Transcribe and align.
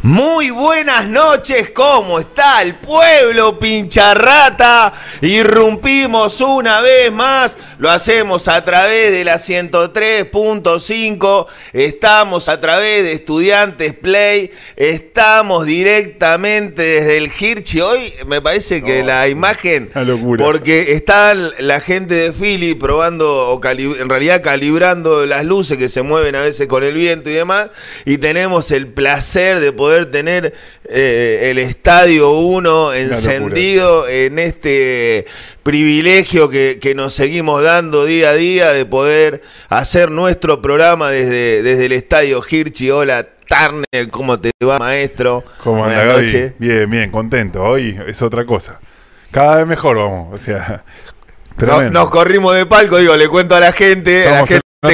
Muy 0.00 0.50
buenas 0.50 1.08
noches, 1.08 1.70
¿cómo 1.70 2.20
está 2.20 2.62
el 2.62 2.76
pueblo 2.76 3.58
pincharrata? 3.58 4.92
Irrumpimos 5.20 6.40
una 6.40 6.80
vez 6.80 7.10
más, 7.10 7.58
lo 7.78 7.90
hacemos 7.90 8.46
a 8.46 8.64
través 8.64 9.10
de 9.10 9.24
la 9.24 9.38
103.5, 9.38 11.46
estamos 11.72 12.48
a 12.48 12.60
través 12.60 13.02
de 13.02 13.12
Estudiantes 13.12 13.92
Play, 13.92 14.52
estamos 14.76 15.66
directamente 15.66 16.80
desde 16.80 17.16
el 17.16 17.32
Hirchi. 17.36 17.80
Hoy 17.80 18.14
me 18.24 18.40
parece 18.40 18.84
que 18.84 19.02
la 19.02 19.26
imagen, 19.26 19.90
porque 20.38 20.92
está 20.92 21.34
la 21.34 21.80
gente 21.80 22.14
de 22.14 22.30
Philly 22.30 22.76
probando, 22.76 23.48
o 23.48 23.60
en 23.66 24.08
realidad 24.08 24.44
calibrando 24.44 25.26
las 25.26 25.44
luces 25.44 25.76
que 25.76 25.88
se 25.88 26.02
mueven 26.02 26.36
a 26.36 26.42
veces 26.42 26.68
con 26.68 26.84
el 26.84 26.94
viento 26.94 27.30
y 27.30 27.32
demás, 27.32 27.70
y 28.04 28.18
tenemos 28.18 28.70
el 28.70 28.86
placer 28.86 29.58
de 29.58 29.72
poder 29.72 29.87
poder 29.88 30.10
tener 30.10 30.52
eh, 30.84 31.48
el 31.50 31.56
Estadio 31.56 32.32
1 32.32 32.92
encendido 32.92 34.06
en 34.06 34.38
este 34.38 35.24
privilegio 35.62 36.50
que, 36.50 36.92
nos 36.94 37.14
seguimos 37.14 37.64
dando 37.64 38.04
día 38.04 38.30
a 38.30 38.34
día 38.34 38.72
de 38.72 38.84
poder 38.84 39.40
hacer 39.70 40.10
nuestro 40.10 40.60
programa 40.60 41.08
desde, 41.08 41.62
desde 41.62 41.86
el 41.86 41.92
Estadio 41.92 42.42
Hirchi. 42.46 42.90
Hola, 42.90 43.26
Turner, 43.48 44.10
¿cómo 44.10 44.38
te 44.38 44.50
va, 44.62 44.78
maestro? 44.78 45.42
¿Cómo 45.64 45.86
anda, 45.86 46.18
Bien, 46.58 46.90
bien, 46.90 47.10
contento. 47.10 47.62
Hoy 47.62 47.98
es 48.06 48.20
otra 48.20 48.44
cosa. 48.44 48.80
Cada 49.30 49.56
vez 49.56 49.66
mejor 49.66 49.96
vamos, 49.96 50.34
o 50.34 50.38
sea... 50.38 50.84
nos 51.90 52.10
corrimos 52.10 52.54
de 52.54 52.66
palco, 52.66 52.98
digo, 52.98 53.16
le 53.16 53.26
cuento 53.26 53.56
a 53.56 53.60
la 53.60 53.72
gente, 53.72 54.28
a 54.28 54.32
la 54.32 54.46
gente 54.46 54.67
no, 54.80 54.90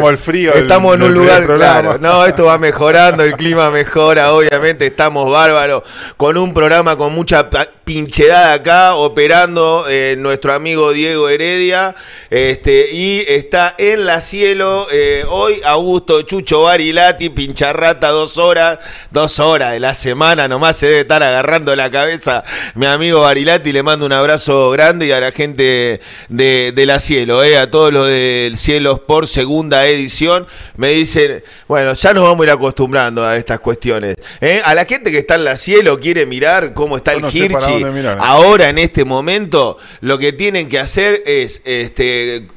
no, 0.00 0.10
el 0.10 0.18
frío, 0.18 0.52
estamos 0.52 0.94
en 0.96 1.02
un 1.04 1.14
lugar 1.14 1.46
claro. 1.46 1.96
No, 1.98 2.26
esto 2.26 2.44
va 2.44 2.58
mejorando, 2.58 3.22
el 3.22 3.32
clima 3.36 3.70
mejora, 3.70 4.34
obviamente 4.34 4.84
estamos 4.84 5.32
bárbaros 5.32 5.82
con 6.18 6.36
un 6.36 6.52
programa 6.52 6.94
con 6.96 7.14
mucha 7.14 7.48
pinchedad 7.84 8.52
acá, 8.52 8.94
operando 8.96 9.86
eh, 9.88 10.16
nuestro 10.18 10.52
amigo 10.52 10.92
Diego 10.92 11.30
Heredia, 11.30 11.94
este, 12.28 12.90
y 12.92 13.24
está 13.26 13.74
en 13.78 14.04
la 14.04 14.20
cielo 14.20 14.86
eh, 14.92 15.24
hoy 15.26 15.62
Augusto 15.64 16.20
Chucho 16.20 16.64
Barilati, 16.64 17.30
pincharrata 17.30 18.10
dos 18.10 18.36
horas, 18.36 18.78
dos 19.10 19.38
horas 19.40 19.72
de 19.72 19.80
la 19.80 19.94
semana, 19.94 20.48
nomás 20.48 20.76
se 20.76 20.86
debe 20.88 21.00
estar 21.00 21.22
agarrando 21.22 21.74
la 21.74 21.90
cabeza 21.90 22.44
mi 22.74 22.84
amigo 22.84 23.22
Barilati, 23.22 23.72
le 23.72 23.82
mando 23.82 24.04
un 24.04 24.12
abrazo 24.12 24.70
grande 24.70 25.06
y 25.06 25.12
a 25.12 25.20
la 25.20 25.32
gente 25.32 26.02
de, 26.28 26.72
de 26.76 26.86
la 26.86 27.00
cielo, 27.00 27.42
eh, 27.42 27.56
a 27.56 27.70
todos 27.70 27.90
los 27.90 28.06
del 28.06 28.58
cielo 28.58 28.81
por 29.00 29.26
segunda 29.26 29.86
edición, 29.86 30.46
me 30.76 30.90
dicen, 30.90 31.42
bueno, 31.68 31.94
ya 31.94 32.12
nos 32.12 32.24
vamos 32.24 32.42
a 32.42 32.44
ir 32.44 32.50
acostumbrando 32.50 33.24
a 33.24 33.36
estas 33.36 33.60
cuestiones. 33.60 34.16
¿eh? 34.40 34.60
A 34.64 34.74
la 34.74 34.84
gente 34.84 35.10
que 35.10 35.18
está 35.18 35.36
en 35.36 35.44
la 35.44 35.56
cielo 35.56 35.98
quiere 36.00 36.26
mirar 36.26 36.74
cómo 36.74 36.96
está 36.96 37.12
el 37.12 37.24
Hirchi 37.24 37.84
ahora 38.18 38.68
en 38.68 38.78
este 38.78 39.04
momento 39.04 39.78
lo 40.00 40.18
que 40.18 40.32
tienen 40.32 40.68
que 40.68 40.78
hacer 40.78 41.22
es, 41.26 41.60
este, 41.64 42.48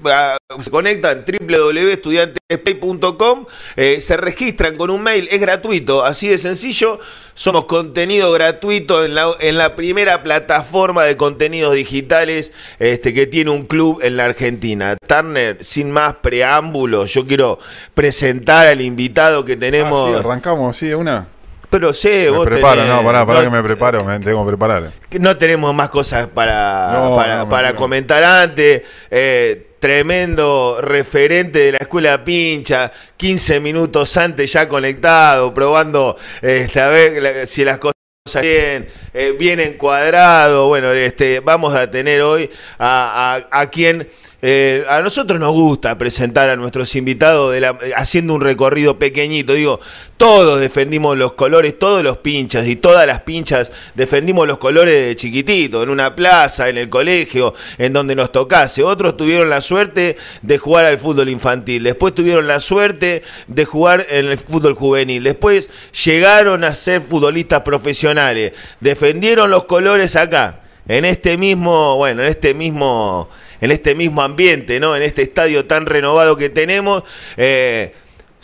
se 0.64 0.72
conectan 0.72 1.26
www.estudiantespay.com, 1.26 3.46
eh, 3.76 4.00
se 4.02 4.18
registran 4.18 4.76
con 4.76 4.90
un 4.90 5.02
mail, 5.02 5.28
es 5.32 5.40
gratuito, 5.40 6.04
así 6.04 6.28
de 6.28 6.38
sencillo. 6.38 7.00
Somos 7.38 7.66
contenido 7.66 8.32
gratuito 8.32 9.04
en 9.04 9.14
la, 9.14 9.28
en 9.42 9.58
la 9.58 9.76
primera 9.76 10.24
plataforma 10.24 11.04
de 11.04 11.18
contenidos 11.18 11.74
digitales 11.74 12.54
este, 12.80 13.14
que 13.14 13.28
tiene 13.28 13.52
un 13.52 13.66
club 13.66 14.00
en 14.02 14.16
la 14.16 14.24
Argentina. 14.24 14.96
Turner, 15.06 15.58
sin 15.62 15.92
más 15.92 16.14
preámbulos, 16.16 17.14
yo 17.14 17.28
quiero 17.28 17.60
presentar 17.94 18.68
al 18.68 18.80
invitado 18.80 19.44
que 19.44 19.58
tenemos. 19.58 20.12
Ah, 20.12 20.14
sí, 20.14 20.26
arrancamos, 20.26 20.78
sí, 20.78 20.88
de 20.88 20.96
una. 20.96 21.28
Pero 21.70 21.92
sé, 21.92 22.32
me 22.32 22.46
preparo, 22.46 22.86
no, 22.86 23.04
pará, 23.04 23.26
pará 23.26 23.44
que 23.44 23.50
me 23.50 23.62
preparo, 23.62 24.06
me 24.06 24.18
tengo 24.20 24.46
que 24.46 24.48
preparar. 24.48 24.92
No 25.20 25.36
tenemos 25.36 25.76
más 25.76 25.90
cosas 25.90 26.28
para, 26.28 27.46
para, 27.50 27.76
comentar 27.76 28.24
antes. 28.24 28.84
Eh, 29.12 29.75
tremendo 29.86 30.80
referente 30.82 31.60
de 31.60 31.74
la 31.74 31.78
escuela 31.78 32.24
pincha, 32.24 32.92
15 33.18 33.60
minutos 33.60 34.18
antes 34.18 34.52
ya 34.52 34.68
conectado, 34.68 35.54
probando 35.54 36.18
este, 36.42 36.80
a 36.80 36.88
ver 36.88 37.46
si 37.46 37.64
las 37.64 37.78
cosas 37.78 37.94
bien, 38.42 38.90
eh, 39.14 39.36
bien 39.38 39.60
encuadrado. 39.60 40.70
Bueno, 40.70 40.92
este, 40.92 41.40
vamos 41.40 41.76
a 41.76 41.92
tener 41.92 42.22
hoy 42.22 42.50
a, 42.80 43.46
a, 43.52 43.62
a 43.62 43.70
quien 43.70 44.10
eh, 44.48 44.86
a 44.88 45.02
nosotros 45.02 45.40
nos 45.40 45.54
gusta 45.54 45.98
presentar 45.98 46.52
a 46.52 46.56
nuestros 46.56 46.96
invitados 46.96 47.60
la, 47.60 47.76
haciendo 47.96 48.36
un 48.36 48.42
recorrido 48.42 49.00
pequeñito. 49.00 49.54
Digo, 49.54 49.80
todos 50.18 50.60
defendimos 50.60 51.18
los 51.18 51.34
colores, 51.34 51.80
todos 51.80 52.04
los 52.04 52.20
pinchas 52.20 52.68
y 52.68 52.76
todas 52.76 53.08
las 53.08 53.22
pinchas 53.22 53.72
defendimos 53.96 54.48
los 54.48 54.60
colores 54.60 55.08
de 55.08 55.16
chiquitito, 55.16 55.82
en 55.82 55.90
una 55.90 56.16
plaza, 56.16 56.70
en 56.70 56.78
el 56.78 56.90
colegio, 56.90 57.56
en 57.80 57.92
donde 57.92 58.16
nos 58.16 58.32
tocase. 58.32 58.84
Otros 58.84 59.18
tuvieron 59.18 59.50
la 59.50 59.62
suerte 59.62 60.16
de 60.44 60.58
jugar 60.60 60.86
al 60.86 61.00
fútbol 61.00 61.30
infantil, 61.30 61.82
después 61.82 62.14
tuvieron 62.14 62.46
la 62.46 62.60
suerte 62.60 63.24
de 63.48 63.66
jugar 63.66 64.06
en 64.12 64.28
el 64.28 64.38
fútbol 64.38 64.76
juvenil, 64.76 65.24
después 65.24 65.72
llegaron 66.06 66.64
a 66.64 66.76
ser 66.76 67.02
futbolistas 67.02 67.62
profesionales, 67.62 68.54
defendieron 68.80 69.50
los 69.50 69.66
colores 69.66 70.16
acá, 70.16 70.60
en 70.88 71.04
este 71.04 71.36
mismo, 71.40 71.96
bueno, 71.96 72.22
en 72.22 72.28
este 72.28 72.54
mismo 72.54 73.28
en 73.62 73.72
este 73.72 73.96
mismo 73.96 74.22
ambiente, 74.22 74.80
¿no? 74.80 74.96
En 74.96 75.04
este 75.04 75.22
estadio 75.22 75.66
tan 75.66 75.86
renovado 75.86 76.38
que 76.38 76.50
tenemos. 76.50 77.04
Eh, 77.38 77.94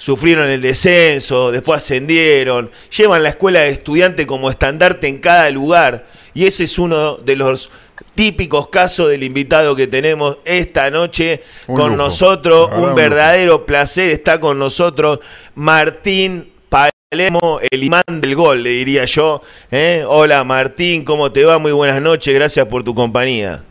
sufrieron 0.01 0.49
el 0.49 0.61
descenso, 0.63 1.51
después 1.51 1.77
ascendieron, 1.77 2.71
llevan 2.97 3.21
la 3.21 3.29
escuela 3.29 3.59
de 3.59 3.69
estudiante 3.69 4.25
como 4.25 4.49
estandarte 4.49 5.07
en 5.07 5.19
cada 5.19 5.49
lugar. 5.51 6.07
Y 6.33 6.45
ese 6.45 6.63
es 6.63 6.79
uno 6.79 7.17
de 7.17 7.35
los 7.35 7.69
típicos 8.15 8.69
casos 8.69 9.09
del 9.09 9.21
invitado 9.21 9.75
que 9.75 9.85
tenemos 9.85 10.39
esta 10.43 10.89
noche 10.89 11.43
con 11.67 11.97
nosotros. 11.97 12.71
Un 12.75 12.95
verdadero 12.95 13.65
placer 13.67 14.09
está 14.09 14.39
con 14.39 14.57
nosotros 14.57 15.19
Martín 15.53 16.51
Palermo, 16.67 17.59
el 17.69 17.83
imán 17.83 18.03
del 18.07 18.35
gol, 18.35 18.63
le 18.63 18.71
diría 18.71 19.05
yo. 19.05 19.43
¿eh? 19.69 20.03
Hola 20.07 20.43
Martín, 20.43 21.03
¿cómo 21.05 21.31
te 21.31 21.45
va? 21.45 21.59
Muy 21.59 21.73
buenas 21.73 22.01
noches, 22.01 22.33
gracias 22.33 22.65
por 22.65 22.83
tu 22.83 22.95
compañía. 22.95 23.63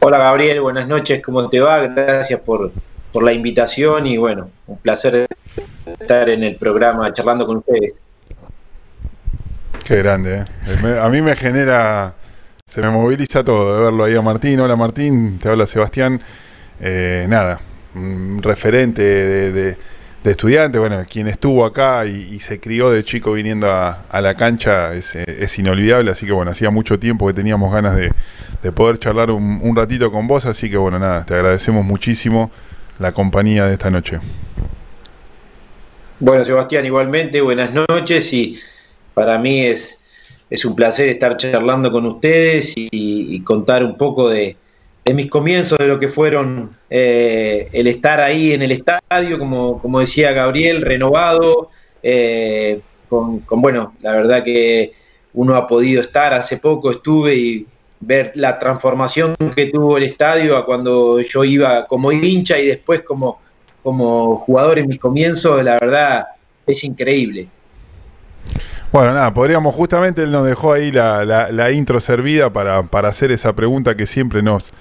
Hola 0.00 0.18
Gabriel, 0.18 0.60
buenas 0.60 0.86
noches, 0.86 1.20
¿cómo 1.20 1.48
te 1.48 1.58
va? 1.58 1.80
Gracias 1.80 2.40
por, 2.40 2.70
la 3.20 3.32
invitación 3.32 4.06
y 4.06 4.16
bueno, 4.16 4.48
un 4.68 4.78
placer 4.78 5.26
estar 5.86 6.28
en 6.28 6.44
el 6.44 6.54
programa 6.54 7.12
charlando 7.12 7.44
con 7.44 7.56
ustedes. 7.56 7.94
Qué 9.84 9.96
grande, 9.96 10.44
¿eh? 10.44 10.98
a 11.02 11.08
mí 11.08 11.20
me 11.20 11.34
genera, 11.34 12.14
se 12.64 12.80
me 12.80 12.90
moviliza 12.90 13.42
todo 13.42 13.76
de 13.76 13.82
verlo 13.82 14.04
ahí 14.04 14.14
a 14.14 14.22
Martín. 14.22 14.60
Hola 14.60 14.76
Martín, 14.76 15.40
te 15.40 15.48
habla 15.48 15.66
Sebastián. 15.66 16.20
Eh, 16.80 17.26
nada, 17.28 17.60
un 17.96 18.40
referente 18.40 19.02
de 19.02 19.76
estudiante, 20.30 20.78
bueno, 20.78 21.04
quien 21.10 21.28
estuvo 21.28 21.64
acá 21.64 22.06
y, 22.06 22.38
se 22.40 22.60
crió 22.60 22.90
de 22.90 23.04
chico 23.04 23.32
viniendo 23.32 23.70
a, 23.70 24.20
la 24.20 24.34
cancha 24.34 24.94
es, 24.94 25.58
inolvidable, 25.58 26.10
así 26.10 26.26
que 26.26 26.32
bueno, 26.32 26.50
hacía 26.50 26.70
mucho 26.70 26.98
tiempo 26.98 27.26
que 27.26 27.34
teníamos 27.34 27.72
ganas 27.72 27.96
de, 27.96 28.12
poder 28.72 28.98
charlar 28.98 29.30
un, 29.30 29.74
ratito 29.76 30.10
con 30.10 30.26
vos, 30.26 30.46
así 30.46 30.70
que 30.70 30.76
bueno, 30.76 30.98
nada, 30.98 31.24
te 31.24 31.34
agradecemos 31.34 31.84
muchísimo 31.84 32.50
la 32.98 33.12
compañía 33.12 33.66
de 33.66 33.74
esta 33.74 33.90
noche. 33.90 34.18
Bueno, 36.20 36.44
Sebastián, 36.44 36.84
igualmente, 36.84 37.40
buenas 37.40 37.70
noches 37.72 38.32
y 38.32 38.58
para 39.14 39.38
mí 39.38 39.60
es, 39.60 40.00
es 40.50 40.64
un 40.64 40.74
placer 40.74 41.08
estar 41.08 41.36
charlando 41.36 41.92
con 41.92 42.06
ustedes 42.06 42.74
y 42.76 43.40
contar 43.42 43.84
un 43.84 43.96
poco 43.96 44.28
de, 44.28 44.56
en 45.08 45.16
mis 45.16 45.30
comienzos 45.30 45.78
de 45.78 45.86
lo 45.86 45.98
que 45.98 46.08
fueron 46.08 46.70
eh, 46.90 47.70
el 47.72 47.86
estar 47.86 48.20
ahí 48.20 48.52
en 48.52 48.60
el 48.60 48.72
estadio, 48.72 49.38
como, 49.38 49.80
como 49.80 50.00
decía 50.00 50.32
Gabriel, 50.32 50.82
renovado, 50.82 51.70
eh, 52.02 52.82
con, 53.08 53.42
bueno, 53.48 53.94
la 54.02 54.12
verdad 54.12 54.44
que 54.44 54.92
uno 55.32 55.54
ha 55.54 55.66
podido 55.66 56.02
estar, 56.02 56.34
hace 56.34 56.58
poco 56.58 56.90
estuve 56.90 57.34
y 57.34 57.66
ver 58.00 58.32
la 58.34 58.58
transformación 58.58 59.34
que 59.56 59.66
tuvo 59.66 59.96
el 59.96 60.02
estadio 60.02 60.58
a 60.58 60.66
cuando 60.66 61.20
yo 61.20 61.42
iba 61.42 61.86
como 61.86 62.12
hincha 62.12 62.58
y 62.58 62.66
después 62.66 63.00
como, 63.00 63.40
como 63.82 64.36
jugador 64.36 64.78
en 64.78 64.88
mis 64.88 64.98
comienzos, 64.98 65.64
la 65.64 65.78
verdad 65.78 66.26
es 66.66 66.84
increíble. 66.84 67.48
Bueno, 68.92 69.14
nada, 69.14 69.32
podríamos, 69.32 69.74
justamente 69.74 70.22
él 70.22 70.32
nos 70.32 70.46
dejó 70.46 70.74
ahí 70.74 70.92
la, 70.92 71.24
la, 71.24 71.70
intro 71.72 71.98
servida 71.98 72.50
para, 72.50 72.82
para 72.82 73.08
hacer 73.08 73.32
esa 73.32 73.54
pregunta 73.54 73.96
que 73.96 74.06
siempre 74.06 74.42
nos, 74.42 74.72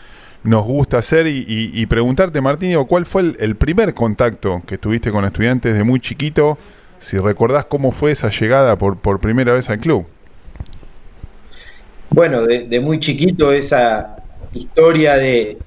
nos 0.47 0.63
gusta 0.63 0.99
hacer 0.99 1.27
y, 1.27 1.85
preguntarte, 1.87 2.39
Martín, 2.39 2.81
¿cuál 2.85 3.05
fue 3.05 3.33
el, 3.37 3.55
primer 3.57 3.93
contacto 3.93 4.61
que 4.65 4.77
tuviste 4.77 5.11
con 5.11 5.25
estudiantes 5.25 5.75
de 5.75 5.83
muy 5.83 5.99
chiquito? 5.99 6.57
Si 6.99 7.17
recordás 7.17 7.65
cómo 7.65 7.91
fue 7.91 8.11
esa 8.11 8.29
llegada 8.29 8.77
por, 8.77 9.19
primera 9.19 9.51
vez 9.53 9.69
al 9.69 9.79
club. 9.79 10.05
Bueno, 12.09 12.43
de, 12.43 12.79
muy 12.79 12.97
chiquito 13.01 13.51
esa 13.51 14.15
historia 14.53 15.15
de, 15.15 15.57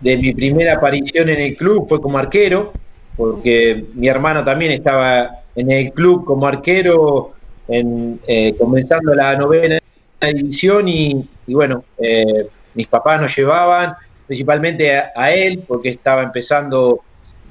de, 0.00 0.18
mi 0.18 0.34
primera 0.34 0.74
aparición 0.74 1.28
en 1.28 1.40
el 1.40 1.56
club 1.56 1.86
fue 1.88 2.00
como 2.00 2.18
arquero, 2.18 2.72
porque 3.16 3.84
mi 3.94 4.08
hermano 4.08 4.44
también 4.44 4.72
estaba 4.72 5.30
en 5.54 5.70
el 5.70 5.92
club 5.92 6.24
como 6.24 6.48
arquero, 6.48 7.34
en, 7.68 8.18
eh, 8.26 8.52
comenzando 8.58 9.14
la 9.14 9.36
novena 9.36 9.78
edición 10.20 10.88
y, 10.88 11.24
bueno, 11.46 11.84
eh, 11.98 12.48
mis 12.74 12.86
papás 12.86 13.20
nos 13.20 13.34
llevaban, 13.36 13.94
principalmente 14.26 14.92
a, 14.92 15.32
él, 15.32 15.64
porque 15.66 15.90
estaba 15.90 16.22
empezando, 16.22 17.00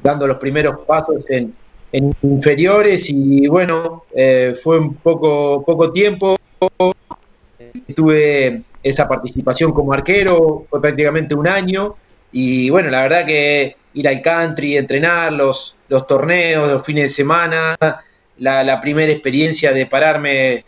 dando 0.02 0.28
los 0.28 0.38
primeros 0.38 0.80
pasos 0.86 1.24
en, 1.30 1.54
inferiores 2.22 3.10
y 3.10 3.48
bueno, 3.48 4.06
eh, 4.16 4.56
fue 4.62 4.80
un 4.80 4.96
poco, 4.96 5.64
poco 5.66 5.92
tiempo, 5.92 6.38
tuve 7.94 8.64
esa 8.82 9.08
participación 9.08 9.72
como 9.74 9.94
arquero, 9.94 10.66
fue 10.70 10.82
prácticamente 10.82 11.36
un 11.36 11.48
año 11.48 11.96
y 12.32 12.70
bueno, 12.70 12.90
la 12.90 13.02
verdad 13.02 13.26
que 13.26 13.76
ir 13.94 14.08
al 14.08 14.22
country, 14.22 14.78
entrenar 14.78 15.34
los, 15.34 15.76
los 15.90 16.08
torneos, 16.08 16.72
los 16.72 16.86
fines 16.86 17.04
de 17.04 17.10
semana, 17.10 17.78
la, 18.38 18.82
primera 18.82 19.12
experiencia 19.12 19.72
de 19.72 19.86
pararme 19.86 20.66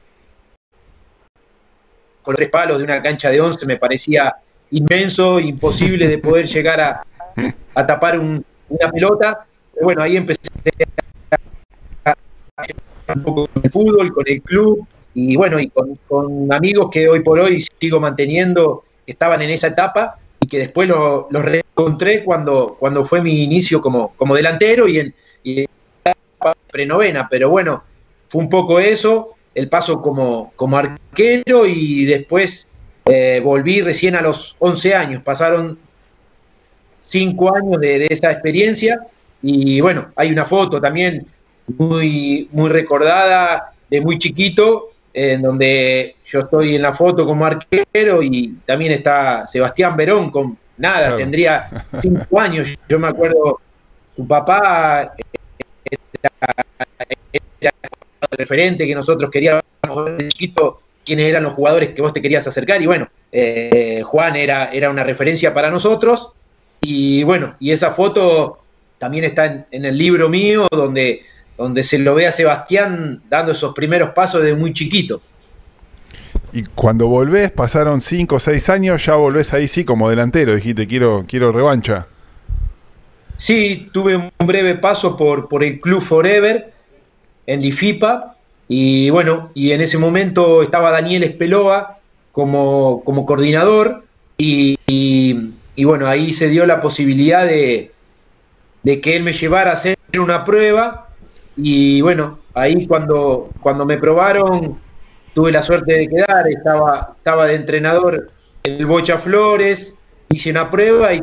con 2.21 2.33
los 2.33 2.37
tres 2.37 2.49
palos 2.49 2.77
de 2.77 2.83
una 2.83 3.01
cancha 3.01 3.29
de 3.29 3.41
once 3.41 3.65
me 3.65 3.77
parecía 3.77 4.35
inmenso, 4.73 5.39
imposible 5.39 6.07
de 6.07 6.17
poder 6.17 6.47
llegar 6.53 6.81
a, 6.81 7.05
tapar 7.85 8.19
una 8.19 8.91
pelota. 8.91 9.45
bueno, 9.81 10.01
ahí 10.01 10.17
empecé 10.17 10.41
a, 12.05 12.13
un 13.15 13.23
poco 13.23 13.47
con 13.47 13.63
el 13.63 13.69
fútbol, 13.69 14.13
con 14.13 14.25
el 14.27 14.41
club 14.41 14.85
y 15.13 15.35
bueno, 15.35 15.59
y 15.59 15.69
con, 15.69 15.97
amigos 16.51 16.89
que 16.91 17.07
hoy 17.07 17.21
por 17.21 17.39
hoy 17.39 17.63
sigo 17.79 17.99
manteniendo, 17.99 18.83
que 19.05 19.11
estaban 19.11 19.41
en 19.41 19.51
esa 19.51 19.67
etapa 19.67 20.17
y 20.39 20.47
que 20.47 20.59
después 20.59 20.89
los 20.89 21.29
reencontré 21.29 22.23
cuando, 22.23 22.75
cuando 22.79 23.03
fue 23.03 23.21
mi 23.21 23.43
inicio 23.43 23.81
como, 23.81 24.13
como 24.15 24.35
delantero 24.35 24.87
y 24.87 24.99
en, 24.99 25.13
y 25.43 25.65
prenovena, 26.71 27.27
pero 27.29 27.49
bueno, 27.49 27.83
fue 28.27 28.41
un 28.41 28.49
poco 28.49 28.79
eso, 28.79 29.35
el 29.53 29.69
paso 29.69 30.01
como, 30.01 30.51
como 30.55 30.77
arquero 30.77 31.65
y 31.67 32.05
después 32.05 32.67
eh, 33.05 33.41
volví 33.43 33.81
recién 33.81 34.15
a 34.15 34.21
los 34.21 34.55
11 34.59 34.95
años, 34.95 35.23
pasaron 35.23 35.77
5 37.01 37.55
años 37.55 37.79
de, 37.79 38.07
esa 38.09 38.31
experiencia 38.31 38.99
y 39.41 39.81
bueno, 39.81 40.11
hay 40.15 40.31
una 40.31 40.45
foto 40.45 40.79
también 40.79 41.25
muy, 41.77 42.47
muy 42.51 42.69
recordada 42.69 43.73
de 43.89 43.99
muy 43.99 44.17
chiquito, 44.17 44.91
en 45.13 45.41
donde 45.41 46.15
yo 46.25 46.39
estoy 46.39 46.75
en 46.75 46.81
la 46.81 46.93
foto 46.93 47.25
como 47.25 47.45
arquero 47.45 48.23
y 48.23 48.57
también 48.65 48.93
está 48.93 49.45
Sebastián 49.45 49.97
Verón 49.97 50.31
con 50.31 50.57
nada, 50.77 51.17
tendría 51.17 51.85
5 51.99 52.39
años, 52.39 52.73
yo 52.87 52.99
me 52.99 53.07
acuerdo, 53.07 53.59
su 54.15 54.25
papá 54.25 55.13
era, 57.59 57.73
el 58.31 58.37
referente 58.37 58.87
que 58.87 58.95
nosotros 58.95 59.29
queríamos 59.29 59.63
ver 60.05 60.17
de 60.17 60.29
chiquito, 60.29 60.79
quiénes 61.05 61.25
eran 61.25 61.43
los 61.43 61.53
jugadores 61.53 61.89
que 61.89 62.01
vos 62.01 62.13
te 62.13 62.21
querías 62.21 62.45
acercar. 62.47 62.81
Y 62.81 62.85
bueno, 62.85 63.09
eh, 63.31 64.01
Juan 64.03 64.35
era, 64.35 64.71
era 64.71 64.89
una 64.89 65.03
referencia 65.03 65.53
para 65.53 65.69
nosotros. 65.69 66.33
Y 66.81 67.23
bueno, 67.23 67.55
y 67.59 67.71
esa 67.71 67.91
foto 67.91 68.59
también 68.97 69.23
está 69.23 69.65
en, 69.69 69.85
el 69.85 69.97
libro 69.97 70.29
mío, 70.29 70.67
donde, 70.71 71.23
donde 71.57 71.83
se 71.83 71.99
lo 71.99 72.15
ve 72.15 72.27
a 72.27 72.31
Sebastián 72.31 73.21
dando 73.29 73.51
esos 73.51 73.73
primeros 73.73 74.09
pasos 74.09 74.43
de 74.43 74.53
muy 74.55 74.73
chiquito. 74.73 75.21
Y 76.51 76.63
cuando 76.63 77.07
volvés, 77.07 77.51
pasaron 77.51 77.99
5 77.99 78.35
o 78.35 78.39
6 78.39 78.69
años, 78.69 79.05
ya 79.05 79.15
volvés 79.15 79.53
ahí 79.53 79.67
sí 79.67 79.83
como 79.83 80.09
delantero, 80.09 80.55
dijiste, 80.55 80.87
quiero, 80.87 81.25
quiero 81.27 81.51
revancha. 81.51 82.07
Sí, 83.37 83.89
tuve 83.91 84.15
un 84.15 84.31
breve 84.45 84.75
paso 84.75 85.17
por, 85.17 85.49
por 85.49 85.63
el 85.63 85.81
Club 85.81 85.99
Forever 85.99 86.71
en 87.47 87.61
Lifipa 87.61 88.37
y 88.67 89.09
bueno, 89.09 89.51
y 89.53 89.71
en 89.71 89.81
ese 89.81 89.97
momento 89.97 90.63
estaba 90.63 90.91
Daniel 90.91 91.23
Espeloa 91.23 91.99
como, 92.31 93.03
como 93.03 93.25
coordinador 93.25 94.03
y, 94.37 94.77
bueno, 95.83 96.07
ahí 96.07 96.33
se 96.33 96.49
dio 96.49 96.65
la 96.65 96.81
posibilidad 96.81 97.45
de, 97.45 97.91
de, 98.83 99.01
que 99.01 99.15
él 99.15 99.23
me 99.23 99.33
llevara 99.33 99.71
a 99.71 99.73
hacer 99.73 99.97
una 100.17 100.43
prueba. 100.43 101.09
Y 101.55 102.01
bueno, 102.01 102.39
ahí 102.53 102.87
cuando, 102.87 103.49
cuando 103.61 103.85
me 103.85 103.97
probaron 103.97 104.79
tuve 105.33 105.51
la 105.51 105.63
suerte 105.63 105.93
de 105.93 106.07
quedar, 106.07 106.47
estaba, 106.47 107.13
estaba 107.17 107.47
de 107.47 107.55
entrenador 107.55 108.31
el 108.63 108.85
Bocha 108.85 109.17
Flores, 109.17 109.95
hice 110.29 110.51
una 110.51 110.69
prueba 110.71 111.13
y 111.13 111.21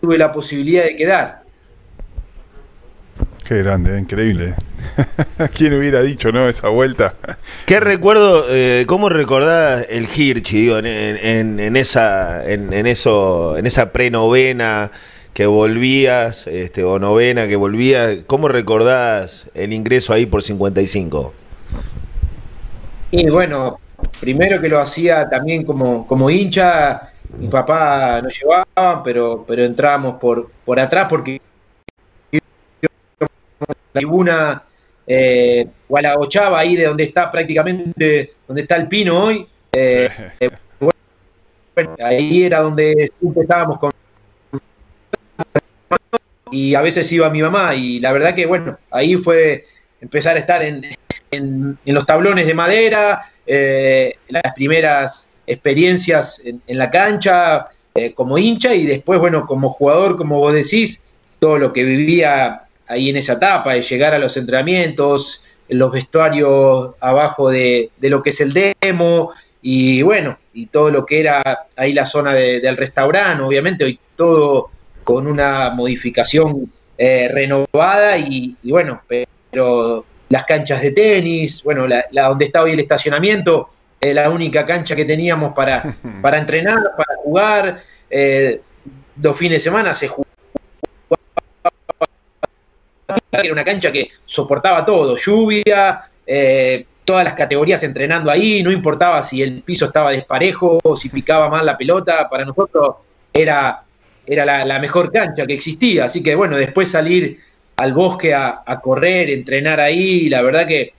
tuve 0.00 0.18
la 0.18 0.32
posibilidad 0.32 0.84
de 0.84 0.96
quedar. 0.96 1.43
Qué 3.44 3.58
grande, 3.58 3.98
increíble. 3.98 4.54
¿Quién 5.54 5.74
hubiera 5.74 6.00
dicho, 6.00 6.32
no, 6.32 6.48
esa 6.48 6.68
vuelta? 6.68 7.14
¿Qué 7.66 7.78
recuerdo, 7.78 8.46
eh, 8.48 8.84
cómo 8.86 9.10
recordás 9.10 9.86
el 9.90 10.08
Hirchi, 10.14 10.62
digo, 10.62 10.78
en, 10.78 11.76
esa, 11.76 12.44
en, 12.50 12.86
eso, 12.86 13.58
en 13.58 13.66
esa 13.66 13.92
prenovena 13.92 14.90
que 15.34 15.44
volvías, 15.44 16.46
este, 16.46 16.84
o 16.84 16.98
novena 16.98 17.46
que 17.46 17.56
volvías, 17.56 18.18
¿cómo 18.26 18.48
recordás 18.48 19.50
el 19.54 19.74
ingreso 19.74 20.14
ahí 20.14 20.24
por 20.24 20.42
55? 20.42 21.34
Y 23.10 23.28
bueno, 23.28 23.78
primero 24.20 24.58
que 24.58 24.68
lo 24.68 24.80
hacía 24.80 25.28
también 25.28 25.64
como, 25.64 26.06
como 26.06 26.30
hincha, 26.30 27.10
mi 27.38 27.48
papá 27.48 28.22
nos 28.22 28.40
llevaba, 28.40 29.02
pero, 29.02 29.44
pero 29.46 29.64
entramos 29.64 30.16
por, 30.18 30.50
por 30.64 30.80
atrás 30.80 31.06
porque 31.10 31.40
tribuna 33.94 34.62
eh, 35.06 35.66
o 35.88 35.96
a 35.96 36.02
la 36.02 36.18
ochava 36.18 36.58
ahí 36.58 36.76
de 36.76 36.84
donde 36.84 37.04
está 37.04 37.30
prácticamente, 37.30 38.32
donde 38.46 38.62
está 38.62 38.76
el 38.76 38.88
pino 38.88 39.24
hoy. 39.24 39.46
Eh, 39.72 40.08
ahí 42.00 42.44
era 42.44 42.60
donde 42.60 43.10
estábamos 43.36 43.78
con 43.78 43.90
y 46.50 46.74
a 46.74 46.82
veces 46.82 47.10
iba 47.10 47.28
mi 47.30 47.42
mamá 47.42 47.74
y 47.74 47.98
la 47.98 48.12
verdad 48.12 48.34
que 48.34 48.46
bueno, 48.46 48.78
ahí 48.90 49.16
fue 49.16 49.64
empezar 50.00 50.36
a 50.36 50.40
estar 50.40 50.62
en, 50.62 50.84
los 51.84 52.06
tablones 52.06 52.46
de 52.46 52.54
madera, 52.54 53.22
eh, 53.44 54.14
las 54.28 54.54
primeras 54.54 55.28
experiencias 55.46 56.40
en, 56.44 56.60
la 56.68 56.90
cancha 56.90 57.66
como 58.14 58.38
hincha 58.38 58.74
y 58.74 58.86
después, 58.86 59.18
bueno, 59.20 59.46
como 59.46 59.68
jugador, 59.68 60.16
como 60.16 60.38
vos 60.38 60.52
decís, 60.52 61.02
todo 61.40 61.58
lo 61.58 61.72
que 61.72 61.84
vivía 61.84 62.63
ahí 62.86 63.10
en 63.10 63.16
esa 63.16 63.34
etapa, 63.34 63.74
de 63.74 63.82
llegar 63.82 64.14
a 64.14 64.18
los 64.18 64.36
entrenamientos, 64.36 65.42
los 65.68 65.92
vestuarios 65.92 66.94
abajo 67.00 67.50
de, 67.50 67.90
lo 68.00 68.22
que 68.22 68.30
es 68.30 68.40
el 68.40 68.52
demo, 68.52 69.30
y 69.62 70.02
bueno, 70.02 70.38
y 70.52 70.66
todo 70.66 70.90
lo 70.90 71.06
que 71.06 71.20
era 71.20 71.66
ahí 71.76 71.94
la 71.94 72.04
zona 72.04 72.34
del 72.34 72.76
restaurante, 72.76 73.42
obviamente, 73.42 73.84
hoy 73.84 73.98
todo 74.14 74.70
con 75.02 75.26
una 75.26 75.70
modificación 75.70 76.70
eh, 76.96 77.28
renovada 77.32 78.16
y, 78.18 78.56
bueno, 78.64 79.02
pero 79.06 80.04
las 80.28 80.44
canchas 80.44 80.82
de 80.82 80.90
tenis, 80.90 81.62
bueno, 81.62 81.86
la, 81.86 82.04
donde 82.10 82.44
está 82.44 82.62
hoy 82.62 82.72
el 82.72 82.80
estacionamiento, 82.80 83.70
es 84.00 84.14
la 84.14 84.28
única 84.28 84.66
cancha 84.66 84.94
que 84.94 85.04
teníamos 85.04 85.54
para, 85.54 85.96
para 86.22 86.38
entrenar, 86.38 86.78
para 86.96 87.16
jugar. 87.22 87.80
Eh, 88.10 88.60
dos 89.16 89.36
fines 89.36 89.58
de 89.58 89.70
semana 89.70 89.94
se 89.94 90.08
jugó 90.08 90.23
era 93.30 93.52
una 93.52 93.64
cancha 93.64 93.90
que 93.90 94.10
soportaba 94.24 94.84
todo, 94.84 95.16
lluvia, 95.16 96.02
eh, 96.26 96.86
todas 97.04 97.24
las 97.24 97.34
categorías 97.34 97.82
entrenando 97.82 98.30
ahí, 98.30 98.62
no 98.62 98.70
importaba 98.70 99.22
si 99.22 99.42
el 99.42 99.62
piso 99.62 99.86
estaba 99.86 100.10
desparejo 100.10 100.80
o 100.82 100.96
si 100.96 101.08
picaba 101.08 101.48
mal 101.48 101.66
la 101.66 101.76
pelota, 101.76 102.28
para 102.28 102.44
nosotros 102.44 102.96
era, 103.32 103.82
era 104.26 104.64
la, 104.64 104.78
mejor 104.78 105.12
cancha 105.12 105.46
que 105.46 105.54
existía, 105.54 106.06
así 106.06 106.22
que 106.22 106.34
bueno, 106.34 106.56
después 106.56 106.90
salir 106.90 107.40
al 107.76 107.92
bosque 107.92 108.34
a, 108.34 108.62
correr, 108.82 109.30
entrenar 109.30 109.80
ahí, 109.80 110.28
la 110.28 110.42
verdad 110.42 110.66
que 110.66 110.94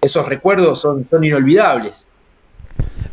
esos 0.00 0.26
recuerdos 0.26 0.80
son, 0.80 1.06
son 1.10 1.24
inolvidables. 1.24 2.06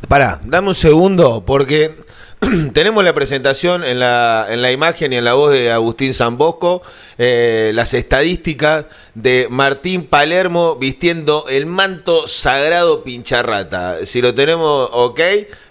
Pará, 0.07 0.39
dame 0.45 0.69
un 0.69 0.75
segundo, 0.75 1.43
porque 1.45 1.95
tenemos 2.73 3.03
la 3.03 3.13
presentación 3.13 3.83
en 3.83 3.99
la, 3.99 4.45
en 4.49 4.61
la 4.61 4.71
imagen 4.71 5.13
y 5.13 5.15
en 5.15 5.23
la 5.25 5.33
voz 5.33 5.51
de 5.51 5.71
Agustín 5.71 6.13
Zambosco, 6.13 6.81
eh, 7.17 7.71
las 7.73 7.93
estadísticas 7.93 8.85
de 9.15 9.47
Martín 9.49 10.05
Palermo 10.05 10.75
vistiendo 10.75 11.45
el 11.49 11.65
manto 11.65 12.27
sagrado 12.27 13.03
pincharrata. 13.03 14.05
Si 14.05 14.21
lo 14.21 14.35
tenemos 14.35 14.89
ok, 14.91 15.19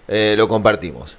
eh, 0.08 0.34
lo 0.36 0.48
compartimos. 0.48 1.16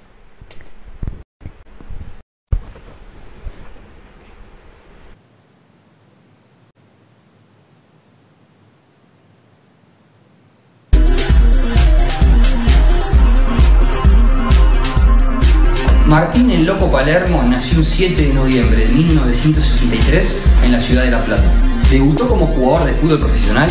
Martín 16.18 16.50
el 16.50 16.64
Loco 16.64 16.90
Palermo 16.90 17.44
nació 17.44 17.78
un 17.78 17.84
7 17.84 18.20
de 18.20 18.34
noviembre 18.34 18.88
de 18.88 18.92
1963 18.92 20.42
en 20.64 20.72
la 20.72 20.80
ciudad 20.80 21.04
de 21.04 21.12
La 21.12 21.24
Plata. 21.24 21.48
Debutó 21.92 22.28
como 22.28 22.48
jugador 22.48 22.88
de 22.88 22.94
fútbol 22.94 23.20
profesional 23.20 23.70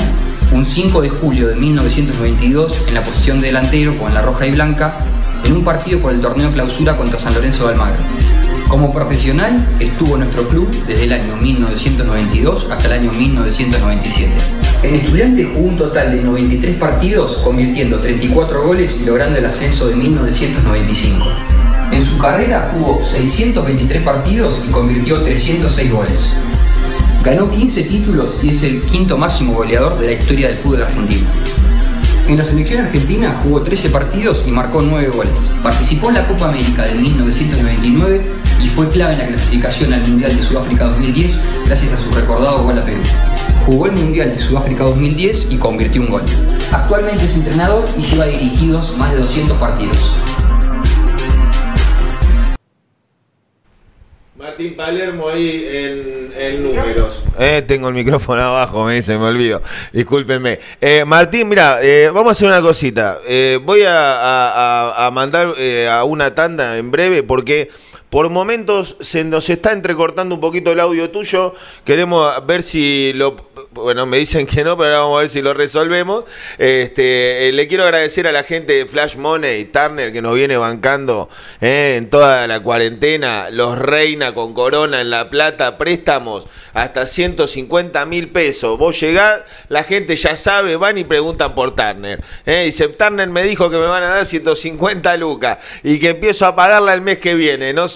un 0.54 0.63
5 0.63 1.01
de 1.01 1.10
julio 1.10 1.50
de 1.50 1.56
1992 1.56 2.84
en 2.88 2.94
la 2.94 3.04
posición 3.04 3.42
de 3.42 3.48
delantero 3.48 3.98
con 3.98 4.13
la 4.13 4.22
roja 4.22 4.48
y 4.48 4.51
blanca 4.51 4.98
en 5.44 5.58
un 5.58 5.66
partido 5.66 6.00
por 6.00 6.13
el 6.13 6.22
torneo 6.22 6.50
clausura 6.54 6.96
contra 6.96 7.20
San 7.20 7.34
Lorenzo 7.34 7.68
de 7.68 7.74
Almagro. 7.74 8.01
Como 8.70 8.94
profesional 8.94 9.75
estuvo 9.82 10.13
en 10.13 10.22
nuestro 10.22 10.48
club 10.48 10.70
desde 10.88 11.04
el 11.04 11.12
año 11.12 11.36
1992 11.36 12.68
hasta 12.72 12.86
el 12.86 12.94
año 12.94 13.12
1997. 13.12 14.32
En 14.84 14.96
estudiante 14.96 15.44
jugó 15.44 15.68
un 15.68 15.77
total 15.77 16.16
de 16.16 16.24
93 16.24 16.77
partidos, 16.77 17.39
convirtiendo 17.44 18.00
34 18.00 18.63
goles 18.63 19.00
y 19.01 19.06
logrando 19.06 19.38
el 19.38 19.46
ascenso 19.46 19.89
de 19.89 19.98
1995. 19.98 21.25
En 21.91 22.06
su 22.06 22.17
carrera 22.17 22.72
jugó 22.74 23.03
623 23.03 24.01
partidos 24.03 24.62
y 24.67 24.72
convirtió 24.72 25.22
306 25.22 25.91
goles. 25.91 26.34
Ganó 27.24 27.50
15 27.50 27.84
títulos 27.84 28.36
y 28.41 28.50
es 28.50 28.63
el 28.63 28.82
quinto 28.84 29.17
máximo 29.17 29.53
goleador 29.53 29.98
de 30.00 30.08
la 30.08 30.13
historia 30.13 30.48
del 30.48 30.58
fútbol 30.58 30.84
argentino. 30.84 31.27
En 32.27 32.38
la 32.38 32.44
selección 32.44 32.86
argentina 32.86 33.39
jugó 33.41 33.62
13 33.62 33.89
partidos 33.89 34.44
y 34.46 34.51
marcó 34.51 34.82
9 34.82 35.08
goles. 35.15 35.51
Participó 35.63 36.10
en 36.10 36.15
la 36.15 36.27
Copa 36.27 36.50
América 36.50 36.84
de 36.84 36.96
1999 36.96 38.32
y 38.62 38.67
fue 38.67 38.89
clave 38.89 39.13
en 39.13 39.20
la 39.20 39.27
clasificación 39.27 39.94
al 39.94 40.01
Mundial 40.01 40.36
de 40.36 40.44
Sudáfrica 40.44 40.86
2010 40.86 41.39
gracias 41.67 41.94
a 41.94 41.98
su 41.98 42.12
recordado 42.12 42.63
gol 42.63 42.79
a 42.79 42.84
Perú. 42.84 43.01
Jugó 43.65 43.86
el 43.86 43.94
Mundial 43.94 44.36
de 44.36 44.41
Sudáfrica 44.41 44.84
2010 44.84 45.48
y 45.51 45.58
convirtió 45.58 46.01
un 46.01 46.10
gol. 46.10 46.24
Actualmente 46.72 47.25
es 47.25 47.36
entrenador 47.36 47.86
y 47.98 48.01
lleva 48.01 48.25
dirigidos 48.25 48.98
más 48.98 49.13
de 49.13 49.20
200 49.20 49.58
partidos. 49.58 50.12
Martín 54.38 54.75
Palermo 54.75 55.29
ahí 55.29 55.67
en, 56.38 56.62
números. 56.62 57.24
Eh, 57.39 57.63
tengo 57.67 57.88
el 57.88 57.96
micrófono 57.96 58.39
abajo, 58.44 58.86
me 58.86 58.94
dice, 58.94 59.17
me 59.17 59.25
olvido. 59.25 59.63
Discúlpenme. 59.91 60.60
Eh, 60.79 61.03
Martín, 61.08 61.50
mira, 61.50 61.79
eh, 61.82 62.12
vamos 62.13 62.29
a 62.29 62.32
hacer 62.34 62.48
una 62.48 62.62
cosita. 62.62 63.17
voy 63.63 63.82
a, 63.88 65.10
mandar 65.12 65.56
a 65.89 66.03
una 66.03 66.36
tanda 66.36 66.77
en 66.77 66.91
breve 66.91 67.24
porque 67.24 67.72
por 68.10 68.30
momentos 68.30 68.96
se 69.02 69.26
nos 69.26 69.50
está 69.50 69.74
entrecortando 69.74 70.36
un 70.36 70.42
poquito 70.42 70.72
el 70.72 70.80
audio 70.80 71.10
tuyo. 71.10 71.54
Queremos 71.84 72.46
ver 72.48 72.64
si 72.64 73.12
lo. 73.14 73.36
Bueno, 73.72 74.06
me 74.06 74.18
dicen 74.18 74.48
que 74.48 74.64
no, 74.64 74.78
pero 74.78 74.90
ahora 74.90 75.00
vamos 75.00 75.18
a 75.18 75.22
ver 75.22 75.30
si 75.30 75.42
lo 75.42 75.54
resolvemos. 75.54 76.24
Este, 76.58 77.50
eh, 77.50 77.52
le 77.52 77.68
quiero 77.68 77.84
agradecer 77.84 78.26
a 78.26 78.32
la 78.32 78.44
gente 78.44 78.74
de 78.74 78.86
Flash 78.86 79.18
Money 79.18 79.60
y 79.60 79.66
Turner 79.66 80.14
que 80.14 80.22
nos 80.22 80.36
viene 80.36 80.56
bancando 80.56 81.30
eh, 81.60 81.96
en 81.98 82.10
toda 82.10 82.48
la 82.48 82.62
cuarentena. 82.62 83.50
Los 83.52 83.78
Reina 83.78 84.34
con 84.34 84.54
Corona 84.54 85.02
en 85.02 85.10
La 85.10 85.30
Plata, 85.30 85.78
préstamos 85.78 86.48
hasta 86.74 87.06
150 87.06 88.06
mil 88.06 88.30
pesos. 88.30 88.78
Vos 88.78 89.00
llegás, 89.00 89.42
la 89.68 89.84
gente 89.84 90.16
ya 90.16 90.38
sabe, 90.38 90.78
van 90.78 90.98
y 90.98 91.04
preguntan 91.04 91.56
por 91.56 91.76
Turner. 91.76 92.24
Eh. 92.46 92.64
Dice, 92.66 92.88
Turner 92.88 93.28
me 93.28 93.44
dijo 93.44 93.70
que 93.70 93.78
me 93.78 93.86
van 93.86 94.04
a 94.04 94.10
dar 94.10 94.26
150 94.26 95.18
lucas 95.18 95.58
y 95.84 96.00
que 96.00 96.10
empiezo 96.10 96.46
a 96.46 96.56
pagarla 96.56 96.94
el 96.94 97.02
mes 97.02 97.18
que 97.18 97.36
viene. 97.36 97.74
No 97.74 97.90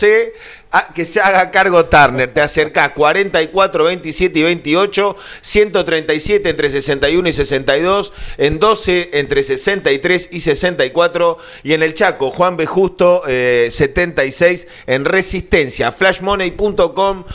que 0.93 1.05
se 1.05 1.19
haga 1.19 1.51
cargo 1.51 1.85
Turner. 1.85 2.33
Te 2.33 2.41
acercás 2.41 2.91
44, 2.91 3.83
27 3.83 4.39
y 4.39 4.43
28, 4.43 5.15
137 5.41 6.49
entre 6.49 6.69
61 6.69 7.29
y 7.29 7.33
62, 7.33 8.13
en 8.37 8.59
12 8.59 9.09
entre 9.13 9.43
63 9.43 10.29
y 10.31 10.39
64 10.39 11.37
y 11.63 11.73
en 11.73 11.83
el 11.83 11.93
Chaco 11.93 12.31
Juan 12.31 12.57
B. 12.57 12.65
Justo 12.65 13.23
76 13.25 14.63
eh, 14.63 14.67
en 14.87 15.05
Resistencia. 15.05 15.91
Flashmoney.com 15.91 17.25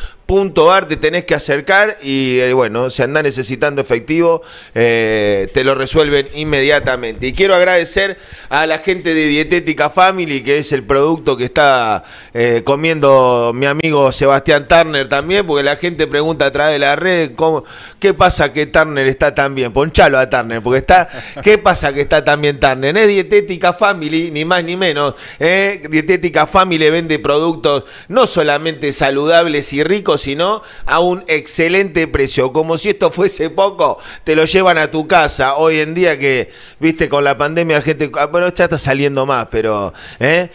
ar 0.70 0.88
te 0.88 0.96
tenés 0.96 1.24
que 1.24 1.34
acercar 1.34 1.98
y 2.02 2.40
eh, 2.40 2.52
bueno, 2.52 2.90
si 2.90 3.02
andás 3.02 3.22
necesitando 3.22 3.80
efectivo, 3.80 4.42
eh, 4.74 5.48
te 5.54 5.62
lo 5.62 5.74
resuelven 5.74 6.26
inmediatamente. 6.34 7.28
Y 7.28 7.32
quiero 7.32 7.54
agradecer 7.54 8.18
a 8.48 8.66
la 8.66 8.78
gente 8.78 9.14
de 9.14 9.26
Dietética 9.28 9.88
Family, 9.88 10.42
que 10.42 10.58
es 10.58 10.72
el 10.72 10.82
producto 10.82 11.36
que 11.36 11.44
está 11.44 12.02
eh, 12.34 12.62
comiendo 12.64 13.52
mi 13.54 13.66
amigo 13.66 14.10
Sebastián 14.10 14.66
Turner 14.66 15.08
también, 15.08 15.46
porque 15.46 15.62
la 15.62 15.76
gente 15.76 16.06
pregunta 16.08 16.46
a 16.46 16.50
través 16.50 16.74
de 16.74 16.78
la 16.80 16.96
red, 16.96 17.32
¿cómo, 17.36 17.64
¿qué 18.00 18.12
pasa 18.12 18.52
que 18.52 18.66
Turner 18.66 19.06
está 19.06 19.32
tan 19.34 19.54
bien? 19.54 19.72
Ponchalo 19.72 20.18
a 20.18 20.28
Turner, 20.28 20.60
porque 20.60 20.78
está, 20.78 21.08
¿qué 21.42 21.58
pasa 21.58 21.92
que 21.92 22.00
está 22.00 22.24
tan 22.24 22.40
bien 22.40 22.58
Turner? 22.58 22.96
Es 22.96 23.06
Dietética 23.06 23.72
Family, 23.72 24.32
ni 24.32 24.44
más 24.44 24.64
ni 24.64 24.76
menos. 24.76 25.14
Dietética 25.38 26.46
Family 26.46 26.90
vende 26.90 27.18
productos 27.20 27.84
no 28.08 28.26
solamente 28.26 28.92
saludables 28.92 29.72
y 29.72 29.84
ricos, 29.84 30.15
sino 30.18 30.62
a 30.84 31.00
un 31.00 31.24
excelente 31.26 32.06
precio. 32.08 32.52
Como 32.52 32.76
si 32.78 32.90
esto 32.90 33.10
fuese 33.10 33.50
poco, 33.50 33.98
te 34.24 34.36
lo 34.36 34.44
llevan 34.44 34.78
a 34.78 34.90
tu 34.90 35.06
casa. 35.06 35.56
Hoy 35.56 35.80
en 35.80 35.94
día 35.94 36.18
que, 36.18 36.50
viste, 36.80 37.08
con 37.08 37.24
la 37.24 37.38
pandemia 37.38 37.76
la 37.76 37.82
gente, 37.82 38.10
ah, 38.18 38.26
bueno, 38.26 38.52
ya 38.52 38.64
está 38.64 38.78
saliendo 38.78 39.24
más, 39.26 39.46
pero, 39.50 39.92
¿eh? 40.18 40.50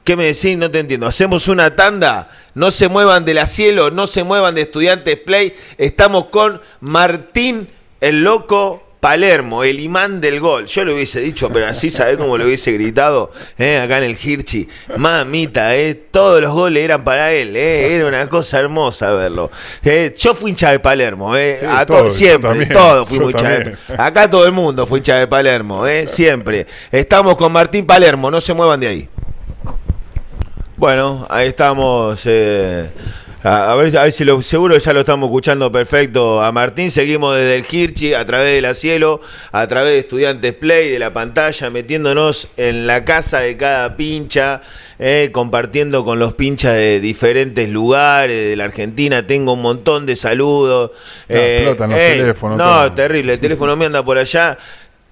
¿Qué 0.04 0.16
me 0.16 0.24
decís? 0.24 0.56
No 0.56 0.70
te 0.70 0.80
entiendo. 0.80 1.06
Hacemos 1.06 1.48
una 1.48 1.76
tanda. 1.76 2.30
No 2.54 2.70
se 2.70 2.88
muevan 2.88 3.24
de 3.24 3.34
la 3.34 3.46
cielo, 3.46 3.90
no 3.90 4.06
se 4.06 4.24
muevan 4.24 4.54
de 4.54 4.62
Estudiantes 4.62 5.16
Play. 5.16 5.54
Estamos 5.78 6.26
con 6.26 6.60
Martín 6.80 7.68
el 8.00 8.24
Loco 8.24 8.82
Palermo, 9.00 9.64
el 9.64 9.80
imán 9.80 10.20
del 10.20 10.40
gol. 10.40 10.66
Yo 10.66 10.84
lo 10.84 10.94
hubiese 10.94 11.20
dicho, 11.20 11.48
pero 11.50 11.66
así, 11.66 11.88
¿sabés 11.88 12.18
cómo 12.18 12.36
lo 12.36 12.44
hubiese 12.44 12.72
gritado? 12.72 13.32
Eh, 13.58 13.78
acá 13.78 13.96
en 13.96 14.04
el 14.04 14.16
Hirchi. 14.22 14.68
Mamita, 14.96 15.74
eh, 15.74 15.94
todos 15.94 16.42
los 16.42 16.52
goles 16.52 16.84
eran 16.84 17.02
para 17.02 17.32
él. 17.32 17.56
Eh, 17.56 17.94
era 17.94 18.06
una 18.06 18.28
cosa 18.28 18.58
hermosa 18.58 19.12
verlo. 19.12 19.50
Eh, 19.82 20.14
yo 20.18 20.34
fui 20.34 20.50
hincha 20.50 20.70
de 20.70 20.80
Palermo. 20.80 21.34
Eh, 21.34 21.60
a 21.66 21.86
todo, 21.86 22.10
siempre, 22.10 22.66
todo 22.66 23.06
fui 23.06 23.18
hincha 23.18 23.48
de 23.48 23.76
Acá 23.96 24.28
todo 24.28 24.44
el 24.44 24.52
mundo 24.52 24.86
fue 24.86 24.98
hincha 24.98 25.16
de 25.16 25.26
Palermo. 25.26 25.86
Eh, 25.86 26.06
siempre. 26.06 26.66
Estamos 26.92 27.36
con 27.36 27.52
Martín 27.52 27.86
Palermo, 27.86 28.30
no 28.30 28.40
se 28.40 28.52
muevan 28.52 28.80
de 28.80 28.88
ahí. 28.88 29.08
Bueno, 30.80 31.26
ahí 31.28 31.48
estamos. 31.48 32.22
Eh, 32.24 32.88
a, 33.42 33.74
ver, 33.74 33.94
a 33.98 34.04
ver 34.04 34.12
si 34.12 34.24
lo 34.24 34.40
seguro 34.40 34.78
ya 34.78 34.94
lo 34.94 35.00
estamos 35.00 35.28
escuchando 35.28 35.70
perfecto 35.70 36.42
a 36.42 36.50
Martín. 36.52 36.90
Seguimos 36.90 37.36
desde 37.36 37.56
el 37.56 37.66
Hirchi, 37.70 38.14
a 38.14 38.24
través 38.24 38.54
de 38.54 38.62
la 38.62 38.72
cielo, 38.72 39.20
a 39.52 39.66
través 39.66 39.92
de 39.92 39.98
Estudiantes 39.98 40.54
Play, 40.54 40.88
de 40.88 40.98
la 40.98 41.12
pantalla, 41.12 41.68
metiéndonos 41.68 42.48
en 42.56 42.86
la 42.86 43.04
casa 43.04 43.40
de 43.40 43.58
cada 43.58 43.94
pincha, 43.98 44.62
eh, 44.98 45.28
compartiendo 45.34 46.02
con 46.02 46.18
los 46.18 46.32
pinchas 46.32 46.72
de 46.72 46.98
diferentes 46.98 47.68
lugares 47.68 48.48
de 48.48 48.56
la 48.56 48.64
Argentina. 48.64 49.26
Tengo 49.26 49.52
un 49.52 49.60
montón 49.60 50.06
de 50.06 50.16
saludos. 50.16 50.92
No, 51.28 51.36
eh, 51.36 51.74
los 51.78 51.88
teléfonos. 51.90 52.56
No, 52.56 52.90
terrible. 52.94 53.34
El 53.34 53.38
teléfono 53.38 53.76
me 53.76 53.84
anda 53.84 54.02
por 54.02 54.16
allá. 54.16 54.56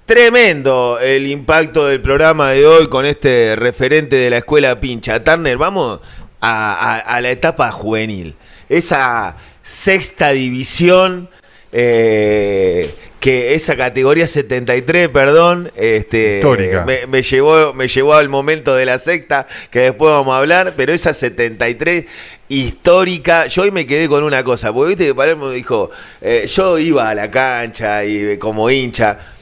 Tremendo 0.09 0.99
el 1.03 1.27
impacto 1.27 1.87
del 1.87 2.01
programa 2.01 2.53
de 2.53 2.67
hoy 2.67 2.89
con 2.89 3.05
este 3.05 3.55
referente 3.57 4.17
de 4.17 4.31
la 4.31 4.39
escuela 4.39 4.81
pincha. 4.81 5.23
Turner, 5.23 5.59
vamos 5.59 6.01
a, 6.41 7.19
la 7.21 7.31
etapa 7.31 7.71
juvenil. 7.71 8.35
Esa 8.71 9.37
sexta 9.63 10.31
división, 10.31 11.29
eh, 11.73 12.95
que 13.21 13.55
esa 13.55 13.77
categoría 13.77 14.27
73, 14.27 15.11
perdón, 15.11 15.71
este, 15.77 16.41
Me, 17.07 17.23
llevó, 17.23 17.75
me 17.75 17.87
llevó 17.87 18.15
al 18.15 18.31
momento 18.31 18.75
de 18.75 18.87
la 18.87 18.99
sexta, 18.99 19.47
que 19.71 19.81
después 19.81 20.11
vamos 20.11 20.35
a 20.35 20.39
hablar, 20.39 20.73
pero 20.75 20.95
esa 20.95 21.13
73 21.13 22.07
histórica, 22.49 23.47
yo 23.49 23.61
hoy 23.61 23.71
me 23.73 23.87
quedé 23.87 24.09
con 24.09 24.25
una 24.25 24.43
cosa, 24.43 24.73
porque 24.73 24.89
viste 24.89 25.05
que 25.05 25.15
Palermo 25.15 25.51
dijo, 25.51 25.91
eh, 26.23 26.47
yo 26.51 26.79
iba 26.79 27.11
a 27.11 27.15
la 27.15 27.31
cancha 27.31 28.07
y 28.07 28.39
como 28.39 28.71
hincha, 28.71 29.37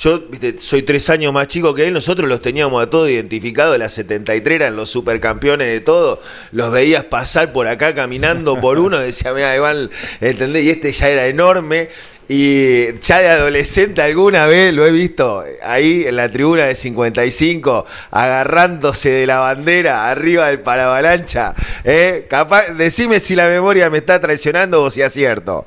yo 0.00 0.22
soy 0.56 0.82
tres 0.82 1.10
años 1.10 1.30
más 1.30 1.46
chico 1.46 1.74
que 1.74 1.86
él, 1.86 1.92
nosotros 1.92 2.26
los 2.26 2.40
teníamos 2.40 2.82
a 2.82 2.88
todos 2.88 3.10
identificados, 3.10 3.76
las 3.76 3.92
73 3.92 4.56
eran 4.56 4.74
los 4.74 4.88
supercampeones 4.88 5.66
de 5.66 5.80
todo, 5.80 6.22
los 6.52 6.72
veías 6.72 7.04
pasar 7.04 7.52
por 7.52 7.68
acá 7.68 7.94
caminando 7.94 8.58
por 8.58 8.78
uno, 8.78 8.98
decía, 8.98 9.34
mira, 9.34 9.54
igual, 9.54 9.90
¿entendés? 10.22 10.64
Y 10.64 10.70
este 10.70 10.92
ya 10.92 11.08
era 11.10 11.26
enorme. 11.26 11.90
Y 12.32 12.96
ya 13.00 13.18
de 13.18 13.28
adolescente 13.28 14.02
alguna 14.02 14.46
vez 14.46 14.72
lo 14.72 14.86
he 14.86 14.92
visto 14.92 15.44
ahí 15.64 16.04
en 16.06 16.14
la 16.14 16.30
tribuna 16.30 16.66
de 16.66 16.76
55, 16.76 17.86
agarrándose 18.12 19.10
de 19.10 19.26
la 19.26 19.40
bandera 19.40 20.08
arriba 20.08 20.46
del 20.46 20.60
paravalancha. 20.60 21.56
¿eh? 21.82 22.26
Capaz, 22.30 22.68
decime 22.68 23.18
si 23.18 23.34
la 23.34 23.48
memoria 23.48 23.90
me 23.90 23.98
está 23.98 24.20
traicionando 24.20 24.80
o 24.80 24.92
si 24.92 25.02
es 25.02 25.12
cierto. 25.12 25.66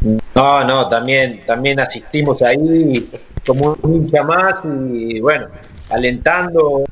No, 0.00 0.64
no, 0.64 0.88
también, 0.88 1.44
también 1.44 1.78
asistimos 1.78 2.40
ahí 2.42 3.10
como 3.44 3.76
un 3.82 3.96
hincha 3.96 4.22
más 4.22 4.60
y 4.64 5.20
bueno, 5.20 5.48
alentando 5.90 6.84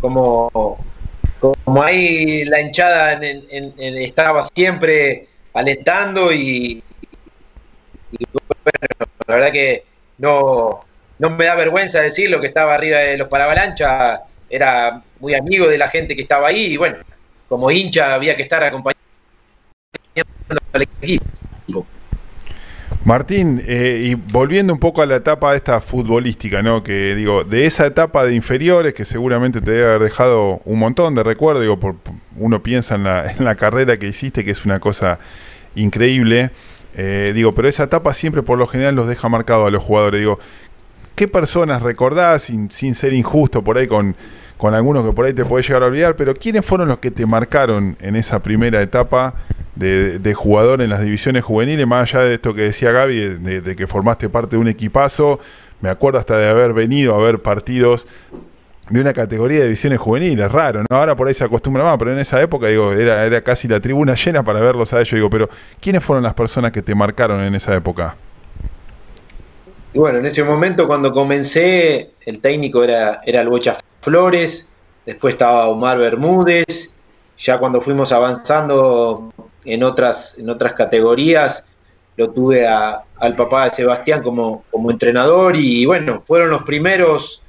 como, 0.00 0.78
como 1.40 1.82
ahí 1.82 2.44
la 2.44 2.60
hinchada 2.60 3.20
estaba 3.80 4.46
siempre 4.54 5.28
alentando 5.54 6.32
y, 6.32 6.82
bueno, 8.12 9.06
la 9.26 9.34
verdad 9.34 9.52
que 9.52 9.84
no, 10.18 10.84
no 11.18 11.30
me 11.30 11.46
da 11.46 11.56
vergüenza 11.56 12.00
decirlo 12.00 12.40
que 12.40 12.46
estaba 12.46 12.74
arriba 12.74 12.98
de 12.98 13.16
los 13.16 13.26
Paravalancha, 13.26 14.22
era 14.48 15.02
muy 15.18 15.34
amigo 15.34 15.66
de 15.66 15.78
la 15.78 15.88
gente 15.88 16.14
que 16.14 16.22
estaba 16.22 16.48
ahí 16.48 16.66
y 16.66 16.76
bueno, 16.76 16.98
como 17.48 17.70
hincha 17.72 18.14
había 18.14 18.36
que 18.36 18.42
estar 18.42 18.62
acompañando 18.62 19.00
al 20.72 20.82
equipo. 20.82 21.24
Martín, 23.04 23.62
eh, 23.66 24.08
y 24.10 24.14
volviendo 24.14 24.74
un 24.74 24.78
poco 24.78 25.00
a 25.00 25.06
la 25.06 25.16
etapa 25.16 25.54
esta 25.54 25.80
futbolística, 25.80 26.60
¿no? 26.60 26.82
Que 26.82 27.14
digo, 27.14 27.44
de 27.44 27.64
esa 27.64 27.86
etapa 27.86 28.24
de 28.24 28.34
inferiores 28.34 28.92
que 28.92 29.06
seguramente 29.06 29.62
te 29.62 29.70
debe 29.70 29.86
haber 29.86 30.02
dejado 30.02 30.60
un 30.66 30.78
montón 30.78 31.14
de 31.14 31.22
recuerdos, 31.22 31.62
digo, 31.62 31.80
por, 31.80 31.96
uno 32.36 32.62
piensa 32.62 32.96
en 32.96 33.04
la, 33.04 33.32
en 33.38 33.42
la, 33.42 33.54
carrera 33.54 33.98
que 33.98 34.06
hiciste, 34.06 34.44
que 34.44 34.50
es 34.50 34.66
una 34.66 34.80
cosa 34.80 35.18
increíble, 35.74 36.50
eh, 36.94 37.32
digo, 37.34 37.54
pero 37.54 37.68
esa 37.68 37.84
etapa 37.84 38.12
siempre 38.12 38.42
por 38.42 38.58
lo 38.58 38.66
general 38.66 38.96
los 38.96 39.08
deja 39.08 39.30
marcado 39.30 39.64
a 39.64 39.70
los 39.70 39.82
jugadores, 39.82 40.20
digo, 40.20 40.38
¿qué 41.14 41.26
personas 41.26 41.80
recordás, 41.80 42.42
sin, 42.42 42.70
sin 42.70 42.94
ser 42.94 43.14
injusto 43.14 43.64
por 43.64 43.78
ahí 43.78 43.86
con, 43.86 44.14
con 44.58 44.74
algunos 44.74 45.06
que 45.06 45.12
por 45.12 45.24
ahí 45.24 45.32
te 45.32 45.46
podés 45.46 45.66
llegar 45.66 45.84
a 45.84 45.86
olvidar, 45.86 46.16
pero 46.16 46.34
quiénes 46.34 46.66
fueron 46.66 46.88
los 46.88 46.98
que 46.98 47.10
te 47.10 47.24
marcaron 47.24 47.96
en 47.98 48.14
esa 48.14 48.42
primera 48.42 48.82
etapa? 48.82 49.36
De, 49.76 50.34
jugador 50.34 50.82
en 50.82 50.90
las 50.90 51.00
divisiones 51.00 51.44
juveniles, 51.44 51.86
más 51.86 52.14
allá 52.14 52.24
de 52.24 52.34
esto 52.34 52.54
que 52.54 52.62
decía 52.62 52.92
Gaby, 52.92 53.38
de, 53.38 53.76
que 53.76 53.86
formaste 53.86 54.28
parte 54.28 54.56
de 54.56 54.58
un 54.58 54.68
equipazo, 54.68 55.40
me 55.80 55.88
acuerdo 55.88 56.18
hasta 56.18 56.36
de 56.36 56.48
haber 56.48 56.72
venido 56.72 57.14
a 57.14 57.18
ver 57.18 57.40
partidos 57.40 58.06
de 58.88 59.00
una 59.00 59.12
categoría 59.12 59.58
de 59.60 59.64
divisiones 59.64 60.00
juveniles, 60.00 60.50
raro. 60.50 60.84
Ahora 60.90 61.14
por 61.14 61.28
ahí 61.28 61.34
se 61.34 61.44
acostumbra 61.44 61.84
más, 61.84 61.96
pero 61.98 62.12
en 62.12 62.18
esa 62.18 62.40
época, 62.40 62.66
digo, 62.66 62.92
era, 62.92 63.24
era 63.24 63.42
casi 63.42 63.68
la 63.68 63.80
tribuna 63.80 64.14
llena 64.14 64.42
para 64.42 64.60
verlos 64.60 64.92
a 64.92 65.00
ellos, 65.00 65.12
digo, 65.12 65.30
pero 65.30 65.48
¿quiénes 65.80 66.02
fueron 66.02 66.24
las 66.24 66.34
personas 66.34 66.72
que 66.72 66.82
te 66.82 66.94
marcaron 66.94 67.40
en 67.40 67.54
esa 67.54 67.74
época? 67.74 68.16
Y 69.92 69.98
bueno, 69.98 70.18
en 70.18 70.26
ese 70.26 70.44
momento 70.44 70.86
cuando 70.86 71.12
comencé, 71.12 72.10
el 72.24 72.40
técnico 72.40 72.84
era, 72.84 73.20
era 73.24 73.40
el 73.40 73.48
Flores, 74.00 74.68
después 75.04 75.34
estaba 75.34 75.68
Omar 75.68 75.98
Bermúdez, 75.98 76.94
ya 77.38 77.58
cuando 77.58 77.80
fuimos 77.80 78.12
avanzando 78.12 79.32
en 79.64 79.82
otras, 79.82 80.38
en 80.38 80.50
otras 80.50 80.72
categorías. 80.74 81.64
Lo 82.16 82.30
tuve 82.30 82.66
al 82.66 83.36
papá 83.36 83.64
de 83.64 83.70
Sebastián 83.70 84.22
como, 84.22 84.64
como 84.70 84.90
entrenador 84.90 85.56
y 85.56 85.86
bueno, 85.86 86.22
fueron 86.26 86.50
los 86.50 86.62
primeros 86.64 87.42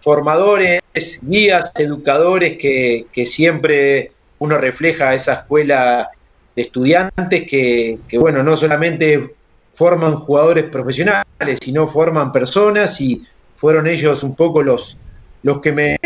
formadores, 0.00 0.80
guías, 1.22 1.72
educadores 1.76 2.56
que, 2.58 3.26
siempre 3.26 4.12
uno 4.38 4.58
refleja 4.58 5.10
a 5.10 5.14
esa 5.14 5.34
escuela 5.34 6.10
de 6.54 6.62
estudiantes 6.62 7.44
que, 7.48 7.98
bueno, 8.18 8.42
no 8.42 8.56
solamente 8.56 9.34
forman 9.72 10.16
jugadores 10.16 10.64
profesionales, 10.64 11.58
sino 11.62 11.86
forman 11.86 12.32
personas 12.32 13.00
y 13.00 13.22
fueron 13.56 13.86
ellos 13.86 14.22
un 14.22 14.34
poco 14.34 14.62
los, 14.62 14.96
los 15.42 15.60
que 15.60 15.72
me, 15.72 15.98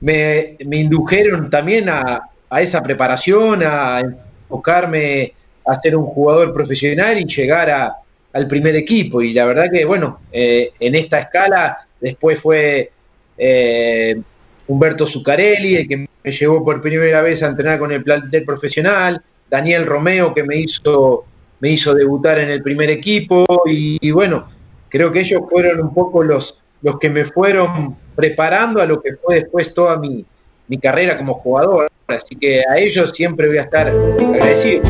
me, 0.00 0.56
me 0.64 0.76
indujeron 0.76 1.50
también 1.50 1.88
a, 1.88 2.28
a 2.50 2.60
esa 2.60 2.82
preparación, 2.82 3.62
a 3.64 4.00
enfocarme 4.00 5.32
a 5.64 5.74
ser 5.74 5.96
un 5.96 6.06
jugador 6.06 6.52
profesional 6.52 7.18
y 7.18 7.24
llegar 7.24 7.70
a, 7.70 7.96
al 8.32 8.46
primer 8.46 8.76
equipo. 8.76 9.22
Y 9.22 9.32
la 9.32 9.44
verdad 9.46 9.66
que, 9.72 9.84
bueno, 9.84 10.20
eh, 10.30 10.70
en 10.78 10.94
esta 10.94 11.18
escala 11.18 11.86
después 12.00 12.38
fue 12.38 12.90
eh, 13.38 14.20
Humberto 14.68 15.06
Zuccarelli, 15.06 15.76
el 15.76 15.88
que 15.88 15.96
me 15.96 16.30
llevó 16.30 16.64
por 16.64 16.80
primera 16.80 17.22
vez 17.22 17.42
a 17.42 17.48
entrenar 17.48 17.78
con 17.78 17.92
el 17.92 18.02
plantel 18.02 18.44
profesional, 18.44 19.22
Daniel 19.48 19.86
Romeo, 19.86 20.34
que 20.34 20.42
me 20.42 20.56
hizo, 20.56 21.24
me 21.60 21.70
hizo 21.70 21.94
debutar 21.94 22.38
en 22.38 22.50
el 22.50 22.62
primer 22.62 22.90
equipo, 22.90 23.44
y, 23.66 24.10
bueno, 24.10 24.48
creo 24.88 25.10
que 25.10 25.20
ellos 25.20 25.40
fueron 25.48 25.80
un 25.80 25.94
poco 25.94 26.22
los, 26.22 26.60
los 26.82 26.98
que 26.98 27.10
me 27.10 27.24
fueron 27.24 27.96
preparando 28.14 28.82
a 28.82 28.86
lo 28.86 29.00
que 29.00 29.14
fue 29.16 29.36
después 29.36 29.72
toda 29.72 29.98
mi, 29.98 30.24
mi 30.68 30.78
carrera 30.78 31.16
como 31.16 31.34
jugador. 31.34 31.88
Así 32.08 32.36
que 32.36 32.62
a 32.68 32.78
ellos 32.78 33.10
siempre 33.14 33.48
voy 33.48 33.58
a 33.58 33.62
estar 33.62 33.88
agradecido. 33.88 34.82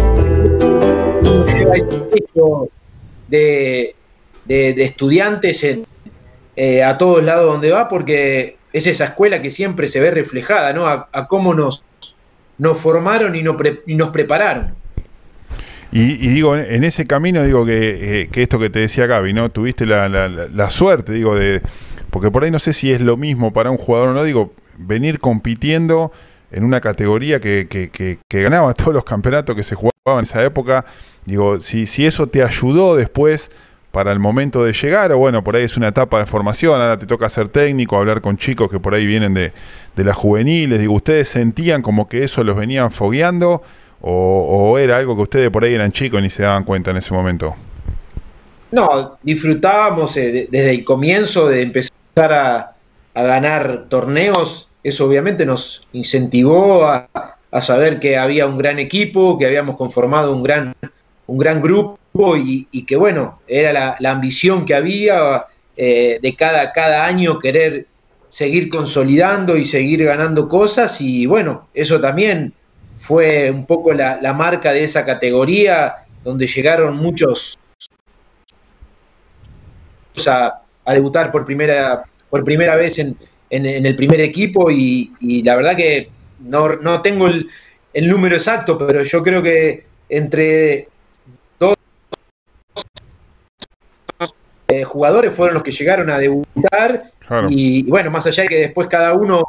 De, 3.29 3.95
de, 4.45 4.83
estudiantes 4.83 5.67
eh, 6.57 6.83
a 6.85 6.99
todos 6.99 7.25
lados 7.25 7.47
donde 7.47 7.71
va, 7.71 7.89
porque 7.89 8.57
es 8.73 8.87
esa 8.87 9.05
escuela 9.05 9.41
que 9.41 9.51
siempre 9.51 9.89
se 9.89 10.01
ve 10.01 10.11
reflejada, 10.11 10.73
¿no? 10.73 10.87
A, 10.87 11.27
cómo 11.29 11.55
nos, 11.55 11.83
nos 12.59 12.79
formaron 12.79 13.35
y, 13.35 13.43
nos 13.43 14.11
prepararon. 14.11 14.75
Y, 15.91 16.29
digo, 16.29 16.57
en 16.57 16.85
ese 16.85 17.07
camino, 17.07 17.43
digo 17.43 17.65
que, 17.65 18.29
que, 18.31 18.43
esto 18.43 18.59
que 18.59 18.69
te 18.69 18.81
decía 18.81 19.07
Gaby, 19.07 19.33
¿no? 19.33 19.51
Tuviste 19.51 19.87
la, 19.87 20.09
la, 20.09 20.29
la, 20.29 20.71
suerte, 20.71 21.13
digo, 21.13 21.35
de. 21.35 21.63
Porque 22.11 22.31
por 22.31 22.45
ahí 22.45 22.51
no 22.51 22.59
sé 22.59 22.75
si 22.75 22.93
es 22.93 23.01
lo 23.01 23.17
mismo 23.17 23.53
para 23.53 23.71
un 23.71 23.79
jugador 23.79 24.11
o 24.11 24.13
no, 24.13 24.23
digo, 24.23 24.53
venir 24.77 25.19
compitiendo 25.19 26.13
en 26.57 26.65
una 26.65 26.81
categoría 26.81 27.39
que, 27.39 28.19
ganaba 28.31 28.73
todos 28.75 28.95
los 28.95 29.05
campeonatos 29.05 29.55
que 29.55 29.63
se 29.63 29.75
jugaban 29.75 30.19
en 30.19 30.23
esa 30.23 30.43
época. 30.43 30.87
Digo, 31.27 31.61
si, 31.61 31.87
si 31.87 32.07
eso 32.07 32.29
te 32.29 32.43
ayudó 32.43 32.97
después 32.97 33.51
para 33.93 34.11
el 34.11 34.19
momento 34.19 34.65
de 34.65 34.73
llegar, 34.73 35.13
o 35.13 35.19
bueno, 35.19 35.45
por 35.45 35.55
ahí 35.55 35.65
es 35.65 35.77
una 35.77 35.89
etapa 35.89 36.19
de 36.19 36.27
formación, 36.27 36.81
ahora 36.81 36.99
te 36.99 37.07
toca 37.07 37.29
ser 37.29 37.49
técnico, 37.49 37.97
hablar 37.97 38.21
con 38.21 38.37
chicos 38.37 38.71
que 38.71 38.81
por 38.81 38.95
ahí 38.95 39.07
vienen 39.07 39.35
de, 39.35 39.53
de 39.95 40.05
las 40.05 40.17
juveniles, 40.17 40.81
digo, 40.81 40.95
¿ustedes 40.95 41.29
sentían 41.29 41.83
como 41.83 42.09
que 42.09 42.25
eso 42.25 42.43
los 42.43 42.57
venían 42.57 42.91
fogueando 42.91 43.63
o, 44.01 44.79
era 44.79 44.99
algo 44.99 45.17
que 45.17 45.23
ustedes 45.23 45.51
por 45.51 45.65
ahí 45.65 45.75
eran 45.75 45.93
chicos 45.93 46.21
y 46.21 46.23
ni 46.23 46.31
se 46.31 46.43
daban 46.43 46.65
cuenta 46.65 46.91
en 46.91 46.99
ese 46.99 47.13
momento? 47.13 47.55
No, 48.71 49.19
disfrutábamos 49.23 50.17
eh, 50.17 50.49
desde 50.51 50.71
el 50.71 50.85
comienzo 50.85 51.49
de 51.49 51.63
empezar 51.63 52.33
a, 52.33 52.75
a 53.15 53.23
ganar 53.23 53.87
torneos, 53.89 54.66
eso 54.87 55.05
obviamente 55.05 55.45
nos 55.45 55.87
incentivó 55.93 56.87
a, 56.87 57.09
saber 57.61 57.99
que 57.99 58.19
había 58.19 58.47
un 58.47 58.59
gran 58.59 58.79
equipo, 58.79 59.37
que 59.39 59.47
habíamos 59.47 59.77
conformado 59.77 60.33
un 60.33 60.43
gran, 60.43 60.75
un 61.27 61.39
gran 61.39 61.61
grupo 61.61 62.37
y, 62.37 62.85
que 62.85 62.97
bueno, 62.97 63.41
era 63.49 63.97
la, 63.99 64.11
ambición 64.11 64.65
que 64.65 64.75
había 64.75 65.47
eh, 65.77 66.19
de 66.23 66.37
cada, 66.37 66.71
cada 66.73 67.05
año 67.05 67.39
querer 67.39 67.87
seguir 68.29 68.69
consolidando 68.69 69.57
y 69.57 69.65
seguir 69.65 70.05
ganando 70.05 70.49
cosas 70.49 71.01
y 71.01 71.27
bueno, 71.27 71.67
eso 71.75 72.01
también 72.01 72.53
fue 72.99 73.51
un 73.51 73.67
poco 73.67 73.93
la, 73.93 74.33
marca 74.35 74.73
de 74.73 74.85
esa 74.85 75.05
categoría 75.05 75.97
donde 76.23 76.47
llegaron 76.47 76.97
muchos 76.97 77.59
a, 80.29 80.61
a 80.85 80.95
debutar 80.95 81.33
por 81.33 81.45
primera 81.45 82.05
por 82.29 82.45
primera 82.45 82.77
vez 82.77 82.99
en, 82.99 83.17
el 83.51 83.97
primer 83.97 84.21
equipo 84.21 84.71
y, 84.71 85.13
la 85.45 85.57
verdad 85.57 85.77
que 85.77 86.09
no, 86.41 87.03
tengo 87.03 87.29
el, 87.29 87.49
número 88.09 88.37
exacto, 88.37 88.77
pero 88.77 89.03
yo 89.03 89.23
creo 89.23 89.43
que 89.43 89.85
entre 90.09 90.89
dos 91.59 91.75
eh, 94.69 94.85
jugadores 94.85 95.33
fueron 95.33 95.55
los 95.55 95.63
que 95.63 95.73
llegaron 95.73 96.11
a 96.11 96.19
debutar 96.19 97.05
y, 97.49 97.83
bueno, 97.85 98.11
más 98.11 98.27
allá 98.27 98.45
de 98.45 98.49
que 98.49 98.59
después 98.59 98.89
cada 98.89 99.15
uno 99.15 99.43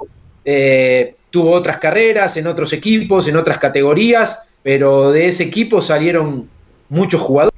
eh, 0.46 1.16
tuvo 1.30 1.52
otras 1.52 1.78
carreras 1.78 2.38
en 2.38 2.48
otros 2.48 2.74
equipos, 2.74 3.28
en 3.28 3.36
otras 3.36 3.58
categorías, 3.58 4.44
pero 4.64 5.12
de 5.12 5.28
ese 5.28 5.44
equipo 5.44 5.82
salieron 5.82 6.50
muchos 6.90 7.22
jugadores. 7.22 7.58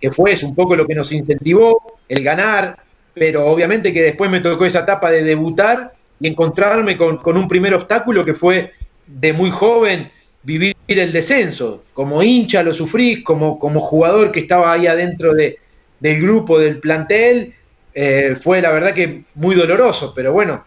Que 0.00 0.12
fue 0.12 0.32
un 0.44 0.54
poco 0.54 0.76
lo 0.76 0.86
que 0.86 0.94
nos 0.94 1.10
incentivó, 1.10 1.98
el 2.08 2.22
ganar, 2.22 2.78
pero 3.18 3.46
obviamente 3.46 3.92
que 3.92 4.02
después 4.02 4.30
me 4.30 4.40
tocó 4.40 4.64
esa 4.64 4.80
etapa 4.80 5.10
de 5.10 5.22
debutar 5.22 5.92
y 6.20 6.28
encontrarme 6.28 6.96
con, 6.96 7.20
un 7.24 7.48
primer 7.48 7.74
obstáculo 7.74 8.24
que 8.24 8.34
fue 8.34 8.72
de 9.06 9.32
muy 9.32 9.50
joven 9.50 10.10
vivir 10.42 10.74
el 10.86 11.12
descenso. 11.12 11.84
Como 11.92 12.22
hincha 12.22 12.62
lo 12.62 12.72
sufrí, 12.72 13.22
como, 13.22 13.58
como 13.58 13.80
jugador 13.80 14.32
que 14.32 14.40
estaba 14.40 14.72
ahí 14.72 14.86
adentro 14.86 15.34
de, 15.34 15.58
del 16.00 16.20
grupo, 16.20 16.58
del 16.58 16.78
plantel, 16.78 17.54
eh, 17.94 18.36
fue 18.40 18.62
la 18.62 18.70
verdad 18.70 18.94
que 18.94 19.24
muy 19.34 19.54
doloroso, 19.54 20.12
pero 20.14 20.32
bueno, 20.32 20.64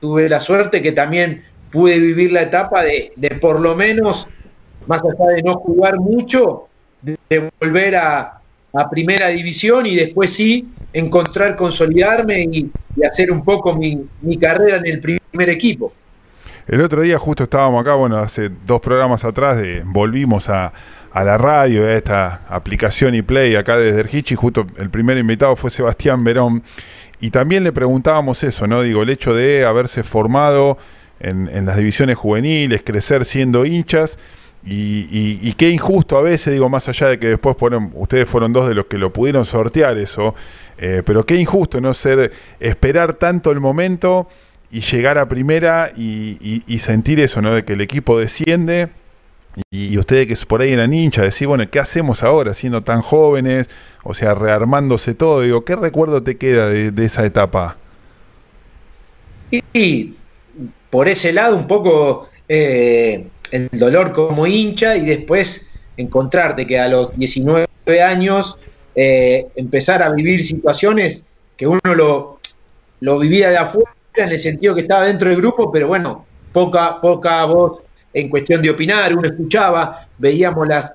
tuve 0.00 0.28
la 0.28 0.40
suerte 0.40 0.82
que 0.82 0.92
también 0.92 1.44
pude 1.70 1.98
vivir 1.98 2.32
la 2.32 2.42
etapa 2.42 2.82
de, 2.82 3.12
de 3.16 3.30
por 3.30 3.60
lo 3.60 3.74
menos, 3.74 4.28
más 4.86 5.00
allá 5.02 5.32
de 5.36 5.42
no 5.42 5.54
jugar 5.54 5.98
mucho, 5.98 6.68
de 7.02 7.50
volver 7.60 7.96
a, 7.96 8.42
a 8.72 8.90
primera 8.90 9.28
división 9.28 9.86
y 9.86 9.94
después 9.94 10.32
sí 10.32 10.66
encontrar, 10.92 11.56
consolidarme 11.56 12.42
y, 12.42 12.70
hacer 13.06 13.32
un 13.32 13.44
poco 13.44 13.74
mi, 13.74 14.06
carrera 14.38 14.76
en 14.76 14.86
el 14.86 15.00
primer 15.00 15.50
equipo. 15.50 15.92
El 16.68 16.80
otro 16.80 17.02
día 17.02 17.18
justo 17.18 17.44
estábamos 17.44 17.80
acá, 17.80 17.94
bueno, 17.94 18.16
hace 18.18 18.50
dos 18.66 18.80
programas 18.80 19.24
atrás, 19.24 19.56
de, 19.56 19.82
volvimos 19.84 20.48
a, 20.48 20.72
la 21.14 21.36
radio, 21.36 21.84
a 21.84 21.92
esta 21.92 22.42
aplicación 22.48 23.14
y 23.14 23.22
play 23.22 23.54
acá 23.56 23.76
desde 23.76 24.00
Ergichi, 24.00 24.34
justo 24.34 24.66
el 24.78 24.88
primer 24.88 25.18
invitado 25.18 25.56
fue 25.56 25.70
Sebastián 25.70 26.24
Verón, 26.24 26.62
y 27.20 27.30
también 27.30 27.64
le 27.64 27.72
preguntábamos 27.72 28.42
eso, 28.44 28.66
¿no? 28.66 28.82
Digo, 28.82 29.02
el 29.02 29.10
hecho 29.10 29.34
de 29.34 29.64
haberse 29.64 30.02
formado 30.04 30.78
en, 31.20 31.66
las 31.66 31.76
divisiones 31.76 32.16
juveniles, 32.16 32.82
crecer 32.84 33.24
siendo 33.24 33.64
hinchas, 33.64 34.18
y, 34.64 35.52
qué 35.54 35.70
injusto 35.70 36.16
a 36.16 36.22
veces, 36.22 36.52
digo, 36.52 36.68
más 36.68 36.88
allá 36.88 37.08
de 37.08 37.18
que 37.18 37.28
después 37.28 37.56
fueron, 37.58 37.90
ustedes 37.94 38.28
fueron 38.28 38.52
dos 38.52 38.68
de 38.68 38.74
los 38.74 38.86
que 38.86 38.98
lo 38.98 39.12
pudieron 39.12 39.44
sortear 39.44 39.98
eso, 39.98 40.34
eh, 40.78 41.02
pero 41.04 41.24
qué 41.26 41.36
injusto 41.36 41.80
no 41.80 41.94
ser, 41.94 42.32
esperar 42.60 43.14
tanto 43.14 43.50
el 43.50 43.60
momento 43.60 44.28
y 44.70 44.80
llegar 44.80 45.18
a 45.18 45.28
primera 45.28 45.92
y, 45.96 46.78
sentir 46.78 47.20
eso, 47.20 47.42
¿no? 47.42 47.54
De 47.54 47.64
que 47.64 47.74
el 47.74 47.80
equipo 47.80 48.18
desciende 48.18 48.88
y, 49.70 49.98
ustedes 49.98 50.26
que 50.26 50.46
por 50.46 50.62
ahí 50.62 50.72
eran 50.72 50.94
hinchas, 50.94 51.24
decir, 51.24 51.46
bueno, 51.46 51.68
¿qué 51.70 51.78
hacemos 51.78 52.22
ahora 52.22 52.54
siendo 52.54 52.82
tan 52.82 53.02
jóvenes? 53.02 53.68
O 54.02 54.14
sea, 54.14 54.34
rearmándose 54.34 55.14
todo. 55.14 55.42
Digo, 55.42 55.64
¿qué 55.64 55.76
recuerdo 55.76 56.22
te 56.22 56.38
queda 56.38 56.70
de, 56.70 57.04
esa 57.04 57.26
etapa? 57.26 57.76
Y 59.74 60.14
por 60.88 61.08
ese 61.08 61.32
lado 61.32 61.54
un 61.54 61.66
poco 61.66 62.30
eh, 62.48 63.26
el 63.52 63.68
dolor 63.72 64.12
como 64.12 64.46
hincha 64.46 64.96
y 64.96 65.04
después 65.04 65.70
encontrarte 65.98 66.66
que 66.66 66.80
a 66.80 66.88
los 66.88 67.14
19 67.16 67.66
años 68.02 68.56
eh, 68.94 69.48
empezar 69.56 70.02
a 70.02 70.10
vivir 70.10 70.44
situaciones 70.44 71.24
que 71.56 71.66
uno 71.66 71.80
lo, 71.94 72.40
lo 73.00 73.18
vivía 73.18 73.50
de 73.50 73.58
afuera 73.58 73.94
en 74.14 74.30
el 74.30 74.40
sentido 74.40 74.74
que 74.74 74.82
estaba 74.82 75.06
dentro 75.06 75.30
del 75.30 75.38
grupo, 75.38 75.70
pero 75.72 75.88
bueno, 75.88 76.26
poca, 76.52 77.00
poca 77.00 77.44
voz 77.46 77.82
en 78.12 78.28
cuestión 78.28 78.60
de 78.60 78.70
opinar, 78.70 79.16
uno 79.16 79.26
escuchaba, 79.26 80.06
veíamos 80.18 80.68
las, 80.68 80.92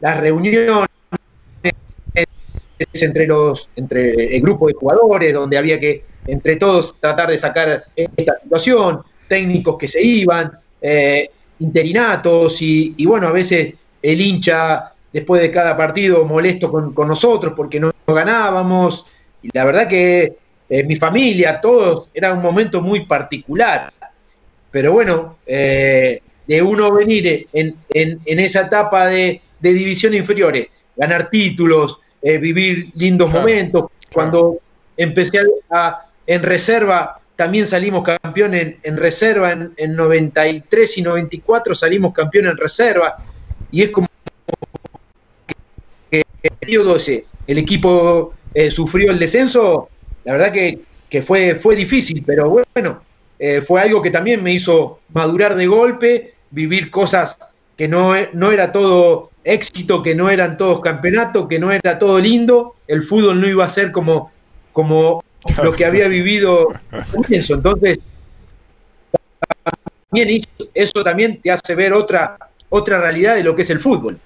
las 0.00 0.18
reuniones 0.20 0.86
entre 2.92 3.26
los 3.26 3.68
entre 3.76 4.36
el 4.36 4.42
grupo 4.42 4.68
de 4.68 4.74
jugadores 4.74 5.32
donde 5.32 5.56
había 5.56 5.80
que 5.80 6.04
entre 6.26 6.56
todos 6.56 6.94
tratar 7.00 7.30
de 7.30 7.38
sacar 7.38 7.84
esta 7.94 8.38
situación 8.42 9.02
técnicos 9.28 9.76
que 9.78 9.88
se 9.88 10.02
iban 10.02 10.52
eh, 10.80 11.30
interinatos 11.58 12.60
y, 12.60 12.94
bueno 13.06 13.28
a 13.28 13.32
veces 13.32 13.74
el 14.02 14.20
hincha 14.20 14.92
después 15.16 15.40
de 15.42 15.50
cada 15.50 15.76
partido 15.76 16.24
molesto 16.24 16.70
con, 16.70 17.08
nosotros 17.08 17.54
porque 17.56 17.80
no, 17.80 17.92
ganábamos 18.06 19.06
y 19.42 19.48
la 19.52 19.64
verdad 19.64 19.88
que 19.88 20.36
eh, 20.68 20.84
mi 20.84 20.96
familia 20.96 21.60
todos 21.60 22.08
era 22.12 22.32
un 22.32 22.42
momento 22.42 22.80
muy 22.80 23.06
particular 23.06 23.92
pero 24.70 24.92
bueno 24.92 25.38
eh, 25.46 26.20
de 26.46 26.62
uno 26.62 26.92
venir 26.92 27.48
en, 27.52 27.76
esa 28.26 28.62
etapa 28.62 29.06
de, 29.06 29.40
divisiones 29.60 30.20
inferiores, 30.20 30.68
ganar 30.94 31.28
títulos, 31.28 31.98
eh, 32.22 32.38
vivir 32.38 32.90
lindos 32.94 33.30
momentos. 33.30 33.86
Cuando 34.12 34.58
empecé 34.96 35.40
a, 35.70 36.06
en 36.26 36.42
reserva, 36.42 37.20
también 37.34 37.66
salimos 37.66 38.04
campeón 38.04 38.54
en, 38.54 38.96
reserva 38.96 39.52
en, 39.52 39.96
93 39.96 40.98
y 40.98 41.02
94, 41.02 41.74
salimos 41.74 42.14
campeón 42.14 42.46
en 42.46 42.56
reserva. 42.56 43.16
Y 43.70 43.82
es 43.82 43.90
como 43.90 44.06
periodo 46.50 46.96
el 47.46 47.58
equipo 47.58 48.34
eh, 48.54 48.70
sufrió 48.70 49.10
el 49.10 49.18
descenso, 49.18 49.88
la 50.24 50.32
verdad 50.32 50.52
que, 50.52 51.22
fue, 51.22 51.54
fue 51.54 51.76
difícil, 51.76 52.22
pero 52.26 52.64
bueno, 52.74 53.02
eh, 53.38 53.60
fue 53.60 53.80
algo 53.80 54.02
que 54.02 54.10
también 54.10 54.42
me 54.42 54.52
hizo 54.52 55.00
madurar 55.12 55.54
de 55.54 55.66
golpe 55.66 56.34
vivir 56.50 56.90
cosas 56.90 57.38
que 57.76 57.88
no, 57.88 58.14
no 58.32 58.52
era 58.52 58.72
todo 58.72 59.30
éxito, 59.44 60.02
que 60.02 60.14
no 60.14 60.28
eran 60.30 60.56
todos 60.56 60.80
campeonatos, 60.80 61.46
que 61.48 61.58
no 61.58 61.70
era 61.70 61.98
todo 61.98 62.18
lindo, 62.18 62.74
el 62.88 63.02
fútbol 63.02 63.40
no 63.40 63.48
iba 63.48 63.64
a 63.64 63.68
ser 63.68 63.92
como, 63.92 64.32
como 64.72 65.22
lo 65.62 65.72
que 65.72 65.84
había 65.84 66.08
vivido 66.08 66.68
eso. 67.28 67.54
Entonces, 67.54 67.98
también 70.10 70.40
eso 70.74 71.04
también 71.04 71.40
te 71.40 71.50
hace 71.50 71.74
ver 71.74 71.92
otra, 71.92 72.36
otra 72.68 73.00
realidad 73.00 73.36
de 73.36 73.44
lo 73.44 73.54
que 73.54 73.62
es 73.62 73.70
el 73.70 73.80
fútbol. 73.80 74.18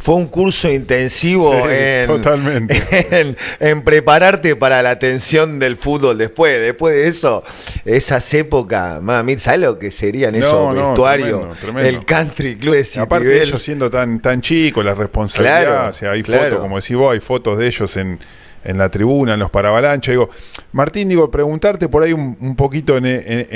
Fue 0.00 0.14
un 0.14 0.28
curso 0.28 0.70
intensivo 0.70 1.52
en, 1.68 3.36
En, 3.58 3.82
prepararte 3.82 4.54
para 4.54 4.80
la 4.80 4.90
atención 4.90 5.58
del 5.58 5.76
fútbol 5.76 6.16
después. 6.16 6.58
Después 6.60 6.94
de 6.94 7.08
eso, 7.08 7.42
esas 7.84 8.32
épocas, 8.32 9.02
mami, 9.02 9.36
¿sabes 9.38 9.60
lo 9.60 9.78
que 9.78 9.90
serían 9.90 10.36
esos 10.36 10.74
vestuarios? 10.74 11.48
El 11.76 12.04
country 12.04 12.56
club 12.56 12.76
de 12.76 13.00
Aparte 13.00 13.26
de 13.26 13.42
ellos 13.42 13.62
siendo 13.62 13.90
tan, 13.90 14.20
tan 14.20 14.40
chicos, 14.40 14.84
la 14.84 14.94
responsabilidad, 14.94 15.88
o 15.88 15.92
sea, 15.92 16.12
hay 16.12 16.22
fotos, 16.22 16.60
como 16.60 16.76
decís 16.76 16.96
vos, 16.96 17.12
hay 17.12 17.20
fotos 17.20 17.58
de 17.58 17.66
ellos 17.66 17.96
en, 17.96 18.20
en 18.64 18.78
la 18.78 18.88
tribuna, 18.88 19.34
en 19.34 19.40
los 19.40 19.50
paravalanchas. 19.50 20.12
Digo, 20.12 20.30
Martín, 20.72 21.08
digo, 21.08 21.30
preguntarte 21.30 21.88
por 21.88 22.02
ahí 22.02 22.12
un, 22.12 22.56
poquito 22.56 22.96
en, 22.96 23.06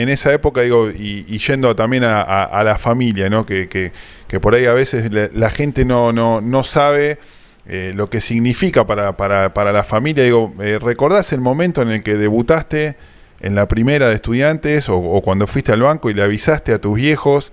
esa 0.09 0.33
época, 0.33 0.63
digo, 0.63 0.91
y, 0.91 1.39
yendo 1.39 1.75
también 1.77 2.05
a, 2.05 2.63
la 2.65 2.79
familia, 2.79 3.29
¿no? 3.29 3.45
Que, 3.47 3.69
que, 3.69 4.41
por 4.41 4.55
ahí 4.55 4.65
a 4.65 4.73
veces 4.73 5.11
la, 5.33 5.51
gente 5.51 5.85
no, 5.85 6.13
no, 6.13 6.41
no 6.41 6.65
sabe 6.65 7.19
eh, 7.67 7.93
lo 7.95 8.11
que 8.11 8.21
significa 8.21 8.87
para, 8.87 9.17
para, 9.17 9.55
para 9.55 9.73
la 9.73 9.85
familia. 9.85 10.25
Digo, 10.25 10.53
eh, 10.61 10.79
¿recordás 10.81 11.33
el 11.33 11.41
momento 11.41 11.83
en 11.83 11.91
el 11.93 12.03
que 12.03 12.17
debutaste 12.17 12.97
en 13.41 13.55
la 13.55 13.69
primera 13.69 14.09
de 14.09 14.15
estudiantes 14.15 14.89
o, 14.89 15.21
cuando 15.23 15.47
fuiste 15.47 15.73
al 15.73 15.83
banco 15.83 16.11
y 16.11 16.15
le 16.15 16.23
avisaste 16.23 16.73
a 16.73 16.81
tus 16.81 16.97
viejos? 16.97 17.53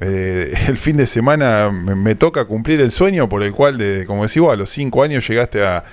Eh, 0.00 0.52
el 0.68 0.78
fin 0.78 0.96
de 0.96 1.06
semana 1.06 1.70
me, 1.70 2.14
toca 2.16 2.44
cumplir 2.44 2.80
el 2.80 2.90
sueño 2.90 3.28
por 3.28 3.42
el 3.42 3.52
cual, 3.52 3.78
de, 3.78 4.04
como 4.06 4.26
decís 4.26 4.42
a 4.42 4.56
los 4.56 4.70
cinco 4.70 5.02
años 5.02 5.26
llegaste 5.28 5.64
a, 5.64 5.84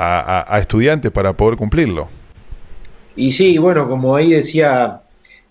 a, 0.00 0.58
estudiantes 0.58 1.10
para 1.10 1.32
poder 1.32 1.56
cumplirlo. 1.56 2.08
Y 3.16 3.32
sí, 3.32 3.58
bueno, 3.58 3.88
como 3.88 4.16
ahí 4.16 4.30
decía 4.30 5.02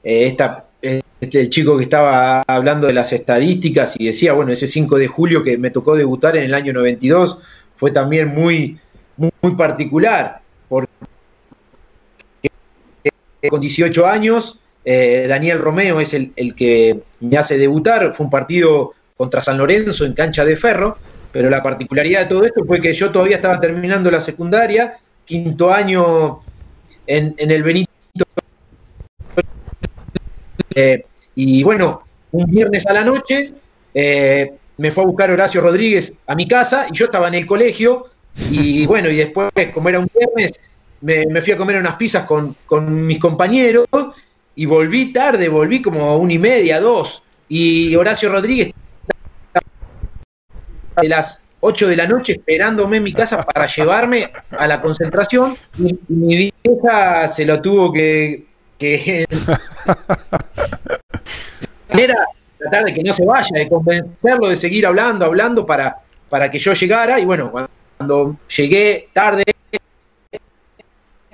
eh, 0.03 0.25
esta, 0.25 0.65
este, 0.81 1.41
el 1.41 1.49
chico 1.49 1.77
que 1.77 1.83
estaba 1.83 2.41
hablando 2.47 2.87
de 2.87 2.93
las 2.93 3.13
estadísticas 3.13 3.95
y 3.97 4.07
decía, 4.07 4.33
bueno, 4.33 4.51
ese 4.51 4.67
5 4.67 4.97
de 4.97 5.07
julio 5.07 5.43
que 5.43 5.57
me 5.57 5.69
tocó 5.69 5.95
debutar 5.95 6.37
en 6.37 6.43
el 6.43 6.53
año 6.53 6.73
92 6.73 7.39
fue 7.75 7.91
también 7.91 8.29
muy, 8.33 8.79
muy, 9.17 9.55
particular, 9.55 10.41
porque 10.67 10.89
con 13.49 13.61
18 13.61 14.07
años, 14.07 14.59
eh, 14.83 15.25
Daniel 15.29 15.59
Romeo 15.59 15.99
es 15.99 16.13
el, 16.13 16.33
el, 16.35 16.55
que 16.55 17.01
me 17.19 17.37
hace 17.37 17.57
debutar, 17.57 18.13
fue 18.13 18.25
un 18.25 18.29
partido 18.29 18.93
contra 19.15 19.41
San 19.41 19.57
Lorenzo 19.57 20.05
en 20.05 20.13
cancha 20.13 20.43
de 20.45 20.55
ferro, 20.55 20.97
pero 21.31 21.49
la 21.49 21.61
particularidad 21.61 22.21
de 22.21 22.25
todo 22.25 22.43
esto 22.43 22.63
fue 22.65 22.81
que 22.81 22.93
yo 22.93 23.11
todavía 23.11 23.35
estaba 23.35 23.59
terminando 23.59 24.09
la 24.09 24.21
secundaria, 24.21 24.97
quinto 25.25 25.71
año 25.71 26.39
en, 27.05 27.35
el 27.37 27.63
Benito. 27.63 27.91
Eh, 30.73 31.05
y 31.35 31.63
bueno, 31.63 32.03
un 32.31 32.45
viernes 32.49 32.85
a 32.87 32.93
la 32.93 33.03
noche 33.03 33.53
eh, 33.93 34.53
me 34.77 34.91
fue 34.91 35.03
a 35.03 35.07
buscar 35.07 35.31
Horacio 35.31 35.61
Rodríguez 35.61 36.13
a 36.27 36.35
mi 36.35 36.47
casa 36.47 36.87
y 36.89 36.95
yo 36.95 37.05
estaba 37.05 37.27
en 37.27 37.35
el 37.35 37.45
colegio. 37.45 38.07
Y 38.51 38.85
bueno, 38.87 39.09
y 39.09 39.17
después, 39.17 39.51
como 39.73 39.89
era 39.89 39.99
un 39.99 40.09
viernes, 40.13 40.51
me, 41.01 41.41
fui 41.41 41.53
a 41.53 41.57
comer 41.57 41.77
unas 41.77 41.95
pizzas 41.95 42.25
con, 42.25 42.55
con 42.65 43.05
mis 43.05 43.19
compañeros 43.19 43.87
y 44.55 44.65
volví 44.65 45.13
tarde, 45.13 45.47
volví 45.47 45.81
como 45.81 46.17
una 46.17 46.33
y 46.33 46.39
media, 46.39 46.79
dos. 46.79 47.23
Y 47.47 47.95
Horacio 47.95 48.29
Rodríguez 48.29 48.73
de 51.01 51.09
las 51.09 51.41
8 51.61 51.87
de 51.87 51.95
la 51.95 52.07
noche 52.07 52.33
esperándome 52.33 52.97
en 52.97 53.03
mi 53.03 53.13
casa 53.13 53.43
para 53.43 53.67
llevarme 53.67 54.31
a 54.51 54.67
la 54.67 54.81
concentración 54.81 55.55
y, 55.77 55.97
mi 56.07 56.51
vieja 56.63 57.27
se 57.27 57.45
lo 57.45 57.61
tuvo 57.61 57.91
que, 57.91 58.45
que 58.77 59.25
era 61.89 62.15
tratar 62.57 62.85
de 62.85 62.93
que 62.93 63.03
no 63.03 63.13
se 63.13 63.25
vaya, 63.25 63.49
de 63.53 63.67
convencerlo 63.67 64.47
de 64.47 64.55
seguir 64.55 64.85
hablando, 64.85 65.25
hablando 65.25 65.65
para, 65.65 65.97
para 66.29 66.49
que 66.49 66.59
yo 66.59 66.73
llegara 66.73 67.19
y 67.19 67.25
bueno, 67.25 67.51
cuando 67.51 68.37
llegué 68.55 69.09
tarde 69.13 69.43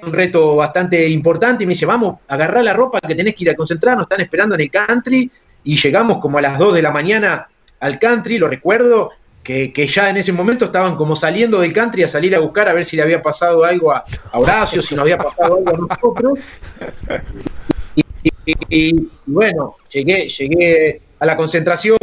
un 0.02 0.14
reto 0.14 0.56
bastante 0.56 1.08
importante 1.08 1.64
y 1.64 1.68
me 1.68 1.72
dice, 1.72 1.86
vamos, 1.86 2.20
agarrar 2.28 2.64
la 2.64 2.74
ropa 2.74 3.00
que 3.02 3.16
tenés 3.16 3.36
que 3.36 3.44
ir 3.44 3.50
a 3.50 3.56
concentrar, 3.56 3.96
nos 3.96 4.06
están 4.06 4.22
esperando 4.22 4.56
en 4.56 4.62
el 4.62 4.70
country 4.70 5.32
y 5.64 5.78
llegamos 5.78 6.20
como 6.20 6.38
a 6.38 6.42
las 6.42 6.60
2 6.60 6.76
de 6.76 6.82
la 6.82 6.92
mañana 6.92 7.48
al 7.80 8.00
country, 8.00 8.38
lo 8.38 8.48
recuerdo, 8.48 9.12
que, 9.46 9.88
ya 9.88 10.10
en 10.10 10.18
ese 10.18 10.34
momento 10.34 10.66
estaban 10.66 10.96
como 10.96 11.16
saliendo 11.16 11.62
del 11.62 11.72
country 11.72 12.02
a 12.04 12.08
salir 12.08 12.36
a 12.36 12.40
buscar 12.40 12.68
a 12.68 12.74
ver 12.74 12.84
si 12.84 12.98
le 12.98 13.04
había 13.04 13.22
pasado 13.22 13.64
algo 13.64 13.94
a, 13.94 14.04
Horacio, 14.34 14.82
si 14.82 14.96
no 14.96 15.04
había 15.04 15.18
pasado 15.18 15.58
algo 15.58 15.70
a 15.70 15.96
nosotros. 15.96 16.40
Y, 18.46 19.08
bueno, 19.26 19.76
llegué, 19.92 20.28
llegué 20.28 21.02
a 21.20 21.26
la 21.26 21.38
concentración, 21.38 21.98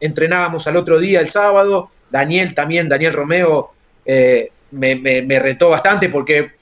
entrenábamos 0.00 0.66
al 0.66 0.76
otro 0.76 0.98
día, 0.98 1.20
el 1.20 1.28
sábado. 1.28 1.90
Daniel 2.10 2.54
también, 2.54 2.88
Daniel 2.88 3.12
Romeo, 3.12 3.72
eh, 4.06 4.50
me, 4.70 5.38
retó 5.38 5.68
bastante 5.68 6.08
porque 6.08 6.52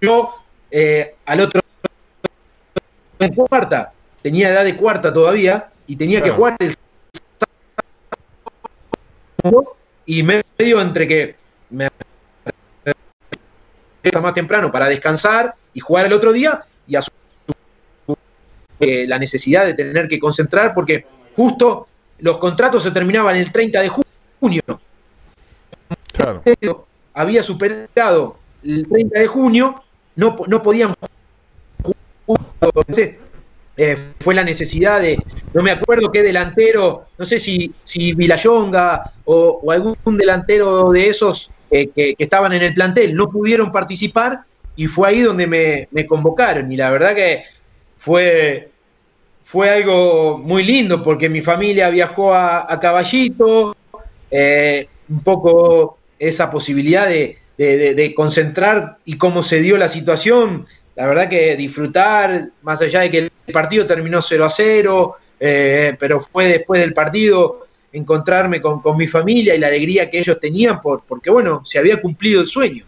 yo 0.00 0.34
eh, 0.70 1.16
al 1.26 1.40
otro 1.40 1.60
en 3.18 3.34
cuarta, 3.34 3.92
tenía 4.22 4.48
edad 4.48 4.64
de 4.64 4.76
cuarta 4.76 5.12
todavía 5.12 5.70
y 5.86 5.96
tenía 5.96 6.22
que 6.22 6.30
jugar 6.30 6.56
el 6.60 6.72
y 10.06 10.22
medio 10.22 10.80
entre 10.80 11.08
que 11.08 11.36
me 11.70 11.88
más 14.20 14.34
temprano 14.34 14.70
para 14.72 14.86
descansar 14.86 15.54
y 15.72 15.80
jugar 15.80 16.06
el 16.06 16.12
otro 16.12 16.32
día 16.32 16.64
y 16.86 16.96
a 16.96 17.02
su, 17.02 17.10
eh, 18.80 19.06
la 19.06 19.18
necesidad 19.18 19.64
de 19.64 19.74
tener 19.74 20.08
que 20.08 20.18
concentrar 20.18 20.74
porque 20.74 21.06
justo 21.34 21.86
los 22.18 22.38
contratos 22.38 22.82
se 22.82 22.90
terminaban 22.90 23.36
el 23.36 23.52
30 23.52 23.80
de 23.80 23.88
junio. 23.88 24.62
Claro. 26.12 26.42
Había 27.14 27.42
superado 27.42 28.38
el 28.64 28.86
30 28.88 29.20
de 29.20 29.26
junio, 29.26 29.82
no, 30.16 30.36
no 30.46 30.62
podían 30.62 30.94
eh, 33.76 33.96
fue 34.20 34.34
la 34.34 34.44
necesidad 34.44 35.00
de, 35.00 35.18
no 35.54 35.62
me 35.62 35.70
acuerdo 35.70 36.12
qué 36.12 36.22
delantero, 36.22 37.06
no 37.16 37.24
sé 37.24 37.38
si, 37.38 37.74
si 37.84 38.12
Vilayonga 38.12 39.12
o, 39.24 39.70
algún 39.70 39.96
delantero 40.18 40.90
de 40.90 41.08
esos 41.08 41.50
eh, 41.70 41.88
que, 41.88 42.14
estaban 42.18 42.52
en 42.52 42.62
el 42.62 42.74
plantel 42.74 43.14
no 43.14 43.30
pudieron 43.30 43.72
participar 43.72 44.40
y 44.76 44.86
fue 44.88 45.08
ahí 45.08 45.20
donde 45.20 45.46
me, 45.90 46.06
convocaron. 46.06 46.70
Y 46.70 46.76
la 46.76 46.90
verdad 46.90 47.14
que 47.14 47.44
fue, 47.96 48.70
fue 49.42 49.70
algo 49.70 50.38
muy 50.38 50.64
lindo 50.64 51.02
porque 51.02 51.28
mi 51.28 51.40
familia 51.40 51.88
viajó 51.88 52.34
a, 52.34 52.78
Caballito, 52.80 53.74
eh, 54.30 54.88
un 55.08 55.20
poco 55.20 55.98
esa 56.18 56.50
posibilidad 56.50 57.08
de, 57.08 57.38
de, 57.56 58.14
concentrar 58.14 58.98
y 59.04 59.16
cómo 59.18 59.42
se 59.42 59.60
dio 59.60 59.76
la 59.76 59.88
situación 59.88 60.66
la 60.94 61.06
verdad 61.06 61.28
que 61.28 61.56
disfrutar, 61.56 62.48
más 62.62 62.80
allá 62.82 63.00
de 63.00 63.10
que 63.10 63.18
el 63.18 63.52
partido 63.52 63.86
terminó 63.86 64.20
0 64.20 64.44
a 64.44 64.50
0, 64.50 65.16
eh, 65.40 65.96
pero 65.98 66.20
fue 66.20 66.46
después 66.46 66.80
del 66.80 66.92
partido 66.92 67.66
encontrarme 67.92 68.60
con, 68.60 68.80
mi 68.96 69.06
familia 69.06 69.54
y 69.54 69.58
la 69.58 69.66
alegría 69.66 70.08
que 70.08 70.18
ellos 70.18 70.38
tenían, 70.40 70.80
por, 70.80 71.02
porque 71.04 71.30
bueno, 71.30 71.62
se 71.64 71.78
había 71.78 72.00
cumplido 72.00 72.40
el 72.40 72.46
sueño. 72.46 72.84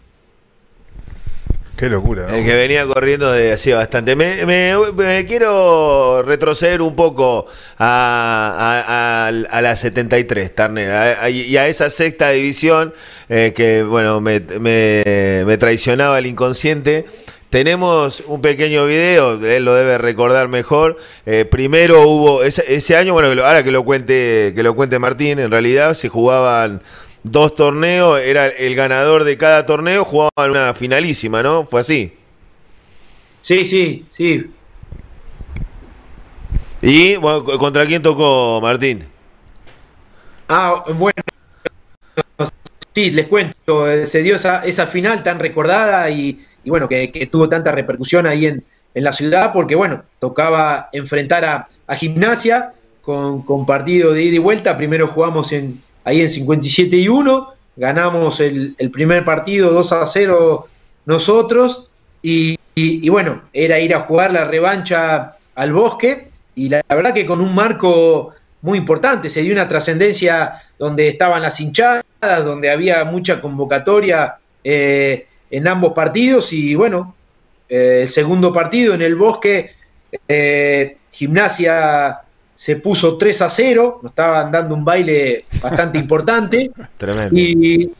Qué 1.75 1.89
locura. 1.89 2.33
El 2.33 2.45
que 2.45 2.55
venía 2.55 2.85
corriendo 2.85 3.33
de 3.33 3.51
hacía 3.51 3.75
bastante. 3.75 4.15
Me, 4.15 5.25
quiero 5.27 6.23
retroceder 6.23 6.81
un 6.81 6.95
poco 6.95 7.47
a, 7.77 9.29
la 9.61 9.75
73, 9.75 10.55
Turner, 10.55 11.29
y 11.29 11.57
a 11.57 11.67
esa 11.67 11.89
sexta 11.89 12.29
división 12.29 12.93
eh, 13.27 13.51
que, 13.53 13.83
bueno, 13.83 14.21
me, 14.21 15.57
traicionaba 15.59 16.17
el 16.17 16.27
inconsciente. 16.27 17.05
Tenemos 17.49 18.23
un 18.27 18.41
pequeño 18.41 18.85
video, 18.85 19.43
él 19.45 19.63
lo 19.63 19.73
debe 19.75 19.97
recordar 19.97 20.47
mejor. 20.47 20.97
Eh, 21.25 21.45
primero 21.45 22.01
hubo 22.01 22.43
ese, 22.43 22.97
año, 22.97 23.13
bueno, 23.13 23.29
ahora 23.43 23.63
que 23.63 23.71
lo 23.71 23.83
cuente, 23.83 24.53
que 24.55 24.63
lo 24.63 24.75
cuente 24.75 24.99
Martín, 24.99 25.39
en 25.39 25.51
realidad 25.51 25.93
se 25.93 26.09
jugaban 26.09 26.81
dos 27.23 27.55
torneos, 27.55 28.19
era 28.19 28.47
el 28.47 28.75
ganador 28.75 29.23
de 29.23 29.37
cada 29.37 29.65
torneo, 29.65 30.03
jugaban 30.03 30.51
una 30.51 30.73
finalísima, 30.73 31.41
¿no? 31.41 31.63
Fue 31.63 31.81
así. 31.81 32.13
Sí, 33.41 33.63
sí, 33.63 34.05
sí. 34.09 34.45
¿Y 36.81 37.15
contra 37.15 37.85
quién 37.85 38.01
tocó 38.01 38.59
Martín? 38.61 39.05
Ah, 40.47 40.83
bueno, 40.95 41.21
sí, 42.95 43.11
les 43.11 43.27
cuento, 43.27 43.89
eh, 43.89 44.07
se 44.07 44.23
dio 44.23 44.35
esa, 44.35 44.63
esa 44.65 44.87
final 44.87 45.21
tan 45.21 45.39
recordada 45.39 46.09
y, 46.09 46.39
y 46.63 46.69
bueno, 46.69 46.87
que, 46.87 47.29
tuvo 47.31 47.49
tanta 47.49 47.71
repercusión 47.71 48.25
ahí 48.25 48.47
en, 48.47 48.63
la 48.95 49.11
ciudad, 49.11 49.51
porque 49.51 49.75
bueno, 49.75 50.03
tocaba 50.19 50.87
enfrentar 50.93 51.43
a, 51.43 51.67
Gimnasia 51.95 52.71
con, 53.01 53.65
partido 53.65 54.13
de 54.13 54.23
ida 54.23 54.35
y 54.35 54.39
vuelta. 54.39 54.77
Primero 54.77 55.05
jugamos 55.05 55.51
en, 55.51 55.81
ahí 56.05 56.21
en 56.21 56.29
57 56.29 56.95
y 56.95 57.09
1, 57.09 57.53
ganamos 57.75 58.39
el, 58.39 58.73
primer 58.93 59.25
partido 59.25 59.71
2 59.71 59.91
a 59.91 60.05
0 60.05 60.67
nosotros, 61.07 61.89
y, 62.21 62.57
bueno, 63.09 63.41
era 63.51 63.79
ir 63.81 63.93
a 63.93 63.99
jugar 63.99 64.31
la 64.31 64.45
revancha 64.45 65.35
al 65.55 65.73
bosque, 65.73 66.29
y 66.55 66.69
la, 66.69 66.81
verdad 66.87 67.13
que 67.13 67.25
con 67.25 67.41
un 67.41 67.53
marco 67.53 68.33
muy 68.61 68.77
importante, 68.77 69.29
se 69.29 69.41
dio 69.41 69.51
una 69.51 69.67
trascendencia 69.67 70.53
donde 70.79 71.09
estaban 71.09 71.41
las 71.41 71.59
hinchadas, 71.59 72.04
donde 72.43 72.69
había 72.69 73.03
mucha 73.05 73.41
convocatoria. 73.41 74.37
Eh, 74.63 75.27
en 75.51 75.67
ambos 75.67 75.93
partidos 75.93 76.51
y 76.53 76.75
bueno, 76.75 77.15
eh, 77.69 77.99
el 78.01 78.09
segundo 78.09 78.51
partido 78.51 78.93
en 78.93 79.01
el 79.01 79.15
bosque, 79.15 79.71
eh, 80.27 80.97
Gimnasia 81.11 82.19
se 82.53 82.77
puso 82.77 83.17
3 83.17 83.41
a 83.41 83.49
0, 83.49 83.99
nos 84.01 84.11
estaban 84.11 84.51
dando 84.51 84.75
un 84.75 84.83
baile 84.83 85.45
bastante 85.61 85.97
importante. 85.97 86.71
Tremendo. 86.97 87.35
Y 87.37 87.91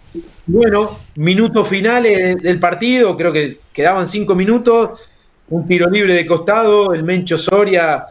bueno, 0.47 0.99
minutos 1.15 1.67
finales 1.67 2.37
del 2.37 2.59
partido, 2.59 3.15
creo 3.15 3.31
que 3.31 3.57
quedaban 3.71 4.07
5 4.07 4.35
minutos, 4.35 5.07
un 5.49 5.67
tiro 5.67 5.89
libre 5.89 6.13
de 6.13 6.25
costado, 6.25 6.93
el 6.93 7.03
Mencho 7.03 7.37
Soria 7.37 8.07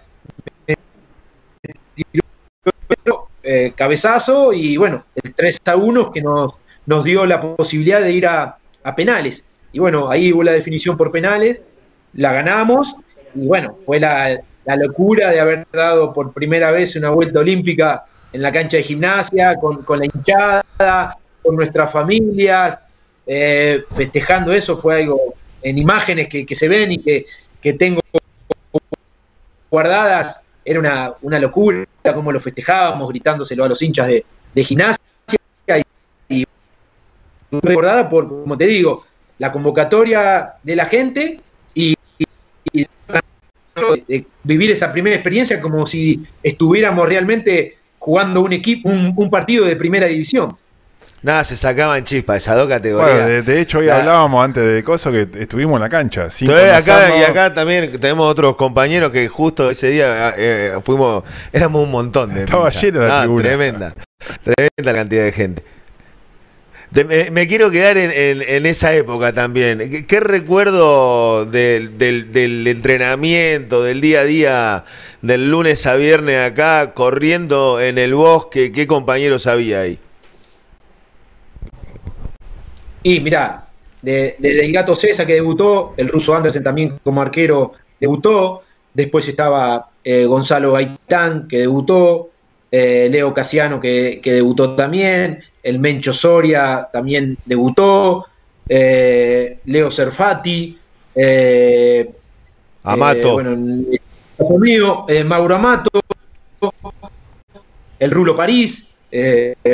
eh, 3.46 3.74
cabezazo 3.76 4.54
y 4.54 4.78
bueno, 4.78 5.04
el 5.22 5.34
3 5.34 5.58
a 5.66 5.76
1 5.76 6.12
que 6.12 6.22
nos, 6.22 6.54
nos 6.86 7.04
dio 7.04 7.26
la 7.26 7.40
posibilidad 7.40 8.00
de 8.00 8.12
ir 8.12 8.26
a, 8.26 8.56
penales. 8.96 9.44
Y 9.72 9.78
bueno, 9.78 10.10
ahí 10.10 10.32
hubo 10.32 10.42
la 10.42 10.52
definición 10.52 10.96
por 10.96 11.10
penales, 11.10 11.60
la 12.14 12.32
ganamos 12.32 12.96
y 13.34 13.46
bueno, 13.46 13.76
fue 13.84 14.00
la, 14.00 14.40
locura 14.78 15.30
de 15.30 15.40
haber 15.40 15.66
dado 15.72 16.12
por 16.12 16.32
primera 16.32 16.70
vez 16.70 16.96
una 16.96 17.10
vuelta 17.10 17.40
olímpica 17.40 18.04
en 18.32 18.40
la 18.40 18.50
cancha 18.50 18.78
de 18.78 18.82
gimnasia, 18.82 19.56
con, 19.56 19.98
la 19.98 20.06
hinchada, 20.06 21.18
con 21.42 21.56
nuestras 21.56 21.92
familias, 21.92 22.78
eh, 23.26 23.84
festejando 23.94 24.52
eso, 24.52 24.76
fue 24.76 25.02
algo 25.02 25.34
en 25.62 25.76
imágenes 25.76 26.28
que, 26.28 26.54
se 26.54 26.68
ven 26.68 26.92
y 26.92 26.98
que, 26.98 27.26
tengo 27.74 28.00
guardadas, 29.70 30.42
era 30.64 30.78
una, 30.78 31.14
una, 31.20 31.38
locura 31.38 31.84
como 32.12 32.32
lo 32.32 32.40
festejábamos, 32.40 33.08
gritándoselo 33.08 33.64
a 33.64 33.68
los 33.68 33.80
hinchas 33.80 34.08
de, 34.08 34.24
de 34.54 34.64
gimnasia 34.64 34.98
recordada 37.62 38.08
por, 38.08 38.28
como 38.28 38.58
te 38.58 38.66
digo, 38.66 39.04
la 39.38 39.52
convocatoria 39.52 40.54
de 40.62 40.76
la 40.76 40.86
gente 40.86 41.40
y, 41.74 41.94
vivir 44.44 44.70
esa 44.70 44.92
primera 44.92 45.16
experiencia 45.16 45.60
como 45.60 45.86
si 45.86 46.22
estuviéramos 46.42 47.08
realmente 47.08 47.76
jugando 47.98 48.40
un 48.40 48.52
equipo, 48.52 48.88
un, 48.88 49.30
partido 49.30 49.64
de 49.64 49.76
primera 49.76 50.06
división. 50.06 50.56
Nada, 51.24 51.44
se 51.44 51.56
sacaban 51.56 52.04
chispas, 52.04 52.36
esas 52.36 52.56
dos 52.56 52.68
categorías. 52.68 53.44
de, 53.44 53.60
hecho, 53.60 53.78
hoy 53.78 53.88
hablábamos 53.88 54.44
antes 54.44 54.64
de 54.64 54.84
cosas 54.84 55.12
que 55.12 55.40
estuvimos 55.40 55.74
en 55.76 55.80
la 55.80 55.88
cancha. 55.88 56.28
acá, 56.72 57.16
y 57.18 57.22
acá 57.24 57.52
también 57.52 57.98
tenemos 57.98 58.30
otros 58.30 58.54
compañeros 58.54 59.10
que 59.10 59.26
justo 59.26 59.70
ese 59.70 59.88
día 59.88 60.34
eh, 60.36 60.78
fuimos, 60.84 61.24
éramos 61.52 61.82
un 61.82 61.90
montón 61.90 62.32
de. 62.32 62.44
Estaba 62.44 62.70
lleno 62.70 63.00
la 63.00 63.22
Tremenda, 63.22 63.94
tremenda 64.44 64.94
cantidad 64.94 65.24
de 65.24 65.32
gente 65.32 65.64
me, 67.02 67.48
quiero 67.48 67.70
quedar 67.70 67.98
en, 67.98 68.66
esa 68.66 68.94
época 68.94 69.32
también. 69.32 70.06
¿Qué, 70.06 70.20
recuerdo 70.20 71.44
del, 71.44 71.90
entrenamiento, 72.66 73.82
del 73.82 74.00
día 74.00 74.20
a 74.20 74.24
día, 74.24 74.84
del 75.20 75.50
lunes 75.50 75.86
a 75.86 75.96
viernes 75.96 76.40
acá, 76.40 76.92
corriendo 76.94 77.80
en 77.80 77.98
el 77.98 78.14
bosque? 78.14 78.70
¿Qué 78.70 78.86
compañeros 78.86 79.48
había 79.48 79.80
ahí? 79.80 79.98
Y 83.04 83.20
mira, 83.20 83.66
desde 84.00 84.64
el 84.64 84.72
gato 84.72 84.94
César 84.94 85.26
que 85.26 85.34
debutó, 85.34 85.92
el 85.96 86.08
ruso 86.08 86.34
Andersen 86.34 86.64
también 86.64 86.98
como 87.04 87.20
arquero 87.20 87.72
debutó, 88.00 88.62
después 88.94 89.28
estaba 89.28 89.90
eh, 90.02 90.24
Gonzalo 90.24 90.72
Gaitán 90.72 91.46
que 91.46 91.58
debutó, 91.58 92.30
eh, 92.72 93.08
Leo 93.10 93.32
Casiano 93.34 93.78
que, 93.78 94.20
que 94.22 94.32
debutó 94.32 94.74
también, 94.74 95.44
el 95.62 95.78
Mencho 95.78 96.14
Soria 96.14 96.88
también 96.90 97.36
debutó, 97.44 98.26
eh, 98.68 99.58
Leo 99.66 99.90
Cerfati, 99.90 100.78
Amato. 102.84 103.32
Bueno, 103.34 103.84
Mauro 105.26 105.54
Amato, 105.56 105.90
el 107.98 108.10
Rulo 108.10 108.34
París, 108.34 108.90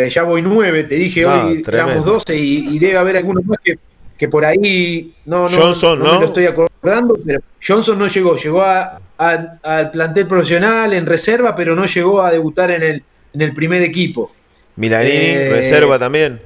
ya 0.09 0.23
voy 0.23 0.43
nueve, 0.43 0.85
te 0.85 0.97
dije 0.97 1.25
hoy 1.25 1.65
éramos 1.67 2.05
doce 2.05 2.37
y, 2.37 2.79
debe 2.79 2.99
haber 2.99 3.17
algunos 3.17 3.45
más 3.47 3.59
que, 3.63 4.29
por 4.29 4.45
ahí 4.45 5.15
no, 5.25 5.49
no, 5.49 5.57
Johnson, 5.57 5.99
no, 5.99 6.13
me 6.15 6.21
lo 6.21 6.27
estoy 6.27 6.45
acordando, 6.45 7.19
pero 7.25 7.41
Johnson 7.67 7.99
no 7.99 8.07
llegó, 8.07 8.37
llegó 8.37 8.63
al 8.63 9.91
plantel 9.93 10.27
profesional 10.27 10.93
en 10.93 11.07
reserva, 11.07 11.55
pero 11.55 11.75
no 11.75 11.87
llegó 11.87 12.21
a 12.21 12.31
debutar 12.31 12.71
en 12.71 12.83
el, 12.83 13.03
en 13.33 13.41
el 13.41 13.55
primer 13.55 13.83
equipo. 13.83 14.31
Milanini, 14.77 15.15
eh, 15.15 15.49
reserva 15.51 15.99
también. 15.99 16.41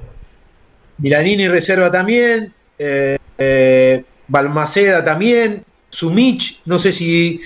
Milanini, 0.97 1.47
reserva 1.47 1.91
también. 1.91 2.53
Eh, 2.77 3.17
eh, 3.37 4.03
Balmaceda 4.27 5.03
también. 5.03 5.63
Sumich, 5.89 6.61
no 6.65 6.77
sé 6.77 6.91
si, 6.91 7.39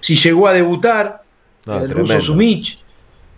si 0.00 0.16
llegó 0.16 0.48
a 0.48 0.52
debutar. 0.52 1.22
el 1.66 1.90
ruso 1.90 2.20
Sumich. 2.20 2.78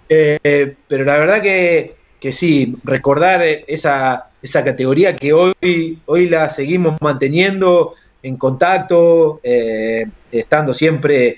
Pero 0.09 1.05
la 1.05 1.17
verdad 1.17 1.43
que, 1.43 1.97
que 2.19 2.33
sí, 2.33 2.77
recordar 2.85 3.43
esa, 3.43 4.31
esa, 4.43 4.65
categoría 4.65 5.15
que 5.15 5.33
hoy, 5.33 5.99
hoy 6.07 6.29
la 6.29 6.49
seguimos 6.49 6.97
manteniendo 7.01 7.95
en 8.23 8.37
contacto, 8.37 9.41
estando 10.33 10.75
siempre 10.75 11.37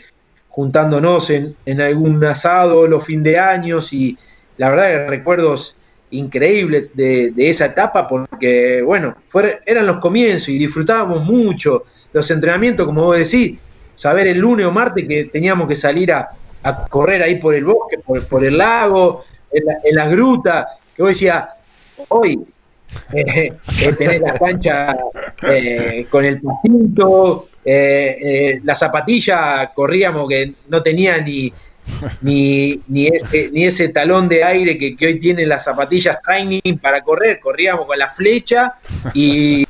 juntándonos 0.50 1.30
en, 1.30 1.80
algún 1.80 2.22
asado 2.24 2.86
los 2.86 3.04
fin 3.04 3.22
de 3.22 3.38
años 3.38 3.92
y 3.92 4.18
la 4.56 4.70
verdad 4.70 4.88
que 4.88 5.06
recuerdos 5.08 5.76
increíbles 6.10 6.88
de, 6.92 7.32
esa 7.36 7.66
etapa 7.66 8.06
porque, 8.06 8.82
bueno, 8.82 9.16
eran 9.64 9.86
los 9.86 9.98
comienzos 9.98 10.48
y 10.48 10.58
disfrutábamos 10.58 11.24
mucho 11.24 11.84
los 12.12 12.28
entrenamientos, 12.30 12.84
como 12.84 13.04
vos 13.04 13.16
decís, 13.16 13.58
saber 13.94 14.26
el 14.26 14.38
lunes 14.38 14.66
o 14.66 14.72
martes 14.72 15.06
que 15.06 15.26
teníamos 15.26 15.68
que 15.68 15.76
salir 15.76 16.12
a, 16.12 16.30
correr 16.88 17.22
ahí 17.22 17.36
por 17.36 17.54
el 17.54 17.64
bosque, 17.64 17.98
por, 17.98 18.44
el 18.44 18.58
lago, 18.58 19.24
en 19.50 19.94
la, 19.94 20.04
en 20.06 20.10
gruta, 20.10 20.66
que 20.94 21.02
vos 21.02 21.10
decías, 21.10 21.44
hoy 22.08 22.38
eh, 23.12 23.52
eh, 23.82 23.92
tenés 23.96 24.20
la 24.20 24.34
cancha 24.34 24.96
eh, 25.42 26.06
con 26.10 26.24
el 26.24 26.40
pasito, 26.40 27.48
la 27.64 28.74
zapatilla 28.74 29.70
corríamos 29.74 30.28
que 30.28 30.54
no 30.68 30.82
tenía 30.82 31.18
ni, 31.18 31.52
ni, 32.20 32.80
ni, 32.88 33.06
ese, 33.08 33.50
ni 33.52 33.64
ese 33.64 33.90
talón 33.90 34.28
de 34.28 34.44
aire 34.44 34.78
que, 34.78 35.06
hoy 35.06 35.18
tienen 35.18 35.48
las 35.48 35.64
zapatillas 35.64 36.20
training 36.22 36.78
para 36.80 37.02
correr, 37.02 37.40
corríamos 37.40 37.86
con 37.86 37.98
la 37.98 38.08
flecha 38.08 38.74
y, 39.14 39.66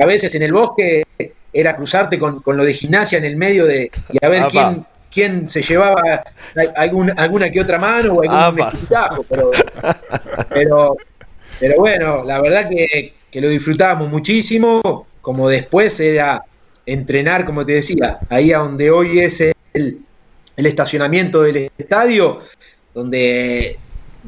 a 0.00 0.06
veces 0.06 0.34
en 0.34 0.42
el 0.42 0.52
bosque 0.52 1.04
era 1.52 1.76
cruzarte 1.76 2.18
con, 2.18 2.42
lo 2.44 2.64
de 2.64 2.72
gimnasia 2.72 3.18
en 3.18 3.24
el 3.24 3.36
medio 3.36 3.66
de 3.66 3.90
y 4.10 4.24
a 4.24 4.28
ver 4.28 4.44
quién, 4.50 4.86
quién 5.12 5.48
se 5.48 5.62
llevaba 5.62 6.24
alguna 6.76 7.50
que 7.50 7.60
otra 7.60 7.78
mano 7.78 8.14
o 8.14 8.22
algún 8.22 8.68
pero, 9.28 9.50
pero, 10.48 10.96
pero, 11.60 11.76
bueno, 11.76 12.24
la 12.24 12.40
verdad 12.40 12.68
que, 12.68 13.14
lo 13.40 13.48
disfrutábamos 13.48 14.10
muchísimo, 14.10 15.06
como 15.20 15.48
después 15.48 15.98
era 16.00 16.42
entrenar, 16.84 17.44
como 17.44 17.64
te 17.64 17.72
decía, 17.74 18.18
ahí 18.28 18.52
a 18.52 18.58
donde 18.58 18.90
hoy 18.90 19.20
es 19.20 19.40
el, 19.40 19.98
estacionamiento 20.56 21.42
del 21.42 21.70
estadio, 21.76 22.40
donde 22.94 23.78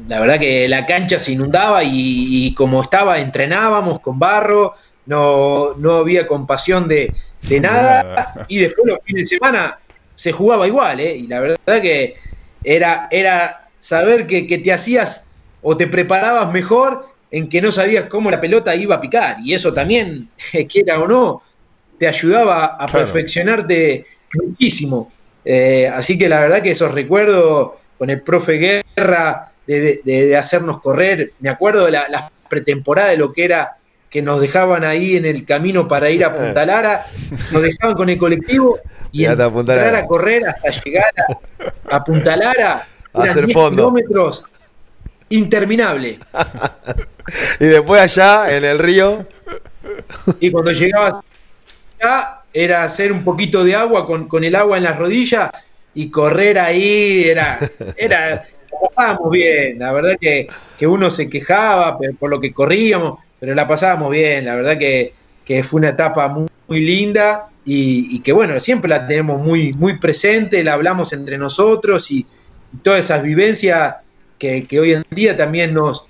la 0.07 0.19
verdad 0.19 0.39
que 0.39 0.67
la 0.67 0.85
cancha 0.85 1.19
se 1.19 1.31
inundaba 1.31 1.81
y, 1.83 2.53
como 2.55 2.81
estaba, 2.81 3.19
entrenábamos 3.19 3.99
con 3.99 4.19
barro, 4.19 4.73
no, 5.05 5.75
no 5.77 5.97
había 5.97 6.27
compasión 6.27 6.87
de, 6.87 7.13
de 7.43 7.59
nada, 7.59 8.45
y 8.47 8.59
después 8.59 8.87
los 8.87 8.99
fines 9.03 9.29
de 9.29 9.37
semana 9.37 9.79
se 10.15 10.31
jugaba 10.31 10.67
igual, 10.67 10.99
¿eh? 10.99 11.15
Y 11.15 11.27
la 11.27 11.39
verdad 11.39 11.81
que 11.81 12.15
era, 12.63 13.07
era 13.11 13.69
saber 13.79 14.25
que, 14.25 14.43
te 14.43 14.73
hacías 14.73 15.27
o 15.61 15.77
te 15.77 15.87
preparabas 15.87 16.51
mejor 16.51 17.07
en 17.31 17.49
que 17.49 17.61
no 17.61 17.71
sabías 17.71 18.05
cómo 18.05 18.31
la 18.31 18.41
pelota 18.41 18.75
iba 18.75 18.95
a 18.95 19.01
picar. 19.01 19.37
Y 19.43 19.53
eso 19.53 19.73
también, 19.73 20.29
quiera 20.69 20.99
o 20.99 21.07
no, 21.07 21.41
te 21.99 22.07
ayudaba 22.07 22.65
a 22.65 22.87
perfeccionarte 22.87 24.05
muchísimo. 24.33 25.11
Eh, 25.43 25.87
así 25.93 26.17
que 26.17 26.27
la 26.27 26.39
verdad 26.39 26.63
que 26.63 26.71
esos 26.71 26.93
recuerdos 26.93 27.73
con 27.97 28.09
el 28.09 28.21
profe 28.21 28.83
Guerra 28.95 29.51
de, 29.67 30.35
hacernos 30.37 30.81
correr, 30.81 31.33
me 31.39 31.49
acuerdo 31.49 31.85
de 31.85 31.91
la, 31.91 32.07
la, 32.09 32.31
pretemporada 32.47 33.09
de 33.09 33.17
lo 33.17 33.33
que 33.33 33.43
era 33.43 33.71
que 34.09 34.21
nos 34.21 34.39
dejaban 34.39 34.83
ahí 34.83 35.17
en 35.17 35.25
el 35.25 35.45
camino 35.45 35.87
para 35.87 36.09
ir 36.09 36.23
a 36.23 36.33
Punta 36.33 36.65
Lara, 36.65 37.05
nos 37.51 37.61
dejaban 37.61 37.95
con 37.95 38.09
el 38.09 38.17
colectivo 38.17 38.79
y 39.11 39.25
entrar 39.25 39.95
a 39.95 40.05
correr 40.05 40.47
hasta 40.47 40.69
llegar 40.83 41.11
a, 41.89 41.95
a 41.95 42.03
Punta 42.03 42.35
Lara, 42.35 42.87
a 43.13 43.21
hacer 43.21 43.45
10 43.45 43.69
kilómetros 43.71 44.43
interminable. 45.29 46.19
y 47.59 47.65
después 47.65 48.01
allá 48.01 48.55
en 48.55 48.65
el 48.65 48.79
río. 48.79 49.25
Y 50.39 50.51
cuando 50.51 50.71
llegabas 50.71 51.23
allá 51.99 52.41
era 52.53 52.83
hacer 52.83 53.11
un 53.11 53.23
poquito 53.23 53.63
de 53.63 53.75
agua 53.75 54.05
con, 54.05 54.27
con 54.27 54.43
el 54.43 54.55
agua 54.55 54.77
en 54.77 54.83
las 54.83 54.97
rodillas 54.97 55.49
y 55.93 56.09
correr 56.09 56.59
ahí 56.59 57.25
era, 57.25 57.59
era, 57.97 58.43
pasábamos 58.95 59.31
bien, 59.31 59.79
la 59.79 59.91
verdad 59.93 60.15
que, 60.19 60.47
que 60.77 60.87
uno 60.87 61.09
se 61.09 61.29
quejaba 61.29 61.97
por 62.19 62.29
lo 62.29 62.39
que 62.39 62.53
corríamos, 62.53 63.19
pero 63.45 63.53
la 63.53 63.67
pasábamos 63.67 64.09
bien, 64.09 64.45
la 64.45 64.55
verdad 64.55 64.75
que, 64.75 65.13
que 65.45 65.61
fue 65.61 65.77
una 65.77 65.89
etapa 65.89 66.27
muy, 66.27 66.47
muy 66.67 66.79
linda 66.79 67.49
y, 67.63 68.19
que 68.21 68.31
bueno, 68.31 68.59
siempre 68.59 68.89
la 68.89 69.05
tenemos 69.05 69.39
muy, 69.39 69.71
muy 69.71 69.99
presente, 69.99 70.63
la 70.63 70.73
hablamos 70.73 71.13
entre 71.13 71.37
nosotros 71.37 72.09
y, 72.09 72.25
todas 72.81 73.05
esas 73.05 73.21
vivencias 73.21 73.97
que, 74.39 74.67
hoy 74.79 74.93
en 74.93 75.05
día 75.11 75.37
también 75.37 75.75
nos, 75.75 76.07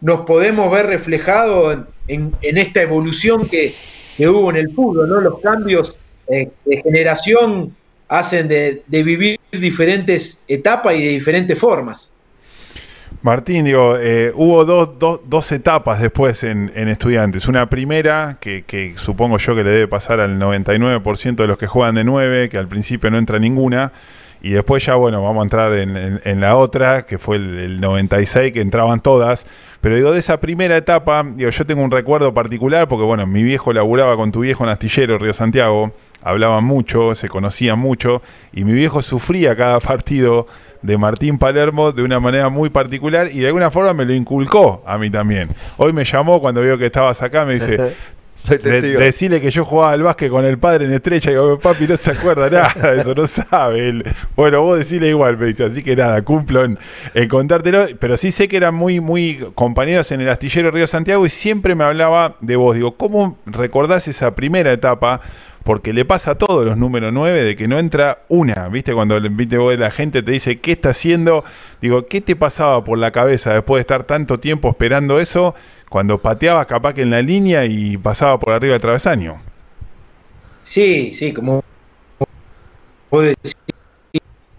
nos 0.00 0.22
podemos 0.22 0.70
ver 0.72 0.86
reflejados 0.86 1.78
en, 2.08 2.34
esta 2.42 2.82
evolución 2.82 3.48
que, 3.48 3.76
hubo 4.18 4.50
en 4.50 4.56
el 4.56 4.70
fútbol, 4.72 5.08
¿no? 5.08 5.20
Los 5.20 5.38
cambios 5.38 5.96
eh, 6.26 6.50
de 6.64 6.76
generación 6.82 7.72
hacen 8.08 8.48
de, 8.48 8.82
de 8.88 9.02
vivir 9.04 9.38
diferentes 9.52 10.42
etapas 10.48 10.96
y 10.96 11.04
de 11.04 11.10
diferentes 11.10 11.56
formas. 11.56 12.12
Martín, 13.22 13.64
digo, 13.64 13.96
eh, 13.98 14.32
hubo 14.34 14.64
dos, 14.64 15.52
etapas 15.52 16.00
después 16.00 16.44
en, 16.44 16.70
Estudiantes. 16.74 17.48
Una 17.48 17.68
primera, 17.70 18.38
que, 18.40 18.94
supongo 18.96 19.38
yo 19.38 19.54
que 19.54 19.64
le 19.64 19.70
debe 19.70 19.88
pasar 19.88 20.20
al 20.20 20.38
99% 20.38 21.36
de 21.36 21.46
los 21.46 21.56
que 21.56 21.66
juegan 21.66 21.94
de 21.94 22.04
9, 22.04 22.48
que 22.48 22.58
al 22.58 22.68
principio 22.68 23.10
no 23.10 23.18
entra 23.18 23.38
ninguna. 23.38 23.92
Y 24.42 24.50
después 24.50 24.84
ya, 24.84 24.94
bueno, 24.96 25.22
vamos 25.22 25.40
a 25.40 25.44
entrar 25.44 25.72
en, 25.72 26.40
la 26.40 26.56
otra, 26.56 27.06
que 27.06 27.16
fue 27.16 27.36
el, 27.36 27.80
96, 27.80 28.52
que 28.52 28.60
entraban 28.60 29.00
todas. 29.00 29.46
Pero 29.80 29.96
digo, 29.96 30.12
de 30.12 30.18
esa 30.18 30.38
primera 30.38 30.76
etapa, 30.76 31.24
digo, 31.24 31.48
yo 31.48 31.64
tengo 31.64 31.82
un 31.82 31.90
recuerdo 31.90 32.34
particular, 32.34 32.88
porque 32.88 33.04
bueno, 33.04 33.26
mi 33.26 33.42
viejo 33.42 33.72
laburaba 33.72 34.16
con 34.16 34.32
tu 34.32 34.40
viejo 34.40 34.64
en 34.64 34.70
Astillero, 34.70 35.16
Río 35.16 35.32
Santiago, 35.32 35.94
hablaban 36.22 36.64
mucho, 36.64 37.14
se 37.14 37.28
conocían 37.28 37.78
mucho, 37.78 38.20
y 38.52 38.64
mi 38.64 38.72
viejo 38.72 39.02
sufría 39.02 39.56
cada 39.56 39.80
partido 39.80 40.46
de 40.84 40.98
Martín 40.98 41.38
Palermo 41.38 41.92
de 41.92 42.02
una 42.02 42.20
manera 42.20 42.50
muy 42.50 42.68
particular 42.68 43.30
y 43.32 43.40
de 43.40 43.46
alguna 43.46 43.70
forma 43.70 43.94
me 43.94 44.04
lo 44.04 44.12
inculcó 44.12 44.82
a 44.86 44.98
mí 44.98 45.08
también. 45.08 45.48
Hoy 45.78 45.94
me 45.94 46.04
llamó 46.04 46.40
cuando 46.40 46.60
vio 46.60 46.76
que 46.76 46.86
estabas 46.86 47.22
acá, 47.22 47.46
me 47.46 47.54
dice, 47.54 47.94
decirle 48.98 49.40
que 49.40 49.50
yo 49.50 49.64
jugaba 49.64 49.92
al 49.92 50.02
básquet 50.02 50.30
con 50.30 50.44
el 50.44 50.58
padre 50.58 50.84
en 50.84 50.92
estrecha 50.92 51.30
y 51.30 51.32
digo, 51.32 51.58
papi 51.58 51.88
no 51.88 51.96
se 51.96 52.10
acuerda 52.10 52.50
nada 52.50 52.92
de 52.92 53.00
eso, 53.00 53.14
no 53.14 53.26
sabe. 53.26 54.04
Bueno, 54.36 54.60
vos 54.60 54.76
decirle 54.76 55.08
igual, 55.08 55.38
me 55.38 55.46
dice, 55.46 55.64
así 55.64 55.82
que 55.82 55.96
nada, 55.96 56.20
cumplo 56.20 56.62
en, 56.62 56.78
contártelo, 57.28 57.86
pero 57.98 58.18
sí 58.18 58.30
sé 58.30 58.46
que 58.46 58.58
eran 58.58 58.74
muy, 58.74 59.00
muy 59.00 59.42
compañeros 59.54 60.12
en 60.12 60.20
el 60.20 60.28
astillero 60.28 60.70
Río 60.70 60.86
Santiago 60.86 61.24
y 61.24 61.30
siempre 61.30 61.74
me 61.74 61.84
hablaba 61.84 62.36
de 62.42 62.56
vos. 62.56 62.74
Digo, 62.74 62.94
¿cómo 62.98 63.38
recordás 63.46 64.06
esa 64.06 64.34
primera 64.34 64.70
etapa? 64.70 65.22
Porque 65.64 65.94
le 65.94 66.04
pasa 66.04 66.32
a 66.32 66.34
todos 66.36 66.64
los 66.64 66.76
números 66.76 67.12
9 67.12 67.42
de 67.42 67.56
que 67.56 67.66
no 67.66 67.78
entra 67.78 68.22
una, 68.28 68.68
¿viste? 68.68 68.92
Cuando 68.92 69.18
¿viste 69.20 69.56
la 69.78 69.90
gente 69.90 70.22
te 70.22 70.30
dice, 70.30 70.60
¿qué 70.60 70.72
está 70.72 70.90
haciendo? 70.90 71.42
Digo, 71.80 72.06
¿qué 72.06 72.20
te 72.20 72.36
pasaba 72.36 72.84
por 72.84 72.98
la 72.98 73.10
cabeza 73.10 73.54
después 73.54 73.78
de 73.78 73.80
estar 73.80 74.04
tanto 74.04 74.38
tiempo 74.38 74.68
esperando 74.68 75.18
eso, 75.18 75.54
cuando 75.88 76.20
pateabas 76.20 76.66
capaz 76.66 76.92
que 76.92 77.02
en 77.02 77.10
la 77.10 77.22
línea 77.22 77.64
y 77.64 77.96
pasaba 77.96 78.38
por 78.38 78.52
arriba 78.52 78.74
del 78.74 78.82
travesaño? 78.82 79.40
Sí, 80.62 81.12
sí, 81.14 81.32
como 81.32 81.64
vos 83.10 83.24
decís, 83.24 83.56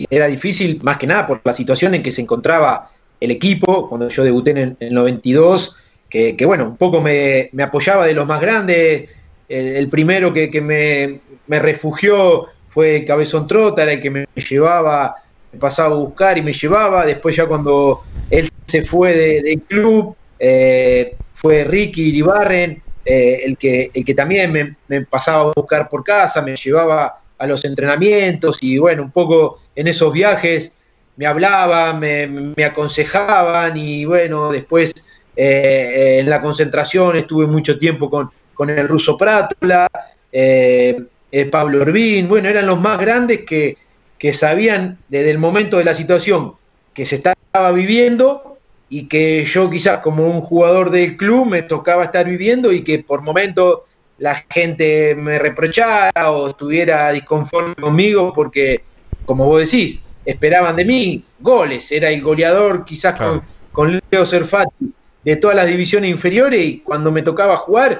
era 0.10 0.26
difícil 0.26 0.80
más 0.82 0.98
que 0.98 1.06
nada 1.06 1.28
por 1.28 1.40
la 1.44 1.54
situación 1.54 1.94
en 1.94 2.02
que 2.02 2.12
se 2.12 2.22
encontraba 2.22 2.90
el 3.20 3.30
equipo, 3.30 3.88
cuando 3.88 4.08
yo 4.08 4.24
debuté 4.24 4.52
en 4.52 4.76
el 4.80 4.94
92, 4.94 5.78
que, 6.10 6.36
que 6.36 6.46
bueno, 6.46 6.66
un 6.66 6.78
poco 6.78 7.00
me 7.00 7.50
apoyaba 7.62 8.08
de 8.08 8.14
los 8.14 8.26
más 8.26 8.42
grandes, 8.42 9.10
el, 9.50 9.90
primero 9.90 10.34
que, 10.34 10.62
me, 10.62 11.60
refugió 11.60 12.48
fue 12.68 12.98
el 12.98 13.06
Cabezón 13.06 13.48
Trota, 13.48 13.84
era 13.84 13.94
el 13.94 14.02
que 14.02 14.10
me 14.10 14.26
llevaba, 14.36 15.16
me 15.52 15.60
pasaba 15.60 15.96
a 15.96 15.98
buscar 15.98 16.38
y 16.38 16.42
me 16.42 16.54
llevaba. 16.54 17.06
Después 17.06 17.36
ya 17.36 17.46
cuando 17.46 18.04
él 18.30 18.50
se 18.66 18.84
fue 18.84 19.42
del 19.42 19.62
club, 19.62 20.16
eh, 20.40 21.16
fue 21.34 21.64
Ricky 21.64 22.10
Iribarren, 22.10 22.82
eh, 23.06 23.42
el, 23.46 23.58
que, 23.58 23.92
el 23.94 24.04
que 24.04 24.14
también 24.14 24.76
me, 24.88 25.02
pasaba 25.02 25.50
a 25.50 25.54
buscar 25.56 25.88
por 25.88 26.04
casa, 26.04 26.42
me 26.42 26.56
llevaba 26.56 27.22
a 27.38 27.48
los 27.48 27.64
entrenamientos 27.66 28.58
y 28.62 28.78
bueno, 28.78 29.04
un 29.04 29.12
poco 29.12 29.60
en 29.76 29.88
esos 29.88 30.12
viajes 30.12 30.74
me 31.18 31.26
hablaban, 31.26 32.00
me, 32.00 32.64
aconsejaban 32.64 33.78
y 33.78 34.06
bueno, 34.06 34.52
después 34.52 34.94
eh, 35.36 36.18
en 36.20 36.30
la 36.30 36.42
concentración 36.42 37.16
estuve 37.16 37.46
mucho 37.46 37.78
tiempo 37.78 38.10
con, 38.10 38.32
con 38.56 38.70
el 38.72 38.88
ruso 38.88 39.16
Prátula, 39.18 39.88
eh, 40.32 41.00
eh, 41.32 41.46
Pablo 41.46 41.82
Orbín, 41.82 42.28
bueno, 42.28 42.50
eran 42.50 42.66
los 42.66 42.80
más 42.80 43.00
grandes 43.00 43.42
que, 43.46 43.78
que 44.18 44.34
sabían 44.34 44.98
desde 45.10 45.30
el 45.30 45.38
momento 45.38 45.78
de 45.78 45.84
la 45.84 45.94
situación 45.94 46.54
que 46.94 47.06
se 47.06 47.18
estaba 47.18 47.72
viviendo 47.72 48.58
y 48.90 49.08
que 49.08 49.44
yo 49.44 49.70
quizás 49.70 50.00
como 50.00 50.28
un 50.28 50.42
jugador 50.42 50.90
del 50.90 51.18
club 51.18 51.48
me 51.48 51.62
tocaba 51.62 52.06
estar 52.06 52.26
viviendo 52.26 52.72
y 52.72 52.84
que 52.84 53.00
por 53.00 53.22
momentos 53.22 53.80
la 54.18 54.36
gente 54.50 55.14
me 55.16 55.38
reprochara 55.38 56.32
o 56.32 56.50
estuviera 56.50 57.12
disconforme 57.12 57.76
conmigo 57.76 58.32
porque, 58.34 58.84
como 59.26 59.46
vos 59.46 59.70
decís, 59.70 60.00
esperaban 60.24 60.76
de 60.76 60.86
mí 60.86 61.24
goles, 61.40 61.92
era 61.92 62.10
el 62.10 62.22
goleador 62.22 62.86
quizás 62.86 63.20
con, 63.20 63.42
con 63.72 64.02
Leo 64.10 64.26
Cerfati 64.26 64.94
de 65.24 65.36
todas 65.36 65.56
las 65.56 65.68
divisiones 65.68 66.10
inferiores 66.10 66.64
y 66.64 66.80
cuando 66.80 67.12
me 67.12 67.24
tocaba 67.24 67.58
jugar 67.58 68.00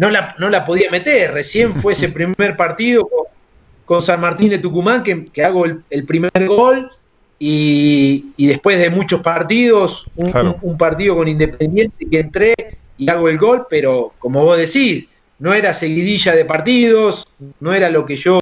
no 0.00 0.08
la, 0.08 0.34
no 0.38 0.48
la 0.48 0.64
podía 0.64 0.90
meter. 0.90 1.32
Recién 1.32 1.74
fue 1.74 1.92
ese 1.92 2.08
primer 2.18 2.56
partido 2.56 3.08
con 3.84 4.00
San 4.00 4.20
Martín 4.20 4.48
de 4.48 4.58
Tucumán, 4.58 5.02
que, 5.02 5.44
hago 5.44 5.66
el, 5.66 6.06
primer 6.06 6.46
gol, 6.46 6.90
y, 7.38 8.32
después 8.38 8.78
de 8.78 8.88
muchos 8.88 9.20
partidos, 9.20 10.06
un, 10.14 10.78
partido 10.78 11.16
con 11.16 11.28
Independiente 11.28 12.06
que 12.08 12.20
entré 12.20 12.54
y 12.96 13.10
hago 13.10 13.28
el 13.28 13.36
gol, 13.36 13.66
pero 13.68 14.14
como 14.18 14.44
vos 14.44 14.56
decís, 14.56 15.06
no 15.38 15.52
era 15.52 15.74
seguidilla 15.74 16.34
de 16.34 16.44
partidos, 16.44 17.26
no 17.58 17.74
era 17.74 17.90
lo 17.90 18.06
que 18.06 18.16
yo 18.16 18.40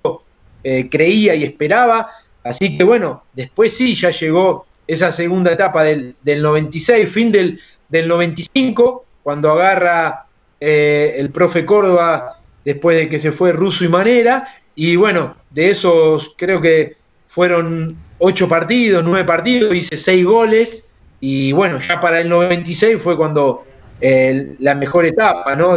eh, 0.62 0.88
creía 0.90 1.34
y 1.34 1.44
esperaba, 1.44 2.10
así 2.44 2.76
que 2.76 2.84
bueno, 2.84 3.24
después 3.32 3.74
sí, 3.74 3.94
ya 3.94 4.10
llegó 4.10 4.66
esa 4.86 5.12
segunda 5.12 5.52
etapa 5.52 5.82
del, 5.82 6.14
96, 6.24 7.08
fin 7.08 7.32
del, 7.32 7.58
del 7.88 8.06
95, 8.06 9.06
cuando 9.22 9.50
agarra 9.52 10.27
eh, 10.60 11.14
el 11.16 11.30
profe 11.30 11.64
Córdoba 11.64 12.40
después 12.64 12.96
de 12.96 13.08
que 13.08 13.18
se 13.18 13.32
fue 13.32 13.52
Russo 13.52 13.84
y 13.84 13.88
Manera. 13.88 14.48
Y 14.74 14.96
bueno, 14.96 15.36
de 15.50 15.70
esos 15.70 16.34
creo 16.36 16.60
que 16.60 16.96
fueron 17.26 17.96
ocho 18.18 18.48
partidos, 18.48 19.04
nueve 19.04 19.24
partidos, 19.24 19.74
hice 19.74 19.96
seis 19.96 20.24
goles. 20.24 20.90
Y 21.20 21.52
bueno, 21.52 21.78
ya 21.80 22.00
para 22.00 22.20
el 22.20 22.28
96 22.28 23.00
fue 23.00 23.16
cuando 23.16 23.64
eh, 24.00 24.54
la 24.60 24.74
mejor 24.74 25.04
etapa, 25.04 25.56
¿no? 25.56 25.76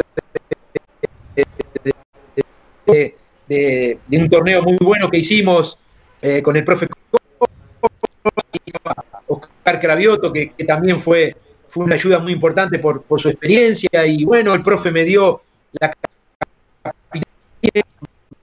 De, 2.85 3.97
un 4.11 4.29
torneo 4.29 4.61
muy 4.61 4.77
bueno 4.81 5.09
que 5.09 5.17
hicimos 5.17 5.77
eh, 6.21 6.41
con 6.41 6.55
el 6.55 6.63
profe 6.63 6.87
Oscar 9.27 9.79
Cravioto, 9.79 10.31
que 10.31 10.53
también 10.65 10.99
fue 10.99 11.35
fue 11.71 11.85
una 11.85 11.95
ayuda 11.95 12.19
muy 12.19 12.33
importante 12.33 12.77
por, 12.79 13.03
su 13.17 13.29
experiencia 13.29 14.05
y 14.05 14.25
bueno, 14.25 14.53
el 14.53 14.61
profe 14.61 14.91
me 14.91 15.03
dio 15.03 15.41
la 15.79 15.91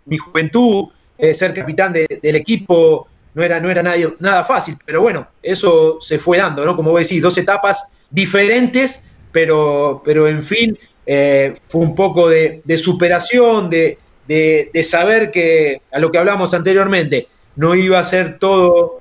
mi 0.06 0.16
juventud, 0.16 0.86
eh, 1.18 1.34
ser 1.34 1.52
capitán 1.52 1.92
del 1.92 2.36
equipo 2.36 3.06
no 3.34 3.42
era, 3.42 3.60
no 3.60 3.70
era 3.70 3.82
nada, 3.82 4.44
fácil, 4.44 4.76
pero 4.86 5.02
bueno, 5.02 5.28
eso 5.42 6.00
se 6.00 6.18
fue 6.18 6.38
dando, 6.38 6.64
¿no? 6.64 6.74
Como 6.74 6.92
vos 6.92 7.02
decís, 7.02 7.22
dos 7.22 7.36
etapas 7.36 7.84
diferentes, 8.10 9.04
pero, 9.30 10.00
pero 10.02 10.26
en 10.26 10.42
fin, 10.42 10.78
eh, 11.04 11.52
fue 11.68 11.82
un 11.82 11.94
poco 11.94 12.30
de, 12.30 12.62
superación, 12.78 13.68
de, 13.68 13.98
saber 14.82 15.30
que, 15.30 15.82
a 15.92 15.98
lo 15.98 16.10
que 16.10 16.18
hablamos 16.18 16.54
anteriormente, 16.54 17.28
no 17.56 17.74
iba 17.74 17.98
a 17.98 18.04
ser 18.04 18.38
todo, 18.38 19.00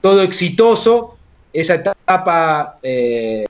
todo 0.00 0.22
exitoso, 0.22 1.16
esa 1.52 1.74
etapa 1.74 2.78
eh, 2.82 3.44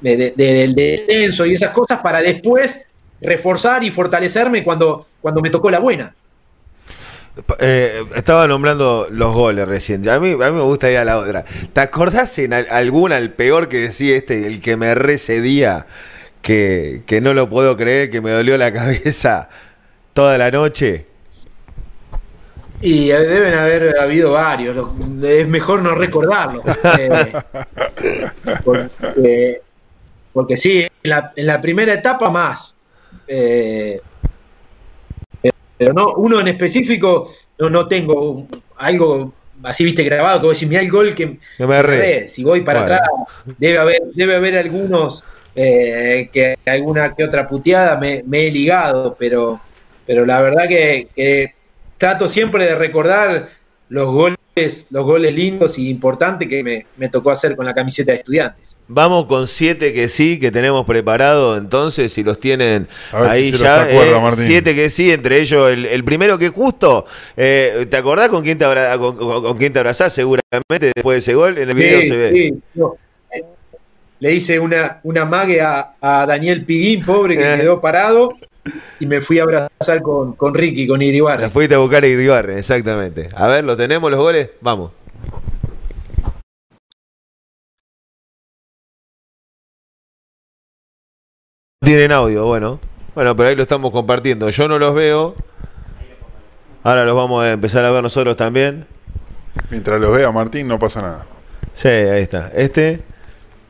del 0.00 0.74
descenso 0.74 1.46
y 1.46 1.54
esas 1.54 1.70
cosas 1.70 2.00
para 2.00 2.20
después 2.20 2.86
reforzar 3.20 3.82
y 3.82 3.90
fortalecerme 3.90 4.62
cuando, 4.62 5.06
cuando 5.20 5.40
me 5.40 5.50
tocó 5.50 5.70
la 5.70 5.80
buena. 5.80 6.14
Eh, 7.60 8.04
estaba 8.14 8.48
nombrando 8.48 9.06
los 9.10 9.32
goles 9.32 9.66
recién. 9.66 10.08
A 10.08 10.18
mí, 10.18 10.32
a 10.32 10.50
mí 10.50 10.56
me 10.56 10.62
gusta 10.62 10.90
ir 10.90 10.98
a 10.98 11.04
la 11.04 11.18
otra. 11.18 11.44
¿Te 11.72 11.80
acordás 11.80 12.38
en 12.38 12.52
alguna, 12.52 13.16
el 13.16 13.32
peor 13.32 13.68
que 13.68 13.78
decía 13.78 14.16
este, 14.16 14.46
el 14.46 14.60
que 14.60 14.76
me 14.76 14.94
recedía, 14.94 15.86
que, 16.42 17.02
que 17.06 17.20
no 17.20 17.34
lo 17.34 17.48
puedo 17.48 17.76
creer, 17.76 18.10
que 18.10 18.20
me 18.20 18.30
dolió 18.30 18.56
la 18.56 18.72
cabeza 18.72 19.48
toda 20.14 20.36
la 20.38 20.50
noche? 20.50 21.07
Y 22.80 23.08
deben 23.08 23.54
haber 23.54 23.98
habido 23.98 24.32
varios. 24.32 24.88
Es 25.22 25.48
mejor 25.48 25.82
no 25.82 25.94
recordarlo. 25.94 26.62
porque, 28.64 29.60
porque 30.32 30.56
sí, 30.56 30.86
en 31.02 31.46
la, 31.46 31.60
primera 31.60 31.94
etapa 31.94 32.30
más. 32.30 32.76
Eh, 33.26 34.00
pero 35.76 35.92
no, 35.92 36.14
uno 36.14 36.40
en 36.40 36.48
específico 36.48 37.32
no, 37.58 37.70
no 37.70 37.86
tengo 37.86 38.46
algo 38.76 39.32
así, 39.62 39.84
viste, 39.84 40.02
grabado, 40.02 40.40
como 40.40 40.52
decir, 40.52 40.68
mira 40.68 40.80
el 40.80 40.90
gol 40.90 41.14
que, 41.14 41.38
me 41.58 42.28
Si 42.28 42.44
voy 42.44 42.62
para 42.62 42.82
atrás, 42.82 43.00
debe 43.58 43.78
haber, 43.78 44.02
debe 44.14 44.36
haber 44.36 44.56
algunos 44.56 45.24
eh, 45.54 46.30
que 46.32 46.56
alguna 46.66 47.14
que 47.14 47.24
otra 47.24 47.48
puteada 47.48 47.96
me, 47.96 48.22
he 48.32 48.50
ligado, 48.50 49.16
pero, 49.18 49.60
pero 50.06 50.24
la 50.24 50.40
verdad 50.40 50.68
que 50.68 51.54
trato 51.98 52.28
siempre 52.28 52.64
de 52.64 52.74
recordar 52.76 53.48
los 53.88 54.06
goles, 54.06 54.86
los 54.90 55.04
goles 55.04 55.34
lindos 55.34 55.78
y 55.78 55.90
importantes 55.90 56.48
que 56.48 56.86
me, 56.96 57.08
tocó 57.08 57.30
hacer 57.30 57.56
con 57.56 57.66
la 57.66 57.74
camiseta 57.74 58.12
de 58.12 58.18
estudiantes. 58.18 58.78
Vamos 58.86 59.26
con 59.26 59.48
siete 59.48 59.92
que 59.92 60.08
sí, 60.08 60.38
que 60.38 60.50
tenemos 60.50 60.86
preparado 60.86 61.56
entonces, 61.56 62.12
si 62.12 62.22
los 62.22 62.40
tienen 62.40 62.88
ahí 63.12 63.52
ya. 63.52 63.88
Eh, 63.90 64.30
siete 64.34 64.74
que 64.74 64.88
sí, 64.88 65.12
entre 65.12 65.40
ellos 65.40 65.70
el, 65.70 66.04
primero 66.04 66.38
que 66.38 66.48
justo, 66.48 67.04
eh, 67.36 67.86
¿te 67.90 67.96
acordás 67.96 68.28
con 68.28 68.42
quién 68.42 68.58
te, 68.58 68.64
con, 68.98 69.58
quién 69.58 69.72
te 69.72 69.80
abrazás 69.80 70.14
seguramente 70.14 70.92
después 70.94 71.16
de 71.16 71.18
ese 71.18 71.34
gol? 71.34 71.58
En 71.58 71.68
el 71.68 71.74
video 71.74 72.02
se 72.02 72.16
ve. 72.16 72.32
Sí, 72.32 72.82
Le 74.20 74.34
hice 74.34 74.58
una, 74.58 75.00
una 75.02 75.24
mague 75.24 75.60
a, 75.60 75.94
a 76.00 76.26
Daniel 76.26 76.64
Piguín, 76.64 77.04
pobre, 77.04 77.36
que 77.36 77.42
quedó 77.60 77.80
parado 77.80 78.30
y 79.00 79.06
me 79.06 79.20
fui 79.20 79.38
a 79.38 79.44
abrazar 79.44 80.02
con, 80.02 80.34
con 80.34 80.54
Ricky, 80.54 80.86
con 80.86 81.02
Iribarren. 81.02 81.46
Me 81.46 81.50
fuiste 81.50 81.74
a 81.74 81.78
buscar 81.78 82.04
a 82.04 82.06
Iribarren, 82.06 82.58
exactamente. 82.58 83.28
A 83.34 83.46
ver, 83.46 83.64
¿lo 83.64 83.76
tenemos 83.76 84.10
los 84.10 84.20
goles? 84.20 84.50
Vamos. 84.60 84.92
Tienen 91.80 92.12
audio, 92.12 92.44
bueno. 92.44 92.80
Bueno, 93.14 93.34
pero 93.34 93.48
ahí 93.48 93.56
lo 93.56 93.62
estamos 93.62 93.90
compartiendo. 93.90 94.50
Yo 94.50 94.68
no 94.68 94.78
los 94.78 94.94
veo. 94.94 95.34
Ahora 96.82 97.04
los 97.04 97.16
vamos 97.16 97.44
a 97.44 97.52
empezar 97.52 97.84
a 97.84 97.90
ver 97.90 98.02
nosotros 98.02 98.36
también. 98.36 98.86
Mientras 99.70 100.00
los 100.00 100.16
vea 100.16 100.30
Martín, 100.30 100.68
no 100.68 100.78
pasa 100.78 101.02
nada. 101.02 101.26
Sí, 101.72 101.88
ahí 101.88 102.22
está. 102.22 102.50
Este, 102.54 103.02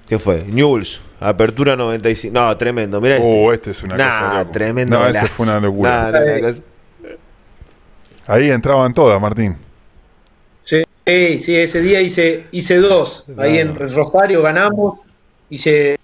¿qué 0.09 0.19
fue? 0.19 0.45
News. 0.45 1.03
Apertura 1.21 1.75
95. 1.75 2.33
No, 2.33 2.57
tremendo. 2.57 3.01
Mira 3.01 3.17
oh, 3.21 3.53
este. 3.53 3.73
es 3.73 3.83
una 3.83 3.97
cosa. 3.97 4.47
tremendo. 4.53 4.99
No, 4.99 5.07
ese 5.07 5.27
fue 5.27 5.47
una 5.47 5.61
locura. 5.61 6.13
Ahí 8.27 8.51
entraban 8.51 8.93
todas, 8.93 9.21
Martín. 9.21 9.57
Sí, 10.65 10.85
sí, 11.41 11.57
ese 11.57 11.81
día 11.81 12.01
hice, 12.01 12.47
hice 12.53 12.77
dos. 12.77 13.27
Ahí 13.39 13.59
en 13.59 13.75
Rosario 13.75 14.43
ganamos. 14.43 15.01
Hice 15.51 15.99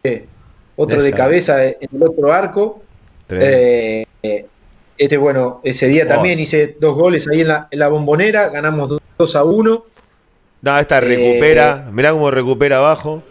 otro 0.77 1.03
de 1.03 1.13
cabeza 1.13 1.65
en 1.67 1.89
el 1.93 2.03
otro 2.03 2.33
arco. 2.33 2.83
Eh, 3.29 4.07
este, 4.97 5.17
bueno, 5.17 5.61
ese 5.65 5.89
día 5.89 6.09
también 6.09 6.39
hice 6.39 6.77
dos 6.81 6.95
goles 6.95 7.29
ahí 7.29 7.43
en 7.43 7.49
la, 7.49 7.69
en 7.71 7.79
la 7.79 7.89
bombonera. 7.89 8.49
Ganamos 8.49 8.99
2 9.19 9.37
a 9.37 9.45
1. 9.45 9.85
No, 10.63 10.79
esta 10.79 11.01
recupera. 11.01 11.85
Eh, 11.87 11.93
Mirá 11.93 12.13
cómo 12.13 12.31
recupera 12.31 12.79
abajo 12.79 13.23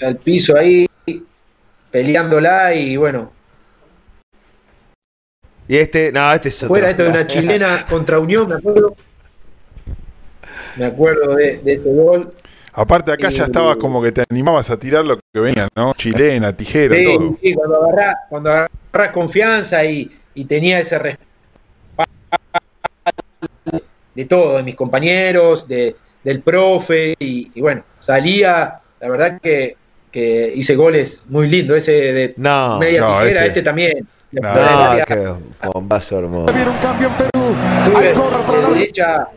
al 0.00 0.16
piso 0.16 0.56
ahí, 0.56 0.88
peleándola 1.90 2.74
y 2.74 2.96
bueno. 2.96 3.32
Y 5.66 5.76
este, 5.76 6.10
no, 6.12 6.32
este 6.32 6.48
es 6.48 6.64
Fuera 6.66 6.90
esto 6.90 7.04
de 7.04 7.10
una 7.10 7.26
chilena 7.26 7.86
contra 7.90 8.18
Unión, 8.18 8.48
me 8.48 8.54
acuerdo. 8.54 8.96
Me 10.76 10.86
acuerdo 10.86 11.34
de, 11.34 11.60
este 11.64 11.92
gol. 11.92 12.32
Aparte 12.72 13.12
acá 13.12 13.28
ya 13.28 13.44
estabas 13.44 13.76
como 13.76 14.00
que 14.00 14.12
te 14.12 14.24
animabas 14.30 14.70
a 14.70 14.78
tirar 14.78 15.04
lo 15.04 15.16
que 15.16 15.40
venía, 15.40 15.68
¿no? 15.74 15.92
Chilena, 15.94 16.56
tijera, 16.56 16.96
todo. 17.04 17.36
Sí, 17.42 17.54
cuando 17.54 17.84
agarras, 17.84 18.16
cuando 18.28 18.50
confianza 19.12 19.84
y, 19.84 20.10
y 20.34 20.44
tenía 20.44 20.78
ese 20.78 20.98
respaldo 20.98 21.18
de 24.14 24.24
todo, 24.24 24.56
de 24.56 24.62
mis 24.62 24.76
compañeros, 24.76 25.66
de, 25.66 25.96
del 26.22 26.40
profe, 26.40 27.14
y, 27.18 27.50
y 27.54 27.60
bueno, 27.60 27.84
salía, 27.98 28.80
la 29.00 29.08
verdad 29.08 29.40
que 29.40 29.76
que 30.18 30.52
hice 30.56 30.74
goles 30.74 31.24
muy 31.28 31.48
lindos, 31.48 31.76
ese 31.76 31.92
de 31.92 32.34
media 32.36 33.06
tijera, 33.06 33.26
este, 33.26 33.46
este 33.46 33.62
también. 33.62 34.08
No, 34.32 34.42
qué 35.06 35.32
bombazo 35.72 36.18
hermoso. 36.18 36.52
Viene 36.52 36.70
un 36.70 36.76
cambio 36.78 37.08
en 37.08 37.14
Perú. 37.14 37.54
Hay 37.96 38.14
corre 38.14 38.42
para 38.44 38.58
la 38.62 38.68
derecha. 38.70 39.28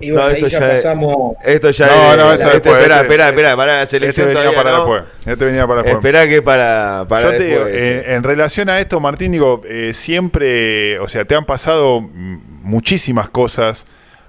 Y 0.00 0.10
bueno, 0.10 0.28
no, 0.28 0.30
esto 0.30 0.44
ahí 0.44 0.52
ya, 0.52 0.60
pasamos. 0.60 1.36
Esto 1.42 1.70
ya 1.70 1.86
no, 1.86 2.16
no, 2.16 2.32
esto 2.34 2.50
este, 2.52 2.70
espera, 2.70 3.00
espera, 3.00 3.28
espera, 3.30 3.56
para 3.56 3.78
la 3.78 3.86
selección. 3.86 4.28
Este 4.28 4.38
venía 4.40 4.56
para 4.56 4.76
después. 4.76 5.02
Este 5.24 5.44
venía 5.44 5.66
para 5.66 5.82
después. 5.82 5.96
Espera 5.96 6.28
que 6.28 6.42
para, 6.42 7.06
para 7.08 7.22
Yo 7.22 7.38
te 7.38 7.44
digo, 7.44 7.66
eh, 7.66 8.14
en 8.14 8.22
relación 8.22 8.68
a 8.68 8.78
esto, 8.78 9.00
Martín, 9.00 9.32
digo, 9.32 9.62
eh, 9.64 9.92
siempre, 9.94 10.98
o 11.00 11.08
sea, 11.08 11.24
te 11.24 11.34
han 11.34 11.46
pasado 11.46 12.00
muchísimas 12.02 13.30
cosas 13.30 13.86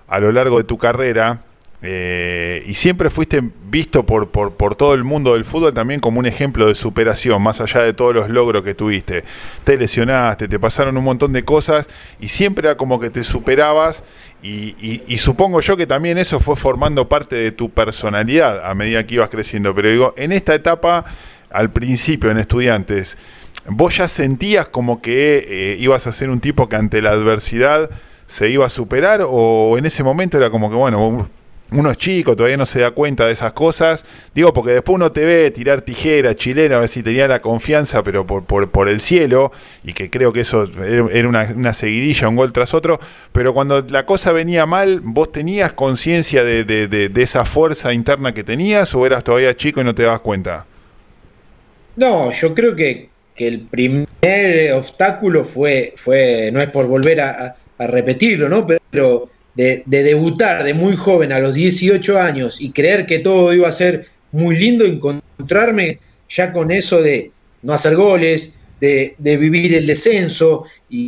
a 0.07 0.19
lo 0.19 0.31
largo 0.31 0.57
de 0.57 0.63
tu 0.63 0.77
carrera 0.77 1.41
eh, 1.81 2.61
y 2.67 2.73
siempre 2.73 3.09
fuiste 3.09 3.41
visto 3.69 4.05
por, 4.05 4.29
por, 4.29 4.75
todo 4.75 4.93
el 4.93 5.05
mundo 5.05 5.35
del 5.35 5.45
fútbol 5.45 5.73
también 5.73 6.01
como 6.01 6.19
un 6.19 6.25
ejemplo 6.25 6.67
de 6.67 6.75
superación, 6.75 7.41
más 7.41 7.61
allá 7.61 7.81
de 7.81 7.93
todos 7.93 8.13
los 8.13 8.29
logros 8.29 8.63
que 8.63 8.73
tuviste. 8.73 9.23
Te 9.63 9.77
lesionaste, 9.77 10.49
te 10.49 10.59
pasaron 10.59 10.97
un 10.97 11.05
montón 11.05 11.31
de 11.31 11.45
cosas 11.45 11.87
y 12.19 12.27
siempre 12.27 12.67
era 12.67 12.75
como 12.75 12.99
que 12.99 13.09
te 13.09 13.23
superabas 13.23 14.03
y, 14.43 15.17
supongo 15.17 15.61
yo 15.61 15.77
que 15.77 15.87
también 15.87 16.17
eso 16.17 16.39
fue 16.39 16.55
formando 16.55 17.07
parte 17.07 17.35
de 17.35 17.51
tu 17.51 17.69
personalidad 17.69 18.69
a 18.69 18.73
medida 18.73 19.05
que 19.05 19.15
ibas 19.15 19.29
creciendo. 19.29 19.73
Pero 19.73 19.89
digo, 19.89 20.13
en 20.17 20.33
esta 20.33 20.55
etapa, 20.55 21.05
al 21.49 21.71
principio 21.71 22.29
en 22.29 22.39
estudiantes, 22.39 23.17
¿vos 23.67 23.97
ya 23.97 24.09
sentías 24.09 24.67
como 24.67 25.01
que 25.01 25.45
eh, 25.47 25.77
ibas 25.79 26.07
a 26.07 26.13
ser 26.13 26.29
un 26.29 26.41
tipo 26.41 26.67
que 26.67 26.75
ante 26.75 27.01
la 27.01 27.11
adversidad 27.11 27.89
se 28.27 28.49
iba 28.49 28.65
a 28.65 28.69
superar? 28.69 29.21
¿O 29.25 29.77
en 29.77 29.85
ese 29.85 30.03
momento 30.03 30.35
era 30.37 30.49
como 30.49 30.69
que, 30.69 30.75
bueno, 30.75 31.29
uno 31.71 31.91
es 31.91 31.97
chico, 31.97 32.35
todavía 32.35 32.57
no 32.57 32.65
se 32.65 32.79
da 32.79 32.91
cuenta 32.91 33.25
de 33.25 33.33
esas 33.33 33.53
cosas. 33.53 34.05
Digo, 34.33 34.53
porque 34.53 34.71
después 34.71 34.95
uno 34.95 35.11
te 35.11 35.23
ve 35.23 35.51
tirar 35.51 35.81
tijera 35.81 36.33
chilena, 36.33 36.77
a 36.77 36.79
ver 36.79 36.89
si 36.89 37.03
tenía 37.03 37.27
la 37.27 37.41
confianza, 37.41 38.03
pero 38.03 38.25
por, 38.25 38.43
por, 38.43 38.89
el 38.89 38.99
cielo, 38.99 39.51
y 39.83 39.93
que 39.93 40.09
creo 40.09 40.33
que 40.33 40.41
eso 40.41 40.63
era 41.11 41.27
una, 41.27 41.73
seguidilla, 41.73 42.27
un 42.27 42.35
gol 42.35 42.53
tras 42.53 42.73
otro. 42.73 42.99
Pero 43.31 43.53
cuando 43.53 43.81
la 43.81 44.05
cosa 44.05 44.31
venía 44.31 44.65
mal, 44.65 45.01
¿vos 45.01 45.31
tenías 45.31 45.73
conciencia 45.73 46.43
de, 46.43 46.63
de, 46.63 47.21
esa 47.21 47.45
fuerza 47.45 47.93
interna 47.93 48.33
que 48.33 48.43
tenías 48.43 48.95
o 48.95 49.05
eras 49.05 49.23
todavía 49.23 49.55
chico 49.55 49.81
y 49.81 49.83
no 49.83 49.93
te 49.93 50.03
das 50.03 50.19
cuenta? 50.21 50.65
No, 51.95 52.31
yo 52.31 52.53
creo 52.55 52.75
que, 52.75 53.09
el 53.35 53.61
primer 53.61 54.73
obstáculo 54.73 55.45
fue, 55.45 55.93
fue 55.95 56.49
no 56.51 56.59
es 56.59 56.67
por 56.67 56.87
volver 56.87 57.21
a 57.21 57.55
repetirlo, 57.77 58.49
¿no? 58.49 58.67
Pero 58.91 59.29
de, 59.55 59.83
debutar 59.85 60.63
de 60.63 60.73
muy 60.73 60.95
joven 60.95 61.31
a 61.31 61.39
los 61.39 61.53
18 61.53 62.19
años 62.19 62.61
y 62.61 62.71
creer 62.71 63.05
que 63.05 63.19
todo 63.19 63.53
iba 63.53 63.67
a 63.67 63.71
ser 63.71 64.07
muy 64.31 64.55
lindo, 64.55 64.85
encontrarme 64.85 65.99
ya 66.29 66.53
con 66.53 66.71
eso 66.71 67.01
de 67.01 67.31
no 67.61 67.73
hacer 67.73 67.95
goles, 67.95 68.55
de, 68.79 69.15
vivir 69.19 69.73
el 69.73 69.85
descenso 69.85 70.63
y, 70.89 71.07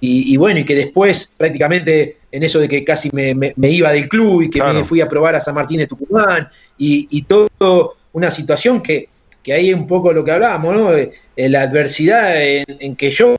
y, 0.00 0.36
bueno, 0.36 0.60
y 0.60 0.64
que 0.64 0.74
después 0.74 1.32
prácticamente 1.36 2.18
en 2.32 2.42
eso 2.42 2.58
de 2.58 2.68
que 2.68 2.84
casi 2.84 3.10
me, 3.12 3.52
iba 3.68 3.92
del 3.92 4.08
club 4.08 4.42
y 4.42 4.50
que 4.50 4.62
me 4.62 4.84
fui 4.84 5.00
a 5.00 5.08
probar 5.08 5.36
a 5.36 5.40
San 5.40 5.54
Martín 5.54 5.78
de 5.78 5.86
Tucumán 5.86 6.48
y, 6.78 7.22
todo 7.22 7.96
una 8.12 8.30
situación 8.30 8.82
que, 8.82 9.08
que 9.42 9.52
ahí 9.52 9.70
es 9.70 9.76
un 9.76 9.86
poco 9.86 10.12
lo 10.12 10.24
que 10.24 10.32
hablábamos, 10.32 10.74
¿no? 10.74 10.94
Eh, 10.94 11.10
la 11.36 11.62
adversidad 11.62 12.34
en, 12.36 12.96
que 12.96 13.10
yo 13.10 13.36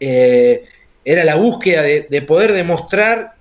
eh, 0.00 0.64
era 1.04 1.24
la 1.24 1.36
búsqueda 1.36 1.82
de, 1.82 2.22
poder 2.22 2.52
demostrar 2.52 3.34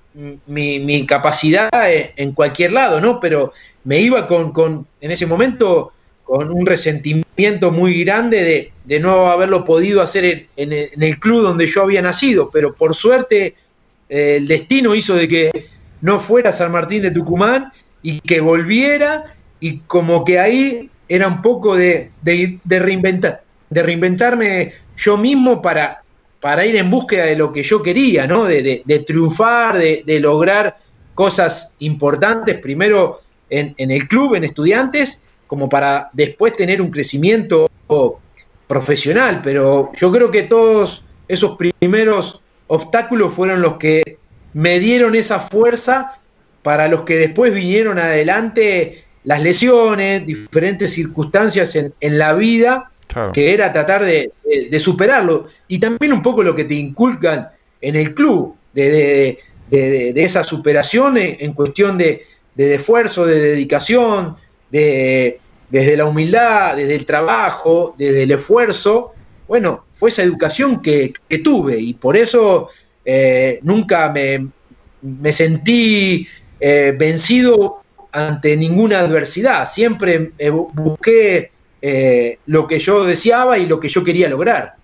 mi, 0.48 1.06
capacidad 1.06 1.70
en, 1.74 2.32
cualquier 2.34 2.72
lado, 2.72 3.00
¿no? 3.00 3.20
Pero 3.20 3.54
me 3.84 4.00
iba 4.00 4.28
con, 4.28 4.88
en 5.00 5.12
ese 5.12 5.26
momento 5.26 5.94
con 6.24 6.52
un 6.52 6.66
resentimiento 6.66 7.72
muy 7.72 8.04
grande 8.04 8.72
de, 8.86 9.00
no 9.00 9.28
haberlo 9.28 9.64
podido 9.64 10.02
hacer 10.02 10.48
en, 10.56 10.74
el 10.74 11.20
club 11.20 11.44
donde 11.44 11.68
yo 11.68 11.84
había 11.84 12.02
nacido, 12.02 12.50
pero 12.52 12.74
por 12.74 12.96
suerte 12.96 13.56
eh, 14.10 14.36
el 14.38 14.48
destino 14.48 14.96
hizo 14.96 15.16
de 15.16 15.28
que 15.28 15.66
no 16.02 16.20
fuera 16.20 16.52
San 16.52 16.72
Martín 16.72 17.02
de 17.04 17.12
Tucumán 17.12 17.72
y 18.02 18.20
que 18.22 18.42
volviera 18.42 19.36
y 19.60 19.80
como 19.80 20.26
que 20.26 20.40
ahí 20.40 20.90
era 21.08 21.28
un 21.28 21.42
poco 21.42 21.76
de, 21.76 22.12
de 22.24 22.80
reinventar, 22.80 23.44
de 23.70 23.84
reinventarme 23.84 24.74
yo 24.98 25.18
mismo 25.18 25.62
para 25.62 26.01
para 26.42 26.66
ir 26.66 26.76
en 26.76 26.90
búsqueda 26.90 27.26
de 27.26 27.36
lo 27.36 27.54
que 27.54 27.64
yo 27.64 27.82
quería, 27.82 28.26
¿no? 28.28 28.46
De, 28.46 29.04
triunfar, 29.06 29.78
de, 29.78 30.20
lograr 30.20 30.78
cosas 31.14 31.72
importantes, 31.80 32.58
primero 32.58 33.22
en, 33.50 33.76
el 33.78 34.08
club, 34.08 34.36
en 34.36 34.44
estudiantes, 34.44 35.22
como 35.46 35.70
para 35.70 36.10
después 36.14 36.56
tener 36.56 36.82
un 36.82 36.90
crecimiento 36.90 37.70
profesional. 38.68 39.42
Pero 39.44 39.92
yo 39.96 40.12
creo 40.12 40.32
que 40.32 40.44
todos 40.44 41.06
esos 41.28 41.58
primeros 41.80 42.42
obstáculos 42.68 43.34
fueron 43.34 43.62
los 43.62 43.76
que 43.76 44.18
me 44.54 44.80
dieron 44.80 45.14
esa 45.14 45.40
fuerza 45.40 46.18
para 46.64 46.88
los 46.88 47.04
que 47.04 47.18
después 47.18 47.54
vinieron 47.54 48.00
adelante 48.00 49.06
las 49.24 49.44
lesiones, 49.44 50.26
diferentes 50.26 50.94
circunstancias 50.94 51.76
en 51.76 52.18
la 52.18 52.34
vida 52.34 52.92
que 53.34 53.54
era 53.54 53.72
tratar 53.72 54.06
de, 54.06 54.32
superarlo. 54.80 55.48
Y 55.68 55.80
también 55.80 56.14
un 56.14 56.22
poco 56.22 56.44
lo 56.44 56.56
que 56.56 56.66
te 56.66 56.76
inculcan 56.76 57.50
en 57.82 57.96
el 57.96 58.14
club, 58.14 58.56
de, 58.74 59.40
esa 59.70 60.44
superación 60.44 61.18
en, 61.18 61.54
cuestión 61.54 61.98
de, 61.98 62.26
esfuerzo, 62.56 63.26
de 63.26 63.40
dedicación, 63.40 64.36
de, 64.70 65.40
desde 65.70 65.98
la 65.98 66.06
humildad, 66.06 66.76
desde 66.76 66.96
el 66.96 67.06
trabajo, 67.06 67.96
desde 67.98 68.24
el 68.24 68.32
esfuerzo. 68.32 69.14
Bueno, 69.48 69.86
fue 69.92 70.10
esa 70.10 70.24
educación 70.24 70.82
que, 70.82 71.14
tuve 71.44 71.80
y 71.80 71.94
por 71.94 72.16
eso 72.16 72.70
eh, 73.04 73.60
nunca 73.64 74.10
me, 74.12 75.32
sentí 75.34 76.28
eh, 76.60 76.94
vencido 76.98 77.82
ante 78.12 78.56
ninguna 78.56 79.00
adversidad. 79.00 79.68
Siempre 79.70 80.32
eh, 80.38 80.50
busqué 80.50 81.52
eh, 81.82 82.38
lo 82.46 82.68
que 82.68 82.80
yo 82.80 83.04
deseaba 83.04 83.58
y 83.58 83.66
lo 83.66 83.80
que 83.80 83.90
yo 83.90 84.04
quería 84.04 84.30
lograr. 84.30 84.76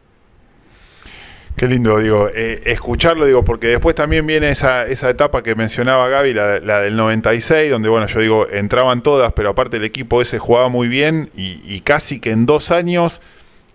Qué 1.58 1.68
lindo, 1.68 1.98
digo, 1.98 2.30
eh, 2.36 2.62
escucharlo, 2.66 3.26
digo, 3.26 3.44
porque 3.44 3.66
después 3.68 3.96
también 3.96 4.28
viene 4.28 4.50
esa, 4.50 4.86
esa 4.86 5.10
etapa 5.10 5.42
que 5.42 5.56
mencionaba 5.56 6.08
Gaby, 6.08 6.36
la, 6.36 6.82
del 6.82 6.96
96, 6.96 7.72
donde, 7.72 7.90
bueno, 7.90 8.06
yo 8.06 8.20
digo, 8.20 8.48
entraban 8.48 9.02
todas, 9.02 9.34
pero 9.34 9.50
aparte 9.50 9.78
el 9.78 9.84
equipo 9.84 10.22
ese 10.22 10.38
jugaba 10.38 10.70
muy 10.70 10.88
bien 10.88 11.32
y, 11.36 11.82
casi 11.82 12.20
que 12.20 12.30
en 12.30 12.46
dos 12.46 12.70
años 12.70 13.24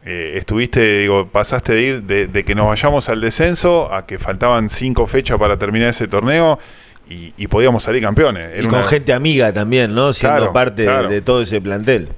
eh, 0.04 0.34
estuviste, 0.36 1.00
digo, 1.00 1.26
pasaste 1.26 1.74
de 1.74 1.82
ir 1.82 2.02
de, 2.04 2.44
que 2.44 2.54
nos 2.54 2.68
vayamos 2.68 3.08
al 3.08 3.20
descenso 3.20 3.92
a 3.92 4.06
que 4.06 4.20
faltaban 4.20 4.68
cinco 4.68 5.06
fechas 5.06 5.36
para 5.38 5.56
terminar 5.56 5.88
ese 5.88 6.06
torneo 6.06 6.60
y, 7.08 7.46
podíamos 7.48 7.82
salir 7.82 8.00
campeones. 8.00 8.62
y 8.62 8.66
con 8.68 8.84
gente 8.84 9.12
amiga 9.12 9.52
también, 9.52 9.92
¿no? 9.92 10.12
Siendo 10.12 10.52
parte 10.52 10.86
de 10.86 11.20
todo 11.20 11.42
ese 11.42 11.60
plantel. 11.60 12.10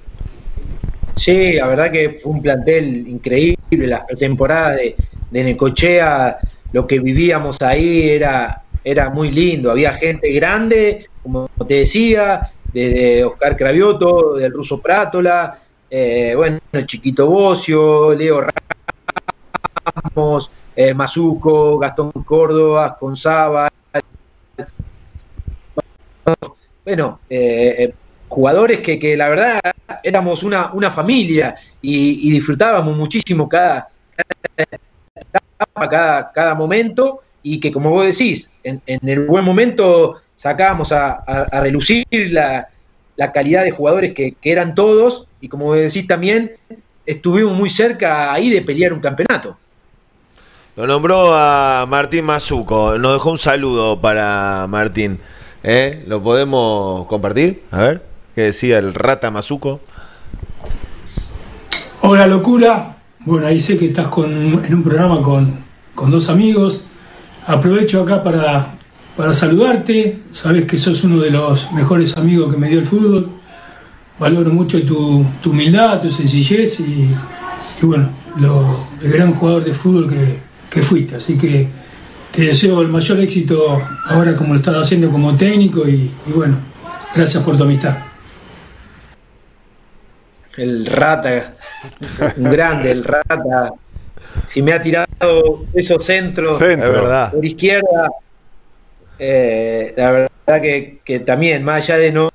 Sí, 1.16 1.52
la 1.52 1.66
verdad 1.68 1.90
que 1.92 2.10
fue 2.20 2.32
un 2.32 2.42
plantel 2.42 3.06
increíble, 3.06 3.56
las 3.70 4.04
pretemporadas 4.04 4.76
de, 4.76 4.96
de 5.30 5.44
Necochea, 5.44 6.38
lo 6.72 6.86
que 6.86 6.98
vivíamos 6.98 7.56
ahí 7.62 8.10
era, 8.10 8.62
era 8.82 9.10
muy 9.10 9.30
lindo, 9.30 9.70
había 9.70 9.92
gente 9.94 10.30
grande, 10.32 11.06
como 11.22 11.46
te 11.66 11.74
decía, 11.74 12.50
desde 12.72 13.24
Oscar 13.24 13.56
Cravioto, 13.56 14.34
del 14.34 14.52
Ruso 14.52 14.80
Prátola, 14.80 15.62
eh, 15.88 16.34
bueno, 16.36 16.58
Chiquito 16.84 17.28
Bocio, 17.28 18.14
Leo 18.14 18.44
Ramos, 20.14 20.50
eh, 20.74 20.92
Mazuco, 20.92 21.78
Gastón 21.78 22.10
Córdoba, 22.24 22.98
Gonzaba. 23.00 23.68
Bueno, 26.84 27.20
eh, 27.28 27.94
jugadores 28.34 28.80
que, 28.80 28.98
que, 28.98 29.16
la 29.16 29.28
verdad 29.28 29.60
éramos 30.02 30.42
una, 30.42 30.72
una 30.72 30.90
familia 30.90 31.54
y, 31.80 32.32
disfrutábamos 32.32 32.96
muchísimo 32.96 33.48
cada, 33.48 33.88
cada, 35.74 36.32
cada, 36.32 36.54
momento 36.56 37.20
y 37.44 37.60
que 37.60 37.70
como 37.70 37.90
vos 37.90 38.06
decís, 38.06 38.50
en, 38.64 38.80
el 38.86 39.26
buen 39.26 39.44
momento 39.44 40.20
sacábamos 40.34 40.90
a, 40.90 41.22
relucir 41.62 42.04
la, 42.10 42.68
calidad 43.32 43.62
de 43.62 43.70
jugadores 43.70 44.12
que, 44.12 44.34
eran 44.42 44.74
todos 44.74 45.28
y 45.40 45.48
como 45.48 45.66
vos 45.66 45.76
decís 45.76 46.08
también 46.08 46.56
estuvimos 47.06 47.56
muy 47.56 47.70
cerca 47.70 48.32
ahí 48.32 48.50
de 48.50 48.62
pelear 48.62 48.92
un 48.92 49.00
campeonato. 49.00 49.56
Lo 50.74 50.88
nombró 50.88 51.32
a 51.32 51.86
Martín 51.88 52.24
Mazuco, 52.24 52.98
nos 52.98 53.12
dejó 53.12 53.30
un 53.30 53.38
saludo 53.38 54.00
para 54.00 54.66
Martín. 54.68 55.20
¿Eh? 55.62 56.02
¿Lo 56.08 56.20
podemos 56.20 57.06
compartir? 57.06 57.62
A 57.70 57.80
ver 57.80 58.13
que 58.34 58.42
decía 58.42 58.78
el 58.78 58.94
Rata 58.94 59.30
Mazuco. 59.30 59.80
Hola 62.00 62.26
locura, 62.26 62.96
bueno 63.20 63.46
ahí 63.46 63.60
sé 63.60 63.78
que 63.78 63.86
estás 63.86 64.08
con, 64.08 64.64
en 64.64 64.74
un 64.74 64.82
programa 64.82 65.22
con, 65.22 65.58
con 65.94 66.10
dos 66.10 66.28
amigos. 66.28 66.86
Aprovecho 67.46 68.02
acá 68.02 68.22
para, 68.22 68.74
para 69.16 69.32
saludarte, 69.32 70.22
sabes 70.32 70.66
que 70.66 70.78
sos 70.78 71.04
uno 71.04 71.20
de 71.20 71.30
los 71.30 71.70
mejores 71.72 72.16
amigos 72.16 72.52
que 72.52 72.60
me 72.60 72.68
dio 72.68 72.80
el 72.80 72.86
fútbol. 72.86 73.30
Valoro 74.18 74.50
mucho 74.50 74.84
tu, 74.86 75.24
tu 75.42 75.50
humildad, 75.50 76.00
tu 76.00 76.10
sencillez 76.10 76.78
y, 76.80 77.14
bueno, 77.82 78.10
lo, 78.36 78.86
el 79.02 79.12
gran 79.12 79.34
jugador 79.34 79.64
de 79.64 79.74
fútbol 79.74 80.08
que, 80.08 80.38
que 80.70 80.82
fuiste. 80.82 81.16
Así 81.16 81.36
que 81.36 81.68
te 82.30 82.42
deseo 82.44 82.80
el 82.82 82.88
mayor 82.88 83.20
éxito 83.20 83.80
ahora 84.06 84.36
como 84.36 84.54
lo 84.54 84.60
estás 84.60 84.76
haciendo 84.76 85.10
como 85.10 85.36
técnico 85.36 85.88
y, 85.88 86.10
y 86.26 86.32
bueno, 86.32 86.58
gracias 87.14 87.42
por 87.42 87.56
tu 87.56 87.64
amistad 87.64 88.13
el 90.56 90.86
rata, 90.86 91.54
un 92.36 92.44
grande, 92.44 92.90
el 92.90 93.04
rata. 93.04 93.72
Si 94.46 94.62
me 94.62 94.72
ha 94.72 94.82
tirado 94.82 95.64
esos 95.74 96.04
centros 96.04 96.60
por 96.60 97.44
izquierda, 97.44 98.10
eh, 99.18 99.94
la 99.96 100.10
verdad 100.10 100.62
que, 100.62 101.22
también, 101.24 101.62
más 101.64 101.84
allá 101.84 101.98
de 101.98 102.12
no, 102.12 102.30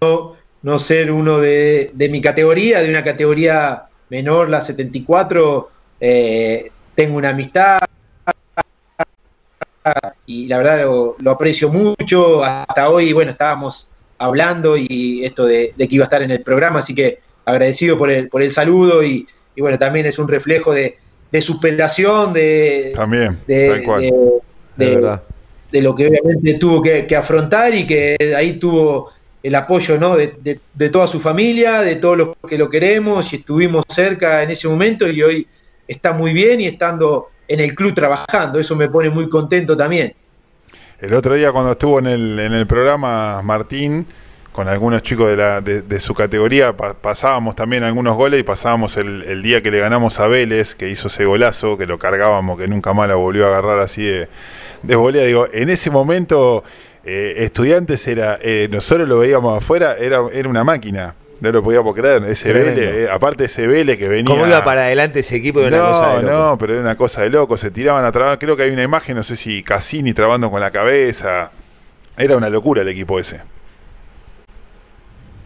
no 0.61 0.79
ser 0.79 1.11
uno 1.11 1.39
de, 1.39 1.91
mi 2.09 2.21
categoría, 2.21 2.81
de 2.81 2.89
una 2.89 3.03
categoría 3.03 3.83
menor, 4.09 4.49
la 4.49 4.61
74, 4.61 5.69
eh, 5.99 6.71
tengo 6.95 7.17
una 7.17 7.29
amistad 7.29 7.79
y 10.25 10.47
la 10.47 10.57
verdad 10.57 10.85
lo, 11.19 11.31
aprecio 11.31 11.69
mucho. 11.69 12.43
Hasta 12.43 12.89
hoy, 12.89 13.13
bueno, 13.13 13.31
estábamos 13.31 13.89
hablando 14.17 14.75
y 14.77 15.23
esto 15.23 15.45
de, 15.45 15.73
de 15.75 15.87
que 15.87 15.95
iba 15.95 16.03
a 16.03 16.07
estar 16.07 16.21
en 16.21 16.31
el 16.31 16.41
programa, 16.41 16.79
así 16.79 16.93
que 16.93 17.19
agradecido 17.49 17.97
por 17.97 18.09
el, 18.09 18.29
por 18.29 18.41
el 18.41 18.51
saludo 18.51 19.03
y, 19.03 19.27
y 19.55 19.61
bueno, 19.61 19.77
también 19.77 20.05
es 20.05 20.17
un 20.17 20.27
reflejo 20.27 20.73
de, 20.73 20.97
superación, 21.41 22.31
de, 22.31 22.93
también, 22.95 23.37
de, 23.45 24.41
de, 24.77 25.81
lo 25.81 25.93
que 25.93 26.07
obviamente 26.07 26.53
tuvo 26.55 26.81
que, 26.81 27.15
afrontar 27.15 27.75
y 27.75 27.85
que 27.85 28.33
ahí 28.37 28.53
tuvo 28.53 29.11
el 29.43 29.55
apoyo 29.55 29.97
¿no? 29.97 30.15
de, 30.15 30.89
toda 30.89 31.07
su 31.07 31.19
familia, 31.19 31.81
de 31.81 31.97
todos 31.97 32.17
los 32.17 32.29
que 32.47 32.57
lo 32.57 32.69
queremos 32.69 33.33
y 33.33 33.37
estuvimos 33.37 33.83
cerca 33.89 34.43
en 34.43 34.51
ese 34.51 34.67
momento 34.67 35.09
y 35.09 35.21
hoy 35.21 35.47
está 35.87 36.13
muy 36.13 36.31
bien 36.33 36.61
y 36.61 36.67
estando 36.67 37.29
en 37.47 37.59
el 37.59 37.75
club 37.75 37.93
trabajando, 37.93 38.59
eso 38.59 38.75
me 38.77 38.87
pone 38.87 39.09
muy 39.09 39.27
contento 39.27 39.75
también. 39.75 40.13
El 41.01 41.13
otro 41.13 41.35
día 41.35 41.51
cuando 41.51 41.71
estuvo 41.71 41.99
en 41.99 42.07
el, 42.07 42.39
en 42.39 42.53
el 42.53 42.65
programa 42.65 43.41
Martín, 43.41 44.05
con 44.59 44.67
algunos 44.67 45.01
chicos 45.03 45.29
de, 45.29 45.37
la, 45.37 45.61
de, 45.61 45.99
su 46.01 46.13
categoría, 46.13 46.75
pasábamos 46.75 47.55
también 47.55 47.85
algunos 47.85 48.17
goles 48.17 48.41
y 48.41 48.43
pasábamos 48.43 48.97
el, 48.97 49.41
día 49.41 49.63
que 49.63 49.71
le 49.71 49.79
ganamos 49.79 50.19
a 50.19 50.27
Vélez, 50.27 50.75
que 50.75 50.89
hizo 50.89 51.07
ese 51.07 51.23
golazo, 51.23 51.77
que 51.77 51.85
lo 51.85 51.97
cargábamos, 51.97 52.59
que 52.59 52.67
nunca 52.67 52.91
más 52.91 53.07
la 53.07 53.15
volvió 53.15 53.45
a 53.45 53.47
agarrar 53.47 53.79
así 53.79 54.03
de, 54.03 54.27
de 54.83 54.95
volea. 54.97 55.23
Digo, 55.23 55.47
en 55.53 55.69
ese 55.69 55.89
momento, 55.89 56.65
eh, 57.05 57.35
Estudiantes 57.37 58.05
era, 58.05 58.37
eh, 58.41 58.67
nosotros 58.69 59.07
lo 59.07 59.19
veíamos 59.19 59.59
afuera, 59.59 59.95
era, 59.97 60.23
era 60.33 60.49
una 60.49 60.65
máquina. 60.65 61.15
No 61.39 61.53
lo 61.53 61.63
podíamos 61.63 61.95
creer, 61.95 62.25
ese 62.25 62.51
Vélez, 62.51 62.77
eh, 62.77 63.09
aparte 63.09 63.45
ese 63.45 63.65
Vélez 63.65 63.97
que 63.97 64.09
venía. 64.09 64.25
¿Cómo 64.25 64.45
iba 64.45 64.61
para 64.65 64.81
adelante 64.81 65.21
ese 65.21 65.37
equipo? 65.37 65.61
De 65.61 65.69
una 65.69 65.79
cosa 65.79 66.15
de 66.17 66.23
loco. 66.23 66.33
no, 66.33 66.57
pero 66.57 66.73
era 66.73 66.81
una 66.81 66.97
cosa 66.97 67.21
de 67.21 67.29
loco. 67.29 67.55
Se 67.55 67.71
tiraban 67.71 68.03
a 68.03 68.11
trabar. 68.11 68.37
Creo 68.37 68.57
que 68.57 68.63
hay 68.63 68.71
una 68.71 68.83
imagen, 68.83 69.15
no 69.15 69.23
sé 69.23 69.37
si 69.37 69.63
Cassini 69.63 70.13
trabando 70.13 70.51
con 70.51 70.59
la 70.59 70.69
cabeza. 70.69 71.49
Era 72.17 72.35
una 72.35 72.49
locura 72.49 72.81
el 72.81 72.89
equipo 72.89 73.17
ese. 73.21 73.39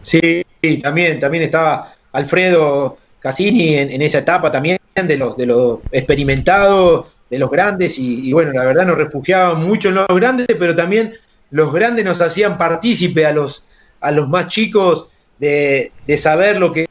Sí, 0.04 0.44
también, 0.82 1.18
también 1.18 1.44
estaba 1.44 1.94
Alfredo 2.12 2.98
Cassini 3.18 3.76
en, 3.76 4.02
esa 4.02 4.18
etapa 4.18 4.50
también, 4.50 4.78
de 4.94 5.16
los, 5.16 5.34
de 5.36 5.46
los 5.46 5.78
experimentados, 5.90 7.06
de 7.30 7.38
los 7.38 7.50
grandes, 7.50 7.98
y, 7.98 8.30
bueno, 8.32 8.52
la 8.52 8.64
verdad 8.64 8.84
nos 8.84 8.98
refugiaban 8.98 9.64
mucho 9.64 9.88
en 9.88 9.94
los 9.96 10.06
grandes, 10.08 10.46
pero 10.58 10.76
también 10.76 11.14
los 11.50 11.72
grandes 11.72 12.04
nos 12.04 12.20
hacían 12.20 12.58
partícipe 12.58 13.24
a 13.24 13.32
los, 13.32 13.64
a 14.00 14.12
los 14.12 14.28
más 14.28 14.48
chicos 14.48 15.08
de, 15.38 15.90
saber 16.18 16.58
lo 16.58 16.70
que, 16.72 16.86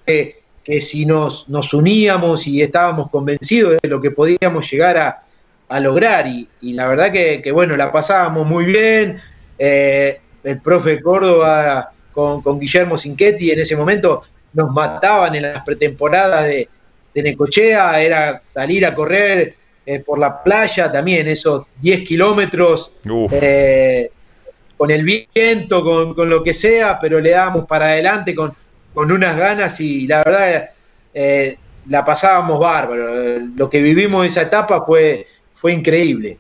que 0.64 0.82
si 0.82 1.06
nos, 1.06 1.48
nos, 1.50 1.72
uníamos 1.74 2.48
y 2.48 2.64
estábamos 2.64 3.12
convencidos 3.12 3.78
de 3.82 3.90
lo 3.90 4.02
que 4.02 4.10
podíamos 4.10 4.70
llegar 4.72 4.98
a, 4.98 5.80
lograr. 5.80 6.26
Y, 6.28 6.74
la 6.74 6.88
verdad 6.88 7.12
que, 7.12 7.52
bueno, 7.52 7.78
la 7.78 7.92
pasábamos 7.92 8.48
muy 8.48 8.66
bien. 8.66 9.20
Eh, 9.60 10.20
el 10.44 10.60
profe 10.60 11.02
Córdoba 11.02 11.93
con, 12.14 12.60
Guillermo 12.60 12.96
Cinquetti 12.98 13.52
en 13.52 13.60
ese 13.60 13.76
momento 13.76 14.24
nos 14.54 14.72
mataban 14.72 15.36
en 15.36 15.44
las 15.44 15.64
pretemporadas 15.64 16.46
de, 16.46 16.70
Necochea, 17.16 18.02
era 18.02 18.42
salir 18.44 18.86
a 18.86 18.96
correr 18.96 19.56
eh, 19.86 20.00
por 20.00 20.18
la 20.18 20.42
playa 20.42 20.92
también, 20.92 21.28
esos 21.28 21.66
10 21.80 22.08
kilómetros, 22.08 22.92
eh, 23.32 24.10
con 24.76 24.90
el 24.90 25.04
viento, 25.04 25.84
con, 26.16 26.30
lo 26.30 26.42
que 26.42 26.56
sea, 26.56 26.98
pero 27.00 27.20
le 27.20 27.32
dábamos 27.32 27.68
para 27.68 27.88
adelante 27.88 28.34
con, 28.34 28.54
con 28.94 29.12
unas 29.12 29.38
ganas 29.38 29.80
y 29.80 30.08
la 30.08 30.24
verdad 30.24 30.70
eh, 31.14 31.58
la 31.88 32.04
pasábamos 32.04 32.60
bárbaro. 32.60 33.40
Lo 33.56 33.70
que 33.70 33.82
vivimos 33.82 34.26
esa 34.26 34.44
etapa 34.44 34.84
fue, 34.86 35.28
fue 35.54 35.74
increíble. 35.74 36.38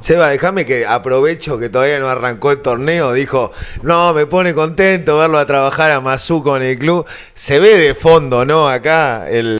Seba, 0.00 0.30
déjame 0.30 0.64
que 0.64 0.86
aprovecho 0.86 1.58
que 1.58 1.68
todavía 1.68 1.98
no 1.98 2.08
arrancó 2.08 2.52
el 2.52 2.58
torneo. 2.58 3.12
Dijo, 3.12 3.50
no, 3.82 4.14
me 4.14 4.26
pone 4.26 4.54
contento 4.54 5.18
verlo 5.18 5.38
a 5.38 5.46
trabajar 5.46 5.90
a 5.90 6.00
Mazú 6.00 6.42
con 6.42 6.62
el 6.62 6.78
club. 6.78 7.04
Se 7.34 7.58
ve 7.58 7.76
de 7.76 7.94
fondo, 7.94 8.44
¿no? 8.44 8.68
Acá 8.68 9.28
el, 9.28 9.58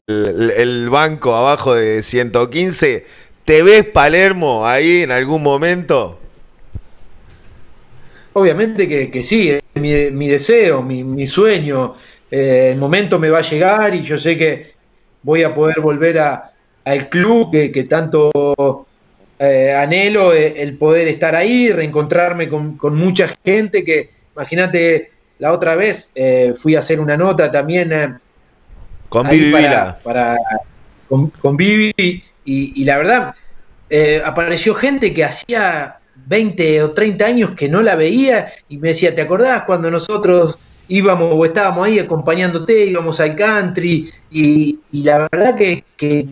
banco 0.90 1.34
abajo 1.34 1.74
de 1.74 2.02
115. 2.02 3.04
¿Te 3.44 3.62
ves 3.62 3.84
Palermo 3.86 4.66
ahí 4.66 5.02
en 5.02 5.10
algún 5.10 5.42
momento? 5.42 6.18
Obviamente 8.34 9.10
que, 9.10 9.22
sí, 9.24 9.50
es 9.50 9.62
mi, 9.74 10.28
deseo, 10.28 10.82
mi, 10.82 11.26
sueño. 11.26 11.94
Eh, 12.30 12.70
el 12.72 12.78
momento 12.78 13.18
me 13.18 13.30
va 13.30 13.38
a 13.38 13.42
llegar 13.42 13.94
y 13.94 14.02
yo 14.02 14.18
sé 14.18 14.36
que 14.36 14.72
voy 15.22 15.42
a 15.42 15.52
poder 15.52 15.80
volver 15.80 16.18
al 16.18 17.08
club 17.08 17.50
que, 17.50 17.72
que 17.72 17.84
tanto 17.84 18.86
eh, 19.38 19.72
anhelo 19.72 20.32
eh, 20.32 20.62
el 20.62 20.76
poder 20.76 21.06
estar 21.06 21.36
ahí, 21.36 21.70
reencontrarme 21.70 22.48
con, 22.48 22.76
mucha 22.96 23.28
gente 23.44 23.84
que, 23.84 24.10
imagínate, 24.34 25.12
la 25.38 25.52
otra 25.52 25.76
vez 25.76 26.10
eh, 26.16 26.54
fui 26.56 26.74
a 26.74 26.80
hacer 26.80 26.98
una 26.98 27.16
nota 27.16 27.50
también 27.52 28.18
con 29.08 29.28
Vivi 29.28 29.52
para, 30.02 30.36
con, 31.08 31.56
Vivi 31.56 31.94
y, 32.44 32.84
la 32.84 32.98
verdad 32.98 33.34
apareció 34.24 34.74
gente 34.74 35.14
que 35.14 35.24
hacía 35.24 35.98
20 36.26 36.82
o 36.82 36.90
30 36.90 37.24
años 37.24 37.50
que 37.52 37.68
no 37.68 37.80
la 37.80 37.94
veía 37.94 38.52
y 38.68 38.78
me 38.78 38.88
decía, 38.88 39.14
¿te 39.14 39.22
acordás 39.22 39.62
cuando 39.62 39.90
nosotros 39.90 40.58
íbamos 40.88 41.34
o 41.34 41.44
estábamos 41.44 41.86
ahí 41.86 41.98
acompañándote, 41.98 42.86
íbamos 42.86 43.20
al 43.20 43.36
country, 43.36 44.10
y, 44.30 44.78
la 44.92 45.28
verdad 45.30 45.54
que, 45.54 45.84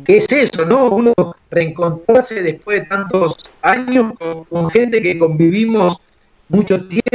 es 0.07 0.33
eso, 0.33 0.65
¿no? 0.65 0.89
Uno 0.89 1.13
reencontrarse 1.51 2.43
después 2.43 2.81
de 2.81 2.87
tantos 2.87 3.37
años 3.63 4.13
con, 4.49 4.71
gente 4.71 5.01
que 5.01 5.19
convivimos 5.19 5.99
mucho 6.49 6.87
tiempo 6.89 7.07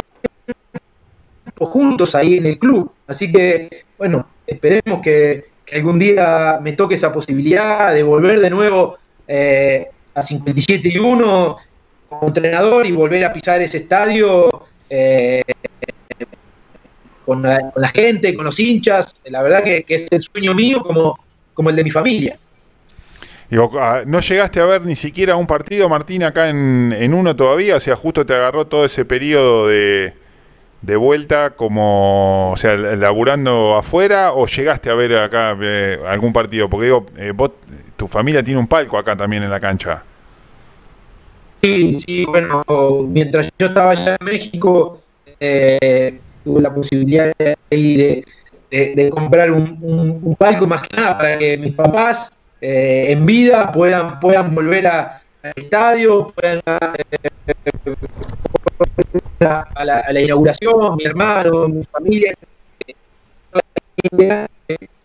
juntos 1.60 2.14
ahí 2.14 2.38
en 2.38 2.46
el 2.46 2.58
club. 2.58 2.90
Así 3.06 3.30
que, 3.30 3.84
bueno, 3.98 4.26
esperemos 4.46 5.00
que, 5.02 5.52
algún 5.72 5.98
día 5.98 6.58
me 6.62 6.72
toque 6.72 6.96
esa 6.96 7.10
posibilidad 7.12 7.94
de 7.94 8.02
volver 8.02 8.40
de 8.40 8.50
nuevo 8.50 8.98
eh, 9.26 9.88
a 10.14 10.20
57 10.20 10.86
y 10.86 10.98
1 10.98 11.56
como 12.10 12.26
entrenador 12.26 12.84
y 12.84 12.92
volver 12.92 13.24
a 13.24 13.32
pisar 13.32 13.62
ese 13.62 13.78
estadio. 13.78 14.66
Eh, 14.90 15.42
con 17.24 17.42
la, 17.42 17.88
gente, 17.94 18.34
con 18.34 18.44
los 18.44 18.58
hinchas. 18.58 19.14
La 19.24 19.42
verdad 19.42 19.62
que, 19.62 19.84
es 19.88 20.06
el 20.10 20.22
sueño 20.22 20.54
mío 20.54 20.82
como, 20.82 21.18
como 21.54 21.70
el 21.70 21.76
de 21.76 21.84
mi 21.84 21.90
familia. 21.90 22.38
Ah, 23.78 24.02
¿No 24.06 24.20
llegaste 24.20 24.60
a 24.60 24.64
ver 24.64 24.82
ni 24.82 24.96
siquiera 24.96 25.36
un 25.36 25.46
partido, 25.46 25.88
Martín, 25.88 26.22
acá 26.22 26.48
en, 26.48 27.14
uno 27.14 27.36
todavía? 27.36 27.76
O 27.76 27.80
sea, 27.80 27.96
justo 27.96 28.24
te 28.24 28.34
agarró 28.34 28.66
todo 28.66 28.86
ese 28.86 29.04
periodo 29.04 29.68
de, 29.68 30.14
de 30.80 30.96
vuelta 30.96 31.50
como, 31.50 32.52
o 32.52 32.56
sea, 32.56 32.76
laburando 32.76 33.76
afuera 33.76 34.32
o 34.32 34.46
llegaste 34.46 34.88
a 34.88 34.94
ver 34.94 35.16
acá 35.16 35.56
eh, 35.60 35.98
algún 36.06 36.32
partido? 36.32 36.70
Porque 36.70 36.86
digo, 36.86 37.06
eh, 37.18 37.32
vos, 37.34 37.50
tu 37.96 38.08
familia 38.08 38.42
tiene 38.42 38.58
un 38.58 38.66
palco 38.66 38.96
acá 38.96 39.16
también 39.16 39.42
en 39.42 39.50
la 39.50 39.60
cancha. 39.60 40.02
Sí, 41.62 41.98
sí, 42.06 42.24
bueno, 42.24 42.64
mientras 43.06 43.50
yo 43.58 43.66
estaba 43.66 43.90
allá 43.90 44.16
en 44.18 44.24
México, 44.24 45.00
eh, 45.38 46.18
tuve 46.42 46.60
la 46.60 46.74
posibilidad 46.74 47.32
de, 47.38 48.24
de, 48.70 49.10
comprar 49.10 49.50
un, 49.50 50.36
palco 50.38 50.66
más 50.66 50.82
que 50.82 50.96
nada 50.96 51.18
para 51.18 51.38
que 51.38 51.58
mis 51.58 51.72
papás 51.72 52.30
eh, 52.60 53.06
en 53.08 53.26
vida 53.26 53.70
puedan, 53.72 54.18
puedan 54.20 54.54
volver 54.54 54.86
al 54.86 55.20
estadio, 55.56 56.32
puedan 56.34 56.60
eh, 56.66 57.94
a, 59.40 59.84
la, 59.84 60.20
inauguración, 60.20 60.96
mi 60.96 61.04
hermano, 61.04 61.68
mi 61.68 61.82
familia, 61.84 62.34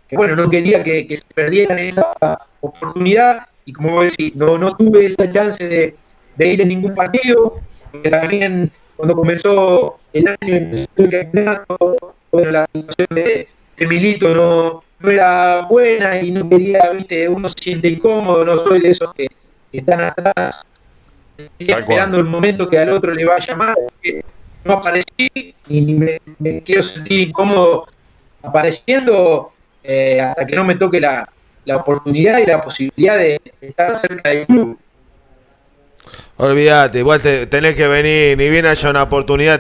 que 0.08 0.16
bueno, 0.16 0.36
no 0.36 0.50
quería 0.50 0.84
que, 0.84 1.08
se 1.16 1.24
perdieran 1.36 1.80
esa 1.80 2.14
oportunidad 2.62 3.48
y 3.66 3.74
como 3.74 4.04
decís, 4.04 4.36
no, 4.36 4.58
no 4.58 4.76
tuve 4.76 5.08
esa 5.08 5.30
chance 5.32 5.68
de, 5.68 5.96
de 6.38 6.48
ir 6.48 6.62
en 6.62 6.70
ningún 6.70 6.96
partido, 6.96 7.60
porque 7.92 8.10
también 8.10 8.72
cuando 8.98 9.16
comenzó 9.16 10.00
el 10.12 10.28
año, 10.28 10.72
el 10.98 11.10
campeonato, 11.10 11.96
bueno, 12.32 12.52
la 12.52 12.68
situación 12.74 13.08
de, 13.12 13.48
Milito 13.88 14.34
no, 14.34 14.84
no, 15.00 15.12
era 15.12 15.68
buena 15.70 16.20
y 16.20 16.32
no 16.32 16.50
quería, 16.50 16.90
viste, 16.90 17.30
uno 17.30 17.48
se 17.48 17.56
siente 17.60 17.90
incómodo, 17.90 18.44
no 18.44 18.58
soy 18.58 18.82
de 18.82 18.90
esos 18.90 19.14
que, 19.14 19.28
están 19.72 20.02
atrás, 20.02 20.66
esperando 21.60 22.18
el 22.18 22.24
momento 22.24 22.68
que 22.68 22.80
al 22.80 22.90
otro 22.90 23.14
le 23.14 23.26
va 23.26 23.36
a 23.36 23.40
llamar, 23.40 23.76
no 24.64 24.74
aparecí 24.74 25.54
y 25.68 25.82
me, 25.82 26.20
quiero 26.62 26.82
sentir 26.82 27.28
incómodo 27.28 27.86
apareciendo 28.42 29.52
eh, 29.84 30.20
hasta 30.20 30.48
que 30.48 30.56
no 30.56 30.64
me 30.64 30.76
toque 30.76 31.00
la, 31.00 31.30
la 31.66 31.78
oportunidad 31.78 32.40
y 32.40 32.46
la 32.46 32.62
posibilidad 32.62 33.18
de 33.18 33.40
estar 33.62 33.96
cerca 33.96 34.30
del 34.30 34.48
club. 34.48 34.80
Olvídate, 36.38 37.00
igual 37.00 37.20
tenés 37.22 37.76
que 37.76 37.88
venir, 37.88 38.38
ni 38.38 38.50
bien 38.50 38.68
haya 38.68 38.90
una 38.92 39.04
oportunidad, 39.04 39.60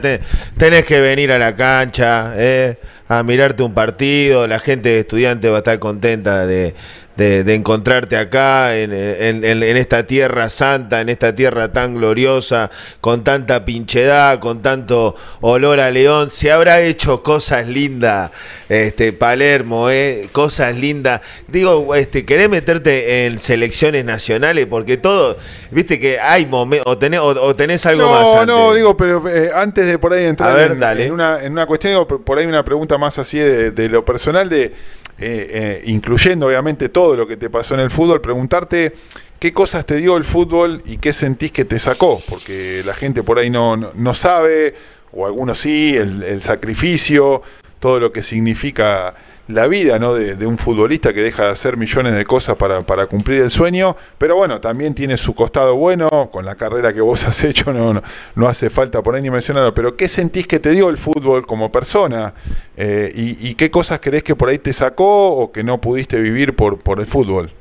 tenés 0.58 0.86
que 0.86 1.00
venir 1.00 1.32
a 1.32 1.40
la 1.40 1.56
cancha, 1.56 2.34
eh, 2.36 2.78
a 3.08 3.24
mirarte 3.24 3.64
un 3.64 3.74
partido, 3.74 4.46
la 4.48 4.60
gente 4.60 4.90
de 4.90 5.00
estudiantes 5.00 5.50
va 5.50 5.56
a 5.56 5.58
estar 5.60 5.80
contenta 5.80 6.46
de, 6.46 6.76
de, 7.18 7.56
encontrarte 7.56 8.16
acá 8.16 8.78
en, 8.78 8.94
esta 8.94 10.06
tierra 10.06 10.50
santa, 10.50 11.02
en 11.02 11.10
esta 11.10 11.36
tierra 11.36 11.74
tan 11.74 11.96
gloriosa, 11.96 12.70
con 13.02 13.24
tanta 13.24 13.66
pinchedad, 13.66 14.40
con 14.40 14.62
tanto 14.62 15.16
olor 15.42 15.80
a 15.80 15.90
león. 15.90 16.30
Se 16.32 16.52
habrá 16.52 16.82
hecho 16.82 17.24
cosas 17.24 17.68
lindas, 17.68 18.32
este, 18.70 19.14
Palermo, 19.14 19.90
eh, 19.90 20.30
cosas 20.32 20.76
lindas. 20.76 21.22
Digo, 21.48 21.96
este, 21.96 22.24
querés 22.24 22.50
meterte 22.50 23.26
en 23.26 23.40
selecciones 23.40 24.06
nacionales, 24.06 24.68
porque 24.68 24.98
todo, 24.98 25.38
viste 25.72 26.00
que 26.00 26.20
hay 26.20 26.46
momentos, 26.46 26.92
o 26.92 26.98
tenés, 26.98 27.20
o, 27.20 27.56
tenés 27.56 27.86
algo 27.88 28.12
más. 28.12 28.22
No, 28.22 28.46
no, 28.46 28.74
digo, 28.74 28.96
pero 28.96 29.28
eh, 29.28 29.50
antes 29.54 29.88
de 29.88 29.98
por 29.98 30.14
ahí 30.14 30.26
entrar 30.26 30.60
en, 30.60 31.12
una, 31.12 31.44
en 31.44 31.52
una 31.52 31.66
cuestión, 31.66 32.06
por 32.06 32.38
ahí 32.38 32.46
una 32.46 32.64
pregunta 32.64 33.00
más 33.00 33.18
así 33.18 33.40
de 33.40 33.90
lo 33.90 34.06
personal 34.06 34.50
de 34.50 34.74
eh, 35.20 35.48
eh, 35.50 35.84
incluyendo 35.86 36.46
obviamente 36.46 36.90
todo 36.90 37.16
lo 37.16 37.28
que 37.28 37.38
te 37.38 37.50
pasó 37.50 37.74
en 37.74 37.80
el 37.80 37.90
fútbol, 37.90 38.22
preguntarte 38.22 38.94
qué 39.40 39.52
cosas 39.52 39.86
te 39.86 39.96
dio 39.96 40.16
el 40.16 40.24
fútbol 40.24 40.84
y 40.86 40.98
qué 40.98 41.12
sentís 41.12 41.52
que 41.52 41.66
te 41.66 41.80
sacó, 41.80 42.22
porque 42.30 42.84
la 42.86 42.94
gente 42.94 43.24
por 43.24 43.40
ahí 43.40 43.50
no, 43.50 43.78
no, 43.78 44.14
sabe, 44.14 44.76
o 45.12 45.26
algunos 45.26 45.58
sí, 45.58 45.96
el, 45.96 46.42
sacrificio, 46.44 47.42
todo 47.80 48.00
lo 48.00 48.12
que 48.12 48.22
significa 48.22 49.16
la 49.48 49.68
vida 49.68 49.98
¿no? 49.98 50.14
de, 50.14 50.46
un 50.46 50.58
futbolista 50.58 51.14
que 51.14 51.22
deja 51.22 51.46
de 51.46 51.52
hacer 51.52 51.78
millones 51.78 52.16
de 52.16 52.26
cosas 52.26 52.56
para, 52.56 53.06
cumplir 53.08 53.42
el 53.42 53.52
sueño, 53.52 53.96
pero 54.18 54.36
bueno, 54.36 54.60
también 54.60 54.94
tiene 54.94 55.18
su 55.18 55.34
costado 55.34 55.76
bueno, 55.76 56.30
con 56.32 56.46
la 56.46 56.56
carrera 56.56 56.94
que 56.94 57.02
vos 57.02 57.24
has 57.28 57.44
hecho, 57.44 57.72
no, 57.72 58.02
no, 58.36 58.48
hace 58.48 58.70
falta 58.70 59.02
ahí 59.14 59.22
ni 59.22 59.30
mencionarlo, 59.30 59.74
pero 59.74 59.96
¿qué 59.96 60.08
sentís 60.08 60.48
que 60.48 60.60
te 60.60 60.72
dio 60.72 60.90
el 60.90 60.98
fútbol 60.98 61.46
como 61.46 61.72
persona? 61.72 62.34
Eh, 62.76 63.12
y, 63.16 63.56
qué 63.56 63.72
cosas 63.72 64.00
crees 64.00 64.24
que 64.24 64.36
por 64.36 64.50
ahí 64.50 64.60
te 64.60 64.74
sacó 64.74 65.30
o 65.30 65.52
que 65.52 65.64
no 65.64 65.82
pudiste 65.82 66.20
vivir 66.20 66.56
por, 66.56 66.80
por 66.80 67.00
el 67.00 67.08
fútbol? 67.08 67.52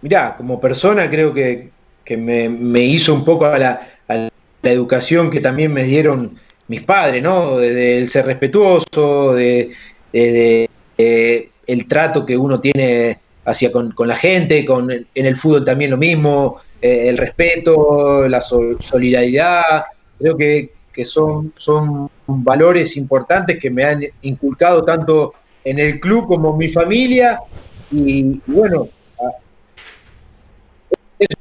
Mirá, 0.00 0.36
como 0.36 0.60
persona 0.60 1.10
creo 1.10 1.34
que, 1.34 1.70
me, 2.16 2.80
hizo 2.80 3.12
un 3.12 3.24
poco 3.24 3.44
a 3.46 3.58
la, 3.58 3.80
la 4.08 4.70
educación 4.70 5.28
que 5.30 5.40
también 5.40 5.72
me 5.72 5.82
dieron 5.82 6.38
mis 6.68 6.82
padres, 6.82 7.22
¿no? 7.22 7.58
De, 7.58 8.06
ser 8.06 8.26
respetuoso, 8.26 9.34
de, 9.34 9.70
el 10.12 11.86
trato 11.86 12.24
que 12.24 12.36
uno 12.36 12.60
tiene 12.60 13.18
hacia 13.44 13.72
con, 13.72 13.94
la 14.06 14.16
gente, 14.16 14.64
con, 14.64 14.90
en 14.90 15.26
el 15.26 15.36
fútbol 15.36 15.64
también 15.64 15.90
lo 15.90 15.96
mismo, 15.96 16.60
eh, 16.80 17.08
el 17.08 17.16
respeto, 17.16 18.28
la 18.28 18.40
solidaridad, 18.40 19.84
creo 20.18 20.36
que, 20.36 20.70
son, 21.04 21.52
son 21.56 22.10
valores 22.26 22.96
importantes 22.96 23.56
que 23.60 23.70
me 23.70 23.84
han 23.84 24.02
inculcado 24.22 24.84
tanto 24.84 25.32
en 25.62 25.78
el 25.78 26.00
club 26.00 26.26
como 26.26 26.50
en 26.50 26.58
mi 26.58 26.68
familia 26.68 27.38
y, 27.92 28.40
bueno, 28.46 28.88
eso 31.16 31.38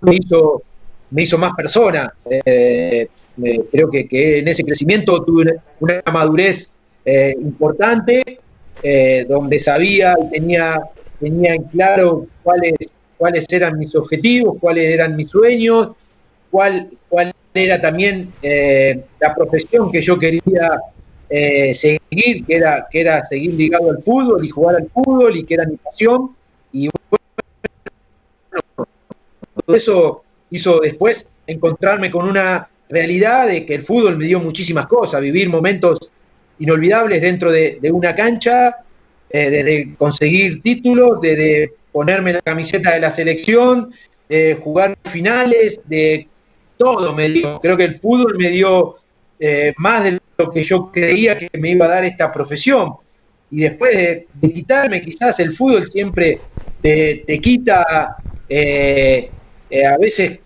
me 0.00 0.16
hizo, 0.16 0.62
me 1.10 1.22
hizo 1.22 1.36
más 1.36 1.52
persona. 1.52 2.14
Eh, 2.24 3.06
creo 3.70 3.90
que, 3.90 4.38
en 4.38 4.48
ese 4.48 4.64
crecimiento 4.64 5.22
tuve 5.24 5.56
una, 5.80 6.02
madurez 6.12 6.70
eh, 7.04 7.34
importante, 7.40 8.40
eh, 8.82 9.26
donde 9.28 9.58
sabía 9.58 10.14
y 10.20 10.30
tenía, 10.30 10.80
tenía 11.20 11.54
en 11.54 11.64
claro 11.64 12.26
cuáles, 12.42 12.74
cuáles 13.16 13.46
eran 13.50 13.78
mis 13.78 13.94
objetivos, 13.94 14.56
cuáles 14.60 14.90
eran 14.90 15.16
mis 15.16 15.28
sueños, 15.28 15.90
cuál, 16.50 16.90
cuál 17.08 17.32
era 17.52 17.80
también 17.80 18.32
eh, 18.42 19.02
la 19.20 19.34
profesión 19.34 19.90
que 19.90 20.00
yo 20.00 20.18
quería 20.18 20.70
seguir, 21.72 22.44
que 22.46 22.54
era, 22.54 22.86
que 22.88 23.00
era 23.00 23.24
seguir 23.24 23.54
ligado 23.54 23.90
al 23.90 24.00
fútbol 24.02 24.44
y 24.44 24.48
jugar 24.50 24.76
al 24.76 24.88
fútbol 24.90 25.36
y 25.36 25.44
que 25.44 25.54
era 25.54 25.66
mi 25.66 25.76
pasión. 25.76 26.30
Y 26.72 26.88
eso 29.66 30.22
hizo 30.50 30.80
después 30.80 31.28
encontrarme 31.46 32.10
con 32.10 32.28
una 32.28 32.68
realidad 32.88 33.48
de 33.48 33.64
que 33.64 33.74
el 33.74 33.82
fútbol 33.82 34.16
me 34.16 34.26
dio 34.26 34.40
muchísimas 34.40 34.86
cosas, 34.86 35.20
vivir 35.20 35.48
momentos 35.48 35.98
inolvidables 36.58 37.20
dentro 37.22 37.50
de, 37.50 37.78
una 37.92 38.14
cancha, 38.14 38.76
eh, 39.30 39.50
desde 39.50 39.94
conseguir 39.96 40.62
títulos, 40.62 41.20
desde 41.20 41.72
ponerme 41.92 42.34
la 42.34 42.40
camiseta 42.40 42.94
de 42.94 43.00
la 43.00 43.10
selección, 43.10 43.92
de 44.28 44.56
jugar 44.60 44.94
finales, 45.04 45.80
de 45.84 46.28
todo 46.76 47.14
me 47.14 47.28
dio. 47.28 47.60
Creo 47.60 47.76
que 47.76 47.84
el 47.84 47.94
fútbol 47.94 48.36
me 48.36 48.50
dio 48.50 48.96
eh, 49.38 49.72
más 49.78 50.04
de 50.04 50.18
lo 50.38 50.50
que 50.50 50.62
yo 50.62 50.90
creía 50.90 51.36
que 51.38 51.48
me 51.58 51.70
iba 51.70 51.86
a 51.86 51.90
dar 51.90 52.04
esta 52.04 52.30
profesión. 52.30 52.94
Y 53.50 53.60
después 53.60 53.94
de, 53.94 54.28
quitarme, 54.52 55.02
quizás 55.02 55.38
el 55.40 55.52
fútbol 55.52 55.86
siempre 55.86 56.42
te, 56.80 57.24
quita 57.40 58.16
eh, 58.48 59.32
a 59.86 59.96
veces 59.98 60.40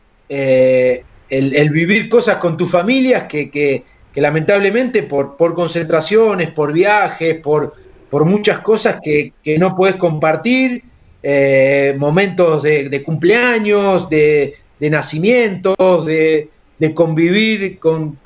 el, 1.31 1.71
vivir 1.71 2.09
cosas 2.09 2.37
con 2.37 2.57
tus 2.57 2.71
familias 2.71 3.25
que, 3.25 3.85
lamentablemente 4.15 5.03
por, 5.03 5.37
por, 5.37 5.55
concentraciones, 5.55 6.51
por 6.51 6.73
viajes, 6.73 7.39
por, 7.41 7.75
por 8.11 8.25
muchas 8.25 8.61
cosas 8.61 8.99
que, 9.03 9.33
no 9.59 9.77
puedes 9.77 9.97
compartir, 9.97 10.83
eh, 11.23 11.95
momentos 11.99 12.63
de, 12.63 13.03
cumpleaños, 13.05 14.09
de, 14.09 14.55
nacimientos, 14.81 16.07
de, 16.07 16.51
convivir 16.95 17.79
con, 17.79 18.19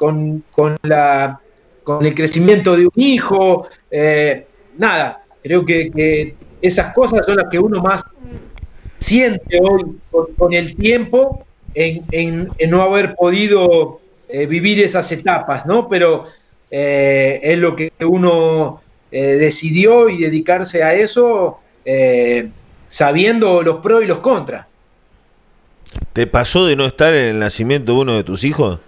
la, 0.83 1.41
con 1.83 2.07
el 2.07 2.15
crecimiento 2.15 2.77
de 2.77 2.87
un 2.87 2.93
hijo, 2.97 3.67
eh, 3.91 4.47
nada, 4.79 5.25
creo 5.43 5.65
que, 5.65 6.35
esas 6.61 6.95
cosas 6.95 7.27
son 7.27 7.39
las 7.39 7.47
que 7.51 7.59
uno 7.59 7.83
más 7.83 8.05
siente 9.01 9.59
hoy 9.61 9.97
con 10.39 10.53
el 10.53 10.77
tiempo 10.77 11.45
en, 11.75 12.51
no 12.69 12.83
haber 12.83 13.15
podido 13.15 14.01
eh, 14.29 14.47
vivir 14.47 14.83
esas 14.83 15.11
etapas, 15.13 15.67
¿no? 15.67 15.89
Pero 15.89 16.25
eh, 16.71 17.39
es 17.43 17.59
lo 17.59 17.77
que 17.77 17.93
uno 18.01 18.83
eh, 19.11 19.23
decidió 19.35 20.09
y 20.09 20.19
dedicarse 20.19 20.83
a 20.83 20.95
eso 20.95 21.59
sabiendo 22.87 23.63
los 23.63 23.79
pros 23.79 24.05
y 24.05 24.07
los 24.07 24.19
contras. 24.19 24.67
¿Te 26.13 26.27
pasó 26.27 26.67
de 26.67 26.77
no 26.77 26.87
estar 26.87 27.13
en 27.13 27.31
el 27.31 27.39
nacimiento 27.39 27.93
de 27.93 27.99
uno 27.99 28.17
de 28.17 28.23
tus 28.23 28.45
hijos? 28.45 28.79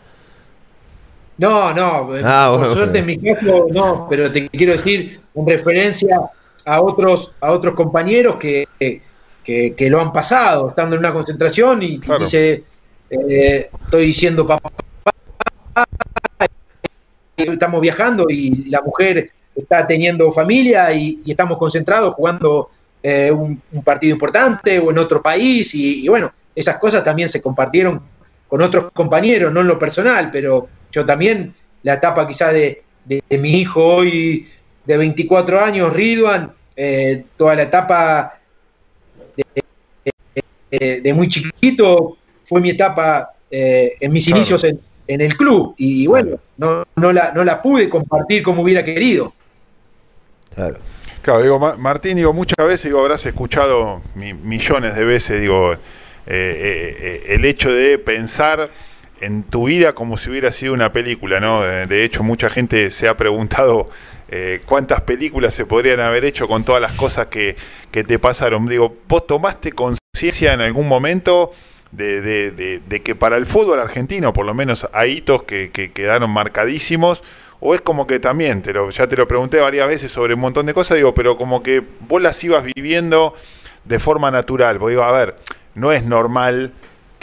No, 1.37 1.75
no, 1.75 2.11
ah, 2.23 2.57
por 2.57 2.73
suerte 2.73 3.01
en 3.01 3.07
mi 3.07 3.19
caso 3.19 3.67
no, 3.73 4.07
pero 4.09 4.31
te 4.31 4.49
quiero 4.51 4.73
decir 4.75 5.21
en 5.35 5.47
referencia 5.47 6.21
a 6.65 6.81
otros, 6.81 7.33
a 7.41 7.51
otros 7.51 7.75
compañeros 7.75 8.37
que, 8.37 8.69
que, 9.45 9.91
lo 9.91 10.01
han 10.01 10.13
pasado, 10.13 10.71
estando 10.71 10.97
en 10.97 11.01
una 11.01 11.13
concentración 11.13 11.83
y 11.83 12.01
dice, 12.19 12.65
eh, 13.11 13.71
estoy 13.85 14.07
diciendo 14.07 14.47
papá, 14.47 14.71
estamos 17.37 17.81
viajando 17.81 18.27
y 18.29 18.69
la 18.69 18.81
mujer 18.83 19.31
está 19.55 19.87
teniendo 19.87 20.31
familia 20.31 20.93
y, 20.93 21.23
estamos 21.27 21.59
concentrados 21.59 22.15
jugando 22.15 22.71
eh, 23.03 23.31
un, 23.31 23.61
partido 23.85 24.15
importante 24.15 24.79
o 24.79 24.91
en 24.91 24.99
otro 24.99 25.23
país 25.23 25.75
y, 25.75 26.09
bueno, 26.09 26.33
esas 26.55 26.79
cosas 26.79 27.05
también 27.05 27.29
se 27.29 27.43
compartieron 27.43 28.01
con 28.49 28.63
otros 28.63 28.93
compañeros, 28.93 29.53
no 29.53 29.61
en 29.61 29.67
lo 29.67 29.79
personal, 29.79 30.31
pero 30.31 30.69
yo 30.93 31.05
también, 31.05 31.55
la 31.83 31.95
etapa 31.95 32.27
quizá 32.27 32.53
de, 32.53 32.83
mi 33.31 33.61
hijo 33.61 33.85
hoy 33.97 34.49
de 34.85 34.97
24 34.97 35.61
años, 35.61 35.93
Ridwan, 35.93 36.53
eh, 36.77 37.25
toda 37.37 37.55
la 37.57 37.63
etapa 37.63 38.39
de, 40.71 41.15
muy 41.15 41.29
chiquito, 41.29 42.17
fue 42.45 42.61
mi 42.61 42.71
etapa 42.71 43.35
eh, 43.51 43.95
en 44.01 44.13
mis 44.13 44.27
inicios 44.29 44.65
en, 44.65 44.81
el 45.07 45.37
club 45.37 45.75
y 45.77 46.07
bueno, 46.07 46.39
no, 46.57 46.85
no, 46.97 47.13
la, 47.13 47.31
no 47.33 47.45
la 47.45 47.61
pude 47.61 47.89
compartir 47.89 48.43
como 48.43 48.63
hubiera 48.63 48.83
querido. 48.83 49.35
Claro. 50.55 50.79
Claro, 51.21 51.43
digo, 51.43 51.77
Martín, 51.79 52.17
digo, 52.17 52.33
muchas 52.33 52.67
veces, 52.67 52.85
digo, 52.85 53.01
habrás 53.01 53.25
escuchado 53.25 54.03
millones 54.15 54.95
de 54.95 55.05
veces, 55.05 55.41
digo, 55.41 55.73
eh, 55.73 55.79
eh, 56.27 57.23
el 57.29 57.45
hecho 57.45 57.73
de 57.73 57.99
pensar 57.99 58.71
en 59.21 59.43
tu 59.43 59.65
vida 59.67 59.95
como 59.95 60.19
si 60.19 60.31
hubiera 60.31 60.53
sido 60.53 60.75
una 60.75 60.93
película, 60.93 61.41
¿no? 61.41 61.63
De 61.63 62.05
hecho, 62.05 62.23
mucha 62.23 62.51
gente 62.51 62.91
se 62.91 63.09
ha 63.09 63.17
preguntado 63.17 63.89
cuántas 64.67 65.03
películas 65.03 65.55
se 65.55 65.65
podrían 65.65 66.01
haber 66.01 66.25
hecho 66.25 66.49
con 66.49 66.65
todas 66.65 66.83
las 66.83 66.93
cosas 66.93 67.29
que, 67.29 67.57
que 67.91 68.05
te 68.05 68.19
pasaron. 68.19 68.67
Digo, 68.67 68.97
¿vos 69.09 69.27
tomaste 69.27 69.73
conciencia 69.73 70.53
en 70.53 70.61
algún 70.61 70.89
momento 70.89 71.53
de, 71.97 73.03
que 73.05 73.15
para 73.15 73.37
el 73.37 73.47
fútbol 73.47 73.81
argentino, 73.81 74.33
por 74.33 74.47
lo 74.47 74.55
menos, 74.55 74.89
hay 74.93 75.19
hitos 75.19 75.45
que, 75.45 75.71
quedaron 75.71 76.31
marcadísimos, 76.31 77.23
o 77.61 77.75
es 77.75 77.81
como 77.81 78.07
que 78.07 78.21
también, 78.21 78.63
te 78.63 78.75
ya 78.91 79.07
te 79.07 79.17
lo 79.17 79.27
pregunté 79.27 79.59
varias 79.61 79.89
veces 79.89 80.11
sobre 80.11 80.35
un 80.35 80.41
montón 80.41 80.67
de 80.67 80.75
cosas, 80.75 80.97
digo, 80.97 81.15
pero 81.15 81.37
como 81.37 81.63
que 81.63 81.83
vos 82.09 82.21
las 82.21 82.43
ibas 82.45 82.65
viviendo 82.65 83.35
de 83.85 83.99
forma 83.99 84.31
natural, 84.31 84.79
porque 84.79 84.93
digo, 84.93 85.05
a 85.05 85.13
ver, 85.13 85.37
no 85.75 85.93
es 85.93 86.05
normal 86.05 86.73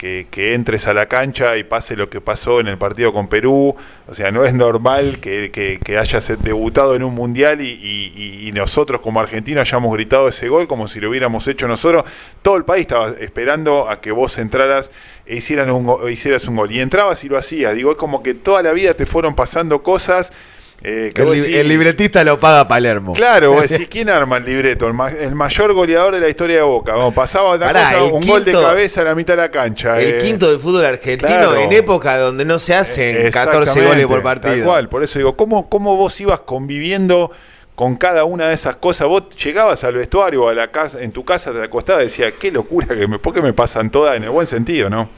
que, 0.02 0.54
entres 0.54 0.88
a 0.88 0.94
la 0.94 1.06
cancha 1.06 1.56
y 1.56 1.62
pase 1.62 1.94
lo 1.94 2.10
que 2.10 2.20
pasó 2.20 2.58
en 2.58 2.66
el 2.66 2.76
partido 2.76 3.12
con 3.12 3.28
Perú. 3.28 3.76
O 4.08 4.14
sea, 4.14 4.32
no 4.32 4.44
es 4.44 4.52
normal 4.52 5.18
que, 5.20 5.50
que, 5.52 5.98
hayas 5.98 6.42
debutado 6.42 6.96
en 6.96 7.04
un 7.04 7.14
mundial 7.14 7.60
y, 7.60 8.50
nosotros 8.52 9.00
como 9.00 9.18
argentinos 9.18 9.62
hayamos 9.62 9.94
gritado 9.94 10.28
ese 10.28 10.48
gol 10.48 10.68
como 10.68 10.86
si 10.86 11.00
lo 11.00 11.08
hubiéramos 11.08 11.46
hecho 11.48 11.66
nosotros. 11.68 12.04
Todo 12.42 12.56
el 12.56 12.64
país 12.64 12.82
estaba 12.82 13.10
esperando 13.10 13.88
a 13.88 14.00
que 14.00 14.12
vos 14.12 14.36
entraras 14.38 14.90
e 15.24 15.36
hicieran 15.36 15.70
un, 15.70 16.10
hicieras 16.10 16.46
un 16.48 16.56
gol. 16.56 16.70
Y 16.70 16.80
entrabas 16.80 17.22
y 17.24 17.28
lo 17.28 17.38
hacías. 17.38 17.74
Digo, 17.74 17.92
es 17.92 17.96
como 17.96 18.22
que 18.22 18.34
toda 18.34 18.62
la 18.62 18.72
vida 18.72 18.94
te 18.94 19.06
fueron 19.06 19.34
pasando 19.34 19.82
cosas 19.82 20.32
eh, 20.84 21.12
el, 21.14 21.68
libretista 21.68 22.24
lo 22.24 22.40
paga 22.40 22.66
Palermo. 22.66 23.12
Claro, 23.12 23.52
vos 23.52 23.68
decís, 23.68 23.86
¿quién 23.90 24.08
arma 24.08 24.38
el 24.38 24.44
libreto? 24.44 24.88
El, 24.88 25.34
mayor 25.34 25.72
goleador 25.74 26.12
de 26.12 26.20
la 26.20 26.28
historia 26.28 26.56
de 26.56 26.62
Boca. 26.62 26.94
pasaba 27.14 27.52
un 27.52 28.26
gol 28.26 28.44
de 28.44 28.52
cabeza 28.52 29.02
a 29.02 29.04
la 29.04 29.14
mitad 29.14 29.34
de 29.34 29.42
la 29.42 29.50
cancha. 29.50 30.00
El 30.00 30.14
eh. 30.14 30.18
quinto 30.18 30.50
del 30.50 30.58
fútbol 30.58 30.84
argentino 30.84 31.54
en 31.54 31.72
época 31.72 32.18
donde 32.18 32.44
no 32.44 32.58
se 32.58 32.74
hacen 32.74 33.30
14 33.30 33.86
goles 33.86 34.06
por 34.06 34.22
partido. 34.22 34.54
Tal 34.54 34.64
cual, 34.64 34.88
por 34.88 35.04
eso 35.04 35.18
digo, 35.18 35.36
¿cómo, 35.36 35.68
¿cómo 35.68 35.96
vos 35.96 36.20
ibas 36.20 36.40
conviviendo 36.40 37.30
con 37.76 37.96
cada 37.96 38.24
una 38.24 38.48
de 38.48 38.54
esas 38.54 38.76
cosas? 38.76 39.06
Vos 39.06 39.24
llegabas 39.36 39.84
al 39.84 39.94
vestuario, 39.94 40.48
a 40.48 40.54
la 40.54 40.72
casa, 40.72 41.00
en 41.00 41.12
tu 41.12 41.24
casa 41.24 41.52
te 41.52 41.62
acostabas 41.62 42.02
y 42.02 42.06
decías, 42.06 42.32
qué 42.40 42.50
locura, 42.50 42.88
que 42.88 43.06
me, 43.06 43.20
¿por 43.20 43.32
qué 43.32 43.40
me 43.40 43.52
pasan 43.52 43.90
todas 43.90 44.16
en 44.16 44.24
el 44.24 44.30
buen 44.30 44.48
sentido, 44.48 44.90
no? 44.90 45.08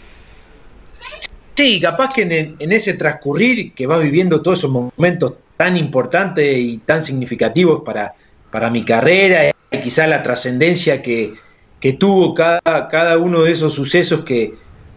Sí, 1.55 1.80
capaz 1.80 2.12
que 2.12 2.22
en, 2.22 2.57
en 2.59 2.72
ese 2.72 2.94
transcurrir 2.94 3.72
que 3.72 3.86
vas 3.86 4.02
viviendo 4.02 4.42
todos 4.42 4.59
esos 4.59 4.70
momentos 4.70 5.34
tan 5.57 5.76
importantes 5.76 6.57
y 6.57 6.78
tan 6.78 7.02
significativos 7.02 7.82
para, 7.84 8.14
para 8.50 8.70
mi 8.70 8.84
carrera 8.84 9.48
y 9.48 9.78
quizá 9.78 10.07
la 10.07 10.22
trascendencia 10.22 11.02
que, 11.02 11.34
tuvo 11.98 12.34
cada, 12.34 12.88
cada, 12.88 13.18
uno 13.18 13.42
de 13.42 13.52
esos 13.52 13.74
sucesos 13.74 14.24
que, 14.24 14.55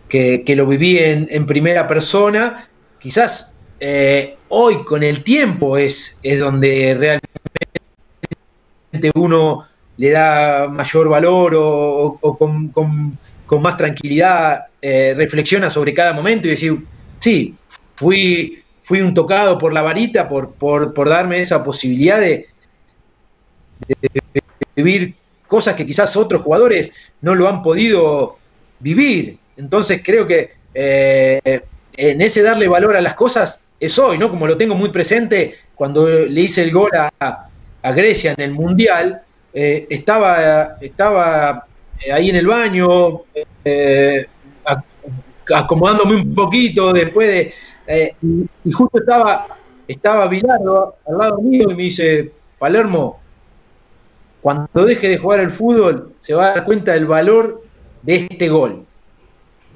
que, 0.07 0.55
lo 0.55 0.65
viví 0.65 0.97
en, 0.99 1.45
primera 1.45 1.85
persona, 1.87 2.69
quizás 2.99 3.55
eh, 3.79 4.37
hoy 4.49 4.83
con 4.85 5.03
el 5.03 5.23
tiempo 5.23 5.77
es, 5.77 6.19
es 6.23 6.39
donde 6.39 6.95
realmente 6.97 9.11
uno 9.15 9.67
le 9.97 10.11
da 10.11 10.67
mayor 10.69 11.09
valor 11.09 11.53
o, 11.55 12.37
con, 12.37 12.71
más 13.61 13.77
tranquilidad 13.77 14.65
eh, 14.81 15.13
reflexiona 15.15 15.69
sobre 15.69 15.93
cada 15.93 16.13
momento 16.13 16.47
y 16.47 16.51
decir, 16.51 16.85
sí, 17.19 17.55
fui 17.95 18.63
fui 18.87 19.01
un 19.01 19.13
tocado 19.13 19.57
por 19.57 19.73
la 19.73 19.81
varita 19.81 20.29
por, 20.29 20.53
por, 20.53 21.09
darme 21.09 21.41
esa 21.41 21.61
posibilidad 21.61 22.21
de, 22.21 22.47
vivir 24.77 25.13
cosas 25.45 25.75
que 25.75 25.85
quizás 25.85 26.15
otros 26.15 26.41
jugadores 26.41 26.93
no 27.19 27.35
lo 27.35 27.49
han 27.49 27.61
podido 27.61 28.37
vivir. 28.79 29.39
Entonces 29.57 29.99
creo 30.01 30.25
que 30.25 30.51
eh, 30.73 31.61
en 31.97 32.21
ese 32.21 32.41
darle 32.41 32.69
valor 32.69 32.95
a 32.95 33.01
las 33.01 33.13
cosas 33.13 33.59
es 33.77 33.99
hoy, 33.99 34.17
¿no? 34.17 34.29
Como 34.29 34.47
lo 34.47 34.55
tengo 34.55 34.73
muy 34.73 34.87
presente 34.87 35.55
cuando 35.75 36.07
le 36.07 36.39
hice 36.39 36.63
el 36.63 36.71
gol 36.71 36.91
a, 37.19 37.49
Grecia 37.93 38.35
en 38.37 38.41
el 38.41 38.51
Mundial, 38.51 39.21
eh, 39.53 39.85
estaba, 39.89 40.77
estaba 40.79 41.67
eh, 42.05 42.13
ahí 42.13 42.29
en 42.29 42.37
el 42.37 42.47
baño, 42.47 43.23
acomodándome 45.53 46.15
un 46.15 46.33
poquito 46.33 46.93
después 46.93 47.27
de, 47.27 47.53
eh, 47.87 48.13
y, 48.21 48.71
justo 48.71 48.99
estaba, 48.99 49.57
estaba 49.87 50.27
Bilardo 50.27 50.95
al 51.07 51.17
lado 51.17 51.37
mío 51.41 51.63
y 51.69 51.75
me 51.75 51.83
dice, 51.83 52.31
Palermo, 52.59 53.19
cuando 54.41 54.85
deje 54.85 55.09
de 55.09 55.17
jugar 55.17 55.39
el 55.39 55.51
fútbol 55.51 56.13
se 56.19 56.33
va 56.33 56.47
a 56.47 56.49
dar 56.55 56.65
cuenta 56.65 56.93
del 56.93 57.05
valor 57.05 57.63
de 58.01 58.27
este 58.29 58.49
gol. 58.49 58.85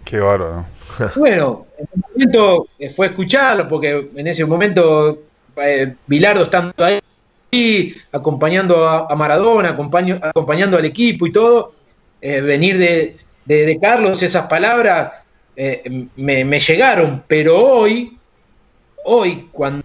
Qué 0.03 0.19
bárbaro. 0.19 0.65
bueno, 1.15 1.65
en 1.77 1.85
ese 1.85 2.01
momento 2.11 2.67
eh, 2.77 2.89
fue 2.89 3.07
escucharlo, 3.07 3.67
porque 3.67 4.09
en 4.13 4.27
ese 4.27 4.45
momento 4.45 5.19
eh, 5.55 5.95
Bilardo 6.05 6.43
estando 6.43 6.73
ahí, 6.83 7.95
acompañando 8.11 8.87
a, 8.87 9.15
Maradona, 9.15 9.69
acompañando 9.69 10.77
al 10.77 10.85
equipo 10.85 11.27
y 11.27 11.31
todo, 11.31 11.73
venir 12.21 12.77
de, 12.77 13.17
de, 13.45 13.79
Carlos 13.81 14.21
esas 14.21 14.47
palabras 14.47 15.11
eh, 15.55 16.07
me, 16.15 16.59
llegaron, 16.59 17.23
pero 17.27 17.57
hoy, 17.57 18.17
hoy, 19.03 19.49
cuando 19.51 19.83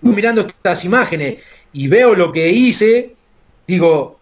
mirando 0.00 0.42
estas 0.42 0.84
imágenes 0.84 1.38
y 1.72 1.88
veo 1.88 2.14
lo 2.14 2.32
que 2.32 2.48
hice, 2.48 3.14
digo, 3.66 4.20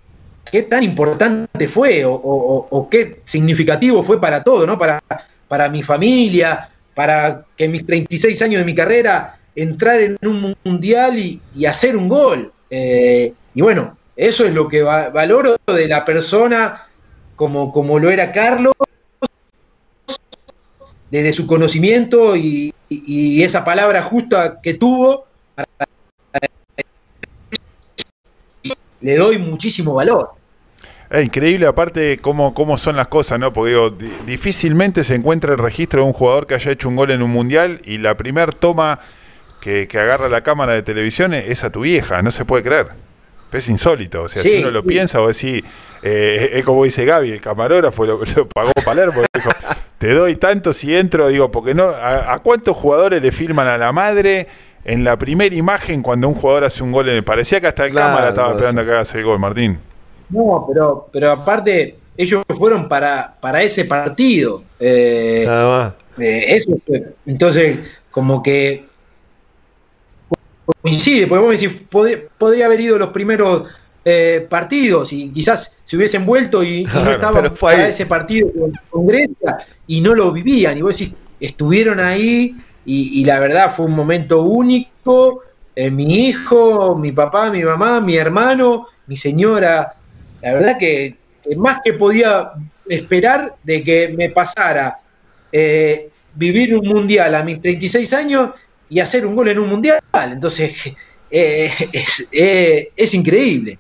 qué 0.51 0.63
tan 0.63 0.83
importante 0.83 1.69
fue 1.69 2.03
o, 2.05 2.89
qué 2.91 3.21
significativo 3.25 4.03
fue 4.03 4.21
para 4.21 4.43
todo, 4.43 4.67
¿no? 4.67 4.79
Para, 4.79 5.03
para 5.49 5.69
mi 5.69 5.83
familia, 5.83 6.71
para 6.95 7.45
que 7.57 7.65
en 7.65 7.73
mis 7.73 7.87
36 7.87 8.41
años 8.43 8.61
de 8.61 8.65
mi 8.65 8.75
carrera 8.75 9.39
entrar 9.55 10.01
en 10.01 10.17
un 10.23 10.57
mundial 10.65 11.19
y, 11.19 11.41
hacer 11.67 11.97
un 11.97 12.09
gol. 12.09 12.53
Eh, 12.71 13.33
y 13.55 13.61
bueno, 13.61 13.97
eso 14.17 14.45
es 14.45 14.53
lo 14.53 14.69
que 14.69 14.83
valoro 14.83 15.57
de 15.67 15.89
la 15.89 16.05
persona 16.05 16.87
como, 17.43 17.73
como 17.73 17.99
lo 17.99 18.09
era 18.09 18.31
Carlos, 18.31 18.73
desde 21.11 21.33
su 21.33 21.49
conocimiento 21.49 22.37
y, 22.37 22.73
esa 23.43 23.65
palabra 23.65 24.01
justa 24.01 24.61
que 24.63 24.75
tuvo, 24.75 25.27
le 29.01 29.17
doy 29.17 29.39
muchísimo 29.39 29.95
valor. 29.95 30.31
Es 31.11 31.25
increíble 31.25 31.67
aparte 31.67 32.19
cómo, 32.19 32.55
cómo 32.55 32.79
son 32.79 32.95
las 32.95 33.09
cosas, 33.09 33.41
¿no? 33.41 33.53
Porque 33.53 33.71
digo, 33.71 33.91
difícilmente 34.25 35.03
se 35.03 35.17
encuentra 35.17 35.51
el 35.51 35.59
registro 35.59 36.03
de 36.03 36.07
un 36.07 36.13
jugador 36.13 36.47
que 36.47 36.55
haya 36.55 36.71
hecho 36.71 36.89
un 36.89 36.95
gol 36.95 37.11
en 37.11 37.23
un 37.23 37.31
mundial 37.33 37.81
y 37.85 37.99
la 37.99 38.17
primera 38.17 38.53
toma 38.53 39.01
que 39.61 39.89
agarra 39.95 40.29
la 40.29 40.43
cámara 40.43 40.75
de 40.75 40.83
televisión 40.83 41.35
es 41.35 41.65
a 41.65 41.73
tu 41.73 41.81
vieja, 41.81 42.23
no 42.23 42.31
se 42.31 42.45
puede 42.45 42.63
creer 42.63 43.12
es 43.59 43.69
insólito. 43.69 44.23
O 44.23 44.29
sea, 44.29 44.43
si 44.43 44.59
uno 44.59 44.71
lo 44.71 44.83
piensa, 44.85 45.21
o 45.21 45.29
decir, 45.29 45.65
eh, 46.03 46.51
es 46.55 46.65
como 46.65 46.85
dice 46.85 47.05
Gaby, 47.05 47.31
el 47.31 47.41
camarógrafo 47.41 48.07
lo, 48.07 48.19
pagó 48.49 48.73
Palermo. 48.85 49.23
Dijo, 49.35 49.51
te 49.99 50.15
doy 50.15 50.37
tanto 50.37 50.73
si 50.73 50.95
entro, 50.95 51.29
digo, 51.29 51.51
porque 51.51 51.75
no, 51.75 51.85
a, 51.85 52.39
cuántos 52.43 52.77
jugadores 52.77 53.23
le 53.23 53.31
filman 53.31 53.69
a 53.69 53.79
la 53.79 53.93
madre 53.93 54.49
en 54.85 55.05
la 55.05 55.17
primera 55.17 55.55
imagen 55.55 56.03
cuando 56.03 56.29
un 56.29 56.35
jugador 56.35 56.65
hace 56.65 56.83
un 56.83 56.91
gol? 56.91 57.09
En, 57.09 57.25
parecía 57.25 57.61
que 57.61 57.69
hasta 57.69 57.87
el 57.87 57.95
cámara 57.95 58.31
estaba 58.31 58.53
esperando 58.53 58.85
que 58.85 58.91
hagas 58.91 59.15
el 59.15 59.25
gol, 59.25 59.39
Martín. 59.39 59.79
No, 60.29 60.67
pero, 60.67 61.09
pero 61.13 61.31
aparte, 61.31 61.97
ellos 62.17 62.43
fueron 62.49 62.89
para, 62.89 63.35
para 63.41 63.63
ese 63.63 63.85
partido. 63.85 64.63
Eh, 64.81 65.47
eh, 66.19 66.45
eso 66.49 66.73
entonces, 67.27 67.79
como 68.11 68.43
que 68.43 68.87
coincide, 70.83 71.27
porque 71.27 71.45
vos 71.45 71.61
decís, 71.61 71.83
podría, 71.89 72.67
haber 72.67 72.81
ido 72.81 72.99
los 72.99 73.11
primeros 73.11 73.69
eh, 74.05 74.47
partidos 74.49 75.13
y 75.13 75.31
quizás 75.31 75.77
se 75.85 75.97
hubiesen 75.97 76.27
vuelto 76.27 76.63
y, 76.63 76.85
no 76.85 77.11
estaban 77.11 77.53
para 77.55 77.89
ese 77.89 78.07
partido 78.07 78.51
con, 78.91 79.07
Grecia 79.07 79.59
y 79.87 80.01
no 80.01 80.15
lo 80.15 80.33
vivían. 80.33 80.79
Y 80.79 80.83
vos 80.83 80.99
decís, 80.99 81.15
estuvieron 81.41 82.01
ahí 82.01 82.57
y, 82.85 83.25
la 83.25 83.39
verdad 83.39 83.71
fue 83.71 83.87
un 83.87 83.93
momento 83.93 84.43
único. 84.43 85.41
Eh, 85.75 85.91
mi 85.91 86.27
hijo, 86.27 86.97
mi 86.97 87.13
papá, 87.13 87.51
mi 87.51 87.63
mamá, 87.63 88.01
mi 88.01 88.17
hermano, 88.17 88.87
mi 89.07 89.17
señora, 89.17 89.95
la 90.43 90.53
verdad 90.53 90.77
que, 90.79 91.17
más 91.57 91.79
que 91.83 91.95
podía 91.95 92.53
esperar 92.89 93.55
de 93.63 93.83
que 93.83 94.15
me 94.17 94.29
pasara 94.29 94.99
eh, 95.51 96.11
vivir 96.35 96.75
un 96.77 96.87
mundial 96.87 97.35
a 97.35 97.43
mis 97.43 97.61
36 97.61 98.13
años 98.13 98.51
y 98.93 99.01
hacer 99.01 99.25
un 99.25 99.35
gol 99.35 99.49
en 99.49 99.59
un 99.59 99.71
mundial. 99.71 100.01
Entonces, 100.15 100.95
eh, 101.31 101.71
eh, 102.31 102.91
es, 102.95 103.15
increíble. 103.15 103.79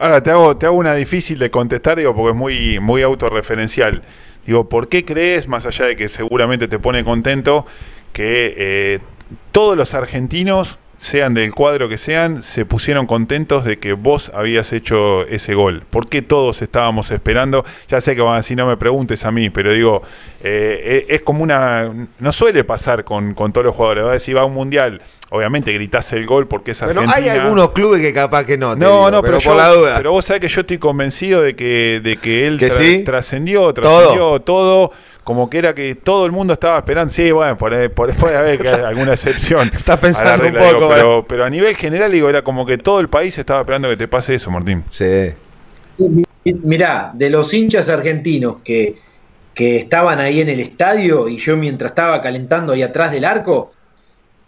Ahora, 0.00 0.20
te 0.20 0.30
hago, 0.30 0.56
te 0.56 0.66
hago 0.66 0.76
una 0.76 0.94
difícil 0.94 1.38
de 1.38 1.48
contestar, 1.48 1.96
digo, 1.96 2.14
porque 2.14 2.30
es 2.30 2.36
muy, 2.36 2.80
muy 2.80 3.02
autorreferencial. 3.02 4.02
Digo, 4.44 4.68
¿por 4.68 4.88
qué 4.88 5.04
crees, 5.04 5.46
más 5.46 5.64
allá 5.64 5.84
de 5.84 5.94
que 5.94 6.08
seguramente 6.08 6.66
te 6.66 6.80
pone 6.80 7.04
contento, 7.04 7.66
que 8.12 8.54
eh, 8.56 8.98
todos 9.52 9.76
los 9.76 9.94
argentinos 9.94 10.78
sean 10.98 11.32
del 11.32 11.54
cuadro 11.54 11.88
que 11.88 11.96
sean, 11.96 12.42
se 12.42 12.66
pusieron 12.66 13.06
contentos 13.06 13.64
de 13.64 13.78
que 13.78 13.94
vos 13.94 14.30
habías 14.34 14.72
hecho 14.72 15.26
ese 15.26 15.54
gol. 15.54 15.84
¿Por 15.88 16.08
qué 16.08 16.22
todos 16.22 16.60
estábamos 16.60 17.10
esperando? 17.10 17.64
Ya 17.88 18.00
sé 18.00 18.14
que 18.14 18.20
van 18.20 18.42
a 18.42 18.54
no 18.56 18.66
me 18.66 18.76
preguntes 18.76 19.24
a 19.24 19.30
mí, 19.30 19.50
pero 19.50 19.72
digo, 19.72 20.02
eh, 20.42 21.06
es 21.08 21.22
como 21.22 21.42
una... 21.42 21.92
No 22.18 22.32
suele 22.32 22.64
pasar 22.64 23.04
con, 23.04 23.34
todos 23.34 23.64
los 23.64 23.74
jugadores. 23.74 24.04
Va 24.04 24.10
a 24.10 24.14
decir, 24.14 24.36
va 24.36 24.42
a 24.42 24.44
un 24.44 24.54
mundial, 24.54 25.00
obviamente 25.30 25.72
gritás 25.72 26.12
el 26.12 26.26
gol 26.26 26.48
porque 26.48 26.72
es 26.72 26.82
Argentina. 26.82 27.12
Pero 27.14 27.26
hay 27.26 27.38
algunos 27.38 27.70
clubes 27.72 28.00
que 28.00 28.12
capaz 28.12 28.44
que 28.44 28.56
no. 28.56 28.74
no, 28.74 29.10
no, 29.10 29.22
pero, 29.22 29.38
por 29.40 29.56
la 29.56 29.68
duda. 29.68 29.96
Pero 29.96 30.12
vos 30.12 30.24
sabés 30.24 30.40
que 30.40 30.48
yo 30.48 30.60
estoy 30.62 30.78
convencido 30.78 31.42
de 31.42 31.54
que, 31.54 32.00
de 32.02 32.16
que 32.16 32.46
él 32.46 32.58
trascendió, 33.04 33.72
trascendió 33.72 34.40
todo 34.40 34.92
como 35.28 35.50
que 35.50 35.58
era 35.58 35.74
que 35.74 35.94
todo 35.94 36.24
el 36.24 36.32
mundo 36.32 36.54
estaba 36.54 36.78
esperando. 36.78 37.12
Sí, 37.12 37.30
bueno, 37.30 37.58
por, 37.58 37.90
por 37.90 38.14
puede 38.14 38.36
haber 38.36 38.66
alguna 38.66 39.12
excepción. 39.12 39.70
Estás 39.74 40.00
pensando 40.00 40.46
un 40.46 40.54
poco, 40.54 40.88
pero, 40.88 41.26
pero, 41.28 41.44
a 41.44 41.50
nivel 41.50 41.76
general, 41.76 42.10
digo, 42.10 42.30
era 42.30 42.42
como 42.42 42.64
que 42.64 42.78
todo 42.78 43.00
el 43.00 43.08
país 43.08 43.36
estaba 43.36 43.60
esperando 43.60 43.90
que 43.90 43.98
te 43.98 44.08
pase 44.08 44.34
eso, 44.34 44.50
Martín. 44.50 44.84
Sí. 44.88 45.34
Mirá, 46.44 47.10
de 47.12 47.28
los 47.28 47.52
hinchas 47.52 47.90
argentinos 47.90 48.56
que, 48.64 48.96
que 49.52 49.76
estaban 49.76 50.18
ahí 50.18 50.40
en 50.40 50.48
el 50.48 50.60
estadio 50.60 51.28
y 51.28 51.36
yo 51.36 51.58
mientras 51.58 51.90
estaba 51.90 52.22
calentando 52.22 52.72
ahí 52.72 52.82
atrás 52.82 53.12
del 53.12 53.26
arco, 53.26 53.72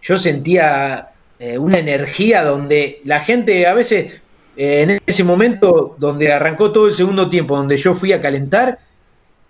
yo 0.03 0.19
sentía 0.19 1.11
eh, 1.39 1.59
una 1.59 1.79
energía 1.79 2.45
donde 2.45 3.01
la 3.05 3.21
gente 3.21 3.67
a 3.67 3.75
veces, 3.75 4.23
eh, 4.57 4.83
en 4.83 5.01
ese 5.07 5.25
momento 5.25 5.97
donde 5.99 6.33
arrancó 6.33 6.73
todo 6.73 6.87
el 6.87 6.93
segundo 6.93 7.29
tiempo, 7.29 7.57
donde 7.57 7.77
yo 7.77 7.95
fui 7.95 8.13
a 8.13 8.21
calentar, 8.21 8.79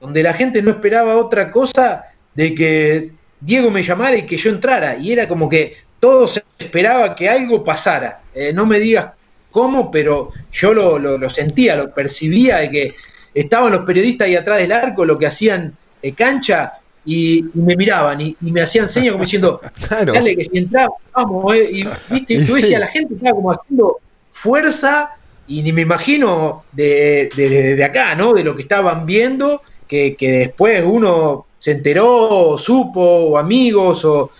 donde 0.00 0.22
la 0.22 0.32
gente 0.32 0.62
no 0.62 0.70
esperaba 0.70 1.16
otra 1.16 1.50
cosa 1.50 2.04
de 2.34 2.54
que 2.54 3.10
Diego 3.40 3.70
me 3.70 3.82
llamara 3.82 4.16
y 4.16 4.26
que 4.26 4.36
yo 4.36 4.50
entrara. 4.50 4.96
Y 4.96 5.12
era 5.12 5.28
como 5.28 5.48
que 5.48 5.76
todos 5.98 6.42
esperaba 6.58 7.14
que 7.14 7.28
algo 7.28 7.64
pasara. 7.64 8.22
Eh, 8.34 8.52
no 8.52 8.66
me 8.66 8.78
digas 8.78 9.08
cómo, 9.50 9.90
pero 9.90 10.30
yo 10.52 10.72
lo, 10.72 11.30
sentía, 11.30 11.76
lo 11.76 11.92
percibía 11.92 12.58
de 12.58 12.70
que 12.70 12.94
estaban 13.34 13.72
los 13.72 13.84
periodistas 13.84 14.26
ahí 14.26 14.36
atrás 14.36 14.58
del 14.58 14.72
arco, 14.72 15.04
lo 15.04 15.18
que 15.18 15.26
hacían 15.26 15.76
cancha, 16.16 16.79
y, 17.04 17.44
me 17.54 17.76
miraban 17.76 18.20
y, 18.20 18.36
me 18.40 18.62
hacían 18.62 18.88
señas 18.88 19.12
como 19.12 19.24
diciendo, 19.24 19.60
dale 19.90 20.36
que 20.36 20.44
si 20.44 20.58
entraba, 20.58 20.94
vamos, 21.14 21.54
eh", 21.54 21.68
y 21.72 21.88
viste, 22.12 22.44
yo 22.44 22.54
decía, 22.54 22.78
la 22.78 22.88
gente 22.88 23.14
estaba 23.14 23.34
como 23.34 23.52
haciendo 23.52 23.98
fuerza 24.30 25.16
y 25.46 25.62
ni 25.62 25.72
me 25.72 25.82
imagino 25.82 26.64
de, 26.72 27.82
acá, 27.84 28.14
¿no? 28.14 28.32
De 28.34 28.44
lo 28.44 28.54
que 28.54 28.62
estaban 28.62 29.04
viendo, 29.06 29.62
que, 29.88 30.16
después 30.20 30.84
uno 30.86 31.46
se 31.58 31.72
enteró, 31.72 32.50
o 32.50 32.58
supo, 32.58 33.00
o 33.00 33.36
amigos, 33.36 34.04
o, 34.04 34.30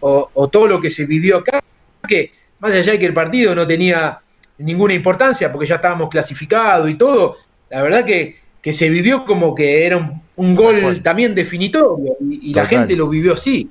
o, 0.00 0.48
todo 0.48 0.68
lo 0.68 0.80
que 0.80 0.90
se 0.90 1.06
vivió 1.06 1.38
acá, 1.38 1.60
que 2.08 2.32
más 2.60 2.72
allá 2.72 2.92
de 2.92 2.98
que 2.98 3.06
el 3.06 3.14
partido 3.14 3.54
no 3.54 3.66
tenía 3.66 4.20
ninguna 4.58 4.94
importancia, 4.94 5.50
porque 5.50 5.66
ya 5.66 5.76
estábamos 5.76 6.08
clasificados 6.08 6.88
y 6.88 6.94
todo, 6.94 7.36
la 7.68 7.82
verdad 7.82 8.04
que, 8.04 8.38
que 8.62 8.72
se 8.72 8.88
vivió 8.88 9.24
como 9.24 9.54
que 9.54 9.86
era 9.86 9.96
un, 9.96 10.22
un 10.40 10.54
gol 10.54 11.02
también 11.02 11.34
definitorio 11.34 12.16
y, 12.20 12.54
la 12.54 12.66
gente 12.66 12.96
lo 12.96 13.08
vivió 13.08 13.34
así. 13.34 13.68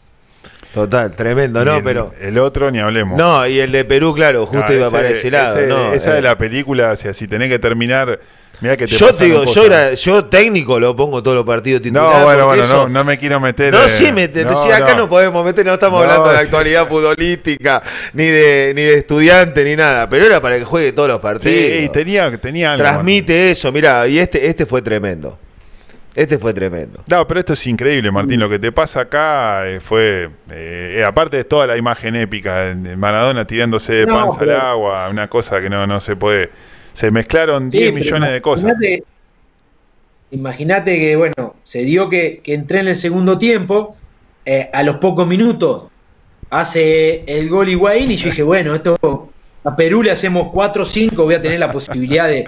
Total, 0.74 1.12
tremendo, 1.12 1.66
¿no? 1.66 1.82
Pero. 1.84 2.12
El 2.22 2.38
otro 2.38 2.70
ni 2.70 2.78
hablemos. 2.78 3.18
No, 3.18 3.46
y 3.48 3.60
el 3.60 3.72
de 3.72 3.86
Perú, 3.86 4.14
claro, 4.14 4.46
justo 4.46 4.72
iba 4.72 4.92
para 4.92 5.10
ese 5.10 5.32
lado. 5.32 5.60
no, 5.68 5.94
esa 5.94 6.14
de 6.14 6.20
eh. 6.20 6.22
la 6.22 6.38
película, 6.38 6.92
o 6.92 6.96
sea, 6.96 7.14
si 7.14 7.28
tenés 7.28 7.50
que 7.50 7.60
terminar. 7.60 8.20
Mira 8.62 8.76
que 8.76 8.88
te 8.88 8.98
yo 8.98 9.14
te 9.14 9.24
digo, 9.24 9.46
yo, 9.46 9.66
era, 9.66 9.94
yo 9.94 10.26
técnico 10.26 10.82
lo 10.82 10.94
pongo 10.94 11.24
todos 11.24 11.38
los 11.38 11.46
partidos 11.46 11.82
titulares. 11.82 12.20
No, 12.20 12.26
bueno, 12.26 12.46
bueno, 12.46 12.68
no, 12.68 12.90
no, 12.90 13.04
me 13.06 13.18
quiero 13.18 13.40
meter. 13.40 13.74
No, 13.74 13.88
sí, 13.88 14.12
me, 14.12 14.24
acá 14.24 14.96
no. 14.96 15.08
podemos 15.08 15.46
meter, 15.46 15.66
no 15.66 15.76
estamos 15.76 16.02
hablando 16.02 16.30
de 16.30 16.40
actualidad 16.40 16.86
futbolística, 16.86 17.82
ni 18.12 18.26
de, 18.26 18.74
ni 18.76 18.82
de 18.82 18.96
estudiante, 18.96 19.64
ni 19.64 19.78
nada. 19.78 20.10
Pero 20.10 20.26
era 20.26 20.42
para 20.42 20.58
que 20.58 20.66
juegue 20.66 20.92
todos 20.92 21.08
los 21.08 21.20
partidos. 21.20 21.84
Sí, 21.84 21.90
tenía, 21.94 22.38
tenía 22.38 22.74
algo. 22.74 22.84
Transmite 22.84 23.52
eso, 23.52 23.72
mira, 23.72 24.06
y 24.10 24.20
este, 24.20 24.46
este 24.46 24.66
fue 24.66 24.82
tremendo. 24.82 25.40
Este 26.20 26.38
fue 26.38 26.54
tremendo. 26.54 27.02
No, 27.08 27.26
pero 27.26 27.40
esto 27.40 27.54
es 27.54 27.66
increíble, 27.66 28.12
Martín. 28.12 28.42
Lo 28.42 28.50
que 28.50 28.60
te 28.60 28.74
pasa 28.74 29.00
acá 29.00 29.66
eh, 29.70 29.80
fue, 29.80 30.30
eh, 30.52 31.02
aparte 31.08 31.38
de 31.38 31.46
toda 31.46 31.66
la 31.66 31.78
imagen 31.78 32.18
épica 32.18 32.76
de 32.76 32.98
Maradona 32.98 33.48
tirándose 33.48 33.94
de 33.94 34.06
panza 34.06 34.42
al 34.42 34.52
agua, 34.52 35.08
una 35.08 35.30
cosa 35.30 35.62
que 35.62 35.70
no, 35.70 35.88
no 35.88 36.02
se 36.02 36.18
puede. 36.18 36.50
Se 36.92 37.10
mezclaron 37.10 37.70
10 37.70 37.94
millones 37.94 38.34
de 38.34 38.42
cosas. 38.42 38.74
Imagínate 40.32 41.00
que, 41.00 41.16
bueno, 41.16 41.56
se 41.64 41.84
dio 41.84 42.10
que, 42.10 42.42
que, 42.44 42.54
entré 42.54 42.82
en 42.82 42.90
el 42.90 42.98
segundo 42.98 43.38
tiempo, 43.38 43.96
eh, 44.46 44.70
a 44.74 44.84
los 44.84 44.98
pocos 44.98 45.26
minutos 45.26 45.88
hace 46.50 47.24
el 47.28 47.48
gol 47.48 47.70
Higuaín 47.70 48.12
y 48.12 48.18
yo 48.18 48.30
dije, 48.30 48.44
bueno, 48.44 48.76
esto 48.76 49.30
a 49.64 49.74
Perú 49.74 50.04
le 50.04 50.12
hacemos 50.12 50.50
4 50.52 50.84
o 50.84 50.86
5, 50.86 51.24
voy 51.24 51.36
a 51.36 51.42
tener 51.42 51.60
la 51.60 51.72
posibilidad 51.72 52.28
de, 52.28 52.46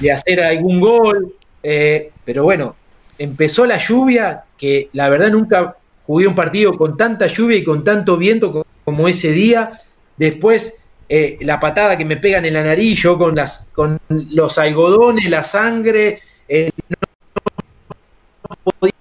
de 0.00 0.10
hacer 0.10 0.40
algún 0.42 0.80
gol. 0.80 1.34
pero 1.60 2.44
bueno, 2.44 2.76
empezó 3.20 3.66
la 3.66 3.76
lluvia, 3.76 4.44
que 4.56 4.88
la 4.94 5.10
verdad 5.10 5.30
nunca 5.30 5.76
jugué 6.06 6.26
un 6.26 6.34
partido 6.34 6.76
con 6.76 6.96
tanta 6.96 7.26
lluvia 7.26 7.58
y 7.58 7.64
con 7.64 7.84
tanto 7.84 8.16
viento 8.16 8.66
como 8.82 9.08
ese 9.08 9.30
día. 9.32 9.82
Después 10.16 10.80
eh, 11.06 11.36
la 11.42 11.60
patada 11.60 11.98
que 11.98 12.06
me 12.06 12.16
pegan 12.16 12.46
en 12.46 12.54
la 12.54 12.64
nariz, 12.64 13.02
yo 13.02 13.18
con, 13.18 13.34
las, 13.36 13.68
con 13.74 14.00
los 14.08 14.56
algodones, 14.56 15.28
la 15.28 15.42
sangre, 15.42 16.20
eh, 16.48 16.70
no 16.88 18.72
podía, 18.78 18.94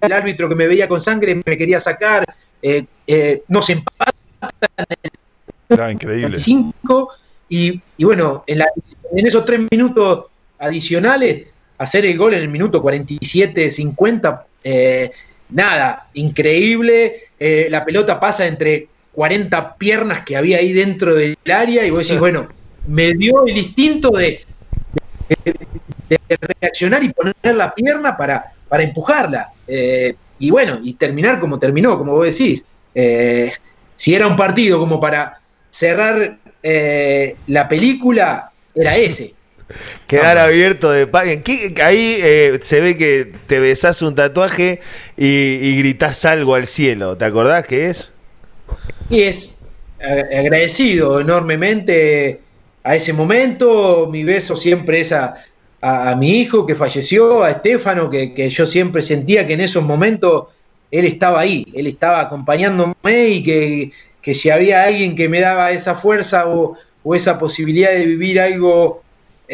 el 0.00 0.12
árbitro 0.12 0.48
que 0.48 0.54
me 0.54 0.66
veía 0.66 0.88
con 0.88 1.02
sangre 1.02 1.38
me 1.44 1.56
quería 1.58 1.78
sacar, 1.78 2.24
eh, 2.62 2.86
nos 3.48 3.68
empatan 3.68 4.14
en 4.78 4.86
el 5.78 5.90
increíble. 5.92 6.38
y, 7.50 7.82
y 7.98 8.04
bueno, 8.04 8.44
en, 8.46 8.62
en 8.62 9.26
esos 9.26 9.44
tres 9.44 9.60
minutos 9.70 10.24
adicionales 10.58 11.51
hacer 11.82 12.06
el 12.06 12.16
gol 12.16 12.34
en 12.34 12.42
el 12.42 12.48
minuto 12.48 12.80
47, 12.80 13.70
50, 13.70 14.46
eh, 14.62 15.10
nada, 15.50 16.08
increíble. 16.14 17.24
Eh, 17.38 17.66
la 17.70 17.84
pelota 17.84 18.20
pasa 18.20 18.46
entre 18.46 18.86
40 19.12 19.74
piernas 19.76 20.24
que 20.24 20.36
había 20.36 20.58
ahí 20.58 20.72
dentro 20.72 21.14
del 21.14 21.36
área 21.52 21.84
y 21.84 21.90
vos 21.90 22.06
decís, 22.06 22.20
bueno, 22.20 22.48
me 22.86 23.12
dio 23.14 23.46
el 23.46 23.58
instinto 23.58 24.10
de, 24.10 24.44
reaccionar 26.60 27.02
y 27.02 27.12
poner 27.12 27.34
la 27.42 27.74
pierna 27.74 28.16
para, 28.16 28.52
para 28.68 28.84
empujarla. 28.84 29.48
Eh, 29.66 30.14
y 30.38 30.50
bueno, 30.50 30.78
y 30.82 30.94
terminar 30.94 31.40
como 31.40 31.58
terminó, 31.58 31.98
como 31.98 32.12
vos 32.12 32.26
decís. 32.26 32.64
si 33.96 34.14
era 34.14 34.26
un 34.26 34.36
partido 34.36 34.78
como 34.78 35.00
para 35.00 35.40
cerrar 35.70 36.38
la 37.46 37.68
película, 37.68 38.52
era 38.74 38.96
ese. 38.96 39.34
Quedar 40.06 40.38
abierto 40.38 40.90
de 40.90 41.06
par. 41.06 41.26
Ahí 41.26 42.18
eh, 42.22 42.58
se 42.62 42.80
ve 42.80 42.96
que 42.96 43.32
te 43.46 43.60
besás 43.60 44.02
un 44.02 44.14
tatuaje 44.14 44.80
y, 45.16 45.26
y 45.26 45.78
gritás 45.78 46.24
algo 46.24 46.54
al 46.54 46.66
cielo. 46.66 47.16
¿Te 47.16 47.24
acordás 47.24 47.64
qué 47.66 47.90
es? 47.90 48.10
Y 49.08 49.22
es 49.22 49.56
agradecido 50.02 51.20
enormemente 51.20 52.40
a 52.82 52.94
ese 52.94 53.12
momento. 53.12 54.08
Mi 54.10 54.24
beso 54.24 54.56
siempre 54.56 55.00
es 55.00 55.12
a, 55.12 55.36
mi 56.16 56.40
hijo 56.40 56.64
que 56.64 56.74
falleció, 56.74 57.42
a 57.42 57.50
Estefano, 57.50 58.08
que, 58.10 58.48
yo 58.48 58.66
siempre 58.66 59.02
sentía 59.02 59.46
que 59.46 59.54
en 59.54 59.60
esos 59.60 59.82
momentos 59.82 60.46
él 60.90 61.06
estaba 61.06 61.40
ahí, 61.40 61.66
él 61.74 61.86
estaba 61.86 62.20
acompañándome 62.20 63.28
y 63.28 63.42
que, 63.42 64.34
si 64.34 64.50
había 64.50 64.84
alguien 64.84 65.16
que 65.16 65.28
me 65.28 65.40
daba 65.40 65.72
esa 65.72 65.94
fuerza 65.94 66.46
o, 66.46 66.76
o 67.02 67.14
esa 67.14 67.38
posibilidad 67.38 67.90
de 67.90 68.06
vivir 68.06 68.40
algo 68.40 69.01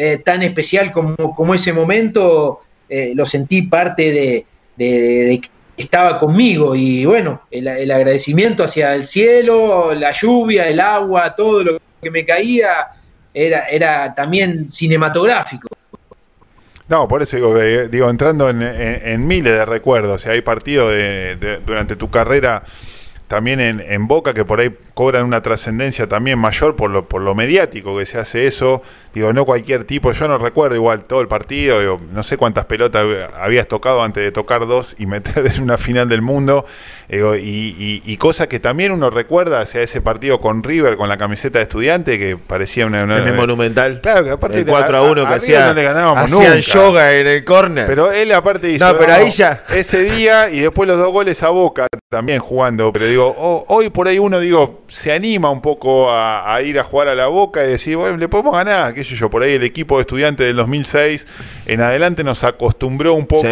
eh, 0.01 0.19
tan 0.19 0.41
especial 0.43 0.93
como, 0.93 1.35
como 1.35 1.53
ese 1.53 1.73
momento, 1.73 2.61
eh, 2.87 3.11
lo 3.13 3.25
sentí 3.25 3.63
parte 3.63 4.45
de, 4.77 5.41
que 5.41 5.41
estaba 5.75 6.17
conmigo 6.17 6.73
y 6.73 7.03
bueno, 7.03 7.41
el, 7.51 7.91
agradecimiento 7.91 8.63
hacia 8.63 8.95
el 8.95 9.03
cielo, 9.03 9.93
la 9.93 10.11
lluvia, 10.11 10.69
el 10.69 10.79
agua, 10.79 11.35
todo 11.35 11.63
lo 11.65 11.81
que 12.01 12.11
me 12.11 12.25
caía 12.25 12.87
era, 13.33 13.65
era 13.65 14.15
también 14.15 14.69
cinematográfico. 14.69 15.67
No, 16.87 17.05
por 17.09 17.21
eso 17.21 17.35
digo, 17.35 17.57
eh, 17.59 17.89
digo 17.89 18.09
entrando 18.09 18.49
en, 18.49 19.27
miles 19.27 19.51
de 19.51 19.65
recuerdos, 19.65 20.21
si 20.21 20.29
hay 20.29 20.39
partidos 20.39 20.93
de, 20.93 21.59
durante 21.65 21.97
tu 21.97 22.09
carrera 22.09 22.63
también 23.27 23.59
en, 23.59 23.79
en, 23.81 24.07
Boca 24.07 24.33
que 24.33 24.43
por 24.43 24.61
ahí 24.61 24.75
cobran 24.93 25.23
una 25.23 25.41
trascendencia 25.41 26.07
también 26.07 26.39
mayor 26.39 26.75
por 26.75 26.89
lo, 26.89 27.07
por 27.07 27.21
lo 27.21 27.35
mediático 27.35 27.97
que 27.97 28.05
se 28.05 28.17
hace 28.17 28.47
eso, 28.47 28.81
Digo, 29.13 29.33
no 29.33 29.45
cualquier 29.45 29.85
tipo, 29.85 30.11
yo 30.11 30.27
no 30.27 30.37
recuerdo 30.37 30.75
igual 30.75 31.03
todo 31.03 31.21
el 31.21 31.27
partido, 31.27 31.99
no 32.11 32.23
sé 32.23 32.37
cuántas 32.37 32.65
pelotas 32.65 33.05
habías 33.39 33.67
tocado 33.67 34.03
antes 34.03 34.23
de 34.23 34.31
tocar 34.31 34.67
dos 34.67 34.95
y 34.99 35.07
meter 35.07 35.45
en 35.55 35.63
una 35.63 35.77
final 35.77 36.07
del 36.09 36.21
mundo, 36.21 36.65
y, 37.09 38.17
cosas 38.17 38.47
que 38.47 38.59
también 38.59 38.91
uno 38.91 39.09
recuerda 39.09 39.61
hacia 39.61 39.81
ese 39.81 40.01
partido 40.01 40.39
con 40.39 40.61
River, 40.61 40.97
con 40.97 41.07
la 41.07 41.17
camiseta 41.17 41.59
de 41.59 41.63
estudiante, 41.63 42.19
que 42.19 42.37
parecía 42.37 42.85
una... 42.85 43.01
en 43.01 43.27
el 43.27 43.33
Monumental. 43.33 44.01
Claro, 44.01 44.25
que 44.25 44.31
aparte... 44.31 44.59
El 44.59 44.65
4 44.65 44.97
a 44.97 45.01
1 45.03 45.27
que 45.27 45.33
hacía, 45.33 45.73
no 45.73 46.17
hacían 46.17 46.59
yoga 46.59 47.13
en 47.13 47.27
el 47.27 47.45
córner. 47.45 47.87
Pero 47.87 48.11
él 48.11 48.31
aparte 48.33 48.69
hizo... 48.69 48.85
No, 48.85 48.99
pero 48.99 49.13
ahí 49.13 49.31
ya... 49.31 49.63
Ese 49.69 50.03
día 50.03 50.49
y 50.49 50.59
después 50.59 50.87
los 50.87 50.97
dos 50.97 51.11
goles 51.11 51.41
a 51.43 51.49
Boca 51.49 51.87
también 52.09 52.39
jugando, 52.39 52.91
pero 52.91 53.05
digo, 53.05 53.35
hoy 53.67 53.91
por 53.91 54.07
ahí 54.07 54.17
uno, 54.17 54.39
digo, 54.39 54.81
se 54.87 55.13
anima 55.13 55.51
un 55.51 55.61
poco 55.61 56.11
a, 56.11 56.59
ir 56.63 56.79
a 56.79 56.83
jugar 56.83 57.07
a 57.09 57.15
la 57.15 57.27
Boca 57.27 57.63
y 57.63 57.67
decir, 57.67 57.95
bueno, 57.97 58.17
le 58.17 58.27
podemos 58.27 58.53
ganar 58.53 58.95
yo, 59.03 59.29
por 59.29 59.43
ahí 59.43 59.53
el 59.53 59.63
equipo 59.63 59.97
de 59.97 60.01
estudiantes 60.01 60.45
del 60.47 60.55
2006 60.55 61.27
en 61.65 61.81
adelante 61.81 62.23
nos 62.23 62.43
acostumbró 62.43 63.13
un 63.13 63.25
poco 63.25 63.47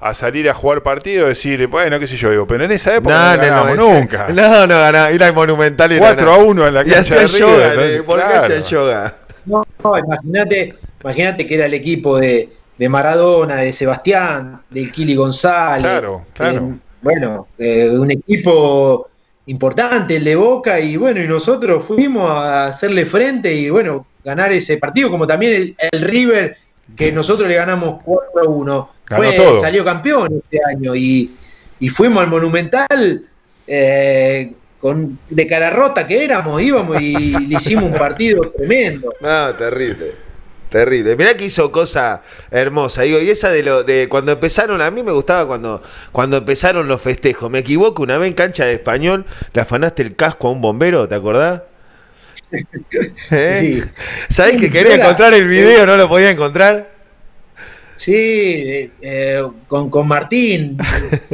a 0.00 0.14
salir 0.14 0.48
a 0.48 0.54
jugar 0.54 0.82
partido, 0.82 1.28
decir, 1.28 1.66
bueno, 1.66 1.98
qué 2.00 2.06
sé 2.06 2.16
yo, 2.16 2.30
digo, 2.30 2.46
pero 2.46 2.64
en 2.64 2.72
esa 2.72 2.96
época 2.96 3.36
no, 3.36 3.42
ganamos 3.42 3.76
nunca. 3.76 4.28
No, 4.32 4.66
no 4.66 4.74
ganaba, 4.78 5.10
era 5.10 5.28
el 5.28 5.34
Monumental 5.34 5.96
4 5.98 6.32
a 6.32 6.38
1 6.38 6.66
en 6.66 6.74
la 6.74 6.84
cancha 6.84 7.20
de 7.20 7.26
yoga, 7.28 7.74
¿no? 7.74 8.04
¿por 8.04 8.20
qué 8.20 8.62
yoga? 8.68 9.14
No, 9.44 9.64
imagínate, 9.98 10.74
imagínate 11.02 11.46
que 11.46 11.54
era 11.54 11.66
el 11.66 11.74
equipo 11.74 12.18
de, 12.18 12.48
de 12.78 12.88
Maradona, 12.88 13.56
de 13.56 13.72
Sebastián, 13.72 14.62
del 14.70 14.90
Kili 14.90 15.14
González. 15.14 15.82
Claro, 15.82 16.26
claro. 16.34 16.78
bueno, 17.02 17.48
un 17.58 18.10
equipo 18.10 19.08
importante, 19.46 20.16
el 20.16 20.24
de 20.24 20.36
Boca, 20.36 20.78
y 20.80 20.96
bueno, 20.96 21.22
y 21.22 21.26
nosotros 21.26 21.84
fuimos 21.84 22.30
a 22.30 22.66
hacerle 22.66 23.04
frente 23.06 23.52
y 23.52 23.70
bueno, 23.70 24.06
ganar 24.24 24.52
ese 24.52 24.76
partido, 24.76 25.10
como 25.10 25.26
también 25.26 25.74
el, 25.78 26.00
River 26.00 26.56
que 26.96 27.12
nosotros 27.12 27.48
le 27.48 27.54
ganamos 27.54 28.02
4 28.04 28.42
a 28.44 28.48
1. 28.48 28.90
Fue, 29.06 29.60
salió 29.60 29.84
campeón 29.84 30.42
este 30.44 30.58
año 30.64 30.94
y, 30.94 31.36
fuimos 31.90 32.22
al 32.22 32.30
Monumental 32.30 33.24
eh, 33.66 34.52
con, 34.78 35.18
de 35.28 35.46
cara 35.46 35.70
rota 35.70 36.06
que 36.06 36.24
éramos, 36.24 36.60
íbamos 36.62 37.00
y 37.00 37.14
le 37.46 37.56
hicimos 37.56 37.84
un 37.84 37.94
partido 37.94 38.50
tremendo. 38.50 39.12
No, 39.20 39.54
terrible. 39.54 40.32
Terrible. 40.72 41.16
Mirá 41.16 41.34
que 41.34 41.44
hizo 41.44 41.70
cosa 41.70 42.22
hermosa. 42.50 43.02
Digo, 43.02 43.20
y 43.20 43.28
esa 43.28 43.50
de 43.50 43.62
lo 43.62 43.84
de 43.84 44.08
cuando 44.08 44.32
empezaron, 44.32 44.80
a 44.80 44.90
mí 44.90 45.02
me 45.02 45.12
gustaba 45.12 45.46
cuando, 45.46 45.82
cuando 46.12 46.38
empezaron 46.38 46.88
los 46.88 46.98
festejos. 47.02 47.50
Me 47.50 47.58
equivoco, 47.58 48.02
una 48.02 48.16
vez 48.16 48.28
en 48.28 48.32
cancha 48.32 48.64
de 48.64 48.72
español 48.72 49.26
le 49.52 49.60
afanaste 49.60 50.00
el 50.00 50.16
casco 50.16 50.48
a 50.48 50.50
un 50.50 50.62
bombero, 50.62 51.06
¿te 51.06 51.14
acordás? 51.14 51.60
¿Eh? 53.30 53.84
¿Sabés 54.28 54.56
que 54.58 54.70
quería 54.70 54.96
encontrar 54.96 55.34
el 55.34 55.46
video, 55.46 55.86
no 55.86 55.96
lo 55.96 56.08
podía 56.08 56.30
encontrar? 56.30 56.90
Sí, 57.96 58.90
eh, 59.00 59.42
con, 59.68 59.90
con, 59.90 60.08
Martín. 60.08 60.76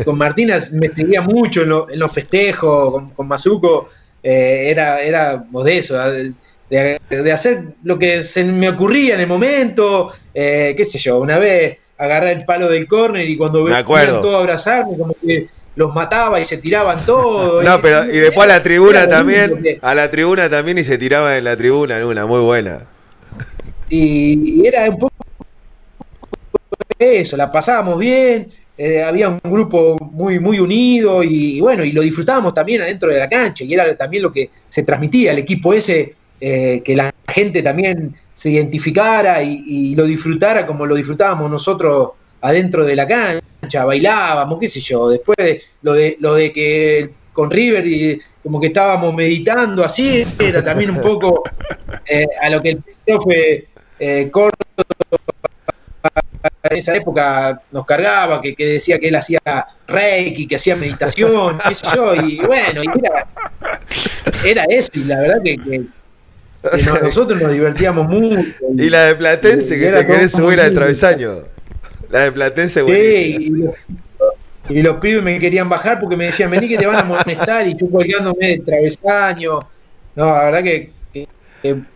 con 0.05 0.19
Martín 0.19 0.51
me 0.73 0.89
seguía 0.91 1.23
mucho 1.23 1.63
en, 1.63 1.99
los 1.99 2.13
festejos, 2.13 2.91
con, 2.91 3.11
con 3.11 3.29
Mazuco. 3.29 3.89
Eh, 4.23 4.71
era, 4.71 5.01
era 5.01 5.45
de 5.65 5.79
eso 5.79 5.97
de, 6.69 7.33
hacer 7.33 7.63
lo 7.83 7.99
que 7.99 8.23
se 8.23 8.45
me 8.45 8.69
ocurría 8.69 9.15
en 9.15 9.21
el 9.21 9.27
momento, 9.27 10.13
eh, 10.35 10.75
qué 10.77 10.85
sé 10.85 10.99
yo, 10.99 11.19
una 11.19 11.39
vez 11.39 11.79
agarrar 11.97 12.31
el 12.31 12.45
palo 12.45 12.69
del 12.69 12.87
córner 12.87 13.29
y 13.29 13.37
cuando 13.37 13.65
venían 13.65 13.85
todos 13.85 14.35
a 14.35 14.39
abrazarme, 14.39 14.97
como 14.97 15.15
que 15.15 15.49
los 15.79 15.95
mataba 15.95 16.41
y 16.41 16.45
se 16.45 16.59
tiraban 16.59 17.07
todos. 17.07 17.65
no, 17.65 17.81
pero 17.81 18.05
y 18.05 18.19
después 18.19 18.51
a 18.51 18.55
la 18.55 18.63
tribuna 18.63 19.09
también, 19.09 19.79
a 19.81 19.95
la 19.95 20.11
tribuna 20.11 20.51
también 20.51 20.77
y 20.79 20.85
se 20.85 20.99
tiraba 20.99 21.39
en 21.39 21.45
la 21.45 21.57
tribuna 21.57 21.97
en 21.99 22.05
una, 22.05 22.27
muy 22.27 22.41
buena. 22.41 22.81
Y, 23.89 24.67
era 24.67 24.91
un 24.91 24.99
poco 24.99 25.15
eso, 26.99 27.37
la 27.37 27.53
pasábamos 27.53 27.97
bien, 27.97 28.49
eh, 28.77 29.05
había 29.05 29.29
un 29.29 29.41
grupo 29.45 29.97
muy, 30.01 30.41
muy 30.41 30.59
unido 30.59 31.23
y, 31.23 31.61
bueno, 31.61 31.85
y 31.85 31.93
lo 31.93 32.03
disfrutábamos 32.03 32.53
también 32.53 32.83
adentro 32.83 33.09
de 33.11 33.21
la 33.21 33.29
cancha 33.29 33.63
y 33.63 33.73
era 33.73 33.97
también 33.97 34.25
lo 34.25 34.33
que 34.33 34.51
se 34.69 34.83
transmitía, 34.83 35.31
el 35.31 35.39
equipo 35.39 35.73
ese 35.73 36.15
eh, 36.41 36.83
que 36.85 36.97
la 36.97 37.13
gente 37.29 37.63
también 37.63 38.17
se 38.35 38.51
identificara 38.51 39.45
y, 39.45 39.95
lo 39.95 40.05
disfrutara 40.05 40.67
como 40.67 40.87
lo 40.87 40.97
disfrutábamos 40.97 41.49
nosotros 41.49 42.11
adentro 42.41 42.85
de 42.85 42.97
la 42.97 43.07
cancha, 43.07 43.45
bailábamos, 43.85 44.59
qué 44.59 44.69
sé 44.69 44.81
yo, 44.81 45.09
después 45.09 45.37
de 45.37 45.63
lo 45.83 45.95
de, 45.95 46.17
lo 46.21 46.35
de 46.35 46.53
que 46.53 47.11
con 47.33 47.51
River 47.51 47.87
y 47.87 48.21
como 48.43 48.61
que 48.61 48.69
estábamos 48.69 49.15
meditando 49.15 49.85
así, 49.85 50.25
era 50.39 50.63
también 50.65 50.91
un 50.91 51.01
poco 51.01 51.43
eh, 52.07 52.27
a 52.41 52.51
lo 52.51 52.61
que 52.61 52.71
el 52.71 52.83
profe 53.05 53.69
eh, 53.99 54.31
en 56.63 56.77
esa 56.77 56.97
época 56.97 57.61
nos 57.71 57.85
cargaba, 57.85 58.41
que, 58.41 58.55
decía 58.59 58.99
que 58.99 59.09
él 59.09 59.17
hacía 59.17 59.41
reiki, 59.87 60.47
que 60.47 60.57
hacía 60.57 60.77
meditación, 60.77 61.59
qué 61.67 61.75
sé 61.75 61.87
yo, 61.95 62.15
y 62.15 62.39
bueno, 62.39 62.83
y 62.83 62.87
era, 62.99 63.27
era 64.45 64.65
eso, 64.65 64.91
y 64.95 65.05
la 65.05 65.19
verdad 65.19 65.43
que 65.43 65.87
nosotros 67.03 67.41
nos 67.41 67.53
divertíamos 67.53 68.09
mucho. 68.09 68.45
Y, 68.77 68.91
la 68.91 69.05
de 69.07 69.15
Platense, 69.17 69.79
que 69.79 69.91
te 69.91 70.07
querés 70.07 70.33
subir 70.33 70.61
al 70.61 70.75
travesaño. 70.75 71.45
La 72.11 72.21
de 72.21 72.33
Platense, 72.33 72.85
Sí, 72.85 73.53
y, 74.71 74.83
los 74.83 74.97
pibes 74.97 75.23
me 75.23 75.39
querían 75.39 75.69
bajar 75.69 75.99
porque 75.99 76.17
me 76.17 76.27
decían, 76.27 76.51
vení 76.51 76.69
que 76.69 76.77
te 76.77 76.87
van 76.87 76.97
a 76.97 77.05
molestar 77.05 77.67
y 77.67 77.75
yo 77.75 77.91
colgándome 77.91 78.49
de 78.49 78.59
travesaño. 78.59 79.61
No, 80.15 80.27
la 80.33 80.45
verdad 80.45 80.63
que, 80.63 80.93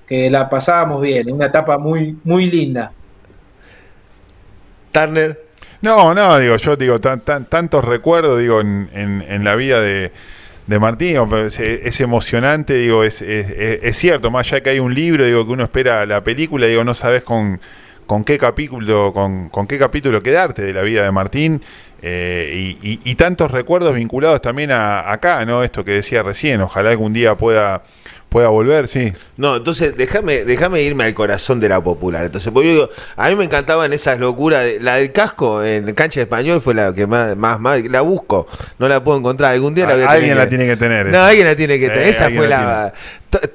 que, 0.06 0.30
la 0.30 0.48
pasábamos 0.48 1.02
bien, 1.02 1.30
una 1.30 1.46
etapa 1.46 1.76
muy, 1.76 2.16
muy 2.24 2.50
linda. 2.50 2.92
Turner. 4.90 5.38
No, 5.82 6.14
no, 6.14 6.38
digo, 6.38 6.56
yo 6.56 6.76
digo, 6.76 7.00
tan, 7.00 7.20
tantos 7.20 7.84
recuerdos, 7.84 8.38
digo, 8.38 8.60
en, 8.60 8.88
en 8.94 9.44
la 9.44 9.56
vida 9.56 9.80
de, 9.80 10.12
de 10.66 10.78
Martín, 10.78 11.16
es, 11.48 12.00
emocionante, 12.00 12.74
digo, 12.74 13.02
es, 13.02 13.20
es, 13.20 13.96
cierto, 13.96 14.30
más 14.30 14.46
allá 14.46 14.62
que 14.62 14.70
hay 14.70 14.78
un 14.78 14.94
libro, 14.94 15.24
digo, 15.24 15.44
que 15.44 15.52
uno 15.52 15.64
espera 15.64 16.06
la 16.06 16.22
película, 16.22 16.66
digo, 16.66 16.84
no 16.84 16.94
sabes 16.94 17.22
con, 17.22 17.60
con 18.06 18.24
qué 18.24 18.38
capítulo, 18.38 19.12
con, 19.12 19.48
con 19.48 19.66
qué 19.66 19.78
capítulo 19.78 20.22
quedarte 20.22 20.62
de 20.62 20.72
la 20.72 20.82
vida 20.82 21.04
de 21.04 21.12
Martín, 21.12 21.62
eh, 22.02 22.76
y, 22.82 23.14
tantos 23.14 23.52
recuerdos 23.52 23.94
vinculados 23.94 24.42
también 24.42 24.72
a, 24.72 25.12
acá, 25.12 25.44
¿no? 25.44 25.62
Esto 25.62 25.84
que 25.84 25.92
decía 25.92 26.22
recién, 26.22 26.60
ojalá 26.60 26.90
algún 26.90 27.12
día 27.12 27.36
pueda 27.36 27.82
pueda 28.32 28.48
volver, 28.48 28.88
sí. 28.88 29.12
No, 29.36 29.56
entonces 29.56 29.94
déjame, 29.96 30.44
déjame 30.44 30.82
irme 30.82 31.04
al 31.04 31.14
corazón 31.14 31.60
de 31.60 31.68
la 31.68 31.84
popular. 31.84 32.24
Entonces, 32.24 32.50
porque 32.50 32.68
yo 32.68 32.74
digo, 32.74 32.90
a 33.14 33.28
mí 33.28 33.36
me 33.36 33.44
encantaban 33.44 33.92
esas 33.92 34.18
locuras. 34.18 34.66
la 34.80 34.96
del 34.96 35.12
casco 35.12 35.62
en 35.62 35.92
cancha 35.94 36.20
de 36.20 36.24
español 36.24 36.60
fue 36.62 36.72
la 36.74 36.94
que 36.94 37.06
más, 37.06 37.36
más, 37.36 37.60
más, 37.60 37.84
la 37.84 38.00
busco. 38.00 38.48
No 38.78 38.88
la 38.88 39.04
puedo 39.04 39.18
encontrar. 39.18 39.52
Algún 39.52 39.74
día 39.74 39.86
la 39.86 39.94
voy 39.94 40.04
a 40.04 40.10
Alguien 40.10 40.38
la 40.38 40.48
tiene 40.48 40.66
que 40.66 40.76
tener. 40.76 41.06
No, 41.06 41.20
alguien 41.20 41.46
la 41.46 41.54
tiene 41.54 41.78
que 41.78 41.90
tener. 41.90 42.08
Esa 42.08 42.30
fue 42.30 42.48
la 42.48 42.94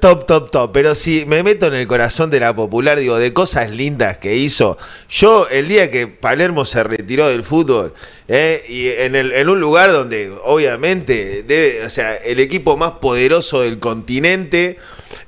top, 0.00 0.26
top, 0.26 0.50
top. 0.50 0.72
Pero 0.72 0.94
si 0.94 1.24
me 1.26 1.42
meto 1.42 1.66
en 1.66 1.74
el 1.74 1.86
corazón 1.86 2.30
de 2.30 2.40
la 2.40 2.54
popular, 2.54 2.98
digo, 2.98 3.18
de 3.18 3.32
cosas 3.32 3.70
lindas 3.70 4.18
que 4.18 4.36
hizo. 4.36 4.78
Yo, 5.08 5.48
el 5.48 5.68
día 5.68 5.90
que 5.90 6.06
Palermo 6.06 6.64
se 6.64 6.82
retiró 6.84 7.28
del 7.28 7.42
fútbol, 7.42 7.94
eh, 8.30 8.62
y 8.68 8.88
en, 8.88 9.16
el, 9.16 9.32
en 9.32 9.48
un 9.48 9.58
lugar 9.58 9.90
donde 9.90 10.30
obviamente 10.44 11.42
debe, 11.42 11.86
o 11.86 11.90
sea, 11.90 12.14
el 12.14 12.40
equipo 12.40 12.76
más 12.76 12.92
poderoso 12.92 13.62
del 13.62 13.78
continente 13.78 14.76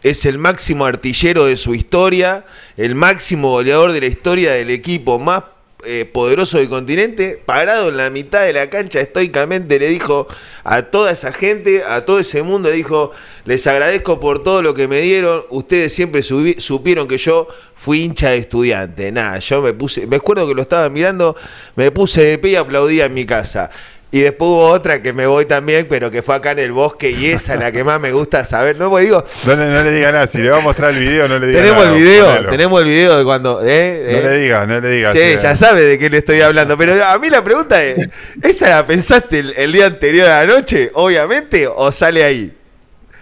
es 0.03 0.27
el 0.27 0.37
máximo 0.37 0.85
artillero 0.85 1.47
de 1.47 1.57
su 1.57 1.75
historia, 1.75 2.45
el 2.77 2.95
máximo 2.95 3.53
goleador 3.53 3.93
de 3.93 4.01
la 4.01 4.07
historia 4.07 4.53
del 4.53 4.69
equipo 4.69 5.19
más 5.19 5.45
eh, 5.85 6.05
poderoso 6.05 6.59
del 6.59 6.69
continente, 6.69 7.41
parado 7.45 7.89
en 7.89 7.97
la 7.97 8.11
mitad 8.11 8.43
de 8.43 8.53
la 8.53 8.69
cancha 8.71 9.01
estoicamente, 9.01 9.79
le 9.79 9.89
dijo 9.89 10.27
a 10.65 10.83
toda 10.83 11.13
esa 11.13 11.33
gente, 11.33 11.83
a 11.85 12.05
todo 12.05 12.19
ese 12.19 12.43
mundo, 12.43 12.71
dijo, 12.71 13.13
les 13.45 13.67
agradezco 13.67 14.21
por 14.21 14.43
todo 14.43 14.63
lo 14.63 14.75
que 14.75 14.89
me 14.89 15.01
dieron, 15.01 15.45
ustedes 15.51 15.95
siempre 15.95 16.23
supieron 16.23 17.09
que 17.09 17.19
yo 17.19 17.49
fui 17.75 18.03
hincha 18.03 18.31
de 18.31 18.39
estudiante, 18.39 19.11
nada, 19.11 19.39
yo 19.39 19.63
me 19.63 19.73
puse, 19.73 20.07
me 20.07 20.17
acuerdo 20.17 20.47
que 20.47 20.55
lo 20.55 20.63
estaba 20.63 20.89
mirando, 20.91 21.35
me 21.77 21.91
puse 21.91 22.23
de 22.23 22.39
pie 22.39 22.51
y 22.53 22.57
aplaudía 22.57 23.07
en 23.07 23.15
mi 23.15 23.25
casa. 23.25 23.71
Y 24.13 24.23
después 24.23 24.49
hubo 24.49 24.67
otra 24.67 25.01
que 25.01 25.13
me 25.13 25.27
voy 25.27 25.45
también, 25.45 25.87
pero 25.89 26.11
que 26.11 26.21
fue 26.23 26.35
acá 26.35 26.51
en 26.51 26.59
el 26.59 26.73
bosque 26.73 27.13
y 27.13 27.27
esa 27.27 27.55
es 27.55 27.61
la 27.61 27.71
que 27.71 27.85
más 27.85 28.01
me 28.01 28.11
gusta 28.11 28.45
saber. 28.45 28.77
No, 28.77 28.91
pues 28.91 29.05
digo. 29.05 29.23
No, 29.47 29.55
le 29.55 29.91
diga 29.93 30.11
nada, 30.11 30.27
si 30.27 30.39
le 30.39 30.51
va 30.51 30.59
a 30.59 30.61
mostrar 30.61 30.91
el 30.91 30.99
video, 30.99 31.29
no 31.29 31.39
le 31.39 31.47
diga 31.47 31.61
tenemos 31.61 31.87
El 31.87 31.95
video, 31.95 32.49
tenemos 32.49 32.83
el 32.83 32.89
video 32.89 33.19
de 33.19 33.25
cuando. 33.25 33.61
¿eh? 33.63 34.21
No 34.21 34.29
le 34.29 34.39
diga, 34.39 34.67
no 34.67 34.81
le 34.81 34.91
diga. 34.91 35.13
Sí, 35.13 35.37
ya 35.41 35.57
sabe 35.57 35.83
de 35.83 35.99
qué 35.99 36.11
le 36.11 36.19
estoy 36.19 36.41
hablando. 36.41 36.77
Pero 36.77 37.05
a 37.05 37.17
mí 37.21 37.31
la 37.31 37.45
pregunta 37.45 37.83
es: 37.85 38.09
¿esa 38.43 38.69
la 38.71 38.85
pensaste 38.85 39.39
el, 39.39 39.73
día 39.73 39.87
anterior 39.87 40.25
de 40.25 40.31
la 40.31 40.47
noche, 40.47 40.91
obviamente, 40.95 41.69
o 41.69 41.93
sale 41.93 42.25
ahí? 42.25 42.53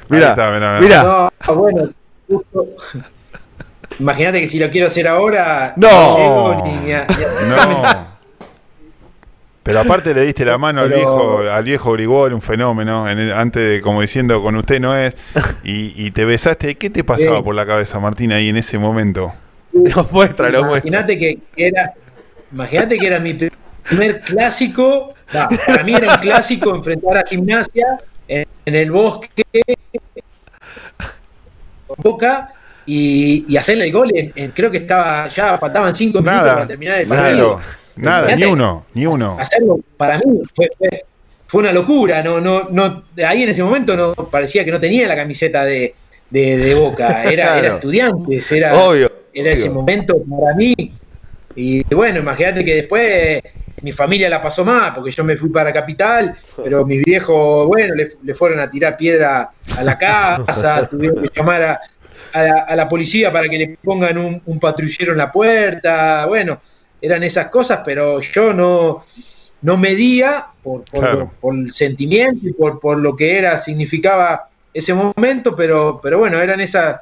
Mira, 0.09 0.35
mira. 0.81 1.03
No, 1.03 1.55
bueno, 1.55 1.91
justo. 2.27 2.67
Imagínate 3.99 4.41
que 4.41 4.49
si 4.49 4.59
lo 4.59 4.71
quiero 4.71 4.87
hacer 4.87 5.07
ahora. 5.07 5.75
No, 5.77 6.65
no. 7.47 8.18
Pero 9.69 9.81
aparte 9.81 10.15
le 10.15 10.25
diste 10.25 10.47
la 10.47 10.57
mano 10.59 10.81
al 10.81 10.89
viejo, 10.89 11.41
al 11.41 11.63
viejo 11.63 11.93
Grigol, 11.93 12.33
un 12.33 12.41
fenómeno, 12.41 13.05
antes 13.05 13.69
de, 13.69 13.81
como 13.83 14.01
diciendo, 14.01 14.43
con 14.43 14.57
usted 14.57 14.81
no 14.81 14.97
es, 14.97 15.15
y, 15.63 16.11
te 16.13 16.25
besaste. 16.25 16.77
¿Qué 16.77 16.89
te 16.89 17.05
pasaba 17.05 17.45
por 17.45 17.55
la 17.55 17.67
cabeza, 17.67 18.01
Martín, 18.01 18.33
ahí 18.33 18.49
en 18.49 18.57
ese 18.57 18.79
momento? 18.79 19.31
Lo 19.73 20.05
muestra, 20.11 20.49
lo 20.49 20.65
muestra. 20.65 20.89
Imagínate 20.89 21.19
que 21.19 21.39
era, 21.55 21.93
imagínate 22.51 22.97
que 22.97 23.07
era 23.07 23.21
mi 23.21 23.35
primer 23.35 24.23
clásico, 24.23 25.13
para 25.31 25.85
mí 25.85 25.93
era 25.93 26.15
un 26.15 26.21
clásico 26.21 26.75
enfrentar 26.75 27.19
a 27.19 27.25
gimnasia 27.27 27.99
en, 28.27 28.47
el 28.65 28.91
bosque, 28.91 29.45
Boca, 31.99 32.55
y, 32.87 33.55
hacerle 33.55 33.85
el 33.85 33.93
gol. 33.93 34.11
creo 34.55 34.71
que 34.71 34.79
estaba 34.79 35.29
ya 35.29 35.59
faltaban 35.59 35.95
cinco 35.95 36.23
minutos 36.23 36.55
para 36.55 36.67
terminar 36.67 37.03
el 37.03 37.07
partido. 37.07 37.61
Nada, 37.99 38.35
ni 38.37 38.45
uno, 38.45 38.87
ni 38.95 39.07
uno. 39.07 39.37
Hacerlo 39.39 39.81
para 39.97 40.19
mí 40.19 40.41
fue, 40.55 40.69
fue, 41.47 41.61
una 41.61 41.73
locura. 41.73 42.23
No, 42.23 42.41
no, 42.41 42.69
no, 42.71 43.05
ahí 43.27 43.43
en 43.43 43.49
ese 43.49 43.63
momento 43.63 43.97
no 43.97 44.15
parecía 44.15 44.65
que 44.65 44.71
no 44.71 44.81
tenía 44.81 45.09
la 45.09 45.17
camiseta 45.17 45.65
de, 45.65 45.95
de, 46.31 46.75
Boca. 46.75 47.25
Era, 47.31 47.59
era 47.59 47.75
estudiantes, 47.75 48.53
era, 48.53 48.73
era 49.33 49.51
ese 49.51 49.71
momento 49.71 50.15
para 50.25 50.55
mí. 50.55 50.75
Y 51.57 51.83
bueno, 51.95 52.21
imagínate 52.21 52.65
que 52.65 52.75
después 52.75 53.43
mi 53.83 53.93
familia 53.93 54.29
la 54.29 54.41
pasó 54.41 54.65
mal, 54.65 54.93
porque 54.95 55.11
yo 55.11 55.25
me 55.25 55.37
fui 55.37 55.51
para 55.51 55.73
Capital, 55.73 56.35
pero 56.63 56.85
mis 56.85 57.05
viejos, 57.05 57.67
bueno, 57.67 57.95
le, 57.95 58.35
fueron 58.35 58.61
a 58.61 58.69
tirar 58.69 58.97
piedra 58.97 59.51
a 59.77 59.83
la 59.83 59.99
casa, 59.99 60.87
tuvieron 60.91 61.23
que 61.23 61.31
llamar 61.35 61.63
a, 61.63 61.81
a, 62.69 62.77
la, 62.77 62.89
policía 62.89 63.33
para 63.33 63.49
que 63.49 63.59
le 63.59 63.79
pongan 63.83 64.19
un, 64.19 64.43
un 64.45 64.61
patrullero 64.61 65.13
en 65.13 65.19
la 65.19 65.33
puerta. 65.33 66.27
Bueno, 66.27 66.61
eran 67.01 67.23
esas 67.23 67.49
cosas, 67.49 67.81
pero 67.85 68.21
yo 68.21 68.53
no, 68.53 69.03
no 69.63 69.77
medía 69.77 70.47
por, 70.63 70.85
por, 71.41 71.55
el 71.55 71.73
sentimiento 71.73 72.49
y 72.49 72.53
por, 72.53 72.81
por 72.81 72.99
lo 72.99 73.17
que 73.17 73.39
era, 73.39 73.59
significaba 73.59 74.49
ese 74.73 74.95
momento, 74.95 75.57
pero, 75.57 76.01
pero 76.03 76.19
bueno, 76.19 76.41
eran 76.41 76.61
esas, 76.61 77.01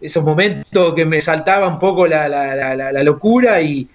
esos 0.00 0.24
momentos 0.24 0.94
que 0.94 1.06
me 1.06 1.20
saltaba 1.20 1.68
un 1.68 1.78
poco 1.78 2.06
la, 2.06 3.02
locura 3.02 3.62
y, 3.62 3.88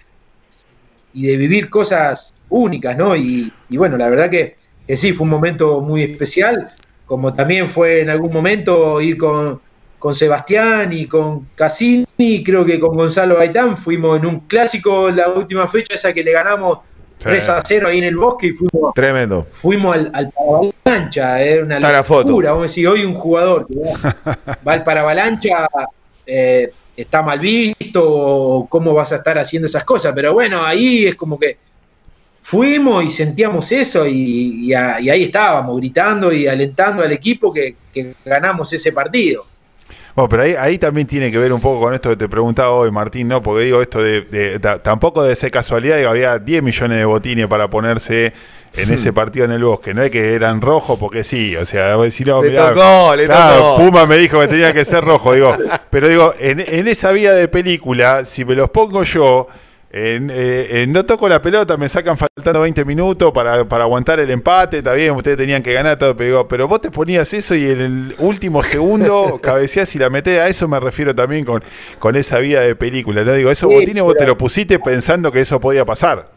y, 1.14 1.28
de 1.28 1.38
vivir 1.38 1.70
cosas 1.70 2.34
únicas, 2.50 2.98
¿no? 2.98 3.16
Y, 3.16 3.52
bueno, 3.70 3.98
la 3.98 4.10
verdad 4.10 4.30
que, 4.30 4.56
sí, 4.96 5.14
fue 5.14 5.26
un 5.26 5.32
momento 5.32 5.82
muy 5.82 6.04
especial, 6.04 6.72
como 7.06 7.34
también 7.34 7.68
fue 7.68 8.02
en 8.02 8.10
algún 8.10 8.34
momento 8.34 9.00
ir 9.02 9.18
con, 9.18 9.62
con 10.00 10.16
Sebastián 10.16 10.94
y 10.94 11.08
con 11.08 11.48
Cassini, 11.56 12.44
creo 12.44 12.66
que 12.66 12.80
con 12.80 12.96
Gonzalo 12.96 13.38
Gaitán, 13.38 13.78
fuimos 13.78 14.20
en 14.20 14.26
un 14.26 14.40
clásico 14.42 15.10
la 15.10 15.30
última 15.30 15.68
fecha, 15.68 15.96
esa 15.96 16.14
que 16.14 16.24
le 16.24 16.32
ganamos 16.32 16.80
3 17.20 17.50
a 17.50 17.62
0 17.66 17.88
ahí 17.88 17.98
en 17.98 18.04
el 18.04 18.18
bosque 18.18 18.48
y 18.48 18.54
fuimos, 18.54 18.94
Tremendo. 18.94 19.48
fuimos 19.52 19.96
al, 19.96 20.12
al 20.14 20.32
Paravalancha, 20.32 21.42
era 21.42 21.64
una 21.64 21.80
locura. 21.80 22.52
Vamos 22.52 22.62
a 22.62 22.68
decir, 22.68 22.88
hoy 22.88 23.04
un 23.04 23.16
jugador 23.16 23.66
que 23.66 23.74
va, 24.68 24.74
al 24.74 24.84
Paravalancha 24.84 25.68
eh, 26.26 26.72
está 26.96 27.24
mal 27.24 27.40
visto 27.40 28.68
cómo 28.70 28.94
vas 28.94 29.12
a 29.12 29.18
estar 29.18 29.40
haciendo 29.40 29.66
esas 29.68 29.84
cosas, 29.84 30.14
pero 30.14 30.34
bueno, 30.34 30.64
ahí 30.64 31.08
es 31.08 31.16
como 31.16 31.40
que 31.40 31.58
fuimos 32.44 33.04
y 33.04 33.10
sentíamos 33.10 33.72
eso 33.72 34.08
y, 34.08 34.74
ahí 34.74 35.24
estábamos 35.24 35.76
gritando 35.78 36.32
y 36.32 36.46
alentando 36.48 37.02
al 37.02 37.12
equipo 37.12 37.52
que 37.52 37.76
ganamos 38.24 38.72
ese 38.74 38.92
partido. 38.92 39.48
Bueno, 40.18 40.30
pero 40.30 40.42
ahí, 40.42 40.56
ahí 40.58 40.78
también 40.80 41.06
tiene 41.06 41.32
que 41.32 41.38
ver 41.38 41.54
un 41.54 41.62
poco 41.62 41.80
con 41.80 41.94
esto 41.94 42.10
que 42.10 42.16
te 42.16 42.28
preguntaba 42.28 42.72
hoy, 42.72 42.90
Martín, 42.90 43.28
¿no? 43.28 43.44
Porque 43.44 43.66
digo 43.66 43.84
esto 43.84 44.02
de, 44.02 44.60
tampoco 44.82 45.22
de 45.22 45.36
ser 45.36 45.52
casualidad, 45.52 45.98
digo, 45.98 46.10
había 46.10 46.40
10 46.40 46.64
millones 46.64 46.98
de 46.98 47.06
botines 47.06 47.46
para 47.46 47.70
ponerse 47.70 48.34
en 48.76 48.92
ese 48.92 49.12
hmm. 49.12 49.14
partido 49.14 49.46
en 49.46 49.52
el 49.52 49.64
bosque, 49.64 49.94
no 49.94 50.02
es 50.02 50.10
que 50.10 50.34
eran 50.34 50.60
rojos 50.60 50.98
porque 50.98 51.24
sí, 51.24 51.56
o 51.56 51.68
sea, 51.68 51.96
decir, 51.98 52.26
no, 52.30 52.42
le 52.42 52.50
tocó, 52.50 53.16
le 53.16 53.28
tocó. 53.28 53.78
Puma 53.78 54.08
me 54.08 54.18
dijo 54.18 54.40
que 54.40 54.48
tenía 54.48 54.74
que 54.74 54.86
ser 54.86 55.04
rojo, 55.04 55.36
digo, 55.36 55.56
pero 55.92 56.08
digo, 56.08 56.34
en, 56.40 56.62
en 56.62 56.88
esa 56.88 57.12
vía 57.12 57.34
de 57.34 57.48
película, 57.48 58.26
si 58.26 58.44
me 58.44 58.56
los 58.56 58.72
pongo 58.72 59.04
yo, 59.04 59.48
eh, 59.90 60.86
no 60.90 61.06
toco 61.06 61.30
la 61.30 61.42
pelota, 61.42 61.78
me 61.78 61.88
sacan 61.88 62.18
faltando 62.18 62.62
20 62.62 62.84
minutos 62.84 63.32
para, 63.32 63.54
aguantar 63.54 64.20
el 64.20 64.30
empate, 64.30 64.80
está 64.80 64.94
bien, 64.94 65.16
ustedes 65.16 65.38
tenían 65.38 65.64
que 65.64 65.72
ganar 65.74 65.98
todo, 65.98 66.16
pero, 66.18 66.48
pero 66.48 66.68
vos 66.68 66.82
te 66.82 66.92
ponías 66.92 67.34
eso 67.34 67.56
y 67.56 67.66
en 67.66 67.80
el 67.80 68.16
último 68.20 68.64
segundo 68.64 69.40
cabeceás 69.44 69.96
y 69.96 70.00
la 70.00 70.10
metés, 70.10 70.40
a 70.40 70.48
eso 70.48 70.68
me 70.68 70.80
refiero 70.80 71.16
también 71.16 71.46
con, 71.46 71.64
con 72.00 72.16
esa 72.16 72.40
vida 72.40 72.62
de 72.62 72.76
película, 72.76 73.24
¿no? 73.24 73.34
Digo, 73.34 73.50
esos 73.50 73.72
botines 73.72 74.04
vos 74.04 74.16
te 74.16 74.28
lo 74.28 74.38
pusiste 74.38 74.78
pensando 74.80 75.32
que 75.32 75.42
eso 75.42 75.60
podía 75.62 75.86
pasar. 75.86 76.30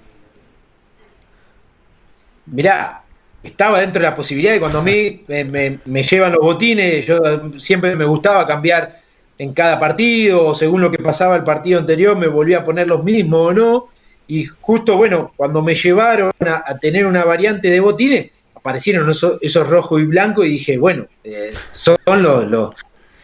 Mirá, 2.47 3.03
estaba 3.43 3.81
dentro 3.81 4.01
de 4.01 4.09
la 4.09 4.15
posibilidad 4.15 4.55
y 4.55 4.59
cuando 4.61 4.79
a 4.79 4.83
mí 4.83 5.25
me 5.27 6.03
llevan 6.03 6.33
los 6.33 6.41
botines, 6.41 7.05
yo 7.07 7.59
siempre 7.59 7.97
me 7.97 8.05
gustaba 8.05 8.47
cambiar 8.47 9.01
en 9.41 9.55
cada 9.55 9.81
partido, 9.81 10.49
o 10.49 10.55
según 10.55 10.83
lo 10.83 10.91
que 10.91 10.99
pasaba 10.99 11.35
el 11.35 11.45
partido 11.45 11.79
anterior, 11.79 12.15
me 12.15 12.27
volvía 12.27 12.59
a 12.59 12.65
poner 12.65 12.87
los 12.87 13.03
mismos 13.03 13.49
o 13.49 13.53
no. 13.55 13.87
Y 14.29 14.45
justo, 14.45 14.99
bueno, 14.99 15.33
cuando 15.35 15.63
me 15.63 15.75
llevaron 15.75 16.31
a, 16.41 16.77
tener 16.77 17.07
una 17.07 17.25
variante 17.25 17.71
de 17.71 17.81
botines, 17.81 18.33
aparecieron 18.55 19.09
esos, 19.09 19.39
esos 19.41 19.67
rojos 19.67 20.03
y 20.03 20.05
blancos 20.05 20.45
y 20.45 20.51
dije, 20.51 20.77
bueno, 20.77 21.07
eh, 21.25 21.55
son 21.73 21.97
los, 22.07 22.47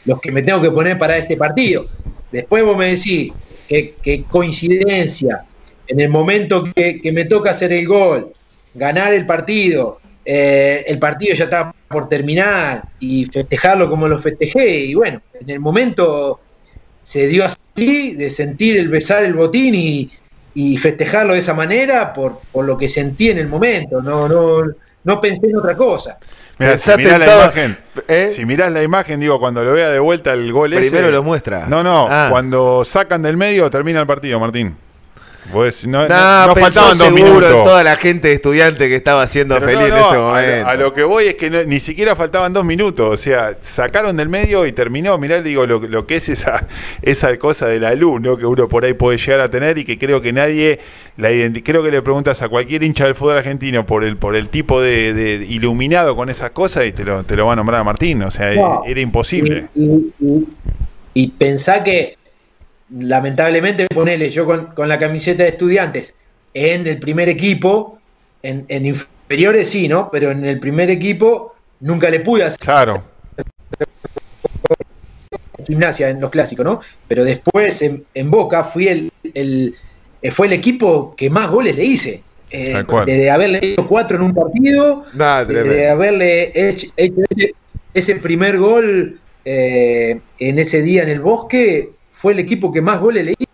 los, 0.06 0.20
que 0.22 0.32
me 0.32 0.40
tengo 0.40 0.62
que 0.62 0.70
poner 0.70 0.96
para 0.96 1.18
este 1.18 1.36
partido. 1.36 1.86
Después 2.32 2.64
vos 2.64 2.78
me 2.78 2.96
decís 2.96 3.34
que, 3.68 4.24
coincidencia, 4.30 5.44
en 5.86 6.00
el 6.00 6.08
momento 6.08 6.64
que, 6.74 7.02
que, 7.02 7.12
me 7.12 7.26
toca 7.26 7.50
hacer 7.50 7.74
el 7.74 7.86
gol, 7.86 8.32
ganar 8.72 9.12
el 9.12 9.26
partido, 9.26 10.00
eh, 10.28 10.84
el 10.88 10.98
partido 10.98 11.36
ya 11.36 11.44
estaba 11.44 11.72
por 11.86 12.08
terminar 12.08 12.82
y 12.98 13.26
festejarlo 13.26 13.88
como 13.88 14.08
lo 14.08 14.18
festejé. 14.18 14.80
Y 14.80 14.94
bueno, 14.94 15.22
en 15.40 15.48
el 15.48 15.60
momento 15.60 16.40
se 17.04 17.28
dio 17.28 17.44
así, 17.44 18.14
de 18.14 18.28
sentir 18.30 18.76
el 18.76 18.88
besar 18.88 19.22
el 19.22 19.34
botín 19.34 19.74
y, 19.76 20.10
festejarlo 20.78 21.34
de 21.34 21.38
esa 21.38 21.54
manera 21.54 22.12
por, 22.12 22.40
lo 22.54 22.76
que 22.76 22.88
sentí 22.88 23.30
en 23.30 23.38
el 23.38 23.46
momento. 23.46 24.02
No, 24.02 24.28
no, 24.28 24.64
no 25.04 25.20
pensé 25.20 25.46
en 25.46 25.58
otra 25.58 25.76
cosa. 25.76 26.18
si 26.76 26.96
mirás 26.96 27.20
la 27.20 27.26
imagen, 27.26 27.78
¿eh? 28.08 28.32
si 28.34 28.44
mirás 28.44 28.72
la 28.72 28.82
imagen, 28.82 29.20
digo, 29.20 29.38
cuando 29.38 29.62
lo 29.62 29.74
vea 29.74 29.90
de 29.90 30.00
vuelta 30.00 30.32
el 30.32 30.52
gol 30.52 30.72
Primero 30.72 31.12
lo 31.12 31.22
muestra. 31.22 31.66
No, 31.66 31.84
no, 31.84 32.08
ah. 32.10 32.28
cuando 32.30 32.84
sacan 32.84 33.22
del 33.22 33.36
medio 33.36 33.70
termina 33.70 34.00
el 34.00 34.06
partido, 34.08 34.40
Martín 34.40 34.74
no, 35.86 36.08
no, 36.08 36.54
faltaban 36.54 36.98
dos 36.98 37.12
minutos. 37.12 37.50
en 37.50 37.64
toda 37.64 37.84
la 37.84 37.96
gente 37.96 38.32
estudiante 38.32 38.88
que 38.88 38.96
estaba 38.96 39.22
haciendo 39.22 39.60
feliz 39.60 39.88
en 39.88 39.94
ese 39.94 40.16
momento. 40.16 40.68
A, 40.68 40.74
lo 40.74 40.92
que 40.92 41.04
voy 41.04 41.26
es 41.26 41.34
que 41.34 41.50
ni 41.66 41.80
siquiera 41.80 42.16
faltaban 42.16 42.52
dos 42.52 42.64
minutos. 42.64 43.14
O 43.14 43.16
sea, 43.16 43.56
sacaron 43.60 44.16
del 44.16 44.28
medio 44.28 44.66
y 44.66 44.72
terminó. 44.72 45.16
Mirá, 45.18 45.42
digo, 45.42 45.66
lo, 45.66 46.06
que 46.06 46.16
es 46.16 46.28
esa, 46.28 46.66
esa 47.02 47.36
cosa 47.38 47.66
de 47.66 47.80
la 47.80 47.94
luz, 47.94 48.20
¿no? 48.20 48.36
Que 48.36 48.46
uno 48.46 48.68
por 48.68 48.84
ahí 48.84 48.94
puede 48.94 49.18
llegar 49.18 49.40
a 49.40 49.50
tener 49.50 49.78
y 49.78 49.84
que 49.84 49.98
creo 49.98 50.20
que 50.20 50.32
nadie 50.32 50.80
la 51.16 51.30
Creo 51.64 51.82
que 51.82 51.90
le 51.90 52.02
preguntas 52.02 52.42
a 52.42 52.48
cualquier 52.48 52.82
hincha 52.82 53.04
del 53.04 53.14
fútbol 53.14 53.38
argentino 53.38 53.86
por 53.86 54.04
el, 54.04 54.16
por 54.16 54.36
el 54.36 54.48
tipo 54.48 54.80
de, 54.80 55.46
iluminado 55.48 56.16
con 56.16 56.28
esas 56.28 56.50
cosas 56.50 56.86
y 56.86 56.92
te 56.92 57.04
lo, 57.04 57.24
te 57.24 57.36
lo 57.36 57.46
va 57.46 57.54
a 57.54 57.56
nombrar 57.56 57.80
a 57.80 57.84
Martín. 57.84 58.22
O 58.22 58.30
sea, 58.30 58.52
era 58.52 59.00
imposible. 59.00 59.68
Y, 59.74 60.12
y 61.14 61.28
pensá 61.28 61.82
que 61.82 62.16
lamentablemente, 62.90 63.86
ponele 63.92 64.30
yo 64.30 64.44
con, 64.44 64.88
la 64.88 64.98
camiseta 64.98 65.42
de 65.42 65.50
estudiantes 65.50 66.14
en 66.54 66.86
el 66.86 66.98
primer 66.98 67.28
equipo, 67.28 67.98
en, 68.42 68.64
inferiores 68.68 69.68
sí, 69.68 69.88
¿no? 69.88 70.10
Pero 70.10 70.30
en 70.30 70.44
el 70.44 70.60
primer 70.60 70.90
equipo 70.90 71.54
nunca 71.80 72.10
le 72.10 72.20
pude 72.20 72.44
hacer. 72.44 72.60
Claro. 72.60 73.02
Gimnasia 75.66 76.10
en 76.10 76.20
los 76.20 76.30
clásicos, 76.30 76.64
¿no? 76.64 76.80
Pero 77.08 77.24
después 77.24 77.82
en, 77.82 78.30
Boca 78.30 78.62
fui 78.62 78.88
el, 78.88 79.12
el, 79.34 79.74
eh, 80.22 80.30
fue 80.30 80.46
el 80.46 80.52
equipo 80.52 81.14
que 81.16 81.28
más 81.28 81.50
goles 81.50 81.76
le 81.76 81.84
hice. 81.84 82.22
Eh, 82.50 82.84
de 83.06 83.30
haberle 83.30 83.58
hecho 83.60 83.86
cuatro 83.88 84.16
en 84.18 84.22
un 84.22 84.34
partido, 84.34 85.02
de, 85.12 85.88
haberle 85.88 86.52
hecho, 86.54 86.86
ese, 87.92 88.16
primer 88.16 88.56
gol 88.56 89.18
eh, 89.44 90.20
en 90.38 90.58
ese 90.60 90.80
día 90.82 91.02
en 91.02 91.08
el 91.08 91.20
bosque, 91.20 91.90
fue 92.16 92.32
el 92.32 92.38
equipo 92.38 92.72
que 92.72 92.80
más 92.80 92.98
goles 92.98 93.26
le 93.26 93.32
hizo. 93.32 93.46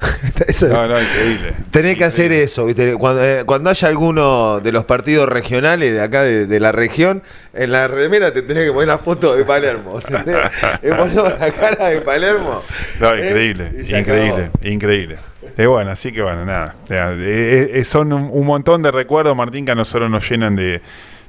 no, 0.68 0.88
no, 0.88 1.00
increíble. 1.00 1.54
Tenés 1.70 1.96
que 1.96 2.04
hacer 2.04 2.32
eso. 2.32 2.66
Cuando, 2.98 3.24
eh, 3.24 3.44
cuando, 3.46 3.70
haya 3.70 3.86
alguno 3.86 4.58
de 4.58 4.72
los 4.72 4.84
partidos 4.84 5.28
regionales 5.28 5.92
de 5.92 6.00
acá, 6.00 6.22
de, 6.22 6.60
la 6.60 6.72
región, 6.72 7.22
en 7.52 7.70
la 7.70 7.86
remera 7.86 8.34
te 8.34 8.42
tenés 8.42 8.64
que 8.64 8.72
poner 8.72 8.88
la 8.88 8.98
foto 8.98 9.36
de 9.36 9.44
Palermo. 9.44 10.00
ponemos 10.82 11.38
la 11.38 11.50
cara 11.52 11.88
de 11.88 12.00
Palermo. 12.00 12.62
No, 12.98 13.14
¿Eh? 13.14 13.28
increíble, 13.28 13.70
increíble, 13.88 14.50
increíble. 14.62 15.18
Es 15.56 15.66
bueno, 15.68 15.92
así 15.92 16.10
que 16.10 16.20
bueno, 16.20 16.44
nada. 16.44 16.74
Eh, 16.90 17.82
son 17.86 18.12
un, 18.12 18.28
un, 18.32 18.44
montón 18.44 18.82
de 18.82 18.90
recuerdos, 18.90 19.36
Martín, 19.36 19.64
que 19.64 19.70
a 19.70 19.76
nosotros 19.76 20.10
nos 20.10 20.28
llenan 20.28 20.56
de, 20.56 20.82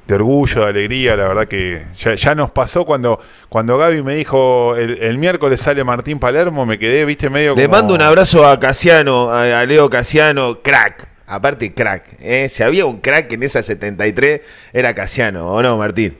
de 0.06 0.14
orgullo, 0.14 0.62
de 0.62 0.68
alegría, 0.68 1.16
la 1.16 1.28
verdad 1.28 1.48
que 1.48 1.86
ya, 1.96 2.34
nos 2.34 2.50
pasó 2.50 2.84
cuando, 2.84 3.18
cuando 3.48 3.76
Gaby 3.76 4.02
me 4.02 4.14
dijo 4.14 4.76
el, 4.76 5.18
miércoles 5.18 5.60
sale 5.60 5.82
Martín 5.82 6.18
Palermo, 6.18 6.64
me 6.64 6.78
quedé, 6.78 7.04
viste, 7.04 7.28
medio 7.28 7.56
Le 7.56 7.66
mando 7.66 7.94
un 7.94 8.02
abrazo 8.02 8.46
a 8.46 8.60
Casiano, 8.60 9.30
a, 9.30 9.64
Leo 9.66 9.90
Casiano, 9.90 10.62
crack, 10.62 11.08
aparte 11.26 11.74
crack, 11.74 12.04
¿eh? 12.20 12.48
si 12.48 12.62
había 12.62 12.86
un 12.86 13.00
crack 13.00 13.32
en 13.32 13.42
esa 13.42 13.62
73 13.62 14.42
era 14.72 14.94
Casiano, 14.94 15.50
¿o 15.50 15.60
no, 15.60 15.76
Martín? 15.76 16.16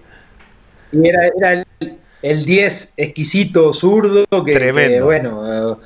Y 0.91 1.09
era, 1.09 1.27
era 1.29 1.65
el, 2.23 2.45
10 2.45 2.95
exquisito, 2.97 3.73
zurdo, 3.73 4.25
que, 4.45 4.53
Tremendo. 4.53 5.05
bueno, 5.05 5.79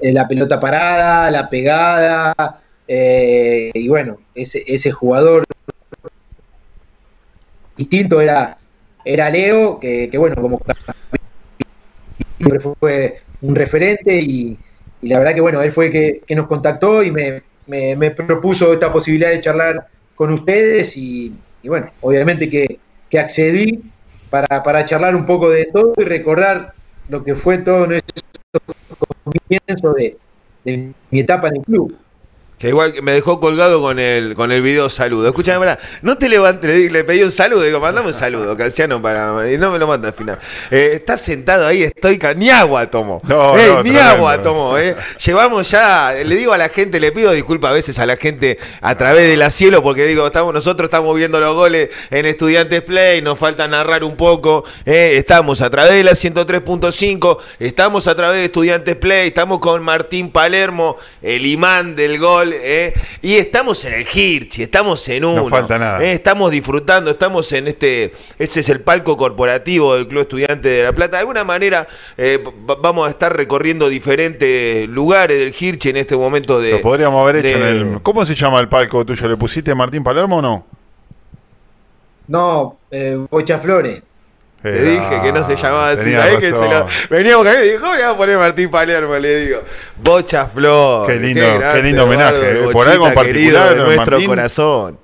eh, 0.00 0.12
la 0.12 0.28
pelota 0.28 0.60
parada, 0.60 1.30
la 1.30 1.48
pegada, 1.48 2.34
eh, 2.86 3.70
y 3.72 3.88
bueno, 3.88 4.18
ese, 4.34 4.62
ese 4.66 4.90
jugador 4.90 5.44
distinto 7.78 8.20
era, 8.20 8.58
era 9.04 9.30
Leo, 9.30 9.78
que, 9.78 10.10
bueno, 10.18 10.34
como 10.36 10.60
fue 12.78 13.22
un 13.40 13.54
referente 13.54 14.20
y, 14.20 14.58
la 15.02 15.18
verdad 15.18 15.34
que 15.34 15.40
bueno, 15.40 15.62
él 15.62 15.70
fue 15.70 15.86
el 15.86 15.92
que, 16.26 16.34
nos 16.34 16.46
contactó 16.46 17.02
y 17.04 17.12
me, 17.12 18.10
propuso 18.10 18.72
esta 18.72 18.90
posibilidad 18.90 19.30
de 19.30 19.40
charlar 19.40 19.86
con 20.16 20.32
ustedes 20.32 20.96
y, 20.96 21.32
bueno, 21.64 21.90
obviamente 22.00 22.50
que, 22.50 22.80
accedí 23.18 23.80
para, 24.28 24.84
charlar 24.84 25.16
un 25.16 25.24
poco 25.24 25.48
de 25.48 25.66
todo 25.66 25.94
y 25.96 26.04
recordar 26.04 26.74
lo 27.08 27.24
que 27.24 27.34
fue 27.34 27.58
todo 27.58 27.86
nuestro 27.86 28.22
comienzo 29.24 29.94
de, 29.94 30.18
de 30.64 30.92
mi 31.10 31.20
etapa 31.20 31.48
en 31.48 31.56
el 31.56 31.62
club. 31.62 31.96
Que 32.58 32.70
igual 32.70 32.92
me 33.02 33.12
dejó 33.12 33.38
colgado 33.38 33.80
con 33.80 34.00
el, 34.00 34.34
con 34.34 34.50
el 34.50 34.62
video 34.62 34.90
saludo. 34.90 35.28
Escúchame, 35.28 35.58
verdad, 35.58 35.78
no 36.02 36.18
te 36.18 36.28
levantes, 36.28 36.90
le, 36.90 37.04
pedí 37.04 37.22
un 37.22 37.30
saludo, 37.30 37.62
digo, 37.62 37.78
mandame 37.78 38.08
un 38.08 38.14
saludo, 38.14 38.56
Canciano, 38.56 39.00
para. 39.00 39.52
Y 39.52 39.58
no 39.58 39.70
me 39.70 39.78
lo 39.78 39.86
manda 39.86 40.08
al 40.08 40.14
final. 40.14 40.40
Eh, 40.72 40.90
está 40.94 41.16
sentado 41.16 41.68
ahí, 41.68 41.84
estoy 41.84 42.18
ni 42.34 42.50
agua 42.50 42.90
tomo. 42.90 43.20
No, 43.22 43.54
ni 43.84 43.96
agua 43.96 44.42
tomo, 44.42 44.76
eh. 44.76 44.96
Llevamos 45.24 45.70
ya, 45.70 46.12
le 46.12 46.34
digo 46.34 46.52
a 46.52 46.58
la 46.58 46.68
gente, 46.68 46.98
le 46.98 47.12
pido 47.12 47.30
disculpas 47.30 47.70
a 47.70 47.74
veces 47.74 47.96
a 48.00 48.06
la 48.06 48.16
gente 48.16 48.58
a 48.80 48.96
través 48.96 49.28
de 49.28 49.36
la 49.36 49.52
cielo, 49.52 49.80
porque 49.80 50.04
digo, 50.06 50.26
estamos, 50.26 50.52
nosotros 50.52 50.86
estamos 50.86 51.16
viendo 51.16 51.38
los 51.38 51.54
goles 51.54 51.90
en 52.10 52.26
Estudiantes 52.26 52.82
Play, 52.82 53.22
nos 53.22 53.38
falta 53.38 53.68
narrar 53.68 54.02
un 54.02 54.16
poco. 54.16 54.64
Eh, 54.84 55.14
estamos 55.16 55.60
a 55.60 55.70
través 55.70 55.92
de 55.92 56.02
la 56.02 56.12
103.5, 56.12 57.38
estamos 57.60 58.08
a 58.08 58.16
través 58.16 58.38
de 58.38 58.44
Estudiantes 58.46 58.96
Play, 58.96 59.28
estamos 59.28 59.60
con 59.60 59.80
Martín 59.84 60.32
Palermo, 60.32 60.96
el 61.22 61.46
imán 61.46 61.94
del 61.94 62.18
gol 62.18 62.47
¿eh? 62.54 62.94
y 63.22 63.36
estamos 63.36 63.84
en 63.84 63.94
el 63.94 64.06
Hirchi, 64.06 64.62
estamos 64.62 65.08
en 65.08 65.24
uno. 65.24 65.42
No 65.42 65.48
falta 65.48 65.78
nada. 65.78 66.02
¿eh? 66.02 66.12
Estamos 66.12 66.50
disfrutando, 66.50 67.10
estamos 67.10 67.50
en 67.52 67.68
este, 67.68 68.12
ese 68.38 68.60
es 68.60 68.68
el 68.68 68.80
palco 68.80 69.16
corporativo 69.16 69.94
del 69.94 70.08
Club 70.08 70.22
Estudiante 70.22 70.68
de 70.68 70.82
La 70.84 70.92
Plata. 70.92 71.16
De 71.16 71.20
alguna 71.20 71.44
manera 71.44 71.88
eh, 72.16 72.42
vamos 72.82 73.06
a 73.06 73.10
estar 73.10 73.34
recorriendo 73.36 73.88
diferentes 73.88 74.88
lugares 74.88 75.38
del 75.38 75.54
Hirchi 75.58 75.90
en 75.90 75.96
este 75.96 76.16
momento 76.16 76.60
de... 76.60 76.72
Lo 76.72 76.80
podríamos 76.80 77.20
haber 77.22 77.44
hecho 77.44 77.58
en 77.58 77.64
el... 77.64 78.02
¿Cómo 78.02 78.24
se 78.24 78.34
llama 78.34 78.60
el 78.60 78.68
palco 78.68 79.04
tuyo? 79.04 79.28
¿Le 79.28 79.36
pusiste 79.36 79.74
Martín 79.74 80.02
Palermo 80.02 80.38
o 80.38 80.42
no? 80.42 80.66
No, 82.26 82.76
Bocha 83.30 83.58
Flores. 84.60 84.82
Le 84.82 84.90
dije 84.90 85.20
que 85.22 85.32
no 85.32 85.46
se 85.46 85.56
llamaba 85.56 85.90
así. 85.90 86.10
que 86.40 86.50
se 86.50 86.52
lo, 86.52 86.86
veníamos 87.10 87.46
a 87.46 87.64
y 87.64 87.70
dijo, 87.70 87.80
¿cómo 87.80 87.94
le 87.94 88.04
a 88.04 88.16
poner 88.16 88.38
Martín 88.38 88.70
Palermo? 88.70 89.16
Le 89.16 89.40
digo, 89.46 89.60
Bocha 90.02 90.46
Flor. 90.46 91.06
Qué 91.06 91.16
lindo, 91.16 91.42
qué, 91.74 91.82
lindo 91.82 92.04
homenaje. 92.04 92.36
Eh, 92.40 92.68
por 92.72 92.88
algo 92.88 93.08
en 93.08 93.14
particular. 93.14 93.76
De 93.76 93.84
nuestro 93.84 94.24
corazón. 94.24 94.98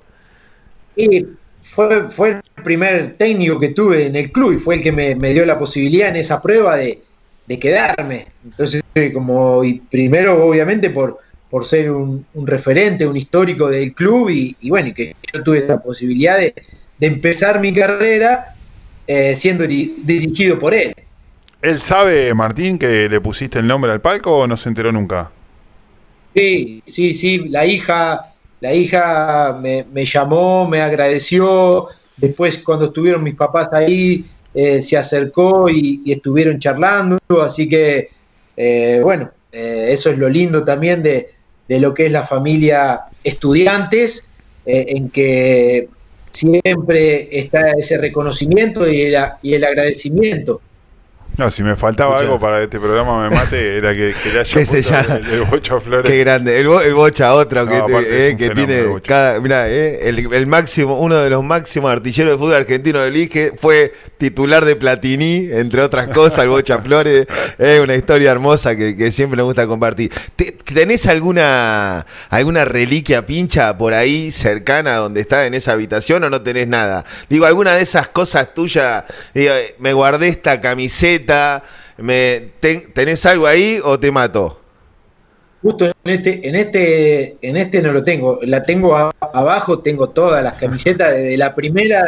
Y 0.95 1.25
fue, 1.61 2.07
fue 2.09 2.29
el 2.29 2.63
primer 2.63 3.15
técnico 3.17 3.59
que 3.59 3.69
tuve 3.69 4.07
en 4.07 4.15
el 4.15 4.31
club 4.31 4.53
y 4.53 4.59
fue 4.59 4.75
el 4.75 4.83
que 4.83 4.91
me, 4.91 5.15
me 5.15 5.33
dio 5.33 5.45
la 5.45 5.57
posibilidad 5.59 6.09
en 6.09 6.17
esa 6.17 6.41
prueba 6.41 6.75
de, 6.77 7.01
de 7.47 7.59
quedarme. 7.59 8.27
Entonces, 8.43 8.81
como, 9.13 9.63
y 9.63 9.79
primero, 9.79 10.45
obviamente, 10.45 10.89
por, 10.89 11.19
por 11.49 11.65
ser 11.65 11.91
un, 11.91 12.25
un 12.33 12.47
referente, 12.47 13.05
un 13.05 13.17
histórico 13.17 13.69
del 13.69 13.93
club 13.93 14.29
y, 14.29 14.55
y 14.61 14.69
bueno, 14.69 14.89
y 14.89 14.93
que 14.93 15.15
yo 15.33 15.43
tuve 15.43 15.59
esa 15.59 15.81
posibilidad 15.81 16.37
de, 16.37 16.53
de 16.97 17.07
empezar 17.07 17.59
mi 17.59 17.73
carrera 17.73 18.54
eh, 19.07 19.35
siendo 19.35 19.67
dirigido 19.67 20.57
por 20.57 20.73
él. 20.73 20.95
¿Él 21.61 21.79
sabe, 21.79 22.33
Martín, 22.33 22.79
que 22.79 23.07
le 23.07 23.21
pusiste 23.21 23.59
el 23.59 23.67
nombre 23.67 23.91
al 23.91 24.01
palco 24.01 24.31
o 24.39 24.47
no 24.47 24.57
se 24.57 24.69
enteró 24.69 24.91
nunca? 24.91 25.31
Sí, 26.33 26.81
sí, 26.85 27.13
sí, 27.13 27.37
la 27.49 27.65
hija, 27.65 28.33
la 28.61 28.73
hija 28.73 29.59
me, 29.61 30.05
llamó, 30.05 30.67
me 30.67 30.81
agradeció, 30.81 31.87
después 32.17 32.57
cuando 32.57 32.85
estuvieron 32.85 33.23
mis 33.23 33.35
papás 33.35 33.71
ahí, 33.73 34.25
eh, 34.53 34.81
se 34.81 34.97
acercó 34.97 35.69
y, 35.69 36.01
estuvieron 36.05 36.59
charlando, 36.59 37.19
así 37.43 37.69
que, 37.69 38.09
eh, 38.57 38.99
bueno, 39.03 39.31
eso 39.51 40.09
es 40.09 40.17
lo 40.17 40.27
lindo 40.27 40.65
también 40.65 41.01
de, 41.01 41.29
de, 41.67 41.79
lo 41.79 41.93
que 41.93 42.07
es 42.07 42.11
la 42.11 42.23
familia 42.23 43.03
estudiantes, 43.23 44.23
en 44.65 45.09
que 45.09 45.87
siempre 46.35 47.27
está 47.31 47.71
ese 47.71 47.97
reconocimiento 47.97 48.87
y 48.87 49.01
el, 49.01 49.15
el 49.53 49.63
agradecimiento. 49.63 50.61
No, 51.37 51.51
si 51.51 51.63
me 51.63 51.75
faltaba 51.75 52.17
algo 52.17 52.39
para 52.39 52.61
este 52.63 52.79
programa 52.79 53.27
me 53.27 53.35
mate, 53.35 53.77
era 53.77 53.93
que, 53.93 54.15
que 54.23 54.31
le 54.31 54.39
haya 54.41 54.53
puesto 54.53 55.15
el, 55.33 55.41
Bocha 55.43 55.79
Flores. 55.81 56.09
Qué 56.09 56.19
grande, 56.19 56.59
el, 56.59 56.93
Bocha 56.93 57.33
otro 57.33 57.67
que, 57.67 57.77
eh, 58.07 58.35
que 58.37 58.51
tiene 58.51 58.85
cada, 59.05 59.41
mirá, 59.41 59.69
eh, 59.69 60.07
el, 60.07 60.47
máximo, 60.47 60.99
uno 60.99 61.17
de 61.17 61.29
los 61.29 61.43
máximos 61.43 61.91
artilleros 61.91 62.33
de 62.33 62.37
fútbol 62.37 62.55
argentino 62.55 62.99
del 62.99 63.17
IGE 63.17 63.53
fue 63.57 63.93
titular 64.17 64.63
de 64.63 64.77
Platini, 64.77 65.49
entre 65.51 65.81
otras 65.81 66.07
cosas, 66.07 66.39
el 66.39 66.49
Bocha 66.49 66.77
Flores. 66.79 67.27
Es 67.57 67.79
una 67.79 67.95
historia 67.95 68.31
hermosa 68.31 68.75
que, 68.75 68.97
que 68.97 69.11
siempre 69.11 69.37
nos 69.37 69.45
gusta 69.45 69.65
compartir. 69.65 70.11
¿Tenés 70.35 71.07
alguna, 71.07 72.05
alguna 72.29 72.65
reliquia 72.65 73.25
pincha 73.25 73.77
por 73.77 73.93
ahí 73.93 74.29
cercana 74.31 74.95
donde 74.97 75.21
está 75.21 75.45
en 75.45 75.53
esa 75.53 75.71
habitación 75.71 76.23
o 76.25 76.29
no 76.29 76.41
tenés 76.41 76.67
nada? 76.67 77.05
Digo, 77.29 77.45
alguna 77.45 77.73
de 77.75 77.81
esas 77.81 78.09
cosas 78.09 78.53
tuyas, 78.53 79.05
digo, 79.33 79.53
me 79.79 79.93
guardé 79.93 80.27
esta 80.27 80.59
camiseta 80.59 81.24
me, 81.97 82.51
¿tenés 82.59 83.25
algo 83.25 83.47
ahí 83.47 83.79
o 83.83 83.99
te 83.99 84.11
mato? 84.11 84.59
Justo 85.61 85.85
en 85.85 85.93
este, 86.03 86.47
en 86.47 86.55
este, 86.55 87.37
en 87.41 87.57
este 87.57 87.81
no 87.81 87.91
lo 87.91 88.03
tengo. 88.03 88.39
La 88.43 88.63
tengo 88.63 88.95
abajo, 88.95 89.79
tengo 89.79 90.09
todas 90.09 90.43
las 90.43 90.53
camisetas, 90.53 91.13
desde 91.13 91.37
la 91.37 91.55
primera, 91.55 92.05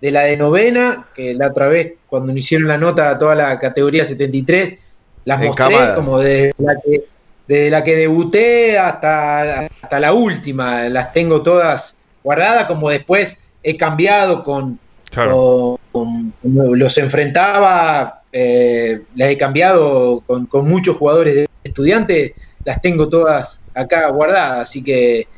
de 0.00 0.10
la 0.10 0.22
de 0.22 0.36
novena, 0.36 1.08
que 1.14 1.34
la 1.34 1.48
otra 1.48 1.68
vez, 1.68 1.94
cuando 2.06 2.32
me 2.32 2.40
hicieron 2.40 2.68
la 2.68 2.78
nota 2.78 3.10
a 3.10 3.18
toda 3.18 3.34
la 3.34 3.58
categoría 3.58 4.04
73, 4.04 4.78
las 5.26 5.42
mostré 5.42 5.94
como 5.94 6.18
desde 6.18 6.54
la 6.58 6.76
que, 6.82 7.04
desde 7.46 7.70
la 7.70 7.84
que 7.84 7.96
debuté 7.96 8.78
hasta, 8.78 9.66
hasta 9.82 10.00
la 10.00 10.12
última. 10.12 10.88
Las 10.88 11.12
tengo 11.12 11.42
todas 11.42 11.96
guardadas, 12.22 12.66
como 12.66 12.88
después 12.88 13.40
he 13.62 13.76
cambiado 13.76 14.42
con, 14.42 14.78
con 15.12 16.32
los 16.42 16.98
enfrentaba 16.98 18.23
eh, 18.36 19.00
las 19.14 19.28
he 19.28 19.38
cambiado 19.38 20.24
con, 20.26 20.68
muchos 20.68 20.96
jugadores 20.96 21.36
de 21.36 21.48
estudiantes, 21.62 22.32
las 22.64 22.82
tengo 22.82 23.08
todas 23.08 23.60
acá 23.72 24.08
guardadas, 24.08 24.68
así 24.68 24.82
que 24.82 25.28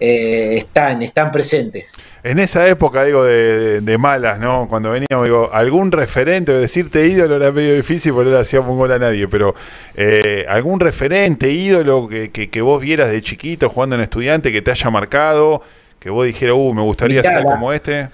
eh, 0.00 0.54
están, 0.56 1.02
están 1.02 1.30
presentes. 1.30 1.92
En 2.22 2.38
esa 2.38 2.66
época, 2.66 3.04
digo, 3.04 3.24
de, 3.24 3.98
malas, 3.98 4.40
¿no? 4.40 4.68
Cuando 4.70 4.90
veníamos, 4.90 5.26
digo, 5.26 5.50
algún 5.52 5.92
referente, 5.92 6.50
decirte 6.52 7.06
ídolo 7.06 7.36
era 7.36 7.52
medio 7.52 7.76
difícil 7.76 8.14
porque 8.14 8.30
no 8.30 8.36
le 8.36 8.40
hacíamos 8.40 8.70
un 8.70 8.78
gol 8.78 8.92
a 8.92 8.98
nadie, 8.98 9.28
pero 9.28 9.54
eh, 9.94 10.46
algún 10.48 10.80
referente, 10.80 11.50
ídolo 11.50 12.08
que, 12.08 12.30
que, 12.30 12.60
vos 12.62 12.80
vieras 12.80 13.10
de 13.10 13.20
chiquito 13.20 13.68
jugando 13.68 13.96
en 13.96 14.00
estudiante, 14.00 14.50
que 14.50 14.62
te 14.62 14.70
haya 14.70 14.88
marcado, 14.88 15.60
que 16.00 16.08
vos 16.08 16.24
dijeras, 16.24 16.56
uh, 16.56 16.72
me 16.72 16.80
gustaría 16.80 17.20
ser 17.20 17.44
como 17.44 17.70
este. 17.70 18.08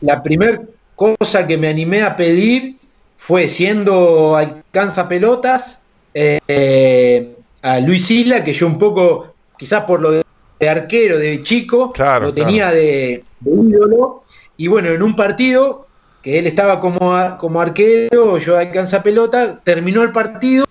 La 0.00 0.22
primera 0.22 0.60
cosa 0.94 1.44
que 1.44 1.58
me 1.58 1.66
animé 1.66 2.02
a 2.02 2.14
pedir 2.14 2.79
fue 3.20 3.50
siendo 3.50 4.34
alcanza 4.34 5.06
pelotas 5.06 5.78
eh, 6.14 7.36
a 7.60 7.78
Luis 7.78 8.10
Isla, 8.10 8.42
que 8.42 8.54
yo 8.54 8.66
un 8.66 8.78
poco, 8.78 9.34
quizás 9.58 9.84
por 9.84 10.00
lo 10.00 10.10
de, 10.10 10.24
arquero 10.66 11.18
de 11.18 11.42
chico, 11.42 11.92
lo 11.98 12.32
tenía 12.32 12.70
de, 12.70 13.22
ídolo. 13.44 14.22
Y 14.56 14.68
bueno, 14.68 14.88
en 14.88 15.02
un 15.02 15.14
partido 15.14 15.86
que 16.22 16.38
él 16.38 16.46
estaba 16.46 16.80
como, 16.80 17.36
como 17.36 17.60
arquero, 17.60 18.38
yo 18.38 18.56
alcanza 18.56 19.02
pelota, 19.02 19.60
terminó 19.62 20.02
el 20.02 20.12
partido 20.12 20.64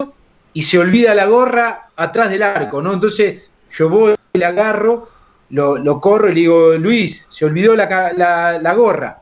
y 0.51 0.63
se 0.63 0.79
olvida 0.79 1.13
la 1.13 1.27
gorra 1.27 1.89
atrás 1.95 2.31
del 2.31 2.41
arco, 2.41 2.81
¿no? 2.81 2.93
Entonces 2.93 3.47
yo 3.69 3.89
voy, 3.89 4.15
le 4.33 4.45
agarro, 4.45 5.07
lo, 5.51 6.01
corro 6.01 6.29
y 6.29 6.33
le 6.33 6.39
digo, 6.41 6.73
Luis, 6.73 7.27
se 7.29 7.45
olvidó 7.45 7.75
la, 7.75 8.11
la, 8.17 8.59
la 8.59 8.73
gorra. 8.73 9.21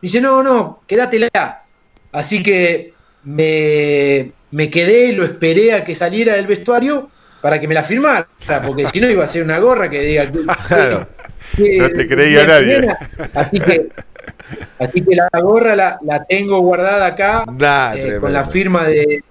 dice, 0.00 0.20
no, 0.20 0.44
no, 0.44 0.82
quédatela. 0.86 1.59
Así 2.12 2.42
que 2.42 2.92
me, 3.24 4.32
me 4.50 4.70
quedé, 4.70 5.12
lo 5.12 5.24
esperé 5.24 5.72
a 5.74 5.84
que 5.84 5.94
saliera 5.94 6.34
del 6.34 6.46
vestuario 6.46 7.10
para 7.40 7.58
que 7.60 7.68
me 7.68 7.74
la 7.74 7.82
firmara, 7.82 8.28
porque 8.66 8.86
si 8.86 9.00
no 9.00 9.08
iba 9.08 9.24
a 9.24 9.28
ser 9.28 9.42
una 9.42 9.58
gorra 9.58 9.88
que 9.88 10.00
diga 10.02 10.30
claro, 10.68 11.08
no 11.56 11.88
te 11.88 12.06
creía 12.06 12.46
nadie. 12.46 12.88
Así 13.34 13.60
que, 13.60 13.88
así 14.78 15.00
que 15.02 15.16
la 15.16 15.40
gorra 15.40 15.74
la, 15.74 16.24
tengo 16.28 16.60
guardada 16.60 17.06
acá 17.06 17.44
eh, 17.96 18.18
con 18.20 18.32
la 18.32 18.44
firma 18.44 18.84
de, 18.84 19.24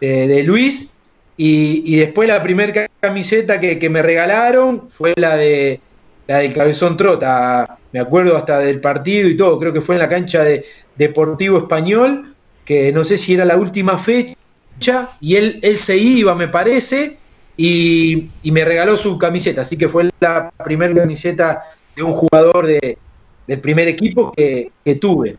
de, 0.00 0.42
Luis. 0.44 0.90
Y, 1.36 1.82
y, 1.84 1.96
después 1.96 2.28
la 2.28 2.40
primera 2.42 2.88
camiseta 3.00 3.58
que, 3.58 3.78
que, 3.78 3.90
me 3.90 4.02
regalaron 4.02 4.88
fue 4.88 5.12
la 5.16 5.36
de 5.36 5.80
la 6.26 6.38
del 6.38 6.52
Cabezón 6.52 6.96
Trota. 6.96 7.78
Me 7.92 8.00
acuerdo 8.00 8.36
hasta 8.36 8.58
del 8.58 8.80
partido 8.80 9.28
y 9.28 9.36
todo, 9.36 9.58
creo 9.58 9.72
que 9.72 9.80
fue 9.80 9.94
en 9.94 10.00
la 10.00 10.08
cancha 10.08 10.42
de, 10.42 10.64
Deportivo 10.96 11.58
Español, 11.58 12.34
que 12.64 12.92
no 12.92 13.02
sé 13.02 13.18
si 13.18 13.34
era 13.34 13.44
la 13.44 13.56
última 13.56 13.98
fecha, 13.98 15.08
y 15.20 15.34
él, 15.34 15.58
él 15.62 15.76
se 15.76 15.96
iba, 15.96 16.34
me 16.36 16.46
parece, 16.46 17.18
y, 17.56 18.30
me 18.44 18.64
regaló 18.64 18.96
su 18.96 19.18
camiseta, 19.18 19.62
así 19.62 19.76
que 19.76 19.88
fue 19.88 20.08
la 20.20 20.50
primera 20.64 20.94
camiseta 20.94 21.62
de 21.96 22.02
un 22.02 22.12
jugador 22.12 22.66
de, 22.66 22.98
del 23.46 23.60
primer 23.60 23.88
equipo 23.88 24.32
que, 24.32 24.70
tuve. 25.00 25.36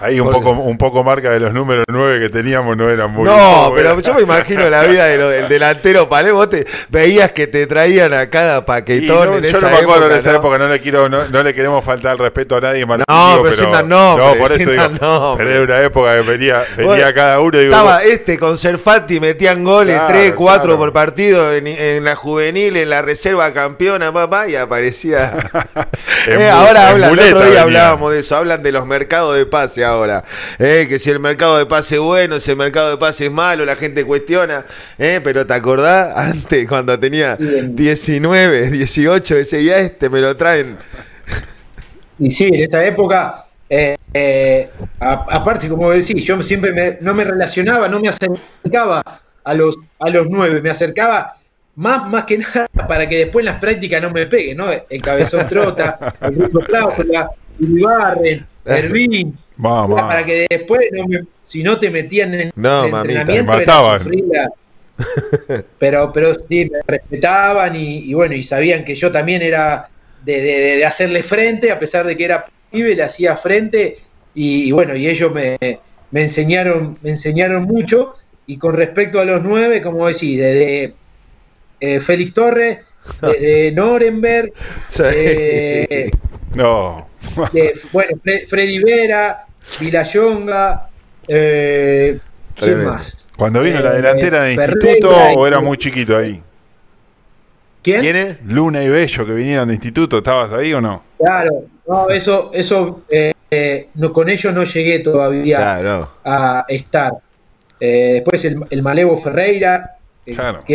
Ahí 0.00 0.18
un 0.18 0.32
poco, 0.32 0.50
un 0.50 0.76
poco 0.78 1.04
marca 1.04 1.30
de 1.30 1.38
los 1.38 1.52
números 1.52 1.84
9 1.88 2.18
que 2.18 2.28
teníamos 2.28 2.76
no 2.76 2.90
eran 2.90 3.12
muy 3.12 3.24
No, 3.24 3.72
pero 3.76 4.00
yo 4.00 4.14
me 4.14 4.22
imagino 4.22 4.68
la 4.68 4.82
vida 4.82 5.06
del 5.06 5.46
delantero 5.48 6.08
Palé, 6.08 6.32
vos 6.32 6.50
te 6.50 6.66
veías 6.88 7.30
que 7.30 7.46
te 7.46 7.68
traían 7.68 8.12
a 8.12 8.28
cada 8.28 8.66
paquetón 8.66 9.30
no, 9.30 9.36
en 9.36 9.42
yo 9.44 9.48
esa 9.50 9.60
no 9.60 9.68
me 9.68 9.76
acuerdo 9.76 10.06
época, 10.06 10.12
en 10.14 10.18
esa 10.18 10.30
¿no? 10.32 10.38
época, 10.38 10.58
no 10.58 10.68
le 10.68 10.80
quiero, 10.80 11.08
no, 11.08 11.28
no 11.28 11.42
le 11.44 11.54
queremos 11.54 11.84
faltar 11.84 12.14
el 12.14 12.18
respeto 12.18 12.56
a 12.56 12.60
nadie, 12.62 12.84
Martín, 12.84 13.04
No, 13.08 13.30
digo, 13.30 13.42
pero 13.44 13.54
sientan 13.54 13.88
nombre, 13.88 14.26
No, 14.26 14.34
por 14.34 14.50
eso 14.52 14.70
digo, 14.70 14.82
nombre. 14.88 15.44
pero 15.46 15.50
era 15.50 15.62
una 15.62 15.82
época 15.86 16.14
que 16.16 16.22
venía, 16.22 16.64
venía 16.76 16.86
Bueno, 16.94 17.14
cada 17.14 17.38
uno 17.40 17.58
y 17.58 17.60
digo, 17.64 17.72
Estaba 17.76 18.02
este 18.02 18.38
con 18.40 18.58
Serfati, 18.58 19.20
metían 19.20 19.62
goles, 19.62 19.94
Claro, 19.94 20.12
3, 20.14 20.32
4 20.34 20.62
claro. 20.64 20.78
por 20.78 20.92
partido 20.92 21.52
en, 21.52 21.68
en 21.68 22.04
la 22.04 22.16
juvenil, 22.16 22.76
en 22.76 22.90
la 22.90 23.02
reserva 23.02 23.52
campeona, 23.52 24.12
papá, 24.12 24.48
y 24.48 24.56
aparecía. 24.56 25.34
Eh, 26.24 26.48
ahora 26.48 26.90
hablan, 26.90 27.18
el 27.18 27.18
otro 27.18 27.38
día 27.40 27.46
venía. 27.46 27.62
hablábamos 27.62 28.12
de 28.12 28.20
eso, 28.20 28.36
hablan 28.36 28.62
de 28.62 28.70
los 28.70 28.86
mercados 28.86 29.34
de 29.36 29.44
pase 29.44 29.81
ahora. 29.84 30.24
Eh, 30.58 30.86
que 30.88 30.98
si 30.98 31.10
el 31.10 31.18
mercado 31.20 31.58
de 31.58 31.66
pase 31.66 31.96
es 31.96 32.00
bueno, 32.00 32.38
si 32.40 32.50
el 32.50 32.56
mercado 32.56 32.90
de 32.90 32.96
pase 32.96 33.26
es 33.26 33.30
malo, 33.32 33.64
la 33.64 33.76
gente 33.76 34.04
cuestiona. 34.04 34.64
Eh, 34.98 35.20
pero 35.22 35.46
¿te 35.46 35.54
acordás? 35.54 36.16
Antes, 36.16 36.66
cuando 36.68 36.98
tenía 36.98 37.36
19, 37.36 38.70
18, 38.70 39.34
decía, 39.34 39.78
este 39.78 40.08
me 40.10 40.20
lo 40.20 40.36
traen. 40.36 40.76
Y 42.18 42.30
sí, 42.30 42.44
en 42.46 42.62
esa 42.62 42.84
época, 42.84 43.46
eh, 43.68 43.96
eh, 44.14 44.70
a- 45.00 45.26
aparte, 45.30 45.68
como 45.68 45.90
decís, 45.90 46.24
yo 46.24 46.40
siempre 46.42 46.72
me- 46.72 46.98
no 47.00 47.14
me 47.14 47.24
relacionaba, 47.24 47.88
no 47.88 48.00
me 48.00 48.08
acercaba 48.08 49.02
a 49.44 49.54
los, 49.54 49.76
a 49.98 50.10
los 50.10 50.26
nueve, 50.28 50.60
me 50.62 50.70
acercaba 50.70 51.36
más, 51.74 52.08
más 52.08 52.24
que 52.24 52.38
nada 52.38 52.68
para 52.88 53.08
que 53.08 53.18
después 53.18 53.42
en 53.42 53.52
las 53.52 53.60
prácticas 53.60 54.00
no 54.02 54.10
me 54.10 54.26
pegue, 54.26 54.54
¿no? 54.54 54.66
El 54.90 55.00
cabezón 55.00 55.48
trota, 55.48 55.98
el 56.20 56.34
Rulo 56.36 56.60
Cláusula, 56.60 57.30
Iribarren, 57.58 58.46
Hervín, 58.64 59.38
vamos, 59.56 60.00
para 60.00 60.24
que 60.24 60.46
después, 60.48 60.80
no 60.92 61.06
me- 61.06 61.24
si 61.44 61.62
no 61.62 61.78
te 61.78 61.90
metían 61.90 62.34
en 62.34 62.50
No, 62.54 62.84
el 62.84 62.90
mamita, 62.92 63.20
entrenamiento, 63.20 63.52
era 63.52 63.58
mataban. 63.58 64.00
pero, 65.78 66.12
pero 66.12 66.34
sí, 66.34 66.70
me 66.70 66.78
respetaban 66.86 67.74
y, 67.76 67.98
y 68.10 68.14
bueno, 68.14 68.34
y 68.34 68.42
sabían 68.42 68.84
que 68.84 68.94
yo 68.94 69.10
también 69.10 69.42
era 69.42 69.88
de, 70.24 70.40
de- 70.40 70.76
de 70.76 70.84
hacerle 70.84 71.22
frente, 71.22 71.70
a 71.70 71.78
pesar 71.78 72.06
de 72.06 72.16
que 72.16 72.24
era 72.24 72.44
pibe, 72.70 72.94
le 72.94 73.02
hacía 73.02 73.36
frente, 73.36 73.98
y, 74.34 74.64
y 74.68 74.72
bueno, 74.72 74.94
y 74.94 75.08
ellos 75.08 75.32
me, 75.32 75.56
me 76.10 76.22
enseñaron, 76.22 76.98
me 77.02 77.10
enseñaron 77.10 77.64
mucho, 77.64 78.14
y 78.46 78.56
con 78.58 78.74
respecto 78.74 79.20
a 79.20 79.24
los 79.24 79.42
nueve, 79.42 79.82
como 79.82 80.06
decís, 80.06 80.38
desde 80.38 80.94
eh, 81.80 82.00
Félix 82.00 82.34
Torres, 82.34 82.78
desde 83.22 83.72
Norenberg, 83.72 84.52
eh, 85.12 86.10
no. 86.54 87.08
De- 87.52 87.72
bueno, 87.92 88.16
Fre- 88.24 88.46
Freddy 88.46 88.78
Vera, 88.80 89.46
Vilayonga, 89.80 90.88
eh, 91.28 92.18
¿quién 92.56 92.84
más? 92.84 93.28
Cuando 93.36 93.62
vino 93.62 93.80
la 93.80 93.92
Eh, 93.92 93.96
delantera 93.96 94.42
de 94.44 94.54
Ferreira 94.56 94.90
instituto 94.92 95.16
y- 95.32 95.34
o 95.36 95.46
era 95.46 95.60
muy 95.60 95.76
chiquito 95.76 96.16
ahí. 96.16 96.42
¿Quién? 97.82 98.00
¿Quién 98.00 98.16
es? 98.16 98.36
Luna 98.46 98.82
y 98.84 98.88
Bello 98.88 99.26
que 99.26 99.32
vinieron 99.32 99.66
de 99.68 99.74
instituto, 99.74 100.18
¿estabas 100.18 100.52
ahí 100.52 100.72
o 100.72 100.80
no? 100.80 101.02
Claro, 101.18 101.64
no, 101.88 102.08
eso, 102.10 102.50
eso 102.54 103.02
eh, 103.08 103.32
eh, 103.50 103.88
no, 103.94 104.12
con 104.12 104.28
ellos 104.28 104.54
no 104.54 104.62
llegué 104.64 105.00
todavía 105.00 105.56
Claro. 105.58 106.10
a 106.24 106.64
estar. 106.68 107.12
Eh, 107.80 108.10
después 108.14 108.44
el, 108.44 108.60
el 108.70 108.82
Malevo 108.82 109.16
Ferreira, 109.16 109.96
eh, 110.24 110.34
Claro. 110.34 110.62
que 110.64 110.74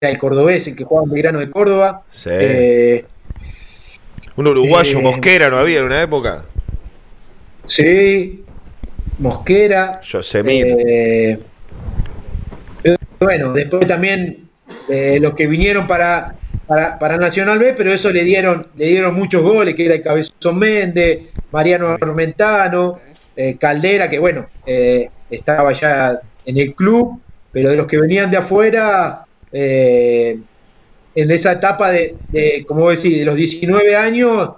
era 0.00 0.10
el 0.12 0.18
cordobés, 0.18 0.66
el 0.68 0.76
que 0.76 0.84
jugaba 0.84 1.04
en 1.06 1.10
Belgrano 1.12 1.38
de 1.40 1.50
Córdoba. 1.50 2.02
Sí. 2.10 2.30
Un 4.40 4.46
uruguayo 4.46 4.98
eh, 4.98 5.02
Mosquera 5.02 5.50
no 5.50 5.58
había 5.58 5.80
en 5.80 5.84
una 5.84 6.00
época. 6.00 6.44
sí, 7.66 8.42
Mosquera. 9.18 10.00
Yosemite. 10.00 11.32
Eh, 11.32 12.96
bueno, 13.18 13.52
después 13.52 13.86
también 13.86 14.48
eh, 14.88 15.18
los 15.20 15.34
que 15.34 15.46
vinieron 15.46 15.86
para, 15.86 16.36
para, 16.66 16.98
para 16.98 17.18
Nacional 17.18 17.58
B, 17.58 17.74
pero 17.76 17.92
eso 17.92 18.10
le 18.10 18.24
dieron, 18.24 18.66
le 18.78 18.86
dieron 18.86 19.14
muchos 19.14 19.42
goles, 19.42 19.74
que 19.74 19.84
era 19.84 19.96
el 19.96 20.02
Cabezón 20.02 20.58
Méndez, 20.58 21.18
Mariano 21.52 21.88
Armentano, 21.88 22.98
eh, 23.36 23.58
Caldera, 23.58 24.08
que 24.08 24.18
bueno, 24.18 24.46
eh, 24.64 25.10
estaba 25.28 25.72
ya 25.72 26.18
en 26.46 26.56
el 26.56 26.74
club, 26.74 27.20
pero 27.52 27.68
de 27.68 27.76
los 27.76 27.86
que 27.86 27.98
venían 27.98 28.30
de 28.30 28.38
afuera, 28.38 29.26
en 31.14 31.30
esa 31.30 31.52
etapa 31.52 31.90
de, 31.90 32.16
de, 32.30 32.64
como 32.66 32.82
vos 32.82 33.02
decís, 33.02 33.18
de 33.18 33.24
los 33.24 33.34
19 33.34 33.96
años, 33.96 34.50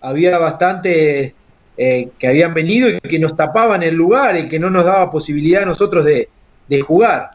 había 0.00 0.38
bastante 0.38 1.34
eh, 1.76 2.08
que 2.18 2.26
habían 2.26 2.54
venido 2.54 2.88
y 2.88 3.00
que 3.00 3.18
nos 3.18 3.36
tapaban 3.36 3.82
el 3.82 3.94
lugar 3.94 4.36
y 4.36 4.48
que 4.48 4.58
no 4.58 4.70
nos 4.70 4.84
daba 4.84 5.10
posibilidad 5.10 5.62
a 5.62 5.66
nosotros 5.66 6.04
de, 6.04 6.28
de 6.66 6.80
jugar. 6.80 7.30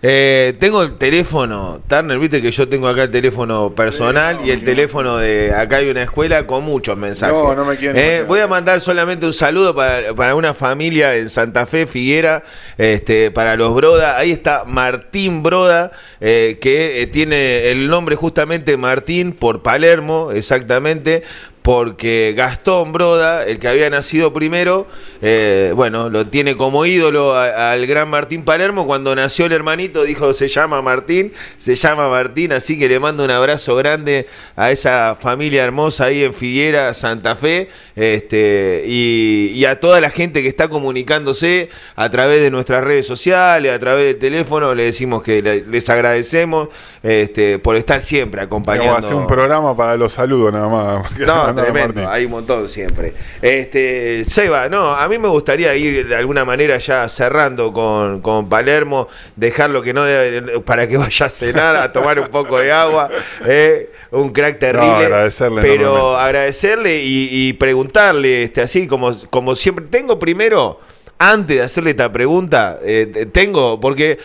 Eh, 0.00 0.54
tengo 0.60 0.82
el 0.84 0.96
teléfono, 0.96 1.80
Turner, 1.88 2.20
viste 2.20 2.40
que 2.40 2.52
yo 2.52 2.68
tengo 2.68 2.86
acá 2.86 3.02
el 3.02 3.10
teléfono 3.10 3.74
personal 3.74 4.38
y 4.44 4.52
el 4.52 4.62
teléfono 4.62 5.16
de 5.16 5.52
acá 5.52 5.78
hay 5.78 5.90
una 5.90 6.04
escuela 6.04 6.46
con 6.46 6.62
muchos 6.62 6.96
mensajes. 6.96 7.34
No, 7.34 7.52
no 7.56 7.64
me 7.64 7.76
quieren 7.76 7.96
Eh, 8.00 8.22
voy 8.22 8.38
a 8.38 8.46
mandar 8.46 8.80
solamente 8.80 9.26
un 9.26 9.32
saludo 9.32 9.74
para, 9.74 10.14
para 10.14 10.36
una 10.36 10.54
familia 10.54 11.16
en 11.16 11.28
Santa 11.30 11.66
Fe, 11.66 11.88
Figuera, 11.88 12.44
este, 12.76 13.32
para 13.32 13.56
los 13.56 13.74
Broda. 13.74 14.16
Ahí 14.16 14.30
está 14.30 14.62
Martín 14.64 15.42
Broda, 15.42 15.90
eh, 16.20 16.58
que 16.60 17.02
eh, 17.02 17.08
tiene 17.08 17.70
el 17.72 17.88
nombre 17.88 18.14
justamente 18.14 18.76
Martín 18.76 19.32
por 19.32 19.62
Palermo, 19.62 20.30
exactamente. 20.32 21.24
Porque 21.68 22.32
Gastón 22.34 22.94
Broda, 22.94 23.44
el 23.44 23.58
que 23.58 23.68
había 23.68 23.90
nacido 23.90 24.32
primero, 24.32 24.86
eh, 25.20 25.70
bueno, 25.76 26.08
lo 26.08 26.26
tiene 26.26 26.56
como 26.56 26.86
ídolo 26.86 27.34
a- 27.36 27.72
al 27.72 27.86
gran 27.86 28.08
Martín 28.08 28.42
Palermo. 28.42 28.86
Cuando 28.86 29.14
nació 29.14 29.44
el 29.44 29.52
hermanito 29.52 30.04
dijo, 30.04 30.32
se 30.32 30.48
llama 30.48 30.80
Martín, 30.80 31.30
se 31.58 31.74
llama 31.74 32.08
Martín, 32.08 32.54
así 32.54 32.78
que 32.78 32.88
le 32.88 32.98
mando 32.98 33.22
un 33.22 33.30
abrazo 33.30 33.76
grande 33.76 34.26
a 34.56 34.70
esa 34.70 35.14
familia 35.20 35.62
hermosa 35.62 36.06
ahí 36.06 36.24
en 36.24 36.32
Figuera, 36.32 36.94
Santa 36.94 37.36
Fe, 37.36 37.68
este, 37.96 38.84
y, 38.86 39.50
y 39.54 39.66
a 39.66 39.78
toda 39.78 40.00
la 40.00 40.08
gente 40.08 40.40
que 40.40 40.48
está 40.48 40.68
comunicándose 40.68 41.68
a 41.96 42.08
través 42.08 42.40
de 42.40 42.50
nuestras 42.50 42.82
redes 42.82 43.06
sociales, 43.06 43.72
a 43.74 43.78
través 43.78 44.06
de 44.06 44.14
teléfono, 44.14 44.74
le 44.74 44.84
decimos 44.84 45.22
que 45.22 45.42
le- 45.42 45.66
les 45.66 45.86
agradecemos 45.90 46.68
este, 47.02 47.58
por 47.58 47.76
estar 47.76 48.00
siempre 48.00 48.40
acompañando. 48.40 48.94
a 48.94 48.98
hacer 49.00 49.14
un 49.14 49.26
programa 49.26 49.76
para 49.76 49.98
los 49.98 50.14
saludos 50.14 50.50
nada 50.50 50.68
más. 50.68 51.12
No, 51.18 51.57
tremendo, 51.62 52.08
hay 52.08 52.24
un 52.24 52.30
montón 52.32 52.68
siempre. 52.68 53.12
Este, 53.42 54.24
Seba, 54.24 54.68
no, 54.68 54.92
a 54.92 55.08
mí 55.08 55.18
me 55.18 55.28
gustaría 55.28 55.74
ir 55.76 56.06
de 56.06 56.16
alguna 56.16 56.44
manera 56.44 56.78
ya 56.78 57.08
cerrando 57.08 57.72
con, 57.72 58.20
con 58.20 58.48
Palermo, 58.48 59.08
dejarlo 59.36 59.82
que 59.82 59.92
no 59.94 60.04
debe- 60.04 60.60
para 60.62 60.86
que 60.88 60.96
vaya 60.96 61.26
a 61.26 61.28
cenar, 61.28 61.76
a 61.76 61.92
tomar 61.92 62.18
un 62.20 62.28
poco 62.28 62.58
de 62.58 62.72
agua, 62.72 63.08
eh, 63.46 63.90
un 64.10 64.30
crack 64.32 64.58
terrible. 64.58 64.86
agradecerle 65.06 65.60
pero 65.62 66.16
agradecerle 66.16 67.02
y, 67.02 67.28
y 67.30 67.52
preguntarle, 67.54 68.42
este, 68.44 68.60
así 68.62 68.86
como, 68.86 69.14
como 69.30 69.54
siempre, 69.54 69.84
tengo 69.90 70.18
primero, 70.18 70.78
antes 71.18 71.56
de 71.58 71.62
hacerle 71.62 71.90
esta 71.90 72.10
pregunta, 72.12 72.78
eh, 72.84 73.08
te- 73.12 73.26
tengo, 73.26 73.80
porque 73.80 74.18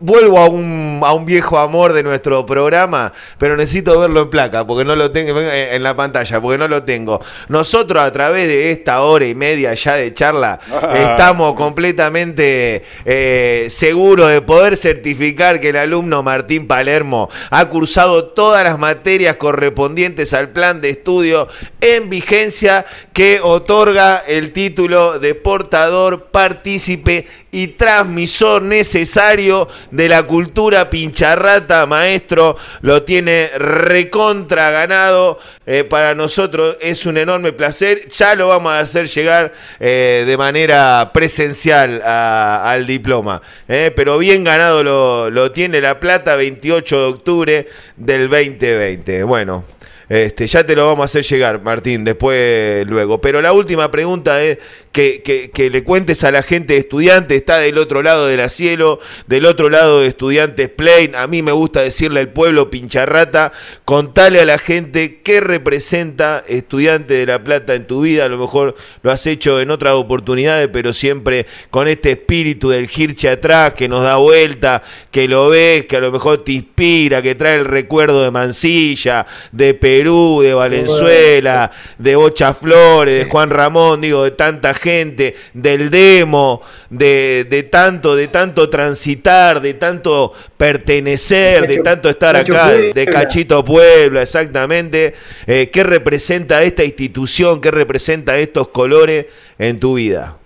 Vuelvo 0.00 0.38
a 0.38 0.48
un, 0.48 1.00
a 1.04 1.12
un 1.12 1.26
viejo 1.26 1.58
amor 1.58 1.92
de 1.92 2.04
nuestro 2.04 2.46
programa, 2.46 3.12
pero 3.36 3.56
necesito 3.56 3.98
verlo 3.98 4.22
en 4.22 4.30
placa, 4.30 4.64
porque 4.64 4.84
no 4.84 4.94
lo 4.94 5.10
tengo 5.10 5.36
en 5.40 5.82
la 5.82 5.96
pantalla, 5.96 6.40
porque 6.40 6.56
no 6.56 6.68
lo 6.68 6.84
tengo. 6.84 7.20
Nosotros 7.48 8.00
a 8.00 8.12
través 8.12 8.46
de 8.46 8.70
esta 8.70 9.02
hora 9.02 9.26
y 9.26 9.34
media 9.34 9.74
ya 9.74 9.96
de 9.96 10.14
charla, 10.14 10.60
estamos 10.94 11.54
completamente 11.54 12.84
eh, 13.04 13.66
seguros 13.70 14.30
de 14.30 14.40
poder 14.40 14.76
certificar 14.76 15.58
que 15.58 15.70
el 15.70 15.76
alumno 15.76 16.22
Martín 16.22 16.68
Palermo 16.68 17.28
ha 17.50 17.68
cursado 17.68 18.26
todas 18.26 18.62
las 18.62 18.78
materias 18.78 19.34
correspondientes 19.36 20.32
al 20.32 20.50
plan 20.50 20.80
de 20.80 20.90
estudio 20.90 21.48
en 21.80 22.08
vigencia 22.08 22.86
que 23.12 23.40
otorga 23.42 24.22
el 24.26 24.52
título 24.52 25.18
de 25.18 25.34
portador, 25.34 26.26
partícipe 26.30 27.26
y 27.50 27.68
transmisor 27.68 28.62
necesario 28.62 29.68
de 29.90 30.08
la 30.08 30.22
cultura 30.24 30.90
pincharrata, 30.90 31.86
maestro, 31.86 32.56
lo 32.82 33.02
tiene 33.02 33.50
recontra 33.56 34.70
ganado. 34.70 35.38
Eh, 35.66 35.84
para 35.84 36.14
nosotros 36.14 36.76
es 36.80 37.06
un 37.06 37.18
enorme 37.18 37.52
placer. 37.52 38.08
Ya 38.08 38.34
lo 38.34 38.48
vamos 38.48 38.72
a 38.72 38.80
hacer 38.80 39.08
llegar 39.08 39.52
eh, 39.80 40.24
de 40.26 40.36
manera 40.36 41.10
presencial 41.12 42.02
al 42.02 42.86
diploma. 42.86 43.42
eh, 43.68 43.92
pero 43.94 44.18
bien 44.18 44.44
ganado 44.44 44.82
lo, 44.82 45.30
lo 45.30 45.52
tiene 45.52 45.80
La 45.80 46.00
Plata, 46.00 46.36
28 46.36 46.98
de 46.98 47.04
octubre 47.04 47.68
del 47.96 48.28
2020. 48.28 49.22
Bueno. 49.24 49.64
Este, 50.08 50.46
ya 50.46 50.64
te 50.64 50.74
lo 50.74 50.86
vamos 50.86 51.02
a 51.02 51.04
hacer 51.04 51.24
llegar, 51.24 51.62
Martín, 51.62 52.04
después 52.04 52.86
luego. 52.86 53.20
Pero 53.20 53.42
la 53.42 53.52
última 53.52 53.90
pregunta 53.90 54.42
es 54.42 54.58
que, 54.90 55.50
que, 55.52 55.70
le 55.70 55.84
cuentes 55.84 56.24
a 56.24 56.30
la 56.30 56.42
gente 56.42 56.74
de 56.74 56.80
estudiantes, 56.80 57.36
está 57.36 57.58
del 57.58 57.78
otro 57.78 58.02
lado 58.02 58.26
de 58.26 58.36
la 58.36 58.48
cielo, 58.48 58.98
del 59.26 59.44
otro 59.44 59.68
lado 59.68 60.00
de 60.00 60.08
estudiantes 60.08 60.70
Plain. 60.70 61.14
A 61.14 61.26
mí 61.26 61.42
me 61.42 61.52
gusta 61.52 61.82
decirle 61.82 62.20
al 62.20 62.30
pueblo 62.30 62.70
pincharrata, 62.70 63.52
contale 63.84 64.40
a 64.40 64.44
la 64.44 64.58
gente 64.58 65.20
qué 65.22 65.40
representa 65.40 66.42
estudiante 66.48 67.14
de 67.14 67.26
La 67.26 67.44
Plata 67.44 67.74
en 67.74 67.86
tu 67.86 68.00
vida. 68.00 68.24
A 68.24 68.28
lo 68.28 68.38
mejor 68.38 68.74
lo 69.02 69.12
has 69.12 69.26
hecho 69.26 69.60
en 69.60 69.70
otras 69.70 69.94
oportunidades, 69.94 70.68
pero 70.72 70.92
siempre 70.92 71.46
con 71.70 71.86
este 71.86 72.12
espíritu 72.12 72.70
del 72.70 72.88
girche 72.88 73.28
atrás 73.28 73.74
que 73.74 73.88
nos 73.88 74.02
da 74.02 74.16
vuelta, 74.16 74.82
que 75.10 75.28
lo 75.28 75.50
ves, 75.50 75.84
que 75.84 75.96
a 75.96 76.00
lo 76.00 76.10
mejor 76.10 76.44
te 76.44 76.52
inspira, 76.52 77.20
que 77.22 77.34
trae 77.34 77.56
el 77.56 77.66
recuerdo 77.66 78.24
de 78.24 78.30
Mansilla, 78.30 79.26
de 79.52 79.74
Perú, 79.74 79.97
de 79.98 80.54
Valenzuela, 80.54 81.72
de 81.98 82.14
Bocha 82.14 82.54
Flores, 82.54 83.24
de 83.24 83.30
Juan 83.30 83.50
Ramón, 83.50 84.00
digo, 84.00 84.22
de 84.22 84.30
tanta 84.30 84.72
gente, 84.72 85.34
del 85.52 85.90
demo, 85.90 86.62
de, 86.88 87.46
de 87.50 87.64
tanto, 87.64 88.14
de 88.14 88.28
tanto 88.28 88.70
transitar, 88.70 89.60
de 89.60 89.74
tanto 89.74 90.32
pertenecer, 90.56 91.66
de 91.66 91.78
tanto 91.78 92.08
estar 92.08 92.36
acá, 92.36 92.68
de 92.70 93.06
Cachito 93.06 93.64
Puebla, 93.64 94.22
exactamente. 94.22 95.14
Eh, 95.46 95.68
¿Qué 95.72 95.82
representa 95.82 96.62
esta 96.62 96.84
institución? 96.84 97.60
¿Qué 97.60 97.72
representa 97.72 98.38
estos 98.38 98.68
colores 98.68 99.26
en 99.58 99.80
tu 99.80 99.94
vida? 99.94 100.36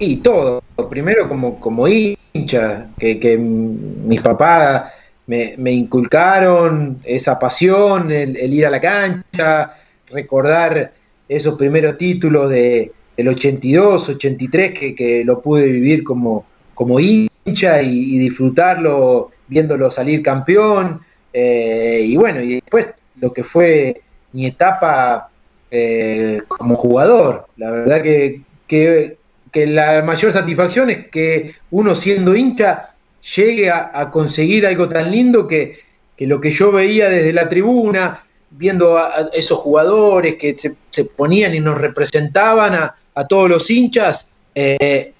Y 0.00 0.16
todo. 0.16 0.60
Primero 0.90 1.28
como, 1.28 1.60
como 1.60 1.86
hincha, 1.86 2.88
que, 2.98 3.20
que 3.20 3.38
mis 3.38 4.20
papás 4.20 4.92
me, 5.26 5.72
inculcaron 5.72 7.00
esa 7.04 7.38
pasión, 7.38 8.10
el, 8.10 8.36
ir 8.52 8.66
a 8.66 8.70
la 8.70 8.80
cancha, 8.80 9.74
recordar 10.08 10.92
esos 11.28 11.56
primeros 11.56 11.98
títulos 11.98 12.50
de, 12.50 12.92
del 13.16 13.28
82, 13.28 14.10
83, 14.10 14.78
que, 14.78 14.94
que 14.94 15.24
lo 15.24 15.42
pude 15.42 15.70
vivir 15.70 16.04
como, 16.04 16.46
como 16.74 17.00
hincha 17.00 17.82
y, 17.82 18.18
disfrutarlo 18.18 19.30
viéndolo 19.48 19.90
salir 19.90 20.22
campeón. 20.22 21.00
Eh, 21.32 22.02
y 22.04 22.16
bueno, 22.16 22.40
y 22.40 22.54
después 22.54 22.94
lo 23.20 23.32
que 23.32 23.42
fue 23.42 24.02
mi 24.32 24.46
etapa 24.46 25.30
eh, 25.70 26.42
como 26.46 26.76
jugador. 26.76 27.46
La 27.56 27.70
verdad 27.70 28.02
que, 28.02 28.42
que, 28.66 29.18
que, 29.50 29.66
la 29.66 30.02
mayor 30.02 30.32
satisfacción 30.32 30.90
es 30.90 31.08
que 31.08 31.52
uno 31.70 31.94
siendo 31.94 32.36
hincha 32.36 32.95
llegue 33.34 33.70
a, 33.70 34.10
conseguir 34.10 34.66
algo 34.66 34.88
tan 34.88 35.10
lindo 35.10 35.46
que, 35.46 35.78
lo 36.18 36.40
que 36.40 36.50
yo 36.50 36.70
veía 36.70 37.08
desde 37.10 37.32
la 37.32 37.48
tribuna, 37.48 38.24
viendo 38.50 38.96
a, 38.96 39.30
esos 39.32 39.58
jugadores 39.58 40.36
que 40.36 40.56
se, 40.56 41.04
ponían 41.04 41.54
y 41.54 41.60
nos 41.60 41.78
representaban 41.78 42.74
a, 42.74 43.26
todos 43.28 43.48
los 43.48 43.70
hinchas, 43.70 44.30
eh, 44.54 45.12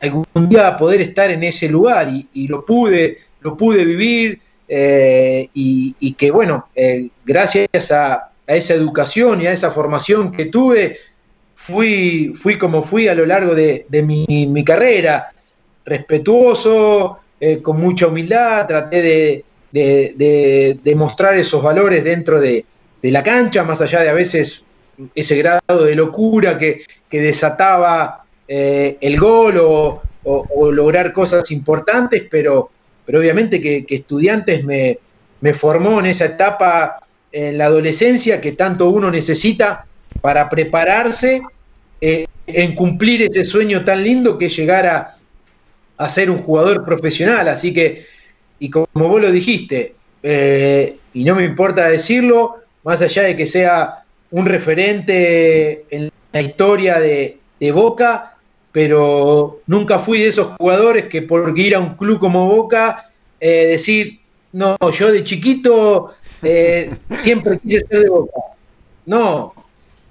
algún 0.00 0.26
día 0.48 0.76
poder 0.76 1.00
estar 1.00 1.30
en 1.30 1.44
ese 1.44 1.68
lugar 1.68 2.08
y, 2.32 2.48
lo 2.48 2.64
pude, 2.64 3.18
lo 3.40 3.56
pude 3.56 3.84
vivir 3.84 4.40
eh, 4.68 5.48
y, 5.54 6.14
que 6.14 6.30
bueno, 6.30 6.68
eh, 6.74 7.08
gracias 7.24 7.92
a, 7.92 8.28
esa 8.46 8.74
educación 8.74 9.40
y 9.40 9.46
a 9.46 9.52
esa 9.52 9.70
formación 9.70 10.32
que 10.32 10.46
tuve, 10.46 10.98
fui, 11.54 12.32
fui 12.34 12.58
como 12.58 12.82
fui 12.82 13.08
a 13.08 13.14
lo 13.14 13.24
largo 13.24 13.54
de, 13.54 13.86
mi, 14.02 14.26
mi, 14.26 14.64
carrera, 14.64 15.30
respetuoso, 15.84 17.21
eh, 17.44 17.60
con 17.60 17.80
mucha 17.80 18.06
humildad, 18.06 18.68
traté 18.68 19.44
de, 19.72 20.94
mostrar 20.94 21.36
esos 21.36 21.60
valores 21.60 22.04
dentro 22.04 22.40
de, 22.40 22.64
la 23.02 23.24
cancha, 23.24 23.64
más 23.64 23.80
allá 23.80 24.00
de 24.02 24.10
a 24.10 24.12
veces 24.12 24.64
ese 25.12 25.38
grado 25.38 25.84
de 25.84 25.96
locura 25.96 26.56
que, 26.56 26.84
desataba 27.10 28.24
eh, 28.46 28.96
el 29.00 29.18
gol 29.18 29.58
o, 29.60 30.00
lograr 30.70 31.12
cosas 31.12 31.50
importantes, 31.50 32.28
pero, 32.30 32.70
pero 33.04 33.18
obviamente 33.18 33.60
que, 33.60 33.84
estudiantes 33.88 34.62
me, 34.64 35.00
formó 35.52 35.98
en 35.98 36.06
esa 36.06 36.26
etapa 36.26 37.00
en 37.32 37.58
la 37.58 37.64
adolescencia 37.64 38.40
que 38.40 38.52
tanto 38.52 38.88
uno 38.88 39.10
necesita 39.10 39.84
para 40.20 40.48
prepararse 40.48 41.42
eh, 42.00 42.24
en 42.46 42.76
cumplir 42.76 43.22
ese 43.22 43.42
sueño 43.42 43.84
tan 43.84 44.04
lindo 44.04 44.38
que 44.38 44.46
es 44.46 44.56
llegar 44.56 44.86
a, 44.86 45.16
a 45.96 46.08
ser 46.08 46.30
un 46.30 46.38
jugador 46.38 46.84
profesional. 46.84 47.48
Así 47.48 47.72
que, 47.72 48.06
y 48.58 48.70
como 48.70 48.86
vos 48.94 49.20
lo 49.20 49.30
dijiste, 49.30 49.94
eh, 50.22 50.98
y 51.14 51.24
no 51.24 51.34
me 51.34 51.44
importa 51.44 51.88
decirlo, 51.88 52.56
más 52.84 53.02
allá 53.02 53.22
de 53.24 53.36
que 53.36 53.46
sea 53.46 54.04
un 54.30 54.46
referente 54.46 55.84
en 55.90 56.10
la 56.32 56.40
historia 56.40 56.98
de, 56.98 57.38
Boca, 57.72 58.36
pero 58.72 59.60
nunca 59.68 60.00
fui 60.00 60.18
de 60.18 60.26
esos 60.26 60.48
jugadores 60.58 61.04
que 61.04 61.22
por 61.22 61.56
ir 61.56 61.76
a 61.76 61.78
un 61.78 61.94
club 61.94 62.18
como 62.18 62.48
Boca, 62.48 63.12
eh, 63.38 63.66
decir, 63.66 64.18
no, 64.50 64.76
yo 64.90 65.12
de 65.12 65.22
chiquito 65.22 66.12
eh, 66.42 66.92
siempre 67.18 67.60
quise 67.60 67.86
ser 67.86 68.00
de 68.00 68.08
Boca. 68.08 68.40
No, 69.06 69.54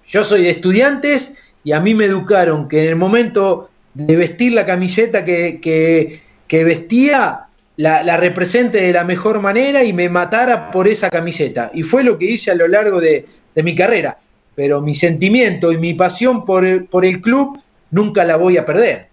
yo 0.07 0.23
soy 0.23 0.43
de 0.43 0.51
estudiantes 0.51 1.35
y 1.65 1.73
a 1.73 1.81
mí 1.81 1.93
me 1.93 2.05
educaron 2.05 2.69
que 2.69 2.83
en 2.83 2.89
el 2.89 2.95
momento 2.95 3.69
de 3.93 4.15
vestir 4.15 4.53
la 4.53 4.65
camiseta 4.65 5.25
que, 5.25 6.21
vestía, 6.49 7.41
la, 7.77 8.17
represente 8.17 8.81
de 8.81 8.93
la 8.93 9.03
mejor 9.03 9.41
manera 9.41 9.83
y 9.83 9.93
me 9.93 10.09
matara 10.09 10.71
por 10.71 10.87
esa 10.87 11.09
camiseta. 11.09 11.71
Y 11.73 11.83
fue 11.83 12.03
lo 12.03 12.17
que 12.17 12.25
hice 12.25 12.51
a 12.51 12.55
lo 12.55 12.67
largo 12.67 12.99
de, 12.99 13.25
mi 13.55 13.75
carrera. 13.75 14.17
Pero 14.55 14.81
mi 14.81 14.95
sentimiento 14.95 15.71
y 15.71 15.77
mi 15.77 15.93
pasión 15.93 16.45
por 16.45 16.65
el, 16.65 16.85
por 16.85 17.05
el 17.05 17.21
club 17.21 17.59
nunca 17.89 18.23
la 18.23 18.35
voy 18.35 18.57
a 18.57 18.65
perder. 18.65 19.07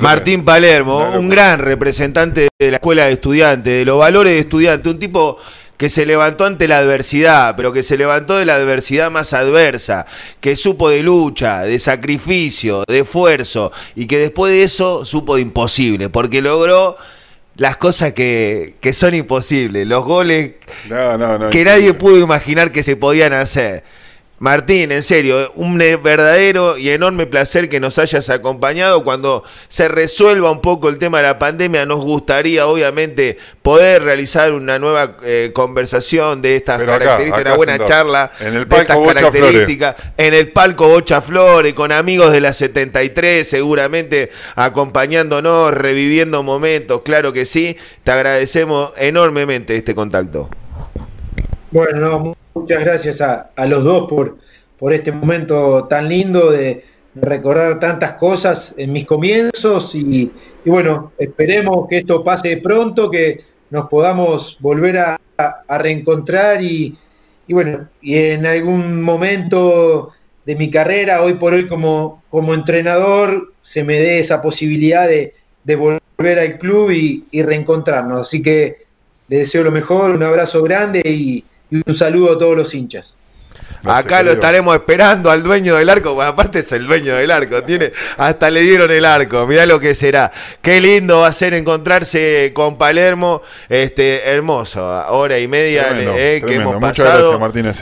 Martín 0.00 0.44
Palermo, 0.44 1.10
un 1.18 1.28
gran 1.28 1.58
representante 1.58 2.48
de 2.58 2.70
la 2.70 2.76
escuela 2.78 3.06
de 3.06 3.12
estudiantes, 3.12 3.72
de 3.72 3.84
los 3.84 3.98
valores 3.98 4.32
de 4.32 4.38
estudiante, 4.40 4.88
un 4.88 4.98
tipo 4.98 5.38
que 5.82 5.88
se 5.88 6.06
levantó 6.06 6.44
ante 6.44 6.68
la 6.68 6.78
adversidad, 6.78 7.56
pero 7.56 7.72
que 7.72 7.82
se 7.82 7.96
levantó 7.96 8.36
de 8.36 8.46
la 8.46 8.54
adversidad 8.54 9.10
más 9.10 9.32
adversa, 9.32 10.06
que 10.40 10.54
supo 10.54 10.88
de 10.88 11.02
lucha, 11.02 11.62
de 11.62 11.76
sacrificio, 11.80 12.84
de 12.86 13.00
esfuerzo, 13.00 13.72
y 13.96 14.06
que 14.06 14.16
después 14.16 14.52
de 14.52 14.62
eso 14.62 15.04
supo 15.04 15.34
de 15.34 15.42
imposible, 15.42 16.08
porque 16.08 16.40
logró 16.40 16.96
las 17.56 17.78
cosas 17.78 18.12
que, 18.12 18.76
son 18.92 19.14
imposibles, 19.14 19.84
los 19.88 20.04
goles 20.04 20.52
que 21.50 21.64
nadie 21.64 21.94
pudo 21.94 22.16
imaginar 22.16 22.70
que 22.70 22.84
se 22.84 22.94
podían 22.94 23.32
hacer. 23.32 23.82
Martín, 24.42 24.90
en 24.90 25.04
serio, 25.04 25.52
un 25.54 25.78
verdadero 25.78 26.76
y 26.76 26.90
enorme 26.90 27.26
placer 27.26 27.68
que 27.68 27.78
nos 27.78 28.00
hayas 28.00 28.28
acompañado. 28.28 29.04
Cuando 29.04 29.44
se 29.68 29.86
resuelva 29.86 30.50
un 30.50 30.60
poco 30.60 30.88
el 30.88 30.98
tema 30.98 31.18
de 31.18 31.22
la 31.28 31.38
pandemia, 31.38 31.86
nos 31.86 32.00
gustaría, 32.00 32.66
obviamente, 32.66 33.38
poder 33.62 34.02
realizar 34.02 34.52
una 34.52 34.80
nueva 34.80 35.16
eh, 35.22 35.52
conversación 35.54 36.42
de 36.42 36.56
estas 36.56 36.80
características, 36.80 37.40
una 37.40 37.54
buena 37.54 37.84
charla 37.84 38.32
en 38.40 38.56
el 38.56 38.68
de 38.68 38.78
estas 38.78 38.96
características 38.96 39.94
en 40.16 40.34
el 40.34 40.50
palco 40.50 40.88
Bocha 40.88 41.20
Flores, 41.20 41.72
con 41.74 41.92
amigos 41.92 42.32
de 42.32 42.40
la 42.40 42.52
73, 42.52 43.48
seguramente 43.48 44.32
acompañándonos, 44.56 45.72
reviviendo 45.72 46.42
momentos. 46.42 47.02
Claro 47.02 47.32
que 47.32 47.46
sí, 47.46 47.76
te 48.02 48.10
agradecemos 48.10 48.90
enormemente 48.96 49.76
este 49.76 49.94
contacto. 49.94 50.50
Bueno, 51.70 52.34
muchas 52.54 52.84
gracias 52.84 53.20
a, 53.20 53.50
los 53.66 53.84
dos 53.84 54.08
por, 54.08 54.38
por 54.78 54.92
este 54.92 55.12
momento 55.12 55.84
tan 55.88 56.08
lindo 56.08 56.50
de, 56.50 56.84
recordar 57.14 57.78
tantas 57.78 58.14
cosas 58.14 58.74
en 58.78 58.92
mis 58.92 59.04
comienzos 59.04 59.94
y, 59.94 60.30
bueno, 60.64 61.12
esperemos 61.18 61.86
que 61.88 61.98
esto 61.98 62.24
pase 62.24 62.56
pronto, 62.56 63.10
que 63.10 63.44
nos 63.70 63.88
podamos 63.88 64.56
volver 64.60 64.98
a, 64.98 65.18
reencontrar 65.68 66.62
y, 66.62 66.96
bueno, 67.48 67.88
y 68.00 68.14
en 68.16 68.46
algún 68.46 69.02
momento 69.02 70.10
de 70.46 70.56
mi 70.56 70.70
carrera, 70.70 71.22
hoy 71.22 71.34
por 71.34 71.52
hoy 71.52 71.66
como, 71.66 72.22
como 72.30 72.54
entrenador, 72.54 73.52
se 73.60 73.82
me 73.82 73.94
dé 73.94 74.20
esa 74.20 74.40
posibilidad 74.40 75.08
de, 75.08 75.34
volver 75.76 76.38
al 76.38 76.58
club 76.58 76.92
y, 76.92 77.26
y 77.30 77.42
reencontrarnos. 77.42 78.22
Así 78.22 78.42
que 78.42 78.86
les 79.28 79.40
deseo 79.40 79.64
lo 79.64 79.72
mejor, 79.72 80.12
un 80.12 80.22
abrazo 80.22 80.62
grande 80.62 81.02
y, 81.04 81.44
y 81.72 81.80
un 81.86 81.94
saludo 81.94 82.32
a 82.32 82.38
todos 82.38 82.54
los 82.54 82.74
hinchas. 82.74 83.16
Acá 83.84 84.22
lo 84.22 84.32
estaremos 84.32 84.74
esperando 84.76 85.30
al 85.30 85.42
dueño 85.42 85.76
del 85.76 85.88
arco, 85.88 86.14
bueno, 86.14 86.30
aparte 86.30 86.60
es 86.60 86.70
el 86.70 86.86
dueño 86.86 87.16
del 87.16 87.30
arco, 87.30 87.64
tiene, 87.64 87.90
hasta 88.16 88.48
le 88.48 88.60
dieron 88.60 88.90
el 88.90 89.04
arco, 89.04 89.44
mirá 89.46 89.66
lo 89.66 89.80
que 89.80 89.94
será. 89.94 90.30
Qué 90.60 90.80
lindo 90.80 91.20
va 91.20 91.28
a 91.28 91.32
ser 91.32 91.54
encontrarse 91.54 92.52
con 92.54 92.78
Palermo, 92.78 93.42
este, 93.68 94.28
hermoso, 94.28 94.84
hora 95.08 95.38
y 95.40 95.48
media 95.48 95.86
eh, 95.98 96.42
que 96.46 96.56
hemos 96.56 96.80
pasado. 96.80 97.40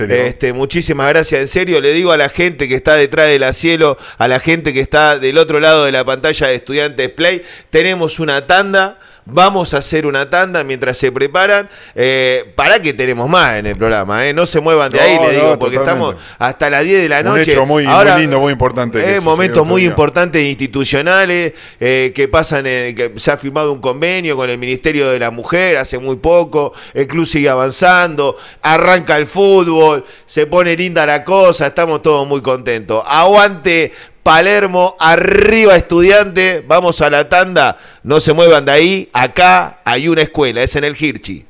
Este, 0.08 0.54
muchísimas 0.54 1.08
gracias, 1.08 1.40
en 1.40 1.48
serio, 1.48 1.80
le 1.80 1.92
digo 1.92 2.12
a 2.12 2.16
la 2.16 2.30
gente 2.30 2.66
que 2.66 2.76
está 2.76 2.94
detrás 2.94 3.26
de 3.26 3.38
la 3.38 3.52
cielo, 3.52 3.98
a 4.16 4.26
la 4.26 4.40
gente 4.40 4.72
que 4.72 4.80
está 4.80 5.18
del 5.18 5.36
otro 5.36 5.60
lado 5.60 5.84
de 5.84 5.92
la 5.92 6.04
pantalla 6.04 6.46
de 6.46 6.54
Estudiantes 6.54 7.10
Play, 7.10 7.42
tenemos 7.68 8.20
una 8.20 8.46
tanda 8.46 8.98
Vamos 9.32 9.74
a 9.74 9.78
hacer 9.78 10.06
una 10.06 10.28
tanda 10.28 10.64
mientras 10.64 10.98
se 10.98 11.12
preparan. 11.12 11.68
Eh, 11.94 12.52
para 12.56 12.80
que 12.80 12.92
tenemos 12.92 13.28
más 13.28 13.56
en 13.56 13.66
el 13.66 13.76
programa, 13.76 14.26
¿eh? 14.26 14.32
No 14.32 14.46
se 14.46 14.60
muevan 14.60 14.92
de 14.92 15.00
ahí, 15.00 15.18
le 15.18 15.36
digo, 15.36 15.58
porque 15.58 15.76
estamos 15.76 16.14
hasta 16.38 16.70
las 16.70 16.84
10 16.84 17.02
de 17.02 17.08
la 17.08 17.22
noche. 17.22 17.50
Un 17.50 17.50
hecho 17.50 17.66
muy, 17.66 17.86
Ahora, 17.86 18.14
muy 18.14 18.22
lindo, 18.22 18.40
muy 18.40 18.52
importante. 18.52 19.16
Eh, 19.16 19.20
momentos 19.20 19.66
muy 19.66 19.84
importantes 19.84 20.42
institucionales 20.42 21.52
eh, 21.78 22.12
que 22.14 22.28
pasan, 22.28 22.66
en, 22.66 22.94
que 22.94 23.12
se 23.16 23.30
ha 23.30 23.36
firmado 23.36 23.72
un 23.72 23.80
convenio 23.80 24.36
con 24.36 24.50
el 24.50 24.58
Ministerio 24.58 25.10
de 25.10 25.18
la 25.18 25.30
Mujer 25.30 25.76
hace 25.76 25.98
muy 25.98 26.16
poco. 26.16 26.72
El 26.94 27.06
club 27.06 27.26
sigue 27.26 27.48
avanzando, 27.48 28.36
arranca 28.62 29.16
el 29.16 29.26
fútbol, 29.26 30.04
se 30.26 30.46
pone 30.46 30.76
linda 30.76 31.06
la 31.06 31.24
cosa, 31.24 31.68
estamos 31.68 32.02
todos 32.02 32.26
muy 32.26 32.40
contentos. 32.40 33.02
Aguante 33.06 33.92
Palermo, 34.22 34.96
arriba 34.98 35.76
estudiante, 35.76 36.64
vamos 36.66 37.00
a 37.00 37.10
la 37.10 37.28
tanda, 37.28 37.78
no 38.02 38.20
se 38.20 38.32
muevan 38.32 38.64
de 38.64 38.72
ahí, 38.72 39.10
acá 39.12 39.80
hay 39.84 40.08
una 40.08 40.22
escuela, 40.22 40.62
es 40.62 40.76
en 40.76 40.84
el 40.84 40.96
Hirchi. 41.00 41.49